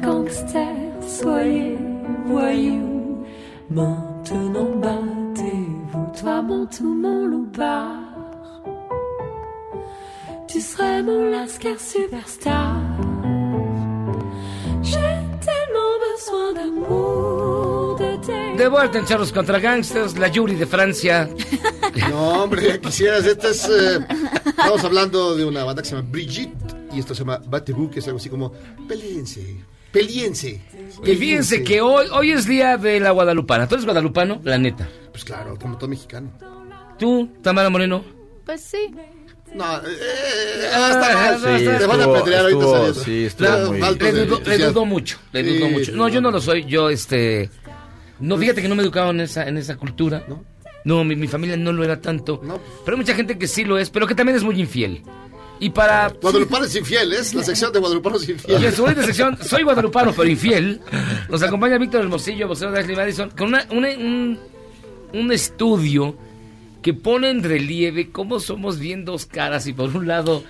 gangsters, 0.00 1.20
soyez 1.20 1.78
voyous. 2.26 3.24
Maintenant 3.70 4.80
battez-vous, 4.80 6.12
toi 6.20 6.42
mon 6.42 6.66
tout 6.66 6.94
mon 6.94 7.26
loupard. 7.26 8.00
Tu 10.48 10.60
serais 10.60 11.02
mon 11.04 11.30
lascar 11.30 11.78
superstar. 11.78 12.89
De 18.56 18.68
vuelta 18.68 18.98
en 18.98 19.06
Charros 19.06 19.32
contra 19.32 19.58
Gangsters, 19.58 20.18
la 20.18 20.28
Yuri 20.28 20.54
de 20.54 20.66
Francia. 20.66 21.28
No, 22.10 22.42
hombre, 22.44 22.68
ya 22.68 22.78
quisieras. 22.80 23.26
Este 23.26 23.50
es. 23.50 23.68
eh, 23.68 23.98
estamos 24.46 24.84
hablando 24.84 25.34
de 25.34 25.44
una 25.44 25.64
banda 25.64 25.82
que 25.82 25.88
se 25.88 25.96
llama 25.96 26.08
Brigitte. 26.10 26.76
Y 26.92 26.98
esto 27.00 27.14
se 27.14 27.20
llama 27.20 27.40
Batebou, 27.46 27.90
que 27.90 28.00
es 28.00 28.06
algo 28.06 28.18
así 28.18 28.28
como. 28.28 28.52
Peleense. 28.86 29.64
Peliense. 29.92 30.60
Y 31.04 31.16
fíjense 31.16 31.64
que 31.64 31.80
hoy, 31.80 32.06
hoy 32.12 32.30
es 32.30 32.46
día 32.46 32.76
de 32.76 33.00
la 33.00 33.10
Guadalupana. 33.10 33.66
¿Tú 33.66 33.74
eres 33.74 33.84
guadalupano? 33.84 34.40
La 34.44 34.56
neta. 34.56 34.88
Pues 35.10 35.24
claro, 35.24 35.56
como 35.60 35.76
todo 35.78 35.88
mexicano. 35.88 36.30
¿Tú, 36.98 37.28
Tamara 37.42 37.70
Moreno? 37.70 38.04
Pues 38.44 38.60
sí. 38.60 38.90
No, 39.54 39.64
eh, 39.78 40.70
Ah, 40.72 40.90
está 40.92 41.14
mal. 41.40 41.58
sí, 41.58 41.64
Te 41.64 41.86
van 41.86 42.00
a 42.00 42.04
apedrear 42.04 42.42
ahorita 42.44 42.94
sí, 42.94 43.28
Claro, 43.36 43.72
muy- 43.72 43.80
Le 43.80 43.94
de 44.12 44.12
dudo, 44.12 44.24
le 44.24 44.36
entusiasmo. 44.36 44.66
dudo 44.72 44.84
mucho, 44.84 45.18
le 45.32 45.44
Sí, 45.44 45.56
dudo 45.58 45.68
mucho. 45.70 45.92
No, 45.92 46.08
yo 46.08 46.20
no 46.20 46.30
lo 46.30 46.40
soy, 46.40 46.64
yo 46.66 46.88
este... 46.90 47.50
No, 48.20 48.36
fíjate 48.36 48.62
que 48.62 48.68
no 48.68 48.74
me 48.76 48.82
educaron 48.82 49.16
en 49.18 49.22
esa, 49.24 49.48
en 49.48 49.56
esa 49.56 49.76
cultura. 49.76 50.24
¿No? 50.28 50.44
No, 50.84 51.04
mi, 51.04 51.16
mi 51.16 51.26
familia 51.26 51.56
no 51.56 51.72
lo 51.72 51.82
era 51.84 52.00
tanto. 52.00 52.40
No. 52.44 52.60
Pero 52.84 52.94
hay 52.96 53.00
mucha 53.02 53.14
gente 53.14 53.36
que 53.38 53.48
sí 53.48 53.64
lo 53.64 53.76
es, 53.78 53.90
pero 53.90 54.06
que 54.06 54.14
también 54.14 54.36
es 54.36 54.44
muy 54.44 54.58
infiel. 54.60 55.02
Y 55.58 55.70
para... 55.70 56.08
Guadalupanos 56.22 56.74
infieles, 56.76 57.34
la 57.34 57.42
sección 57.42 57.72
de 57.72 57.80
Guadalupanos 57.80 58.22
Y 58.22 58.32
en 58.32 58.36
infieles. 58.38 58.74
su 58.74 58.82
bonita 58.82 59.02
sección, 59.02 59.36
soy 59.42 59.62
guadalupano 59.62 60.12
pero 60.16 60.26
infiel, 60.28 60.80
nos 61.28 61.42
acompaña 61.42 61.76
Víctor 61.76 62.00
Hermosillo, 62.02 62.48
vocero 62.48 62.70
de 62.72 62.80
Ashley 62.80 62.96
Madison, 62.96 63.30
con 63.36 63.48
una- 63.48 63.66
una- 63.70 63.90
un, 63.90 64.38
un 65.12 65.32
estudio 65.32 66.16
que 66.82 66.94
pone 66.94 67.30
en 67.30 67.42
relieve 67.42 68.10
cómo 68.10 68.40
somos 68.40 68.78
bien 68.78 69.04
dos 69.04 69.26
caras 69.26 69.66
y 69.66 69.72
por 69.72 69.94
un 69.96 70.06
lado, 70.06 70.42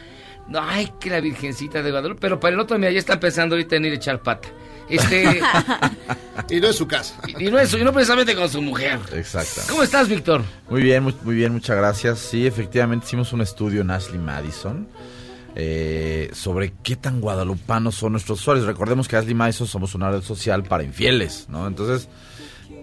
no, 0.49 0.61
ay, 0.63 0.93
que 1.01 1.11
la 1.11 1.21
Virgencita 1.21 1.83
de 1.83 1.91
Guadalupe, 1.91 2.21
pero 2.21 2.39
para 2.41 2.55
el 2.55 2.61
otro, 2.61 2.79
mira, 2.79 2.93
ya 2.93 2.99
está 2.99 3.15
empezando 3.15 3.55
ahorita 3.55 3.77
en 3.77 3.85
ir 3.87 3.93
a 3.93 3.97
echar 3.97 4.23
pata. 4.23 4.49
Este, 4.89 5.41
Y 6.51 6.59
no 6.61 6.67
en 6.69 6.75
su 6.75 6.89
casa. 6.89 7.17
y 7.39 7.45
no 7.45 7.59
eso, 7.59 7.79
y 7.79 7.85
no 7.85 7.93
precisamente 7.93 8.35
con 8.35 8.49
su 8.49 8.61
mujer. 8.61 8.99
Exacto. 9.15 9.61
¿Cómo 9.69 9.83
estás, 9.85 10.09
Víctor? 10.09 10.43
Muy 10.69 10.83
bien, 10.83 11.03
muy, 11.05 11.15
muy 11.23 11.35
bien, 11.37 11.53
muchas 11.53 11.77
gracias. 11.77 12.19
Sí, 12.19 12.47
efectivamente 12.47 13.07
hicimos 13.07 13.33
un 13.33 13.41
estudio 13.41 13.83
en 13.83 13.91
Ashley 13.93 14.19
Madison 14.19 14.89
eh, 15.55 16.31
sobre 16.33 16.73
qué 16.83 16.97
tan 16.97 17.21
guadalupanos 17.21 17.95
son 17.95 18.13
nuestros 18.13 18.41
usuarios. 18.41 18.67
Recordemos 18.67 19.07
que 19.07 19.17
Ashley 19.17 19.35
Madison 19.35 19.67
somos 19.69 19.95
una 19.95 20.11
red 20.11 20.23
social 20.23 20.65
para 20.65 20.83
infieles, 20.83 21.47
¿no? 21.49 21.67
Entonces 21.69 22.09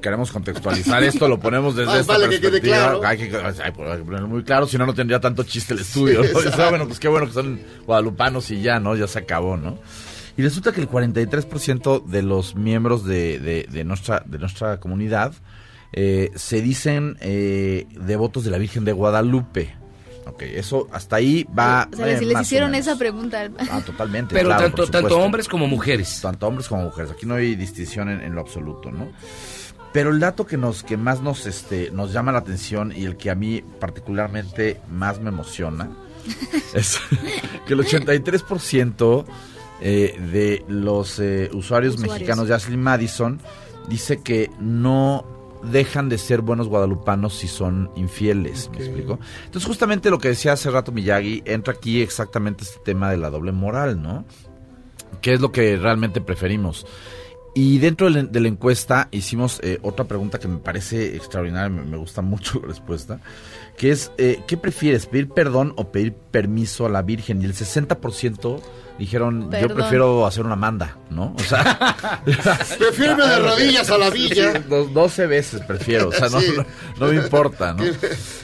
queremos 0.02 0.32
contextualizar 0.32 1.03
esto, 1.03 1.28
lo 1.28 1.40
ponemos 1.40 1.76
desde 1.76 1.99
esta 2.02 2.14
vale, 2.14 2.26
que 2.30 2.40
quede 2.40 2.52
perspectiva. 2.61 2.78
claro. 2.78 3.02
Hay, 3.07 3.18
que, 3.18 3.36
hay 3.36 3.53
que 3.53 4.03
ponerlo 4.06 4.28
muy 4.28 4.44
claro, 4.44 4.68
si 4.68 4.78
no, 4.78 4.86
no 4.86 4.94
tendría 4.94 5.19
tanto 5.19 5.44
chiste 5.44 5.74
el 5.74 5.82
estudio. 5.82 6.24
Sí, 6.24 6.32
¿no? 6.57 6.69
Bueno, 6.69 6.88
pues 6.88 6.99
qué 6.99 7.07
bueno 7.07 7.28
que 7.28 7.34
son 7.34 7.60
guadalupanos 7.86 8.49
y 8.52 8.61
ya, 8.61 8.80
¿no? 8.80 8.95
Ya 8.95 9.07
se 9.07 9.19
acabó, 9.19 9.57
¿no? 9.57 9.78
Y 10.38 10.44
resulta 10.44 10.72
que 10.72 10.82
el 10.82 10.88
43% 10.90 12.06
de 12.06 12.22
los 12.22 12.56
miembros 12.56 13.03
de, 13.06 13.40
de- 13.40 13.68
de 13.72 13.84
nuestra, 13.84 14.22
de 14.26 14.38
nuestra 14.38 14.80
comunidad 14.80 15.34
eh, 15.94 16.30
se 16.36 16.61
dicen 16.61 17.18
eh, 17.22 17.88
devotos 17.99 18.44
de 18.44 18.52
la 18.52 18.57
Virgen 18.60 18.86
de 18.86 18.91
Guadalupe. 18.91 19.76
Ok, 20.28 20.41
eso 20.44 20.88
hasta 20.91 21.15
ahí 21.15 21.48
va. 21.57 21.88
O 21.91 21.95
sea, 21.95 22.10
eh, 22.11 22.19
si 22.19 22.26
les 22.26 22.41
hicieron 22.41 22.76
esa 22.76 22.98
pregunta. 22.98 23.49
Ah, 23.72 23.82
totalmente. 23.84 24.36
Pero 24.36 24.49
claro, 24.49 24.64
tanto, 24.65 24.88
tanto 24.88 25.18
hombres 25.19 25.48
como 25.48 25.68
mujeres. 25.68 26.19
Tanto 26.22 26.45
hombres 26.48 26.68
como 26.68 26.84
mujeres. 26.84 27.11
Aquí 27.11 27.26
no 27.26 27.36
hay 27.36 27.56
distinción 27.56 28.10
en, 28.10 28.22
en 28.22 28.36
lo 28.36 28.41
absoluto, 28.41 28.91
¿no? 28.91 29.07
Pero 29.98 30.11
el 30.11 30.19
dato 30.19 30.45
que 30.45 30.57
nos 30.57 30.84
que 30.84 30.95
más 30.95 31.24
nos 31.24 31.48
este 31.48 31.90
nos 31.90 32.14
llama 32.14 32.32
la 32.32 32.38
atención 32.38 32.94
y 32.95 33.06
el 33.06 33.18
que 33.18 33.32
a 33.32 33.36
mí 33.36 33.64
particularmente 33.80 34.80
más 34.91 35.19
me 35.19 35.30
emociona 35.30 35.90
es 36.76 36.99
que 37.65 37.74
el 37.74 37.80
83% 37.80 39.26
eh, 39.82 40.22
de 40.32 40.64
los 40.68 41.18
eh, 41.18 41.49
usuarios, 41.52 41.95
Usuarios. 41.95 41.99
mexicanos 41.99 42.48
de 42.48 42.53
Ashley 42.53 42.78
Madison 42.78 43.41
dice 43.90 44.22
que 44.22 44.52
no 44.60 45.26
dejan 45.64 46.10
de 46.10 46.19
ser 46.19 46.41
buenos 46.41 46.68
guadalupanos 46.68 47.34
si 47.34 47.48
son 47.48 47.90
infieles, 47.95 48.69
¿me 48.69 48.78
explico? 48.78 49.18
Entonces 49.45 49.65
justamente 49.65 50.11
lo 50.11 50.19
que 50.19 50.28
decía 50.28 50.53
hace 50.53 50.69
rato 50.69 50.91
Miyagi, 50.91 51.41
entra 51.44 51.74
aquí 51.74 52.03
exactamente 52.03 52.65
este 52.65 52.78
tema 52.86 53.10
de 53.10 53.18
la 53.18 53.32
doble 53.32 53.52
moral, 53.52 53.99
¿no? 53.99 54.26
¿Qué 55.22 55.34
es 55.34 55.41
lo 55.41 55.52
que 55.52 55.76
realmente 55.76 56.22
preferimos? 56.22 56.86
Y 57.59 57.79
dentro 57.79 58.05
de 58.05 58.13
la, 58.21 58.23
de 58.29 58.39
la 58.39 58.49
encuesta 58.49 59.07
hicimos 59.09 59.59
eh, 59.63 59.79
otra 59.81 60.05
pregunta 60.05 60.38
que 60.39 60.47
me 60.47 60.59
parece 60.59 61.15
extraordinaria, 61.15 61.69
me, 61.69 61.81
me 61.84 61.97
gusta 61.97 62.21
mucho 62.21 62.59
la 62.61 62.67
respuesta, 62.67 63.19
que 63.77 63.89
es, 63.89 64.11
eh, 64.19 64.41
¿qué 64.47 64.57
prefieres, 64.57 65.07
pedir 65.07 65.29
perdón 65.29 65.73
o 65.75 65.91
pedir 65.91 66.13
permiso 66.13 66.85
a 66.85 66.89
la 66.89 67.01
Virgen? 67.01 67.41
Y 67.41 67.45
el 67.45 67.55
60% 67.55 68.61
dijeron, 68.99 69.49
yo 69.59 69.69
prefiero 69.73 70.27
hacer 70.27 70.45
una 70.45 70.55
manda, 70.55 70.97
¿no? 71.09 71.34
O 71.35 71.39
sea... 71.39 72.21
Prefiero 72.77 73.13
irme 73.13 73.25
de 73.27 73.39
rodillas 73.39 73.89
a 73.89 73.97
la 73.97 74.11
villa. 74.11 74.53
Sí, 74.53 74.59
do- 74.69 74.85
12 74.85 75.25
veces 75.25 75.61
prefiero, 75.61 76.09
o 76.09 76.11
sea, 76.11 76.29
no, 76.29 76.39
Sí. 76.39 76.53
no, 76.55 76.63
no 76.99 77.11
me 77.11 77.15
importa, 77.23 77.73
¿no? 77.73 77.84
Y, 77.85 77.89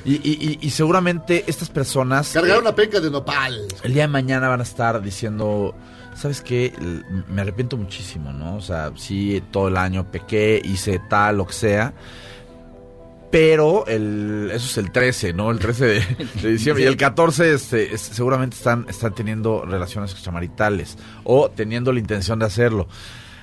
y- 0.05 0.21
y- 0.23 0.57
y 0.59 0.69
seguramente 0.71 1.43
estas 1.45 1.69
personas... 1.69 2.31
Cargar 2.33 2.57
eh, 2.57 2.61
una 2.61 2.73
penca 2.75 2.99
de 2.99 3.11
nopal. 3.11 3.59
el 3.83 3.93
día 3.93 4.03
de 4.03 4.07
mañana 4.07 4.47
van 4.47 4.59
a 4.61 4.63
estar 4.63 5.01
diciendo, 5.03 5.75
¿sabes 6.15 6.41
qué? 6.41 6.73
Me 7.29 7.41
arrepiento 7.41 7.77
muchísimo, 7.77 8.31
¿no? 8.33 8.55
O 8.57 8.61
sea, 8.61 8.91
sí, 8.95 9.41
todo 9.51 9.67
el 9.67 9.77
año 9.77 10.09
pequé, 10.11 10.61
hice 10.63 10.99
tal, 11.09 11.37
lo 11.37 11.47
que 11.47 11.53
sea. 11.53 11.93
Pero 13.31 13.87
el, 13.87 14.51
eso 14.53 14.67
es 14.67 14.77
el 14.77 14.91
13, 14.91 15.33
¿no? 15.33 15.49
El 15.49 15.57
13 15.57 15.85
de, 15.85 15.99
de 16.43 16.51
diciembre. 16.51 16.83
Y 16.83 16.87
el 16.87 16.97
14 16.97 17.53
este, 17.55 17.93
es- 17.95 18.01
seguramente 18.01 18.55
están, 18.55 18.85
están 18.87 19.15
teniendo 19.15 19.65
relaciones 19.65 20.11
extramaritales 20.11 20.97
o 21.23 21.49
teniendo 21.49 21.91
la 21.91 21.99
intención 21.99 22.37
de 22.37 22.45
hacerlo. 22.45 22.87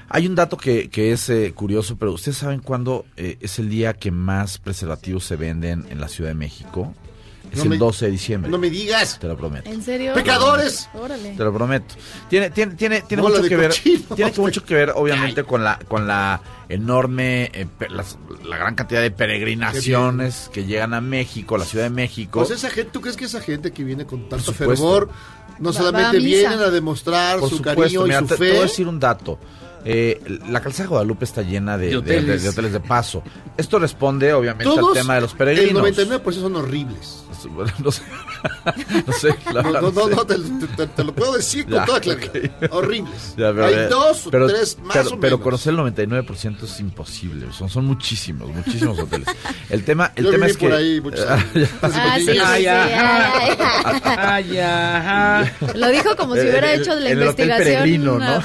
Hay 0.09 0.27
un 0.27 0.35
dato 0.37 0.57
que, 0.57 0.91
que 0.91 1.13
es 1.13 1.29
eh, 1.29 1.53
curioso, 1.55 1.97
pero 1.97 2.13
¿ustedes 2.13 2.37
saben 2.37 2.61
cuándo 2.61 3.05
eh, 3.17 3.37
es 3.41 3.59
el 3.59 3.69
día 3.69 3.95
que 3.95 4.11
más 4.13 4.59
preservativos 4.59 5.25
se 5.25 5.37
venden 5.37 5.87
en 5.91 6.01
la 6.01 6.09
Ciudad 6.09 6.31
de 6.31 6.35
México? 6.35 6.95
Es 7.51 7.57
No 7.59 7.63
el 7.65 7.69
me- 7.71 7.79
12 7.79 8.05
de 8.07 8.11
diciembre. 8.13 8.51
No 8.51 8.59
me 8.59 8.71
digas. 8.71 9.19
Te 9.19 9.27
lo 9.27 9.37
prometo. 9.37 9.69
¿En 9.69 9.83
serio? 9.83 10.15
¡Pecadores! 10.15 10.89
Órale. 10.95 11.35
Te 11.37 11.43
lo 11.45 11.53
prometo. 11.53 11.95
Tiene, 12.29 12.51
tiene, 12.51 12.75
tiene, 12.77 13.03
tiene 13.03 13.23
mucho 13.23 13.43
que 13.43 13.57
ver. 13.57 13.71
cochinos. 13.71 14.17
Tiene 14.17 14.33
mucho 14.37 14.65
que 14.65 14.75
ver, 14.75 14.93
obviamente, 14.95 15.43
con 15.45 15.65
la, 15.65 15.79
con 15.89 16.07
la 16.07 16.41
enorme, 16.69 17.51
eh, 17.53 17.67
las- 17.91 18.19
la 18.45 18.57
gran 18.57 18.75
cantidad 18.77 19.01
de 19.03 19.11
peregrinaciones 19.11 20.51
que 20.53 20.65
llegan 20.65 20.95
a 20.95 21.01
México, 21.01 21.55
a 21.55 21.59
la 21.59 21.65
Ciudad 21.65 21.85
de 21.85 21.91
México. 21.91 22.41
Pues 22.41 22.51
esa 22.51 22.71
gente, 22.71 22.91
¿tú 22.93 23.01
crees 23.01 23.17
que 23.17 23.25
esa 23.25 23.41
gente 23.41 23.73
que 23.73 23.85
viene 23.85 24.07
con 24.07 24.29
tanto 24.29 24.53
fervor 24.53 25.09
no 25.59 25.73
solamente 25.73 26.17
a 26.19 26.21
vienen 26.21 26.59
a 26.61 26.71
demostrar 26.71 27.41
Por 27.41 27.51
su 27.51 27.57
supuesto, 27.59 27.81
cariño 27.83 28.03
mira, 28.05 28.17
y 28.17 28.21
su 28.21 28.27
te, 28.27 28.35
te 28.37 28.45
fe? 28.45 28.51
voy 28.51 28.59
a 28.59 28.63
decir 28.63 28.89
un 28.89 29.01
dato. 29.01 29.39
Eh, 29.85 30.21
la 30.51 30.61
calzada 30.61 30.85
de 30.85 30.89
Guadalupe 30.91 31.25
está 31.25 31.41
llena 31.43 31.79
de, 31.79 31.89
De 31.89 31.97
hoteles. 31.97 32.27
de- 32.27 32.39
de 32.39 32.49
hoteles 32.51 32.73
de 32.73 32.81
paso. 32.81 33.23
Esto 33.57 33.79
responde, 33.79 34.33
obviamente, 34.35 34.65
Todos, 34.65 34.89
al 34.97 35.03
tema 35.03 35.15
de 35.15 35.23
los 35.23 35.33
el 35.33 35.39
peregrinos. 35.39 35.83
99% 35.83 36.33
son 36.41 36.57
horribles. 36.57 37.20
Bueno, 37.55 37.73
no 37.83 37.91
sé. 37.91 38.03
no 39.07 39.13
sé, 39.13 39.35
la 39.53 39.63
No, 39.63 39.73
verdad, 39.73 39.93
no, 39.95 40.09
no, 40.09 40.25
te, 40.27 40.35
te- 40.77 40.87
te 40.87 41.05
lo 41.05 41.15
puedo 41.15 41.35
decir 41.35 41.65
con 41.65 41.75
Ya, 41.75 41.85
toda 41.85 42.01
claridad. 42.01 42.31
ok. 42.63 42.73
Horribles. 42.73 43.35
Ya, 43.37 43.53
pero, 43.53 43.67
Hay 43.67 43.75
eh, 43.75 43.87
dos 43.89 44.27
o 44.27 44.31
pero- 44.31 44.47
tres 44.49 44.79
más 44.83 44.97
pero, 44.97 45.09
o 45.09 45.21
pero 45.21 45.37
menos. 45.39 45.41
conocer 45.41 45.73
el 45.73 45.79
99% 45.81 46.63
es 46.65 46.81
imposible. 46.81 47.47
Son, 47.53 47.69
son 47.69 47.85
muchísimos, 47.87 48.49
muchísimos 48.55 48.99
hoteles. 48.99 49.29
El 49.69 49.85
tema, 49.85 50.13
el 50.17 50.25
Yo 50.25 50.31
tema 50.31 50.47
viví 50.47 50.51
es 50.53 50.57
que. 50.59 50.67
por 50.69 50.77
ahí 50.77 51.01
muchos 51.01 51.27
años. 51.29 51.69
Ah, 51.83 52.15
sí, 52.19 52.25
sí, 52.27 52.33
sí, 52.33 52.39
Ay, 52.45 52.67
ajá. 52.67 54.35
Ay, 54.35 54.59
ajá. 54.59 55.53
Lo 55.75 55.89
dijo 55.89 56.17
como 56.17 56.35
si 56.35 56.41
hubiera 56.43 56.73
el- 56.73 56.81
hecho 56.83 56.95
de 56.95 57.01
la 57.01 57.11
el 57.11 57.19
investigación 57.21 57.59
peregrino, 57.83 58.19
¿no? 58.19 58.37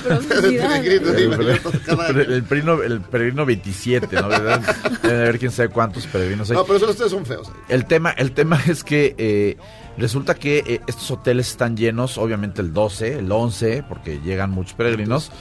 El, 2.35 2.43
peregrino, 2.43 2.83
el 2.83 3.01
peregrino 3.01 3.45
27, 3.45 4.15
¿no? 4.15 4.27
¿Verdad? 4.27 4.61
Debe 5.01 5.21
haber 5.21 5.39
quién 5.39 5.51
sabe 5.51 5.69
cuántos 5.69 6.05
peregrinos 6.07 6.49
hay. 6.49 6.57
No, 6.57 6.63
pero 6.65 6.77
esos 6.77 6.89
ustedes 6.91 7.11
son 7.11 7.25
feos. 7.25 7.49
El 7.67 7.85
tema, 7.85 8.11
el 8.11 8.31
tema 8.31 8.61
es 8.67 8.83
que 8.85 9.15
eh, 9.17 9.57
resulta 9.97 10.35
que 10.35 10.59
eh, 10.65 10.81
estos 10.87 11.09
hoteles 11.11 11.49
están 11.49 11.75
llenos, 11.75 12.17
obviamente 12.17 12.61
el 12.61 12.71
12, 12.73 13.19
el 13.19 13.31
11, 13.31 13.83
porque 13.89 14.19
llegan 14.23 14.51
muchos 14.51 14.73
peregrinos, 14.75 15.31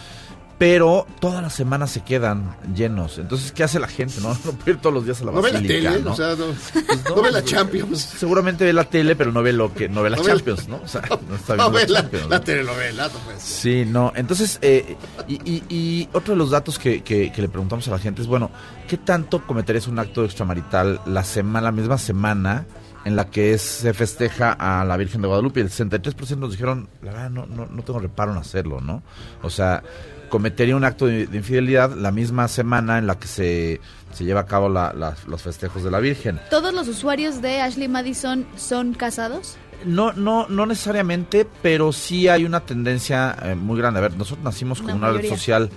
pero 0.57 1.05
todas 1.21 1.43
las 1.43 1.53
semanas 1.53 1.91
se 1.91 2.03
quedan 2.05 2.57
llenos. 2.77 3.19
Entonces, 3.19 3.51
¿qué 3.51 3.65
hace 3.65 3.81
la 3.81 3.89
gente? 3.89 4.15
No, 4.21 4.29
no 4.45 4.53
puede 4.53 4.71
ir 4.73 4.77
todos 4.79 4.95
los 4.95 5.05
días 5.05 5.21
a 5.21 5.25
la 5.25 5.33
No 5.33 5.43
ve 5.43 5.53
la 5.53 5.61
tele, 5.61 5.99
¿no? 6.01 6.13
o 6.13 6.17
sea, 6.17 6.37
no, 6.37 6.45
Pues 6.87 7.05
no 7.09 7.23
ve 7.23 7.33
la 7.33 7.41
pues, 7.41 7.45
Champions. 7.53 7.89
pues, 7.89 8.01
seguramente 8.03 8.65
ve 8.65 8.73
la 8.73 8.85
tele, 8.85 9.17
pero 9.17 9.33
no 9.33 9.43
ve 9.43 9.53
lo 9.53 9.75
que 9.75 9.89
no 9.89 10.03
ve 10.03 10.11
la 10.11 10.17
la- 10.17 10.23
Champions, 10.23 10.69
¿no? 10.69 10.77
O 10.83 10.87
sea, 10.89 11.03
no 11.29 11.35
está 11.35 11.57
No 11.57 11.71
viendo 11.71 11.73
ve 11.73 11.87
la 11.89 11.89
la, 11.89 12.01
Champions. 12.03 12.29
la 12.31 12.39
¿no? 12.39 12.45
telenovela, 12.45 13.09
no 13.09 13.15
pues. 13.25 13.43
Sí, 13.43 13.85
no. 13.85 14.13
Entonces, 14.15 14.61
eh, 14.63 14.97
y, 15.27 15.35
y- 15.45 15.63
y 15.69 16.09
otro 16.13 16.35
de 16.35 16.39
los 16.39 16.51
datos 16.51 16.79
que, 16.79 17.03
que- 17.03 17.33
que 17.33 17.43
le 17.43 17.49
preguntamos 17.49 17.89
a 17.89 17.91
la 17.91 17.99
gente 17.99 18.23
es, 18.23 18.29
bueno, 18.29 18.51
¿qué 18.89 18.97
tanto 18.97 19.45
cometerías 19.45 19.89
un 19.89 19.99
acto 19.99 20.25
extramarital 20.25 21.01
la 21.05 21.25
semana, 21.25 21.63
la 21.65 21.73
misma 21.73 21.99
semana 21.99 22.65
en 23.05 23.17
la 23.17 23.27
que 23.31 23.53
es- 23.55 23.63
se 23.63 23.93
festeja 23.95 24.53
a 24.53 24.85
la 24.85 24.97
Virgen 24.97 25.21
de 25.23 25.29
Guadalupe? 25.29 25.61
Y 25.61 25.63
el 25.65 25.71
63% 25.71 26.37
nos 26.41 26.53
dijeron, 26.53 26.89
la 27.03 27.13
verdad, 27.13 27.31
no, 27.31 27.47
no, 27.47 27.67
no 27.67 27.83
tengo 27.83 27.99
reparo 28.01 28.33
en 28.33 28.39
hacerlo, 28.39 28.81
¿no? 28.81 29.03
O 29.43 29.51
sea, 29.51 29.83
cometería 30.29 30.75
un 30.77 30.85
acto 30.85 31.07
de, 31.07 31.27
de 31.27 31.37
infidelidad 31.37 31.95
la 31.95 32.11
misma 32.11 32.49
semana 32.49 32.99
en 32.99 33.07
la 33.07 33.19
que 33.19 33.29
se, 33.29 33.81
se 34.13 34.25
lleva 34.25 34.41
a 34.41 34.47
cabo 34.47 34.69
la- 34.69 34.93
la- 34.93 35.17
los 35.27 35.43
festejos 35.43 35.85
de 35.85 35.91
la 35.91 36.01
Virgen. 36.01 36.41
¿Todos 36.51 36.75
los 36.75 36.89
usuarios 36.89 37.41
de 37.43 37.61
Ashley 37.61 37.89
Madison 37.89 38.47
son 38.57 38.95
casados? 38.95 39.57
No, 39.85 40.13
no, 40.15 40.47
no 40.49 40.65
necesariamente, 40.67 41.47
pero 41.63 41.93
sí 41.93 42.27
hay 42.29 42.45
una 42.47 42.61
tendencia 42.61 43.37
eh, 43.43 43.55
muy 43.55 43.77
grande. 43.79 43.99
A 43.99 44.03
ver, 44.03 44.17
nosotros 44.17 44.43
nacimos 44.43 44.81
con 44.81 44.93
Una 44.95 45.11
una 45.11 45.19
red 45.21 45.29
social 45.29 45.69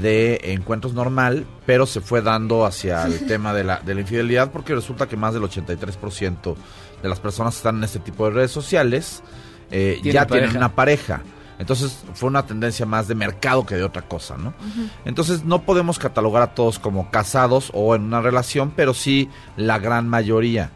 de 0.00 0.40
encuentros 0.52 0.94
normal, 0.94 1.46
pero 1.66 1.86
se 1.86 2.00
fue 2.00 2.22
dando 2.22 2.64
hacia 2.64 3.04
el 3.06 3.26
tema 3.26 3.52
de 3.54 3.64
la, 3.64 3.80
de 3.80 3.94
la 3.94 4.00
infidelidad 4.02 4.50
porque 4.50 4.74
resulta 4.74 5.08
que 5.08 5.16
más 5.16 5.34
del 5.34 5.42
83% 5.42 6.54
de 7.02 7.08
las 7.08 7.20
personas 7.20 7.54
que 7.54 7.58
están 7.58 7.76
en 7.76 7.84
este 7.84 7.98
tipo 7.98 8.24
de 8.26 8.32
redes 8.32 8.50
sociales 8.50 9.22
eh, 9.70 9.98
Tienen 10.02 10.12
ya 10.12 10.26
tienen 10.26 10.44
pareja. 10.50 10.58
una 10.58 10.74
pareja. 10.74 11.22
Entonces 11.58 12.04
fue 12.14 12.28
una 12.28 12.46
tendencia 12.46 12.84
más 12.84 13.06
de 13.08 13.14
mercado 13.14 13.64
que 13.64 13.76
de 13.76 13.84
otra 13.84 14.02
cosa, 14.02 14.36
¿no? 14.36 14.52
Entonces 15.04 15.44
no 15.44 15.62
podemos 15.62 15.98
catalogar 15.98 16.42
a 16.42 16.54
todos 16.54 16.78
como 16.78 17.10
casados 17.10 17.70
o 17.72 17.94
en 17.94 18.02
una 18.02 18.20
relación, 18.20 18.72
pero 18.74 18.92
sí 18.92 19.28
la 19.56 19.78
gran 19.78 20.08
mayoría. 20.08 20.70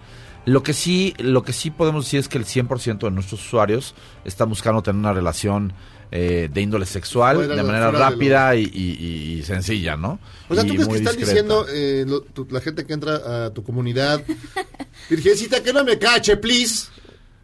Lo 0.44 0.62
que 0.62 0.72
sí, 0.72 1.14
lo 1.18 1.42
que 1.42 1.52
sí 1.52 1.70
podemos 1.70 2.04
decir 2.04 2.20
es 2.20 2.28
que 2.28 2.38
el 2.38 2.46
100% 2.46 3.00
de 3.00 3.10
nuestros 3.10 3.44
usuarios 3.44 3.94
están 4.24 4.48
buscando 4.48 4.82
tener 4.82 4.98
una 4.98 5.12
relación 5.12 5.72
eh, 6.10 6.48
de 6.52 6.60
índole 6.60 6.86
sexual 6.86 7.48
de 7.48 7.62
manera 7.62 7.90
de 7.92 7.98
rápida 7.98 8.54
y, 8.56 8.64
y- 8.64 9.38
y 9.38 9.42
sencilla, 9.42 9.96
¿no? 9.96 10.18
O 10.48 10.54
sea, 10.54 10.64
¿tú 10.64 10.74
crees 10.74 10.88
que 10.88 10.94
están 10.96 11.16
discreta. 11.16 11.30
diciendo 11.30 11.66
eh, 11.72 12.04
lo- 12.06 12.22
tu- 12.22 12.46
la 12.50 12.60
gente 12.60 12.84
que 12.86 12.92
entra 12.94 13.46
a 13.46 13.50
tu 13.50 13.62
comunidad, 13.62 14.22
Virgencita, 15.10 15.62
que 15.62 15.72
no 15.72 15.84
me 15.84 15.98
cache, 15.98 16.36
please? 16.36 16.88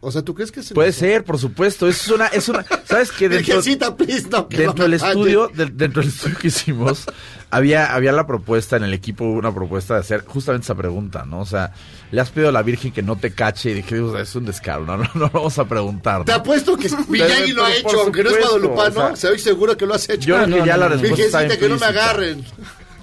O 0.05 0.11
sea, 0.11 0.21
¿tú 0.21 0.35
crees 0.35 0.51
que 0.51 0.59
es 0.59 0.71
Puede 0.71 0.91
ser, 0.93 1.23
por 1.23 1.39
supuesto. 1.39 1.87
Eso 1.87 2.03
es 2.13 2.15
una, 2.19 2.27
es 2.27 2.47
una, 2.47 2.63
¿sabes 2.85 3.11
qué? 3.11 3.27
Dentro, 3.27 3.55
Virgencita, 3.55 3.95
please, 3.97 4.27
no, 4.29 4.47
que 4.47 4.57
dentro 4.57 4.75
no 4.77 4.83
del 4.83 4.93
estudio, 4.93 5.47
del- 5.53 5.75
dentro 5.75 6.01
del 6.03 6.11
estudio 6.11 6.37
que 6.37 6.47
hicimos, 6.49 7.05
había, 7.49 7.93
había 7.93 8.11
la 8.11 8.27
propuesta 8.27 8.77
en 8.77 8.83
el 8.83 8.93
equipo, 8.93 9.23
hubo 9.25 9.39
una 9.39 9.51
propuesta 9.53 9.95
de 9.95 10.01
hacer 10.01 10.23
justamente 10.25 10.65
esa 10.65 10.75
pregunta, 10.75 11.25
¿no? 11.25 11.39
O 11.39 11.45
sea, 11.45 11.73
le 12.11 12.21
has 12.21 12.29
pedido 12.29 12.49
a 12.49 12.51
la 12.51 12.61
Virgen 12.61 12.91
que 12.91 13.01
no 13.01 13.15
te 13.15 13.31
cache 13.31 13.71
y 13.71 13.73
dije, 13.73 13.99
o 13.99 14.11
sea, 14.11 14.21
es 14.21 14.35
un 14.35 14.45
descaro, 14.45 14.85
no, 14.85 14.97
no, 14.97 15.03
no 15.15 15.19
lo 15.21 15.29
vamos 15.31 15.57
a 15.57 15.65
preguntar. 15.65 16.19
¿no? 16.19 16.25
Te 16.25 16.33
apuesto 16.33 16.77
que 16.77 16.87
Miyagi 17.07 17.51
lo 17.53 17.65
ha 17.65 17.73
hecho, 17.73 18.01
aunque 18.01 18.23
no 18.23 18.29
es 18.29 18.37
guadalupano, 18.39 18.99
o 19.05 19.07
sea, 19.07 19.15
se 19.15 19.31
ve 19.31 19.39
seguro 19.39 19.75
que 19.75 19.87
lo 19.87 19.95
has 19.95 20.07
hecho. 20.07 20.27
yo 20.27 20.43
creo 20.43 20.61
que 20.61 20.67
ya 20.67 20.77
la 20.77 20.87
respuesta 20.89 21.23
está 21.25 21.39
Virgencita, 21.41 21.59
que 21.65 21.69
no 21.73 21.79
me 21.79 21.85
agarren. 21.87 22.45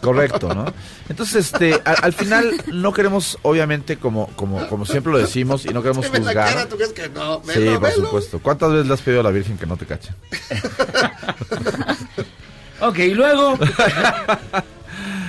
Correcto, 0.03 0.53
¿no? 0.55 0.67
Entonces, 1.09 1.47
este, 1.47 1.81
al 1.85 2.13
final 2.13 2.63
no 2.73 2.93
queremos, 2.93 3.39
obviamente, 3.43 3.97
como, 3.97 4.27
como, 4.37 4.67
como 4.69 4.85
siempre 4.85 5.13
lo 5.13 5.19
decimos, 5.19 5.65
y 5.65 5.69
no 5.69 5.83
queremos 5.83 6.07
la 6.13 6.35
cara, 6.35 6.51
juzgar. 6.51 6.69
¿tú 6.69 6.77
crees 6.77 6.93
que 6.93 7.09
no? 7.09 7.41
Sí, 7.47 7.61
por 7.61 7.81
velo. 7.81 8.05
supuesto. 8.05 8.41
¿Cuántas 8.41 8.73
veces 8.73 8.87
le 8.89 8.95
has 8.95 9.01
pedido 9.01 9.21
a 9.21 9.25
la 9.25 9.31
Virgen 9.31 9.57
que 9.57 9.67
no 9.67 9.77
te 9.77 9.87
cache? 9.87 10.11
Ok, 12.83 12.99
y 12.99 13.15
luego. 13.15 13.59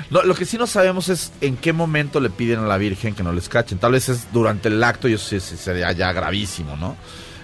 No, 0.10 0.22
lo 0.22 0.36
que 0.36 0.46
sí 0.46 0.60
no 0.60 0.68
sabemos 0.68 1.10
es 1.10 1.32
en 1.42 1.58
qué 1.58 1.74
momento 1.74 2.20
le 2.20 2.30
piden 2.30 2.60
a 2.60 2.68
la 2.68 2.78
Virgen 2.78 3.16
que 3.16 3.24
no 3.24 3.34
les 3.34 3.50
cachen. 3.50 3.80
Tal 3.80 3.94
vez 3.94 4.10
es 4.10 4.32
durante 4.32 4.68
el 4.68 4.84
acto 4.84 5.08
y 5.08 5.14
eso 5.14 5.28
sí, 5.28 5.40
sí 5.40 5.58
sería 5.58 5.92
ya 5.92 6.12
gravísimo, 6.12 6.78
¿no? 6.78 6.96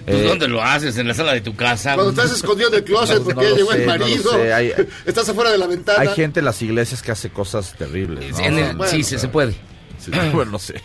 Pues, 0.10 0.22
Eh, 0.24 0.28
¿Dónde 0.28 0.48
lo 0.48 0.64
haces? 0.64 0.98
¿En 0.98 1.08
la 1.08 1.14
sala 1.14 1.34
de 1.34 1.42
tu 1.42 1.56
casa? 1.56 1.94
Cuando 1.96 2.10
estás 2.12 2.32
escondido 2.38 2.70
del 2.70 2.84
closet 2.84 3.20
No, 3.20 3.24
porque 3.26 3.50
no 3.50 3.56
llegó 3.56 3.72
el 3.74 3.86
no 3.86 3.98
marido, 3.98 4.32
sé, 4.32 4.54
hay- 4.54 4.74
estás 5.06 5.30
afuera 5.30 5.52
de 5.52 5.58
la 5.58 5.68
ventana. 5.68 6.00
Hay 6.02 6.08
gente 6.16 6.40
en 6.40 6.46
las 6.46 6.62
iglesias 6.62 7.02
que 7.02 7.12
hace 7.12 7.30
cosas 7.30 7.76
terribles. 7.78 8.32
¿no? 8.38 8.40
En 8.46 8.58
el- 8.58 8.76
Bueno, 8.76 8.92
sí, 8.92 9.04
se, 9.04 9.20
se 9.20 9.28
puede. 9.28 9.56
Sí, 10.00 10.12
bueno, 10.34 10.52
no 10.54 10.60
sé. 10.60 10.82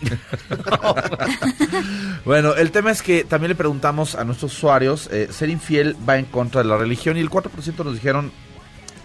bueno, 2.25 2.55
el 2.55 2.71
tema 2.71 2.91
es 2.91 3.03
que 3.03 3.25
también 3.25 3.51
le 3.51 3.55
preguntamos 3.55 4.15
a 4.15 4.25
nuestros 4.25 4.53
usuarios, 4.55 5.09
eh, 5.13 5.29
ser 5.31 5.51
infiel 5.51 5.97
va 6.09 6.19
en 6.19 6.25
contra 6.27 6.63
de 6.63 6.69
la 6.69 6.77
religión 6.77 7.17
y 7.17 7.21
el 7.21 7.31
4% 7.31 7.85
nos 7.85 7.95
dijeron, 7.95 8.33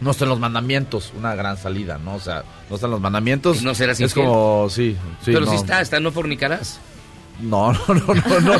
no 0.02 0.12
están 0.12 0.30
los 0.30 0.40
mandamientos, 0.40 1.14
una 1.18 1.36
gran 1.36 1.58
salida, 1.58 1.98
¿no? 1.98 2.16
O 2.16 2.20
sea, 2.20 2.44
no 2.70 2.76
están 2.76 2.92
los 2.92 3.02
mandamientos. 3.02 3.62
Y 3.62 3.66
no 3.66 3.76
serás 3.76 4.00
Es 4.00 4.10
infiel. 4.12 4.26
como, 4.28 4.70
sí, 4.70 4.96
sí. 5.24 5.32
Pero 5.34 5.42
no. 5.42 5.52
sí 5.52 5.58
está, 5.58 5.82
está, 5.82 6.00
no 6.00 6.12
fornicarás. 6.12 6.80
No, 7.42 7.72
no, 7.88 7.94
no, 7.94 8.14
no, 8.14 8.40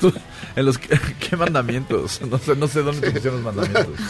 Tú- 0.00 0.12
en 0.56 0.66
los 0.66 0.78
que- 0.78 0.98
¿Qué 1.18 1.36
mandamientos? 1.36 2.20
No 2.30 2.38
sé, 2.38 2.54
no 2.54 2.68
sé 2.68 2.82
dónde 2.82 3.00
te 3.08 3.10
pusieron 3.12 3.42
los 3.42 3.54
mandamientos. 3.54 4.00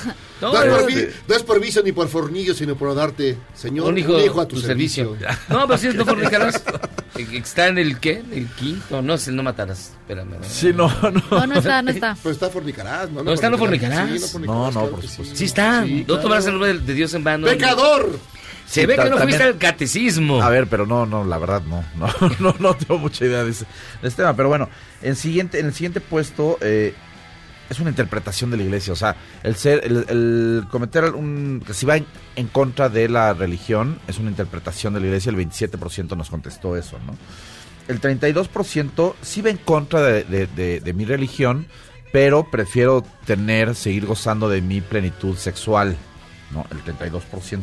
No, 0.42 0.62
es 0.62 0.70
por, 0.70 0.86
vi- 0.86 1.06
no 1.26 1.34
es 1.34 1.42
por 1.42 1.60
vicio 1.60 1.82
ni 1.82 1.92
por 1.92 2.06
fornillo, 2.08 2.52
sino 2.54 2.76
por 2.76 2.94
darte, 2.94 3.38
Señor, 3.54 3.86
Un 3.86 3.92
un 3.92 3.98
hijo, 3.98 4.20
hijo, 4.20 4.40
a 4.42 4.46
tu, 4.46 4.56
tu 4.56 4.60
servicio. 4.62 5.16
servicio. 5.18 5.38
No, 5.48 5.66
pero 5.66 5.78
si 5.78 5.86
es 5.88 5.94
no 5.94 6.04
fornicarás. 6.04 6.62
Está 7.32 7.68
en 7.68 7.78
el 7.78 7.98
qué? 7.98 8.22
El 8.32 8.46
quinto. 8.48 9.00
No 9.00 9.16
sé, 9.16 9.32
no 9.32 9.42
matarás. 9.42 9.92
Espérame. 10.00 10.34
Sí, 10.42 10.72
no, 10.74 10.88
no. 11.02 11.22
No, 11.30 11.46
no 11.46 11.54
está, 11.58 11.80
no 11.80 11.90
está. 11.90 12.16
Pues 12.22 12.34
está 12.34 12.50
fornicarás, 12.50 13.10
¿no? 13.10 13.22
No, 13.22 13.32
está 13.32 13.48
no 13.48 13.56
fornicarás. 13.56 14.08
Sí, 14.10 14.18
no 14.20 14.26
fornicarás, 14.26 14.46
No, 14.46 14.64
no, 14.66 14.70
claro 14.72 14.90
por 14.90 15.00
que 15.00 15.06
sí. 15.06 15.12
supuesto. 15.14 15.36
Sí 15.36 15.44
está. 15.46 15.84
Sí, 15.84 16.00
no 16.00 16.04
claro. 16.06 16.22
tomarás 16.22 16.44
el 16.46 16.52
nombre 16.52 16.74
de, 16.74 16.78
de 16.80 16.92
Dios 16.94 17.14
en 17.14 17.24
vano. 17.24 17.46
¡Pecador! 17.46 18.18
Se 18.66 18.86
ve 18.86 18.94
que 18.96 19.10
no 19.10 19.16
fuiste 19.24 19.42
al 19.42 19.58
catecismo. 19.58 20.42
A 20.42 20.48
ver, 20.48 20.66
pero 20.66 20.86
no, 20.86 21.06
no, 21.06 21.24
la 21.24 21.38
verdad 21.38 21.62
no, 21.62 21.84
no, 21.96 22.08
no, 22.40 22.54
no 22.58 22.74
tengo 22.74 22.98
mucha 22.98 23.24
idea 23.24 23.44
de 23.44 23.50
ese, 23.50 23.66
de 24.02 24.08
ese 24.08 24.16
tema. 24.18 24.34
Pero 24.34 24.48
bueno, 24.48 24.68
en, 25.02 25.16
siguiente, 25.16 25.60
en 25.60 25.66
el 25.66 25.74
siguiente 25.74 26.00
puesto 26.00 26.58
eh, 26.60 26.94
es 27.70 27.78
una 27.80 27.90
interpretación 27.90 28.50
de 28.50 28.56
la 28.56 28.62
iglesia. 28.64 28.92
O 28.92 28.96
sea, 28.96 29.16
el 29.42 29.56
ser, 29.56 29.82
el, 29.84 30.04
el 30.08 30.64
cometer 30.70 31.04
un, 31.14 31.62
que 31.66 31.74
si 31.74 31.84
va 31.86 31.96
en, 31.96 32.06
en 32.36 32.48
contra 32.48 32.88
de 32.88 33.08
la 33.08 33.32
religión 33.34 33.98
es 34.08 34.18
una 34.18 34.30
interpretación 34.30 34.94
de 34.94 35.00
la 35.00 35.06
iglesia. 35.06 35.30
El 35.30 35.36
27% 35.36 36.16
nos 36.16 36.30
contestó 36.30 36.76
eso, 36.76 36.98
¿no? 37.06 37.16
El 37.86 38.00
32% 38.00 39.14
sí 39.20 39.42
va 39.42 39.50
en 39.50 39.58
contra 39.58 40.00
de, 40.02 40.24
de- 40.24 40.46
de- 40.46 40.80
de 40.80 40.92
mi 40.94 41.04
religión, 41.04 41.66
pero 42.12 42.50
prefiero 42.50 43.04
tener, 43.26 43.74
seguir 43.74 44.06
gozando 44.06 44.48
de 44.48 44.62
mi 44.62 44.80
plenitud 44.80 45.36
sexual, 45.36 45.94
¿no? 46.50 46.64
El 46.70 46.82
32%. 46.82 47.60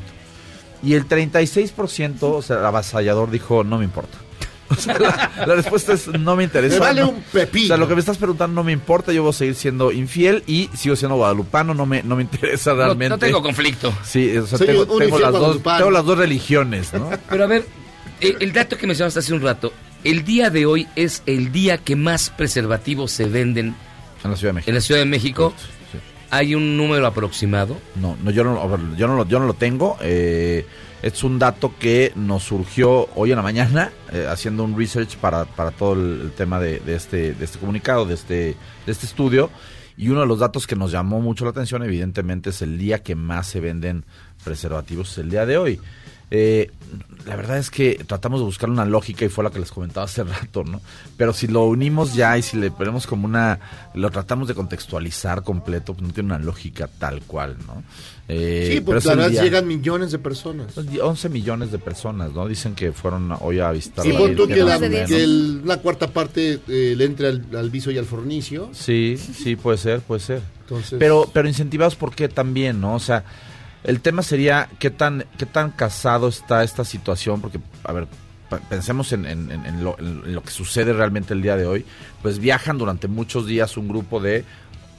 Y 0.84 0.94
el 0.94 1.08
36%, 1.08 2.18
o 2.22 2.42
sea, 2.42 2.58
el 2.60 2.66
avasallador 2.66 3.30
dijo, 3.30 3.64
no 3.64 3.78
me 3.78 3.86
importa. 3.86 4.18
O 4.72 4.76
sea, 4.76 4.98
la, 4.98 5.30
la 5.46 5.56
respuesta 5.56 5.92
es, 5.92 6.08
no 6.08 6.38
me 6.38 6.46
interesa. 6.46 6.76
Me 6.76 6.80
vale 6.80 7.02
no. 7.02 7.10
un 7.10 7.22
pepino. 7.24 7.66
O 7.66 7.68
sea, 7.68 7.78
lo 7.78 7.90
que 7.90 7.94
me 7.94 8.00
estás 8.00 8.18
preguntando 8.18 8.56
no 8.56 8.64
me 8.64 8.72
importa, 8.72 9.12
yo 9.12 9.22
voy 9.22 9.32
a 9.32 9.34
seguir 9.34 9.56
siendo 9.56 9.92
infiel 9.92 10.44
y 10.48 10.70
sigo 10.74 10.96
siendo 10.96 11.18
guadalupano, 11.18 11.74
no 11.74 11.86
me, 11.86 12.02
no 12.04 12.16
me 12.16 12.22
interesa 12.22 12.74
realmente. 12.74 13.10
no 13.10 13.20
tengo 13.20 13.44
conflicto. 13.44 13.94
Sí, 14.06 14.38
o 14.38 14.48
sea, 14.48 14.58
Soy 14.58 14.68
tengo, 14.68 15.20
las 15.20 15.34
dos, 15.34 15.62
tengo 15.62 15.92
las 15.92 16.06
dos 16.06 16.18
religiones, 16.18 16.94
¿no? 16.94 17.10
Pero 17.30 17.44
a 17.44 17.48
ver, 17.48 17.66
el 18.22 18.54
dato 18.54 18.78
que 18.78 18.88
mencionaste 18.88 19.20
hace 19.20 19.34
un 19.34 19.42
rato. 19.42 19.74
El 20.06 20.24
día 20.24 20.50
de 20.50 20.66
hoy 20.66 20.88
es 20.96 21.22
el 21.26 21.52
día 21.52 21.78
que 21.78 21.98
más 21.98 22.30
preservativos 22.30 23.12
se 23.12 23.26
venden 23.26 23.76
En 24.24 24.32
la 24.32 24.38
Ciudad 24.38 24.52
de 24.52 24.54
México. 24.54 24.70
en 24.70 24.76
la 24.76 24.82
Ciudad 24.82 25.02
de 25.02 25.06
México. 25.06 25.54
Hay 26.32 26.56
un 26.56 26.78
número 26.78 27.06
aproximado. 27.06 27.78
No, 27.96 28.18
no 28.24 28.32
yo, 28.32 28.44
no, 28.44 28.96
yo, 28.96 29.08
no 29.08 29.16
lo, 29.16 29.28
yo 29.28 29.40
no 29.40 29.46
lo 29.46 29.54
tengo. 29.54 29.98
eh, 30.02 30.66
es 31.02 31.24
un 31.24 31.40
dato 31.40 31.74
que 31.80 32.12
nos 32.16 32.44
surgió 32.44 33.10
hoy 33.16 33.32
en 33.32 33.38
la 33.38 33.42
mañana, 33.42 33.92
eh, 34.12 34.28
haciendo 34.30 34.64
un 34.64 34.78
research 34.78 35.18
para, 35.18 35.46
para 35.46 35.72
todo 35.72 35.94
el, 35.94 36.32
tema 36.38 36.60
de 36.60 36.80
este, 36.88 37.34
de 37.34 37.46
este 37.46 37.58
comunicado, 37.58 38.06
de 38.06 38.14
este, 38.14 38.56
de 38.86 38.92
este 38.92 39.08
estudio. 39.08 39.50
Y 39.98 40.10
uno 40.10 40.22
de 40.22 40.28
los 40.28 40.40
datos 40.40 40.68
que 40.68 40.76
nos 40.76 40.92
llamó 40.92 41.20
mucho 41.20 41.44
la 41.44 41.52
atención, 41.52 41.84
evidentemente, 41.84 42.52
es 42.52 42.62
el 42.62 42.78
día 42.78 43.04
que 43.04 43.16
más 43.16 43.48
se 43.48 43.60
venden 43.60 44.06
preservativos, 44.44 45.12
es 45.12 45.18
el 45.20 45.30
día 45.30 45.46
de 45.46 45.58
hoy. 45.58 45.80
Eh, 46.34 46.72
la 47.26 47.36
verdad 47.36 47.58
es 47.60 47.70
que 47.70 48.02
tratamos 48.08 48.40
de 48.40 48.46
buscar 48.46 48.70
una 48.70 48.86
lógica 48.86 49.26
y 49.26 49.30
fue 49.30 49.44
la 49.44 49.52
que 49.52 49.60
les 49.60 49.70
comentaba 49.72 50.06
hace 50.06 50.24
rato, 50.24 50.64
¿no? 50.64 50.82
Pero 51.18 51.34
si 51.34 51.48
lo 51.48 51.66
unimos 51.66 52.16
ya 52.16 52.38
y 52.38 52.42
si 52.42 52.58
le 52.58 52.72
ponemos 52.72 53.06
como 53.06 53.26
una, 53.26 53.60
lo 53.94 54.10
tratamos 54.10 54.48
de 54.48 54.56
contextualizar 54.56 55.44
completo, 55.44 55.94
pues 55.94 56.08
no 56.08 56.14
tiene 56.14 56.28
una 56.34 56.40
lógica 56.44 56.88
tal 56.88 57.22
cual, 57.22 57.58
¿no? 57.68 57.84
Eh, 58.28 58.70
Sí, 58.72 58.82
porque 58.82 59.06
la 59.10 59.16
verdad 59.16 59.44
llegan 59.44 59.68
millones 59.68 60.12
de 60.12 60.20
personas. 60.20 60.74
11 60.78 61.30
millones 61.30 61.72
de 61.72 61.80
personas, 61.80 62.32
¿no? 62.32 62.48
Dicen 62.48 62.76
que 62.76 62.92
fueron 62.94 63.32
hoy 63.42 63.60
a 63.60 63.72
visitar 63.72 64.06
pon 64.18 64.36
tú 64.36 64.48
Virgen, 64.48 64.56
que, 64.56 64.64
la- 64.64 65.06
que 65.06 65.24
el- 65.24 65.62
cuarta 65.84 66.08
parte 66.14 66.60
eh, 66.70 66.94
le 66.98 67.06
entre 67.06 67.28
al, 67.28 67.46
al 67.56 67.70
viso 67.70 67.92
y 67.92 67.98
al 67.98 68.06
fornicio. 68.06 68.70
Sí, 68.72 69.18
sí, 69.18 69.58
puede 69.58 69.78
ser, 69.78 70.00
puede 70.00 70.22
ser. 70.22 70.42
Entonces- 70.62 70.98
Pero, 70.98 71.30
pero 71.34 71.48
incentivados, 71.50 71.96
¿por 71.96 72.16
qué 72.16 72.30
también, 72.30 72.80
no? 72.80 72.96
O 72.96 73.00
sea, 73.00 73.26
el 73.84 74.02
tema 74.02 74.22
sería 74.24 74.70
qué 74.80 74.90
tan, 74.90 75.26
qué 75.38 75.46
tan 75.46 75.72
casado 75.72 76.28
está 76.28 76.64
esta 76.64 76.86
situación, 76.86 77.42
porque, 77.42 77.60
a 77.84 77.92
ver, 77.94 78.08
pensemos 78.70 79.12
en, 79.14 79.26
en- 79.26 79.52
en- 79.52 79.66
en 79.66 79.84
lo, 79.84 79.98
en 80.00 80.34
lo 80.36 80.44
que 80.44 80.52
sucede 80.52 80.94
realmente 80.94 81.34
el 81.34 81.42
día 81.42 81.56
de 81.56 81.66
hoy. 81.66 81.86
Pues 82.22 82.40
viajan 82.40 82.78
durante 82.78 83.08
muchos 83.08 83.48
días 83.48 83.78
un 83.78 83.88
grupo 83.88 84.20
de 84.20 84.44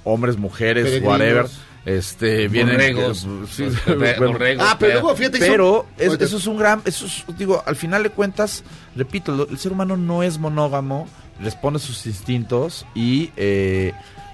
hombres, 0.05 0.37
mujeres, 0.39 0.85
Peregrinos. 0.85 1.11
whatever. 1.13 1.47
Este, 1.85 2.47
vienen. 2.49 2.77
Borregos. 2.77 3.25
eh, 3.25 3.29
sí, 3.51 3.65
bueno, 3.99 4.33
borregos, 4.33 4.65
Ah, 4.69 4.77
pero 4.79 4.93
luego 5.01 5.17
fíjate 5.17 5.39
que 5.41 5.47
pero 5.47 5.87
son- 5.99 6.07
es- 6.15 6.21
eso 6.21 6.37
es 6.37 6.47
un 6.47 6.57
gran, 6.57 6.81
eso 6.85 7.07
es, 7.07 7.25
digo, 7.37 7.63
al 7.67 7.75
final 7.77 8.05
de 8.05 8.11
cuentas, 8.11 8.63
repito, 8.97 9.49
el 9.51 9.59
ser 9.59 9.73
humano 9.73 9.97
no 9.97 10.23
es 10.23 10.39
monógamo, 10.39 11.09
responde 11.41 11.79
a 11.79 11.81
sus 11.81 12.07
instintos 12.07 12.87
y 12.95 13.31
eh, 13.37 13.93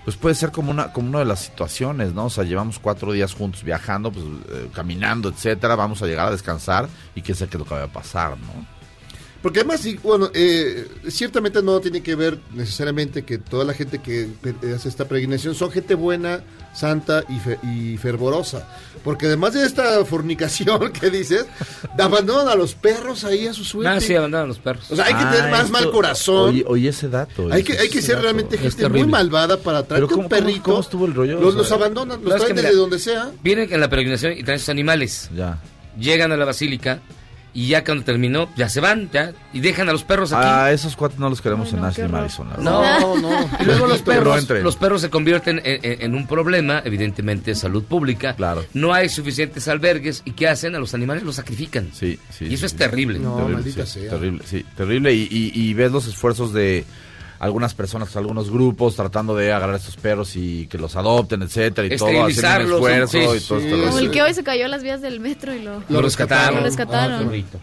pues 0.09 0.16
puede 0.16 0.35
ser 0.35 0.52
como 0.52 0.70
una, 0.70 0.90
como 0.90 1.10
una 1.10 1.18
de 1.18 1.26
las 1.26 1.40
situaciones, 1.40 2.14
¿no? 2.14 2.24
O 2.24 2.30
sea, 2.30 2.43
llevamos 2.43 2.78
cuatro 2.78 3.12
días 3.12 3.35
juntos 3.35 3.62
viajando, 3.62 4.10
pues 4.10 4.24
eh, 4.24 4.70
caminando, 4.72 5.28
etcétera, 5.28 5.76
vamos 5.76 6.01
a 6.01 6.06
llegar 6.06 6.28
a 6.28 6.30
descansar 6.30 6.89
y 7.14 7.20
quién 7.20 7.36
sabe 7.36 7.51
qué 7.51 7.59
es 7.59 7.59
lo 7.59 7.66
que 7.66 7.74
va 7.74 7.82
a 7.82 7.89
pasar, 7.89 8.30
¿no? 8.39 8.77
Porque 9.43 9.60
además, 9.60 9.81
sí, 9.81 9.98
bueno, 10.02 10.31
eh, 10.35 10.89
ciertamente 11.09 11.62
no 11.62 11.78
tiene 11.81 12.02
que 12.02 12.16
ver 12.16 12.39
necesariamente 12.55 13.23
que 13.24 13.39
toda 13.39 13.65
la 13.65 13.73
gente 13.73 14.01
que 14.01 14.28
pe- 14.43 14.74
hace 14.74 14.89
esta 14.89 15.06
peregrinación 15.06 15.55
son 15.55 15.70
gente 15.70 15.94
buena, 15.94 16.40
santa 16.74 17.23
y, 17.28 17.39
fe- 17.39 17.59
y 17.62 17.97
fervorosa. 17.98 18.69
Porque 19.05 19.27
además 19.27 19.55
de 19.55 19.65
esta 19.65 20.05
fornicación 20.05 20.90
que 21.01 21.09
dices, 21.10 21.47
abandonan 21.97 22.48
a 22.48 22.56
los 22.56 22.74
perros 22.74 23.23
ahí 23.23 23.47
a 23.47 23.52
su 23.55 23.65
suerte. 23.65 23.89
Ah, 23.89 24.01
sí, 24.01 24.12
abandonan 24.15 24.48
los 24.48 24.59
perros. 24.59 24.90
O 24.90 24.97
sea, 24.97 25.05
hay 25.06 25.15
que 25.15 25.24
tener 25.36 25.51
más 25.52 25.60
esto- 25.66 25.73
mal 25.73 25.90
corazón. 25.93 26.51
Oye, 26.51 26.65
oye 26.66 26.89
ese 26.89 27.09
dato. 27.09 27.48
hay 27.52 27.62
que, 27.62 27.78
hay 27.78 27.89
que 27.89 28.02
ser 28.02 28.16
dato. 28.16 28.24
realmente 28.24 28.59
gente 28.59 28.89
muy 28.89 29.05
malvada 29.06 29.56
para 29.59 29.85
¿cómo- 29.85 30.23
un 30.24 30.28
perrito. 30.28 30.62
cómo 30.65 30.81
estuvo 30.81 31.06
el 31.06 31.15
rollo? 31.15 31.40
Los, 31.40 31.55
O 31.55 31.59
los 31.59 31.70
abandonan, 31.70 32.23
los 32.24 32.35
traen 32.36 32.56
desde 32.56 32.70
mira, 32.70 32.81
donde 32.81 32.98
sea. 32.98 33.31
Vienen 33.44 33.73
en 33.73 33.81
la 33.81 33.89
peregrinación 33.89 34.32
y 34.36 34.43
traen 34.43 34.59
sus 34.59 34.69
animales. 34.69 35.31
Ya. 35.35 35.60
Llegan 35.97 36.32
a 36.32 36.36
la 36.36 36.44
basílica 36.44 37.01
y 37.60 37.68
ya 37.68 37.82
cuando 37.85 38.05
terminó, 38.05 38.48
ya 38.56 38.68
se 38.68 38.80
van, 38.80 39.10
ya, 39.12 39.32
y 39.52 39.60
dejan 39.60 39.89
a 39.89 39.93
los 39.93 40.05
perros 40.05 40.32
aquí. 40.32 40.47
Ah, 40.47 40.70
esos 40.70 40.94
cuatro 40.94 41.18
no 41.18 41.28
los 41.28 41.40
queremos 41.40 41.68
Ay, 41.68 41.74
en 41.74 41.80
no, 41.80 41.86
Ashley. 41.86 42.09
Madison. 42.09 42.48
No, 42.60 43.16
no. 43.20 43.51
Y 43.60 43.64
luego 43.64 43.86
los 43.86 44.01
perros, 44.02 44.48
los 44.48 44.76
perros 44.76 45.01
se 45.01 45.10
convierten 45.10 45.60
en, 45.64 45.80
en- 45.82 46.02
en 46.02 46.14
un 46.14 46.26
problema, 46.26 46.80
evidentemente, 46.85 47.51
de 47.51 47.55
salud 47.56 47.82
pública. 47.82 48.35
Claro. 48.36 48.64
No 48.74 48.93
hay 48.94 49.09
suficientes 49.09 49.66
albergues 49.66 50.22
y 50.24 50.32
¿qué 50.32 50.47
hacen? 50.48 50.74
A 50.74 50.78
los 50.78 50.94
animales 50.94 51.24
los 51.24 51.35
sacrifican. 51.36 51.90
Sí, 51.93 52.18
sí. 52.30 52.44
y 52.44 52.55
eso 52.55 52.60
sí, 52.60 52.66
es 52.66 52.76
terrible. 52.76 53.18
No, 53.18 53.35
terrible, 53.36 53.55
maldita 53.56 53.86
sí, 53.86 54.01
sea. 54.01 54.10
Terrible, 54.10 54.43
sí, 54.47 54.64
terrible. 54.76 55.12
Y, 55.14 55.22
y- 55.30 55.52
y 55.60 55.74
ves 55.74 55.90
los 55.90 56.06
esfuerzos 56.06 56.52
de 56.52 56.85
algunas 57.39 57.74
personas, 57.74 58.15
algunos 58.16 58.51
grupos 58.51 58.97
tratando 58.97 59.36
de 59.36 59.52
agarrar 59.52 59.74
a 59.77 59.78
estos 59.78 59.97
perros 59.97 60.35
y 60.36 60.66
que 60.66 60.77
los 60.78 60.97
adopten, 60.97 61.43
etcétera, 61.43 61.86
y 61.93 61.97
todo, 61.97 62.09
haciendo 62.24 62.78
un 62.78 62.93
esfuerzo 62.93 63.12
sí, 63.12 63.19
y 63.19 63.23
todo 63.23 63.60
sí. 63.60 63.66
este 63.66 63.70
Como 63.70 63.86
rollo. 63.93 63.98
el 63.98 64.10
que 64.10 64.23
hoy 64.23 64.35
se 64.35 64.43
cayó 64.43 64.65
a 64.65 64.69
las 64.69 64.82
vías 64.82 65.01
del 65.01 65.20
metro 65.20 65.55
y 65.55 65.62
lo... 65.62 65.82
Lo 65.89 66.02
rescataron. 66.02 66.59
Lo 66.60 66.65
rescataron. 66.65 67.31
Ah. 67.32 67.59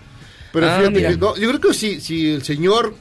Pero 0.53 0.69
Ah, 0.69 0.77
fíjate 0.79 1.01
que 1.01 1.17
no, 1.17 1.35
yo 1.35 1.49
creo 1.49 1.59
que 1.59 1.73
si, 1.73 1.99
si 1.99 2.31
el 2.33 2.43
Señor 2.43 2.95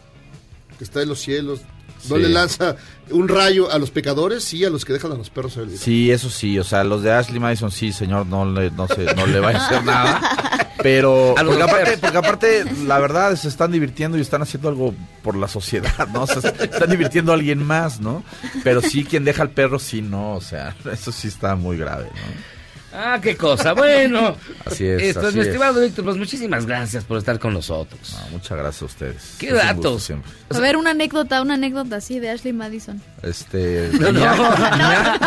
que 0.77 0.83
está 0.85 1.03
en 1.03 1.09
los 1.09 1.21
cielos 1.21 1.61
no 2.09 2.17
Sí. 2.17 2.23
le 2.23 2.29
lanza 2.29 2.77
un 3.11 3.29
rayo 3.29 3.71
a 3.71 3.79
los 3.79 3.91
pecadores, 3.91 4.43
sí 4.45 4.63
a 4.65 4.69
los 4.71 4.85
que 4.85 4.93
dejan 4.93 5.13
a 5.13 5.15
los 5.15 5.31
perros. 5.31 5.57
Sí, 5.79 6.11
eso 6.11 6.29
sí, 6.29 6.59
o 6.59 6.65
sea, 6.65 6.85
los 6.85 7.03
de 7.03 7.13
Ashley 7.13 7.39
Madison, 7.41 7.71
sí, 7.71 7.93
señor, 7.93 8.27
no 8.27 8.45
le, 8.45 8.71
no 8.73 8.87
se, 8.89 9.05
no 9.15 9.27
le 9.27 9.41
va 9.41 9.51
a 9.51 9.57
hacer 9.67 9.85
nada. 9.85 10.21
Pero, 10.83 11.35
porque 11.37 11.63
aparte, 11.63 11.99
porque 11.99 12.19
aparte, 12.19 12.65
la 12.87 12.99
verdad, 12.99 13.35
se 13.37 13.49
están 13.49 13.71
divirtiendo 13.73 14.19
y 14.19 14.21
están 14.21 14.43
haciendo 14.43 14.69
algo 14.69 14.95
por 15.23 15.37
la 15.37 15.49
sociedad, 15.49 16.09
¿no? 16.13 16.23
O 16.23 16.27
sea, 16.27 16.41
se 16.41 16.65
están 16.65 16.91
divirtiendo 16.91 17.33
a 17.33 17.37
alguien 17.37 17.65
más, 17.65 18.01
¿no? 18.01 18.25
Pero 18.63 18.81
sí, 18.81 19.05
quien 19.05 19.25
deja 19.25 19.43
al 19.43 19.51
perro, 19.51 19.79
sí, 19.79 20.03
no, 20.03 20.35
o 20.35 20.41
sea, 20.41 20.75
eso 20.93 21.13
sí 21.13 21.29
está 21.29 21.55
muy 21.55 21.77
grave, 21.77 22.05
¿no? 22.05 22.54
Ah, 22.97 23.19
qué 23.21 23.37
cosa. 23.37 23.73
Bueno. 23.73 24.37
Así 24.65 24.87
es, 24.87 25.03
Esto, 25.03 25.27
así 25.27 25.35
mi 25.37 25.41
es. 25.43 25.49
estimado 25.49 25.81
Víctor, 25.83 26.05
pues 26.05 26.17
muchísimas 26.17 26.65
gracias 26.65 27.03
por 27.05 27.19
estar 27.19 27.39
con 27.39 27.53
nosotros. 27.53 28.17
No, 28.21 28.31
muchas 28.31 28.57
gracias 28.57 28.83
a 28.83 28.85
ustedes. 28.85 29.35
¿Qué 29.39 29.49
Es 29.49 29.55
datos? 29.55 30.03
siempre. 30.05 30.31
A 30.51 30.59
ver, 30.61 30.77
una 30.77 30.91
anécdota, 30.91 31.43
una 31.43 31.55
anécdota 31.55 31.97
así 31.97 32.21
de 32.21 32.31
Ashley 32.31 32.53
Madison. 32.53 33.03
Este. 33.23 33.91
No, 34.01 34.13
no, 34.13 34.21
ya- 34.21 35.19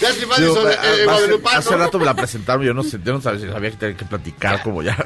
Ya 0.00 0.12
si 0.12 0.24
vas 0.26 0.38
Digo, 0.40 0.56
a- 0.66 0.72
eh, 0.72 1.06
hace, 1.56 1.76
rato 1.76 1.98
me 1.98 2.04
la 2.04 2.14
presentaron, 2.14 2.64
yo 2.64 2.74
no 2.74 2.82
sé, 2.82 2.98
yo 3.04 3.12
no 3.14 3.20
sabía, 3.20 3.50
sabía 3.52 3.70
que 3.70 3.76
tenía 3.76 3.96
que 3.96 4.04
platicar 4.04 4.62
como 4.62 4.82
ya. 4.82 4.96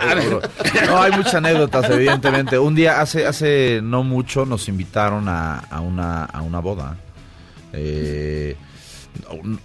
No, 0.87 1.01
hay 1.01 1.13
muchas 1.13 1.37
anécdotas, 1.37 1.89
evidentemente. 1.91 2.59
Un 2.59 2.75
día, 2.75 3.01
hace, 3.01 3.27
hace 3.27 3.81
no 3.83 4.03
mucho, 4.03 4.45
nos 4.45 4.69
invitaron 4.69 5.29
a, 5.29 5.59
a 5.59 5.81
una, 5.81 6.25
a 6.25 6.43
una 6.43 6.59
boda. 6.61 6.97
Eh, 7.73 8.57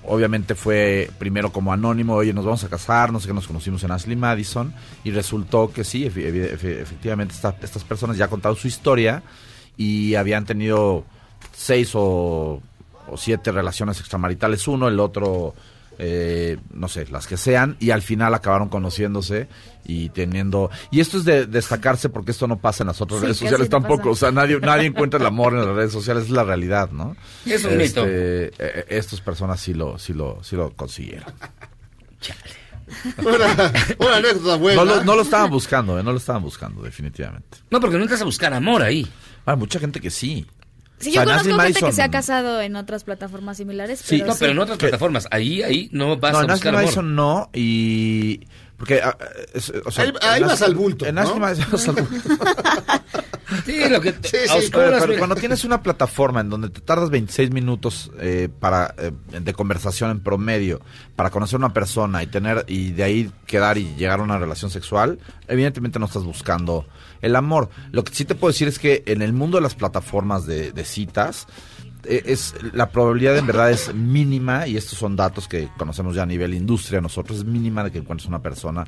obviamente 0.04 0.56
fue 0.56 1.10
primero 1.20 1.52
como 1.52 1.72
anónimo, 1.74 2.16
oye, 2.16 2.34
nos 2.34 2.46
vamos 2.46 2.64
a 2.64 2.70
casar, 2.70 3.12
no 3.12 3.20
sé 3.20 3.28
qué, 3.28 3.34
nos 3.34 3.48
conocimos 3.48 3.84
en 3.84 3.92
Ashley 3.92 4.16
Madison 4.16 4.74
y 5.04 5.12
resultó 5.12 5.72
que 5.72 5.84
sí, 5.84 6.06
efectivamente 6.06 7.34
esta- 7.36 7.56
estas 7.62 7.84
personas 7.84 8.18
ya 8.18 8.28
contaron 8.28 8.58
su 8.58 8.68
historia 8.68 9.24
y 9.78 10.16
habían 10.16 10.46
tenido 10.46 11.06
seis 11.54 11.92
o 11.94 12.62
siete 13.18 13.52
relaciones 13.52 14.00
extramaritales, 14.00 14.68
uno, 14.68 14.88
el 14.88 15.00
otro, 15.00 15.54
eh, 16.00 16.58
no 16.74 16.88
sé, 16.88 17.06
las 17.08 17.28
que 17.28 17.38
sean, 17.38 17.78
y 17.80 17.92
al 17.92 18.02
final 18.02 18.34
acabaron 18.34 18.70
conociéndose 18.70 19.48
y 19.86 20.10
teniendo... 20.10 20.70
Y 20.92 21.00
esto 21.02 21.18
es 21.18 21.26
de 21.26 21.46
destacarse 21.46 22.10
porque 22.10 22.32
esto 22.32 22.48
no 22.48 22.60
pasa 22.60 22.84
en 22.84 22.88
las 22.88 23.02
otras 23.02 23.20
Sí, 23.20 23.26
redes 23.26 23.38
sociales 23.38 23.70
tampoco, 23.70 24.12
o 24.12 24.16
sea, 24.16 24.32
nadie, 24.32 24.60
nadie 24.60 24.88
encuentra 24.88 25.20
el 25.20 25.26
amor 25.26 25.54
en 25.54 25.60
las 25.66 25.76
redes 25.76 25.92
sociales, 25.92 26.24
es 26.26 26.30
la 26.30 26.44
realidad, 26.44 26.90
¿no? 26.92 27.16
Es 27.46 27.64
un 27.66 27.78
mito. 27.78 28.04
eh, 28.08 28.52
eh, 28.58 28.86
estas 28.90 29.22
personas 29.22 29.60
sí 29.60 29.74
lo, 29.74 29.98
sí 30.00 30.14
lo, 30.14 30.44
sí 30.44 30.56
lo 30.56 30.72
consiguieron. 30.76 31.34
Una, 33.18 33.72
una 34.00 34.16
anécdota 34.18 34.56
buena. 34.58 34.84
No 34.84 34.96
lo, 34.96 35.04
no 35.04 35.16
lo 35.16 35.22
estaban 35.24 35.50
buscando, 35.50 36.00
eh, 36.00 36.04
no 36.04 36.12
lo 36.12 36.18
estaban 36.18 36.42
buscando, 36.44 36.82
definitivamente. 36.82 37.58
No, 37.72 37.80
porque 37.80 37.98
no 37.98 38.04
entras 38.04 38.22
a 38.22 38.26
buscar 38.26 38.54
amor 38.54 38.82
ahí. 38.82 39.08
Hay 39.46 39.56
mucha 39.58 39.80
gente 39.80 40.00
que 40.00 40.10
sí. 40.10 40.46
Sí, 41.04 41.12
yo 41.12 41.24
conozco 41.24 41.58
gente 41.60 41.80
que 41.82 41.92
se 41.92 42.02
ha 42.02 42.10
casado 42.12 42.62
en 42.62 42.76
otras 42.76 43.04
plataformas 43.04 43.58
similares. 43.58 44.00
Sí, 44.00 44.18
pero 44.20 44.28
no, 44.28 44.36
pero 44.40 44.52
en 44.52 44.60
otras 44.60 44.78
plataformas. 44.78 45.28
Ahí, 45.32 45.62
ahí 45.64 45.90
no 45.92 46.18
vas 46.18 46.34
no, 46.34 46.40
a 46.40 46.46
buscar 46.46 46.70
amor. 46.70 46.82
Madison 46.84 47.16
no, 47.16 47.50
y... 47.54 48.42
Porque, 48.78 49.00
ah, 49.02 49.16
es- 49.54 49.72
o 49.86 49.92
sea, 49.92 50.12
Ahí- 50.22 50.42
vas 50.42 50.62
al 50.62 50.76
bulto, 50.76 51.06
En 51.06 51.16
¿no? 51.16 51.36
Madison 51.38 51.72
vas 51.72 51.88
al 51.88 51.96
bulto. 51.96 52.30
Sí, 53.66 53.80
lo 53.90 54.02
que... 54.02 54.14
Sí, 54.24 54.38
a 54.50 54.62
sí. 54.62 54.70
Pero, 54.72 55.18
cuando 55.18 55.36
tienes 55.36 55.64
una 55.64 55.82
plataforma 55.84 56.42
en 56.42 56.50
donde 56.50 56.70
te 56.70 56.82
tardas 56.82 57.10
26 57.10 57.52
minutos 57.52 58.12
eh, 58.20 58.50
para 58.60 58.94
eh, 58.98 59.12
de 59.40 59.54
conversación 59.54 60.12
en 60.12 60.20
promedio 60.22 60.82
para 61.16 61.30
conocer 61.30 61.56
a 61.56 61.60
una 61.60 61.74
persona 61.74 62.24
y 62.24 62.28
tener 62.28 62.66
y 62.68 62.92
de 62.92 63.04
ahí 63.04 63.32
quedar 63.46 63.78
y 63.78 63.94
llegar 63.96 64.20
a 64.20 64.24
una 64.24 64.38
relación 64.40 64.72
sexual, 64.72 65.20
evidentemente 65.48 66.00
no 66.00 66.06
estás 66.08 66.24
buscando 66.24 66.86
el 67.24 67.36
amor. 67.36 67.70
Lo 67.92 68.04
que 68.04 68.14
sí 68.14 68.26
te 68.26 68.36
puedo 68.36 68.52
decir 68.52 68.68
es 68.68 68.78
que 68.78 69.04
en 69.08 69.22
el 69.22 69.34
mundo 69.34 69.58
de 69.58 69.62
las 69.62 69.74
plataformas 69.74 70.46
de, 70.46 70.72
de 70.72 70.86
citas 70.86 71.48
eh, 72.06 72.24
es 72.26 72.54
la 72.74 72.90
probabilidad 72.90 73.38
en 73.38 73.48
verdad 73.48 73.72
es 73.72 73.94
mínima 73.94 74.68
y 74.68 74.76
estos 74.76 75.00
son 75.00 75.16
datos 75.16 75.48
que 75.48 75.70
conocemos 75.78 76.16
ya 76.16 76.24
a 76.24 76.26
nivel 76.26 76.54
industria 76.54 77.00
nosotros 77.00 77.40
es 77.40 77.46
mínima 77.46 77.82
de 77.84 77.92
que 77.92 78.00
encuentres 78.00 78.28
una 78.28 78.42
persona 78.42 78.86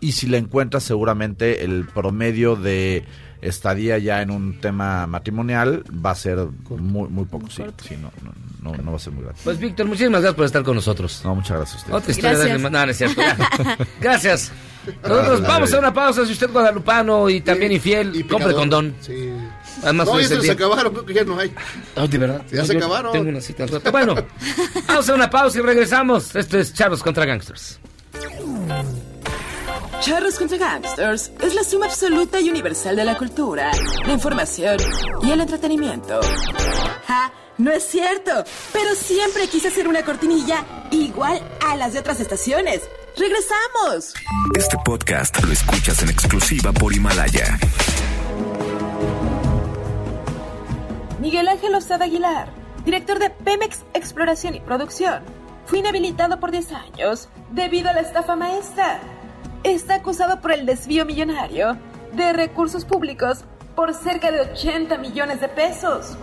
y 0.00 0.12
si 0.12 0.28
la 0.28 0.38
encuentras 0.38 0.82
seguramente 0.82 1.62
el 1.64 1.86
promedio 1.86 2.56
de 2.56 3.04
estadía 3.44 3.98
ya 3.98 4.22
en 4.22 4.30
un 4.30 4.60
tema 4.60 5.06
matrimonial 5.06 5.84
va 6.04 6.10
a 6.12 6.14
ser 6.14 6.38
muy 6.70 7.08
muy 7.08 7.24
poco 7.26 7.48
sí, 7.50 7.62
sí, 7.86 7.96
no, 7.96 8.10
no, 8.22 8.32
no, 8.72 8.82
no 8.82 8.90
va 8.92 8.96
a 8.96 9.00
ser 9.00 9.12
muy 9.12 9.22
grande 9.22 9.40
Pues 9.44 9.58
Víctor, 9.58 9.86
muchísimas 9.86 10.20
gracias 10.22 10.34
por 10.36 10.44
estar 10.46 10.62
con 10.62 10.74
nosotros. 10.76 11.20
no 11.24 11.34
muchas 11.34 11.56
gracias 11.58 11.74
a 11.74 11.78
ustedes 11.78 11.96
Otra 11.96 12.10
historia 12.10 12.30
Gracias. 12.38 12.62
de... 12.62 12.70
No, 12.70 12.86
no 12.86 12.90
es 12.90 12.96
cierto. 12.98 13.22
Gracias. 14.00 14.52
Nosotros 15.02 15.40
vamos 15.42 15.72
a 15.72 15.78
una 15.78 15.94
pausa. 15.94 16.26
Si 16.26 16.32
usted 16.32 16.46
es 16.46 16.52
guadalupano 16.52 17.30
y 17.30 17.40
también 17.40 17.72
infiel, 17.72 18.14
Y 18.16 18.24
compre 18.24 18.52
condón. 18.52 18.94
Sí. 19.00 19.30
Además, 19.82 20.06
no, 20.06 20.12
hoy 20.12 20.26
ya 20.26 20.40
se 20.40 20.50
acabaron, 20.50 20.92
creo 20.92 21.04
que 21.06 21.14
ya 21.14 21.24
no 21.24 21.38
hay. 21.38 21.52
Oh, 21.96 22.06
de 22.06 22.18
verdad. 22.18 22.42
Ya 22.50 22.58
No, 22.60 22.66
se 22.66 22.76
acabaron. 22.76 23.12
Tengo 23.12 23.28
una 23.30 23.40
cita 23.40 23.62
al 23.64 23.68
rato. 23.70 23.90
Bueno, 23.90 24.14
vamos 24.86 25.08
a 25.08 25.14
una 25.14 25.30
pausa 25.30 25.58
y 25.58 25.62
regresamos. 25.62 26.36
Esto 26.36 26.58
es 26.58 26.74
Charlos 26.74 27.02
contra 27.02 27.24
Gangsters. 27.24 27.80
Charros 30.04 30.38
contra 30.38 30.58
Gangsters 30.58 31.32
es 31.40 31.54
la 31.54 31.64
suma 31.64 31.86
absoluta 31.86 32.38
y 32.38 32.50
universal 32.50 32.94
de 32.94 33.06
la 33.06 33.16
cultura, 33.16 33.70
la 34.04 34.12
información 34.12 34.76
y 35.22 35.30
el 35.30 35.40
entretenimiento. 35.40 36.20
¡Ja! 37.06 37.32
No 37.56 37.70
es 37.70 37.84
cierto, 37.84 38.44
pero 38.70 38.94
siempre 38.94 39.48
quise 39.48 39.68
hacer 39.68 39.88
una 39.88 40.02
cortinilla 40.02 40.62
igual 40.90 41.40
a 41.66 41.74
las 41.76 41.94
de 41.94 42.00
otras 42.00 42.20
estaciones. 42.20 42.82
¡Regresamos! 43.16 44.12
Este 44.54 44.76
podcast 44.84 45.42
lo 45.42 45.50
escuchas 45.50 46.02
en 46.02 46.10
exclusiva 46.10 46.70
por 46.72 46.92
Himalaya. 46.92 47.58
Miguel 51.18 51.48
Ángel 51.48 51.74
Osada 51.76 52.04
Aguilar, 52.04 52.52
director 52.84 53.18
de 53.18 53.30
Pemex 53.30 53.78
Exploración 53.94 54.54
y 54.54 54.60
Producción, 54.60 55.22
fue 55.64 55.78
inhabilitado 55.78 56.40
por 56.40 56.50
10 56.50 56.72
años 56.72 57.30
debido 57.52 57.88
a 57.88 57.94
la 57.94 58.02
estafa 58.02 58.36
maestra. 58.36 59.00
Está 59.64 59.94
acusado 59.94 60.42
por 60.42 60.52
el 60.52 60.66
desvío 60.66 61.06
millonario 61.06 61.78
de 62.12 62.34
recursos 62.34 62.84
públicos 62.84 63.44
por 63.74 63.94
cerca 63.94 64.30
de 64.30 64.42
80 64.42 64.98
millones 64.98 65.40
de 65.40 65.48
pesos. 65.48 66.18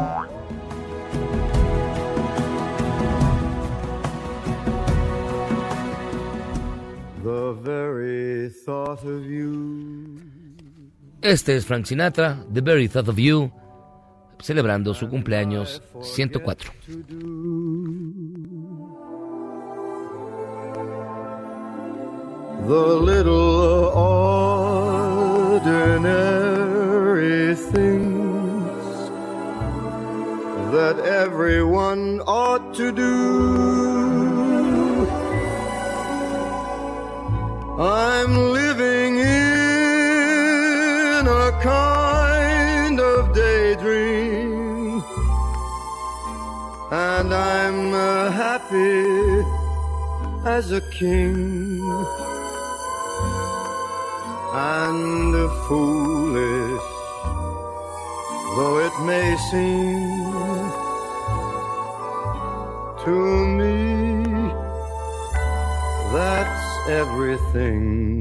The 7.23 7.53
very 7.63 8.51
thought 8.63 9.03
of 9.03 9.25
you. 9.27 10.19
Este 11.21 11.55
es 11.55 11.65
Frank 11.65 11.85
Sinatra, 11.85 12.45
The 12.53 12.61
Very 12.61 12.87
Thought 12.87 13.09
of 13.09 13.17
You, 13.17 13.51
celebrando 14.39 14.93
su 14.93 15.09
cumpleaños 15.09 15.81
104. 16.01 16.71
The 22.59 22.87
little 23.11 23.91
ordinary 25.55 25.71
things 27.55 29.09
that 30.71 30.99
everyone 30.99 32.21
ought 32.27 32.73
to 32.75 32.91
do. 32.91 33.11
I'm 37.79 38.37
living 38.59 39.17
in 39.17 39.31
a 41.27 41.51
kind 41.61 42.99
of 42.99 43.33
daydream, 43.33 45.03
and 46.91 47.33
I'm 47.33 47.93
uh, 47.93 48.31
happy 48.31 49.43
as 50.45 50.71
a 50.71 50.81
king 50.81 51.60
and 54.91 55.51
foolish 55.67 56.87
though 58.55 58.77
it 58.87 58.95
may 59.09 59.29
seem 59.49 60.71
to 63.03 63.15
me 63.57 63.75
that's 66.15 66.65
everything 67.01 68.20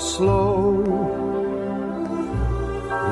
slow 0.00 0.82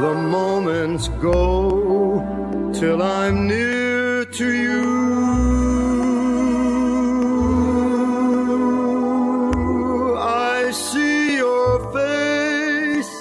the 0.01 0.15
moments 0.15 1.09
go 1.21 2.73
till 2.73 3.03
I'm 3.03 3.47
near 3.47 4.25
to 4.25 4.53
you. 4.53 4.85
I 10.17 10.71
see 10.71 11.37
your 11.37 11.93
face 11.93 13.15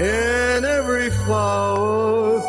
in 0.00 0.64
every 0.64 1.10
flower, 1.10 2.42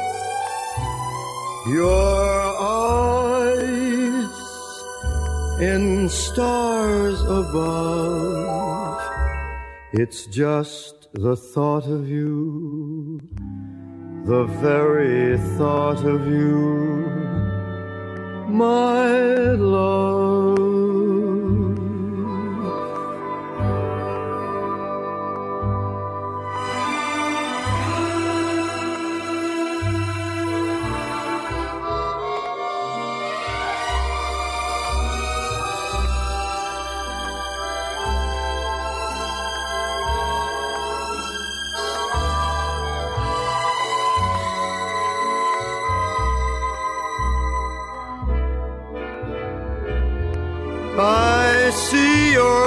your 1.67 2.55
eyes 2.59 3.61
in 5.61 6.09
stars 6.09 7.21
above. 7.21 8.30
It's 10.03 10.26
just 10.26 11.10
the 11.14 11.36
thought 11.36 11.86
of 11.86 12.10
you, 12.10 13.22
the 14.26 14.45
very 14.45 15.38
thought 15.60 16.03
of 16.03 16.26
you, 16.26 17.06
my 18.48 19.11
love. 19.52 20.51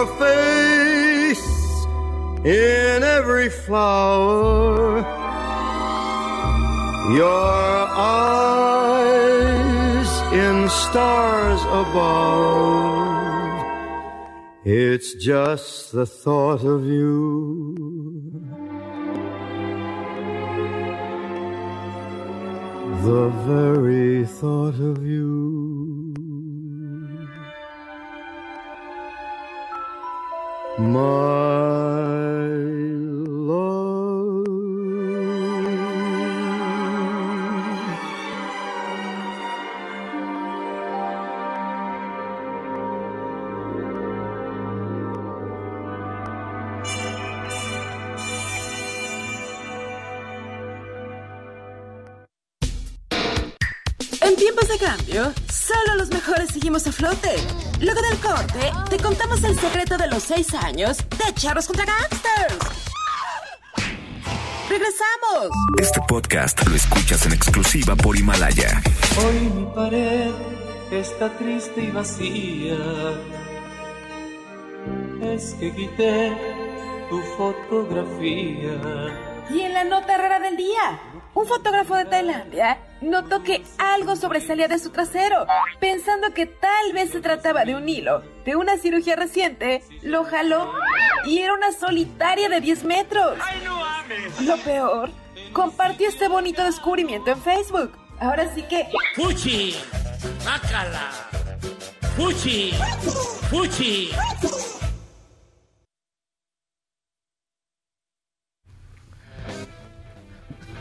Your 0.05 0.17
face 0.19 1.87
in 2.45 3.03
every 3.03 3.49
flower. 3.49 4.99
Your 7.17 7.89
eyes 8.39 10.11
in 10.33 10.69
stars 10.69 11.63
above. 11.83 12.43
It's 14.65 15.15
just 15.15 15.93
the 15.93 16.07
thought 16.07 16.65
of 16.65 16.87
you. 16.87 17.75
The 23.03 23.29
very 23.47 24.25
thought 24.27 24.81
of 24.81 25.07
you. 25.07 25.64
My 30.77 32.44
solo 55.15 55.95
los 55.97 56.09
mejores 56.09 56.51
seguimos 56.51 56.87
a 56.87 56.93
flote. 56.93 57.37
Luego 57.81 58.01
del 58.03 58.19
corte, 58.19 58.73
te 58.91 58.97
contamos 58.97 59.43
el 59.45 59.59
secreto 59.59 59.97
de 59.97 60.09
los 60.09 60.23
seis 60.23 60.53
años 60.55 60.99
de 60.99 61.35
Charros 61.35 61.67
contra 61.67 61.85
Gangsters. 61.85 62.59
¡Regresamos! 64.69 65.51
Este 65.81 66.01
podcast 66.09 66.67
lo 66.67 66.75
escuchas 66.75 67.27
en 67.27 67.33
exclusiva 67.33 67.95
por 67.95 68.17
Himalaya. 68.17 68.83
Hoy 69.25 69.41
mi 69.55 69.67
pared 69.75 70.33
está 70.91 71.31
triste 71.39 71.83
y 71.83 71.91
vacía. 71.91 72.77
Es 75.23 75.55
que 75.61 75.73
quité 75.75 76.37
tu 77.09 77.21
fotografía. 77.37 78.81
Y 79.51 79.61
en 79.61 79.75
la 79.75 79.85
nota 79.85 80.17
rara 80.17 80.41
del 80.41 80.57
día, 80.57 80.99
un 81.35 81.47
fotógrafo 81.47 81.97
de 81.97 82.05
Tailandia 82.05 82.79
notó 83.01 83.43
que 83.43 83.63
algo 83.79 84.17
sobresalía 84.17 84.69
de 84.69 84.79
su 84.79 84.91
trasero. 84.91 85.47
Pensando 85.81 86.33
que 86.33 86.47
tal 86.47 86.93
vez 86.93 87.11
se 87.11 87.21
trataba 87.21 87.65
de 87.65 87.75
un 87.75 87.89
hilo 87.89 88.23
de 88.45 88.57
una 88.57 88.77
cirugía 88.77 89.17
reciente, 89.17 89.83
lo 90.03 90.25
jaló 90.25 90.73
y 91.25 91.39
era 91.39 91.55
una 91.55 91.73
solitaria 91.73 92.49
de 92.49 92.61
10 92.61 92.85
metros. 92.85 93.39
Lo 94.41 94.57
peor, 94.59 95.11
compartió 95.53 96.09
este 96.09 96.29
bonito 96.29 96.63
descubrimiento 96.63 97.31
en 97.31 97.43
Facebook. 97.43 97.93
Ahora 98.21 98.53
sí 98.55 98.63
que... 98.63 98.87
¡Fuchi! 99.15 99.77
¡Mácala! 100.45 101.11
¡Fuchi! 102.17 102.73
¡Fuchi! 103.51 104.11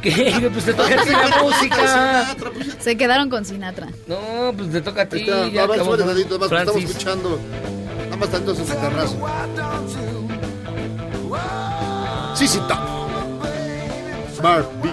¿Qué? 0.03 0.49
Pues 0.51 0.65
te 0.65 0.73
toca 0.73 1.01
a 1.01 1.03
ti 1.03 1.09
la 1.09 1.37
música. 1.43 2.35
Se 2.79 2.97
quedaron 2.97 3.29
con 3.29 3.45
Sinatra. 3.45 3.87
No, 4.05 4.53
pues 4.55 4.71
te 4.71 4.81
toca 4.81 5.03
a 5.03 5.05
ti. 5.09 5.21
Está, 5.21 5.47
ya 5.47 5.63
acabó. 5.63 5.95
súbele 5.95 6.03
tantito 6.03 6.37
más, 6.39 6.49
porque 6.49 6.63
estamos 6.63 6.83
escuchando. 6.83 7.39
Nada 8.05 8.17
más 8.17 8.29
tanto 8.29 8.53
su 8.53 8.65
guitarrazo. 8.65 9.17
Sí, 12.35 12.47
sí. 12.47 12.59
Barbecue. 14.41 14.91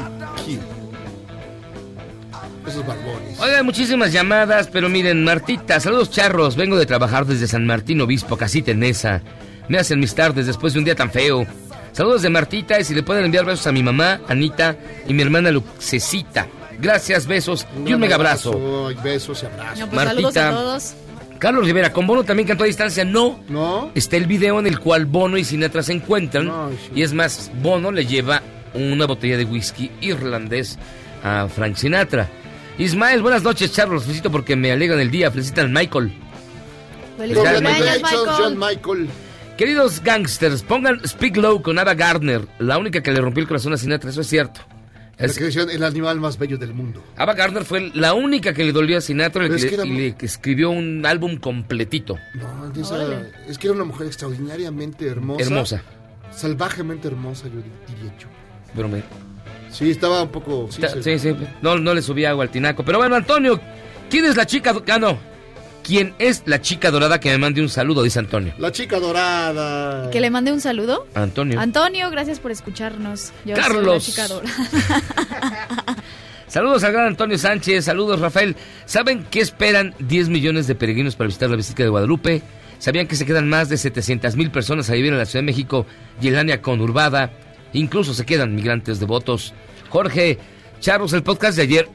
Esos 2.66 2.87
barbones. 2.87 3.41
Oigan, 3.41 3.65
muchísimas 3.66 4.12
llamadas, 4.12 4.69
pero 4.69 4.89
miren, 4.89 5.24
Martita, 5.24 5.81
saludos 5.81 6.11
charros, 6.11 6.55
vengo 6.55 6.77
de 6.78 6.87
trabajar 6.87 7.27
desde 7.27 7.49
San 7.49 7.66
Martín 7.66 8.01
Obispo, 8.01 8.37
Casita 8.37 8.70
en 8.70 8.78
Mesa. 8.78 9.23
Me 9.69 9.78
hacen 9.78 9.99
mis 9.99 10.15
tardes 10.15 10.47
después 10.47 10.73
de 10.73 10.78
un 10.78 10.85
día 10.85 10.95
tan 10.95 11.11
feo. 11.11 11.45
Saludos 11.92 12.22
de 12.22 12.30
Martita 12.30 12.78
y 12.80 12.84
si 12.84 12.94
le 12.94 13.02
pueden 13.02 13.24
enviar 13.24 13.44
besos 13.44 13.66
a 13.66 13.72
mi 13.72 13.82
mamá, 13.82 14.20
Anita, 14.28 14.76
y 15.06 15.14
mi 15.14 15.22
hermana 15.22 15.50
Luxecita. 15.50 16.46
Gracias, 16.78 17.26
besos 17.26 17.66
y 17.84 17.92
un 17.92 18.00
mega 18.00 18.14
abrazo. 18.14 18.88
Besos 19.02 19.42
y 19.42 19.46
abrazos. 19.46 19.78
No, 19.78 19.88
pues 19.88 20.02
saludos 20.02 20.36
a 20.36 20.50
todos. 20.50 20.94
Carlos 21.38 21.64
Rivera, 21.64 21.92
con 21.92 22.06
Bono 22.06 22.22
también 22.22 22.46
cantó 22.46 22.64
a 22.64 22.66
distancia. 22.66 23.04
No. 23.04 23.40
No. 23.48 23.90
Está 23.94 24.16
el 24.16 24.26
video 24.26 24.58
en 24.60 24.66
el 24.66 24.78
cual 24.78 25.06
Bono 25.06 25.38
y 25.38 25.44
Sinatra 25.44 25.82
se 25.82 25.94
encuentran. 25.94 26.46
No, 26.46 26.68
sí. 26.70 26.92
Y 26.96 27.02
es 27.02 27.14
más, 27.14 27.50
Bono 27.62 27.90
le 27.90 28.04
lleva 28.04 28.42
una 28.74 29.06
botella 29.06 29.36
de 29.36 29.44
whisky 29.44 29.90
irlandés 30.00 30.78
a 31.24 31.48
Frank 31.48 31.76
Sinatra. 31.76 32.28
Ismael, 32.78 33.22
buenas 33.22 33.42
noches, 33.42 33.72
Charlos. 33.72 33.96
Los 33.96 34.04
felicito 34.04 34.30
porque 34.30 34.56
me 34.56 34.70
alegran 34.70 35.00
el 35.00 35.10
día. 35.10 35.30
Felicitan 35.30 35.66
al 35.66 35.72
Michael. 35.72 36.12
Feliz 37.18 37.38
John 38.36 38.58
Michael. 38.58 39.08
Queridos 39.61 40.03
gangsters, 40.03 40.62
pongan 40.62 41.07
Speak 41.07 41.37
Low 41.37 41.61
con 41.61 41.78
Ava 41.78 41.93
Gardner, 41.93 42.49
la 42.61 42.78
única 42.78 43.03
que 43.03 43.12
le 43.12 43.20
rompió 43.20 43.43
el 43.43 43.47
corazón 43.47 43.74
a 43.74 43.77
Sinatra, 43.77 44.09
eso 44.09 44.23
es 44.23 44.27
cierto. 44.27 44.62
La 45.19 45.27
Es- 45.27 45.37
que 45.37 45.45
decían 45.45 45.69
el 45.69 45.85
animal 45.85 46.19
más 46.19 46.39
bello 46.39 46.57
del 46.57 46.73
mundo. 46.73 47.05
Ava 47.19 47.35
Gardner 47.35 47.66
fue 47.66 47.91
la 47.93 48.15
única 48.15 48.55
que 48.55 48.65
le 48.65 48.73
dolió 48.73 48.97
a 48.97 49.03
Sinatra 49.03 49.45
y 49.45 49.51
que, 49.51 49.57
es 49.57 49.65
que 49.66 49.70
le- 49.73 49.74
era 49.74 49.85
y 49.85 49.91
le 49.91 50.16
escribió 50.23 50.70
un 50.70 51.05
álbum 51.05 51.37
completito. 51.37 52.16
No, 52.37 52.73
esa- 52.81 53.20
es 53.47 53.59
que 53.59 53.66
era 53.66 53.74
una 53.77 53.85
mujer 53.85 54.07
extraordinariamente 54.07 55.07
hermosa. 55.07 55.43
Hermosa. 55.45 55.82
Salvajemente 56.35 57.09
hermosa, 57.09 57.49
yo 57.49 57.57
diría 57.87 58.16
yo. 58.19 58.28
Pero 58.74 58.89
me- 58.89 59.03
Sí, 59.70 59.91
estaba 59.91 60.23
un 60.23 60.31
poco... 60.31 60.69
Sí, 60.70 60.81
Sí, 61.03 61.19
sí, 61.19 61.37
no, 61.61 61.77
no 61.77 61.93
le 61.93 62.01
subía 62.01 62.31
agua 62.31 62.45
al 62.45 62.51
tinaco. 62.51 62.82
Pero 62.82 62.97
bueno, 62.97 63.15
Antonio, 63.15 63.61
¿quién 64.09 64.24
es 64.24 64.37
la 64.37 64.47
chica? 64.47 64.74
Ah, 64.89 64.99
no. 64.99 65.19
¿Quién 65.90 66.14
es 66.20 66.44
la 66.46 66.60
chica 66.60 66.92
dorada 66.92 67.18
que 67.18 67.30
me 67.30 67.38
mande 67.38 67.60
un 67.60 67.68
saludo? 67.68 68.04
Dice 68.04 68.20
Antonio. 68.20 68.54
La 68.58 68.70
chica 68.70 69.00
dorada. 69.00 70.08
Que 70.12 70.20
le 70.20 70.30
mande 70.30 70.52
un 70.52 70.60
saludo. 70.60 71.08
Antonio. 71.14 71.58
Antonio, 71.58 72.08
gracias 72.10 72.38
por 72.38 72.52
escucharnos. 72.52 73.32
Yo 73.44 73.56
soy 73.56 73.64
Carlos. 73.64 73.94
la 73.94 73.98
chica 73.98 74.28
dorada. 74.28 75.96
Saludos 76.46 76.84
al 76.84 76.92
gran 76.92 77.06
Antonio 77.08 77.36
Sánchez, 77.38 77.84
saludos 77.86 78.20
Rafael. 78.20 78.54
¿Saben 78.84 79.26
qué 79.32 79.40
esperan 79.40 79.94
10 79.98 80.28
millones 80.28 80.68
de 80.68 80.76
peregrinos 80.76 81.16
para 81.16 81.26
visitar 81.26 81.50
la 81.50 81.56
Basílica 81.56 81.82
de 81.82 81.88
Guadalupe? 81.88 82.42
¿Sabían 82.78 83.08
que 83.08 83.16
se 83.16 83.26
quedan 83.26 83.48
más 83.48 83.68
de 83.68 83.76
700 83.76 84.36
mil 84.36 84.52
personas 84.52 84.88
a 84.90 84.92
vivir 84.94 85.12
en 85.12 85.18
la 85.18 85.26
Ciudad 85.26 85.42
de 85.42 85.46
México 85.46 85.86
y 86.22 86.28
el 86.28 86.38
área 86.38 86.62
conurbada? 86.62 87.32
Incluso 87.72 88.14
se 88.14 88.24
quedan 88.24 88.54
migrantes 88.54 89.00
devotos. 89.00 89.54
Jorge, 89.88 90.38
Charros, 90.78 91.12
el 91.14 91.24
podcast 91.24 91.56
de 91.56 91.62
ayer. 91.62 91.88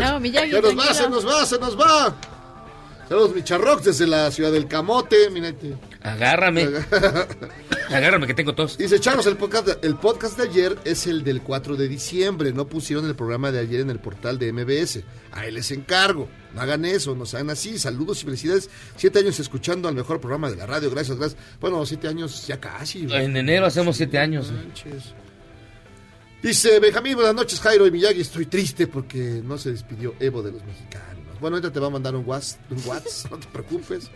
No, 0.00 0.20
Miyagi, 0.20 0.50
Se 0.50 0.60
nos 0.60 0.78
va, 0.78 0.94
se 0.94 1.08
nos 1.08 1.26
va, 1.26 1.46
se 1.46 1.58
nos 1.58 1.78
va. 1.78 2.16
Saludos, 3.08 3.36
Micharrox, 3.36 3.84
desde 3.84 4.06
la 4.06 4.30
ciudad 4.32 4.50
del 4.50 4.66
Camote. 4.66 5.30
Mírate. 5.30 5.76
Agárrame. 6.02 6.68
Agárrame 7.88 8.26
que 8.26 8.34
tengo 8.34 8.52
tos. 8.52 8.76
Dice 8.76 8.98
Charlos, 8.98 9.26
el 9.26 9.36
podcast, 9.36 9.68
de, 9.68 9.86
el 9.86 9.94
podcast 9.94 10.36
de 10.36 10.48
ayer 10.48 10.76
es 10.84 11.06
el 11.06 11.22
del 11.22 11.40
4 11.40 11.76
de 11.76 11.86
diciembre. 11.86 12.52
No 12.52 12.66
pusieron 12.66 13.06
el 13.06 13.14
programa 13.14 13.52
de 13.52 13.60
ayer 13.60 13.80
en 13.80 13.90
el 13.90 14.00
portal 14.00 14.40
de 14.40 14.52
MBS. 14.52 15.04
A 15.30 15.46
él 15.46 15.54
les 15.54 15.70
encargo. 15.70 16.28
No 16.52 16.62
hagan 16.62 16.84
eso, 16.84 17.14
no 17.14 17.26
sean 17.26 17.48
así. 17.48 17.78
Saludos 17.78 18.22
y 18.22 18.24
felicidades. 18.24 18.70
Siete 18.96 19.20
años 19.20 19.38
escuchando 19.38 19.88
al 19.88 19.94
mejor 19.94 20.20
programa 20.20 20.50
de 20.50 20.56
la 20.56 20.66
radio. 20.66 20.90
Gracias, 20.90 21.16
gracias. 21.16 21.40
Bueno, 21.60 21.86
siete 21.86 22.08
años 22.08 22.44
ya 22.48 22.58
casi. 22.58 23.06
En 23.08 23.36
enero 23.36 23.66
hacemos 23.66 23.96
7 23.96 24.18
años. 24.18 24.50
Manches. 24.50 25.14
Dice 26.42 26.78
Benjamín, 26.78 27.16
buenas 27.16 27.34
noches, 27.34 27.60
Jairo 27.60 27.86
y 27.86 27.90
Miyagi. 27.90 28.20
Estoy 28.20 28.46
triste 28.46 28.86
porque 28.86 29.40
no 29.44 29.58
se 29.58 29.72
despidió 29.72 30.14
Evo 30.20 30.42
de 30.42 30.52
los 30.52 30.64
mexicanos. 30.64 31.06
Bueno, 31.40 31.56
ahorita 31.56 31.72
te 31.72 31.80
va 31.80 31.88
a 31.88 31.90
mandar 31.90 32.14
un 32.14 32.24
WhatsApp, 32.26 32.60
un 32.70 32.82
WhatsApp 32.86 33.30
no 33.32 33.38
te 33.38 33.46
preocupes. 33.48 34.10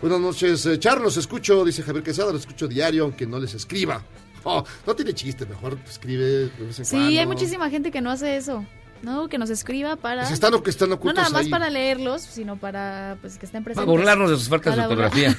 Buenas 0.00 0.20
noches, 0.20 0.66
eh, 0.66 0.78
Charlos, 0.78 1.16
escucho, 1.16 1.64
dice 1.64 1.82
Javier 1.82 2.04
Quesada, 2.04 2.30
lo 2.32 2.38
escucho 2.38 2.68
diario, 2.68 3.04
aunque 3.04 3.26
no 3.26 3.38
les 3.38 3.54
escriba. 3.54 4.04
Oh, 4.42 4.62
no 4.86 4.94
tiene 4.94 5.14
chiste, 5.14 5.46
mejor 5.46 5.78
escribe 5.88 6.24
de 6.24 6.66
vez 6.66 6.78
en 6.78 6.84
Sí, 6.84 6.96
cuando. 6.96 7.20
hay 7.20 7.26
muchísima 7.26 7.70
gente 7.70 7.90
que 7.90 8.02
no 8.02 8.10
hace 8.10 8.36
eso. 8.36 8.66
No, 9.04 9.28
que 9.28 9.36
nos 9.38 9.50
escriba 9.50 9.96
para... 9.96 10.24
Se 10.26 10.34
están, 10.34 10.58
que 10.62 10.70
están 10.70 10.88
No 10.88 10.94
ocultos 10.96 11.18
nada 11.22 11.30
más 11.30 11.44
ahí. 11.44 11.50
para 11.50 11.68
leerlos, 11.70 12.22
sino 12.22 12.56
para 12.56 13.16
pues 13.20 13.38
que 13.38 13.46
estén 13.46 13.62
presentes. 13.62 13.84
Para 13.86 13.96
burlarnos 13.98 14.30
de 14.30 14.36
sus 14.36 14.48
faltas 14.48 14.74
de 14.76 14.82
ortografía. 14.82 15.36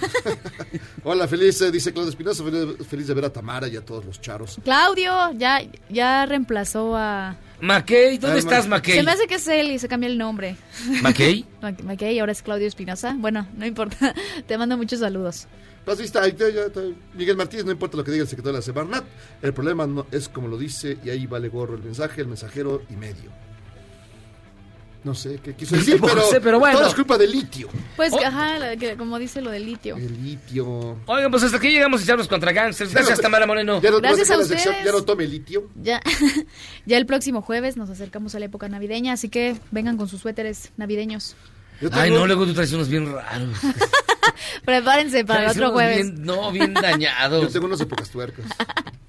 Hola, 1.04 1.28
feliz, 1.28 1.60
eh, 1.62 1.72
dice 1.72 1.92
Claudio 1.92 2.10
Espinosa, 2.12 2.44
feliz, 2.44 2.88
feliz 2.88 3.08
de 3.08 3.14
ver 3.14 3.26
a 3.26 3.34
Tamara 3.34 3.68
y 3.68 3.76
a 3.76 3.82
todos 3.84 4.06
los 4.06 4.22
charos. 4.22 4.60
Claudio 4.64 5.32
ya, 5.34 5.62
ya 5.90 6.26
reemplazó 6.26 6.96
a... 6.96 7.36
Mackey, 7.62 8.18
¿dónde 8.18 8.40
estás, 8.40 8.66
Ma- 8.68 8.78
Mackey? 8.78 8.96
Se 8.96 9.04
me 9.04 9.12
hace 9.12 9.28
que 9.28 9.36
es 9.36 9.48
él 9.48 9.72
y 9.72 9.80
se 9.80 9.88
cambia 9.88 10.08
el 10.10 10.18
nombre. 10.18 10.58
¿Mackey? 11.02 11.46
Ma- 11.62 11.74
Mackey, 11.84 12.20
ahora 12.20 12.34
es 12.34 12.42
Claudio 12.42 12.68
Espinosa. 12.68 13.16
Bueno, 13.18 13.48
no 13.56 13.66
importa. 13.66 14.14
Te 14.48 14.58
mando 14.58 14.78
muchos 14.78 15.00
saludos. 15.00 15.48
Pues 15.86 16.00
ahí 16.00 16.06
está, 16.06 16.24
ahí 16.24 16.32
está, 16.32 16.50
ya 16.50 16.62
está. 16.64 16.82
Miguel 17.14 17.38
Martínez, 17.38 17.64
no 17.66 17.72
importa 17.72 17.96
lo 17.96 18.04
que 18.04 18.12
diga 18.12 18.24
el 18.24 18.28
secretario 18.28 18.54
de 18.54 18.60
la 18.60 18.64
Semarnat, 18.64 19.04
el 19.44 19.54
problema 19.54 19.86
no 19.86 20.08
es 20.12 20.28
como 20.28 20.48
lo 20.48 20.58
dice 20.58 20.98
y 21.04 21.10
ahí 21.12 21.28
vale 21.28 21.48
gorro 21.48 21.76
el 21.76 21.84
mensaje, 21.84 22.22
el 22.22 22.28
mensajero 22.28 22.82
y 22.90 22.96
medio. 22.96 23.30
No 25.06 25.14
sé 25.15 25.40
qué 25.41 25.53
quiso 25.53 25.76
decir, 25.76 26.02
pero, 26.02 26.22
sé, 26.30 26.41
pero 26.41 26.60
bueno. 26.60 26.80
todo 26.80 26.88
es 26.90 26.95
culpa 26.95 27.18
del 27.18 27.32
litio. 27.32 27.69
Pues, 27.95 28.11
Oh. 28.11 28.19
ajá, 28.26 28.57
la- 28.60 28.76
que- 28.76 28.98
como 28.98 29.18
dice 29.19 29.40
lo 29.40 29.52
del 29.52 29.64
litio. 29.65 29.95
El 29.95 30.22
litio. 30.23 30.98
Oigan, 31.06 31.30
pues 31.32 31.44
hasta 31.44 31.57
aquí 31.57 31.69
llegamos 31.69 32.02
a 32.02 32.03
echarnos 32.03 32.27
contra 32.27 32.52
gangsters. 32.52 32.91
Gracias, 32.91 33.22
Tamara 33.22 33.45
Moreno. 33.45 33.80
Ya 33.82 33.91
no, 33.91 33.99
Gracias 34.02 34.32
a 34.32 34.38
sección, 34.44 34.57
ustedes. 34.73 34.84
ya 34.86 34.91
no 34.91 35.03
tome 35.03 35.27
litio. 35.27 35.69
Ya, 35.82 36.02
ya 36.86 36.98
el 36.98 37.06
próximo 37.06 37.41
jueves 37.41 37.77
nos 37.77 37.90
acercamos 37.90 38.36
a 38.36 38.40
la 38.40 38.45
época 38.45 38.68
navideña, 38.68 39.14
así 39.14 39.30
que 39.30 39.56
vengan 39.72 39.95
con 39.95 40.07
sus 40.10 40.22
suéteres 40.22 40.72
navideños. 40.76 41.36
Ay, 41.91 42.10
no, 42.10 42.26
luego 42.26 42.45
tú 42.45 42.53
traes 42.53 42.73
unos 42.73 42.90
bien 42.90 43.11
raros. 43.14 43.57
Prepárense 44.66 45.26
para 45.26 45.45
el 45.45 45.52
otro 45.52 45.72
jueves. 45.72 46.12
bien- 46.12 46.26
no, 46.26 46.52
bien 46.52 46.74
dañados. 46.74 47.44
Yo 47.44 47.49
tengo 47.52 47.66
unos 47.68 47.80
de 47.80 47.86
pocas 47.86 48.10
tuercas. 48.10 48.45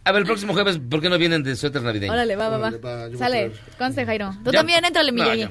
A 0.05 0.12
ver, 0.12 0.20
el 0.20 0.27
próximo 0.27 0.53
jueves, 0.53 0.78
¿por 0.78 1.01
qué 1.01 1.09
no 1.09 1.19
vienen 1.19 1.43
de 1.43 1.57
suéter 1.57 1.82
navideño? 1.82 2.12
Órale, 2.12 2.36
va, 2.36 2.48
va, 2.48 2.59
va. 2.59 2.69
Órale, 2.69 3.19
Sale, 3.19 3.53
conste, 3.77 4.07
Jairo. 4.07 4.36
Tú 4.44 4.53
Ya. 4.53 4.59
también, 4.59 4.85
éntrale, 4.85 5.11
mi 5.11 5.20
No, 5.20 5.35
yo 5.35 5.48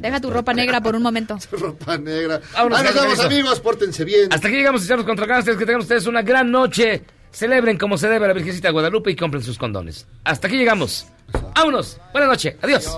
Deja 0.00 0.20
tu 0.20 0.30
ropa 0.30 0.52
negra 0.52 0.80
por 0.80 0.96
un 0.96 1.02
momento. 1.02 1.38
Ropa 1.52 1.96
negra. 1.96 2.40
Vámonos, 2.54 2.78
Ahí 2.80 2.84
nos 2.86 2.94
vemos, 2.94 3.20
amigos. 3.20 3.60
Pórtense 3.60 4.04
bien. 4.04 4.32
Hasta 4.32 4.48
aquí 4.48 4.56
llegamos 4.56 4.82
a 4.82 4.84
echarnos 4.86 5.06
contra 5.06 5.26
gangsters. 5.26 5.56
Que 5.58 5.64
tengan 5.66 5.82
ustedes 5.82 6.06
una 6.06 6.22
gran 6.22 6.50
noche. 6.50 7.04
Celebren 7.30 7.78
como 7.78 7.96
se 7.96 8.08
debe 8.08 8.24
a 8.24 8.28
la 8.28 8.34
Virgencita 8.34 8.68
de 8.68 8.72
Guadalupe 8.72 9.10
y 9.12 9.16
compren 9.16 9.42
sus 9.44 9.58
condones. 9.58 10.06
Hasta 10.24 10.48
aquí 10.48 10.56
llegamos. 10.56 11.06
Vámonos. 11.54 12.00
Buenas 12.12 12.30
noches. 12.30 12.56
Adiós. 12.62 12.96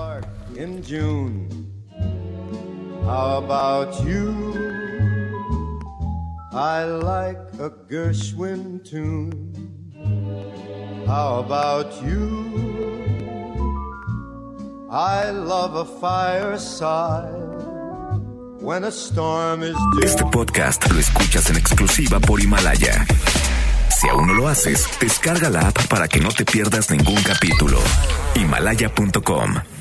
in 0.59 0.83
June. 0.83 1.49
How 3.05 3.37
about 3.45 4.03
you? 4.07 4.86
I 6.57 6.85
like 6.85 7.37
a 7.61 7.69
Gershwin 7.69 8.83
tune. 8.83 9.53
How 11.07 11.41
about 11.41 12.03
you? 12.03 12.47
I 14.91 15.31
love 15.33 15.75
a 15.77 15.85
fireside 15.85 17.29
when 18.63 18.85
a 18.85 18.91
storm 18.91 19.63
is 19.63 19.77
due. 19.93 20.03
Este 20.03 20.25
podcast 20.25 20.91
lo 20.91 20.99
escuchas 20.99 21.51
en 21.51 21.57
exclusiva 21.57 22.21
por 22.21 22.41
Himalaya. 22.41 23.07
Si 23.91 24.09
aún 24.09 24.27
no 24.27 24.33
lo 24.33 24.49
haces, 24.49 24.89
descarga 24.99 25.51
la 25.51 25.69
app 25.69 25.87
para 25.89 26.09
que 26.09 26.21
no 26.21 26.31
te 26.31 26.47
pierdas 26.47 26.91
ningún 26.91 27.23
capítulo. 27.23 27.79
Himalaya.com 28.35 29.76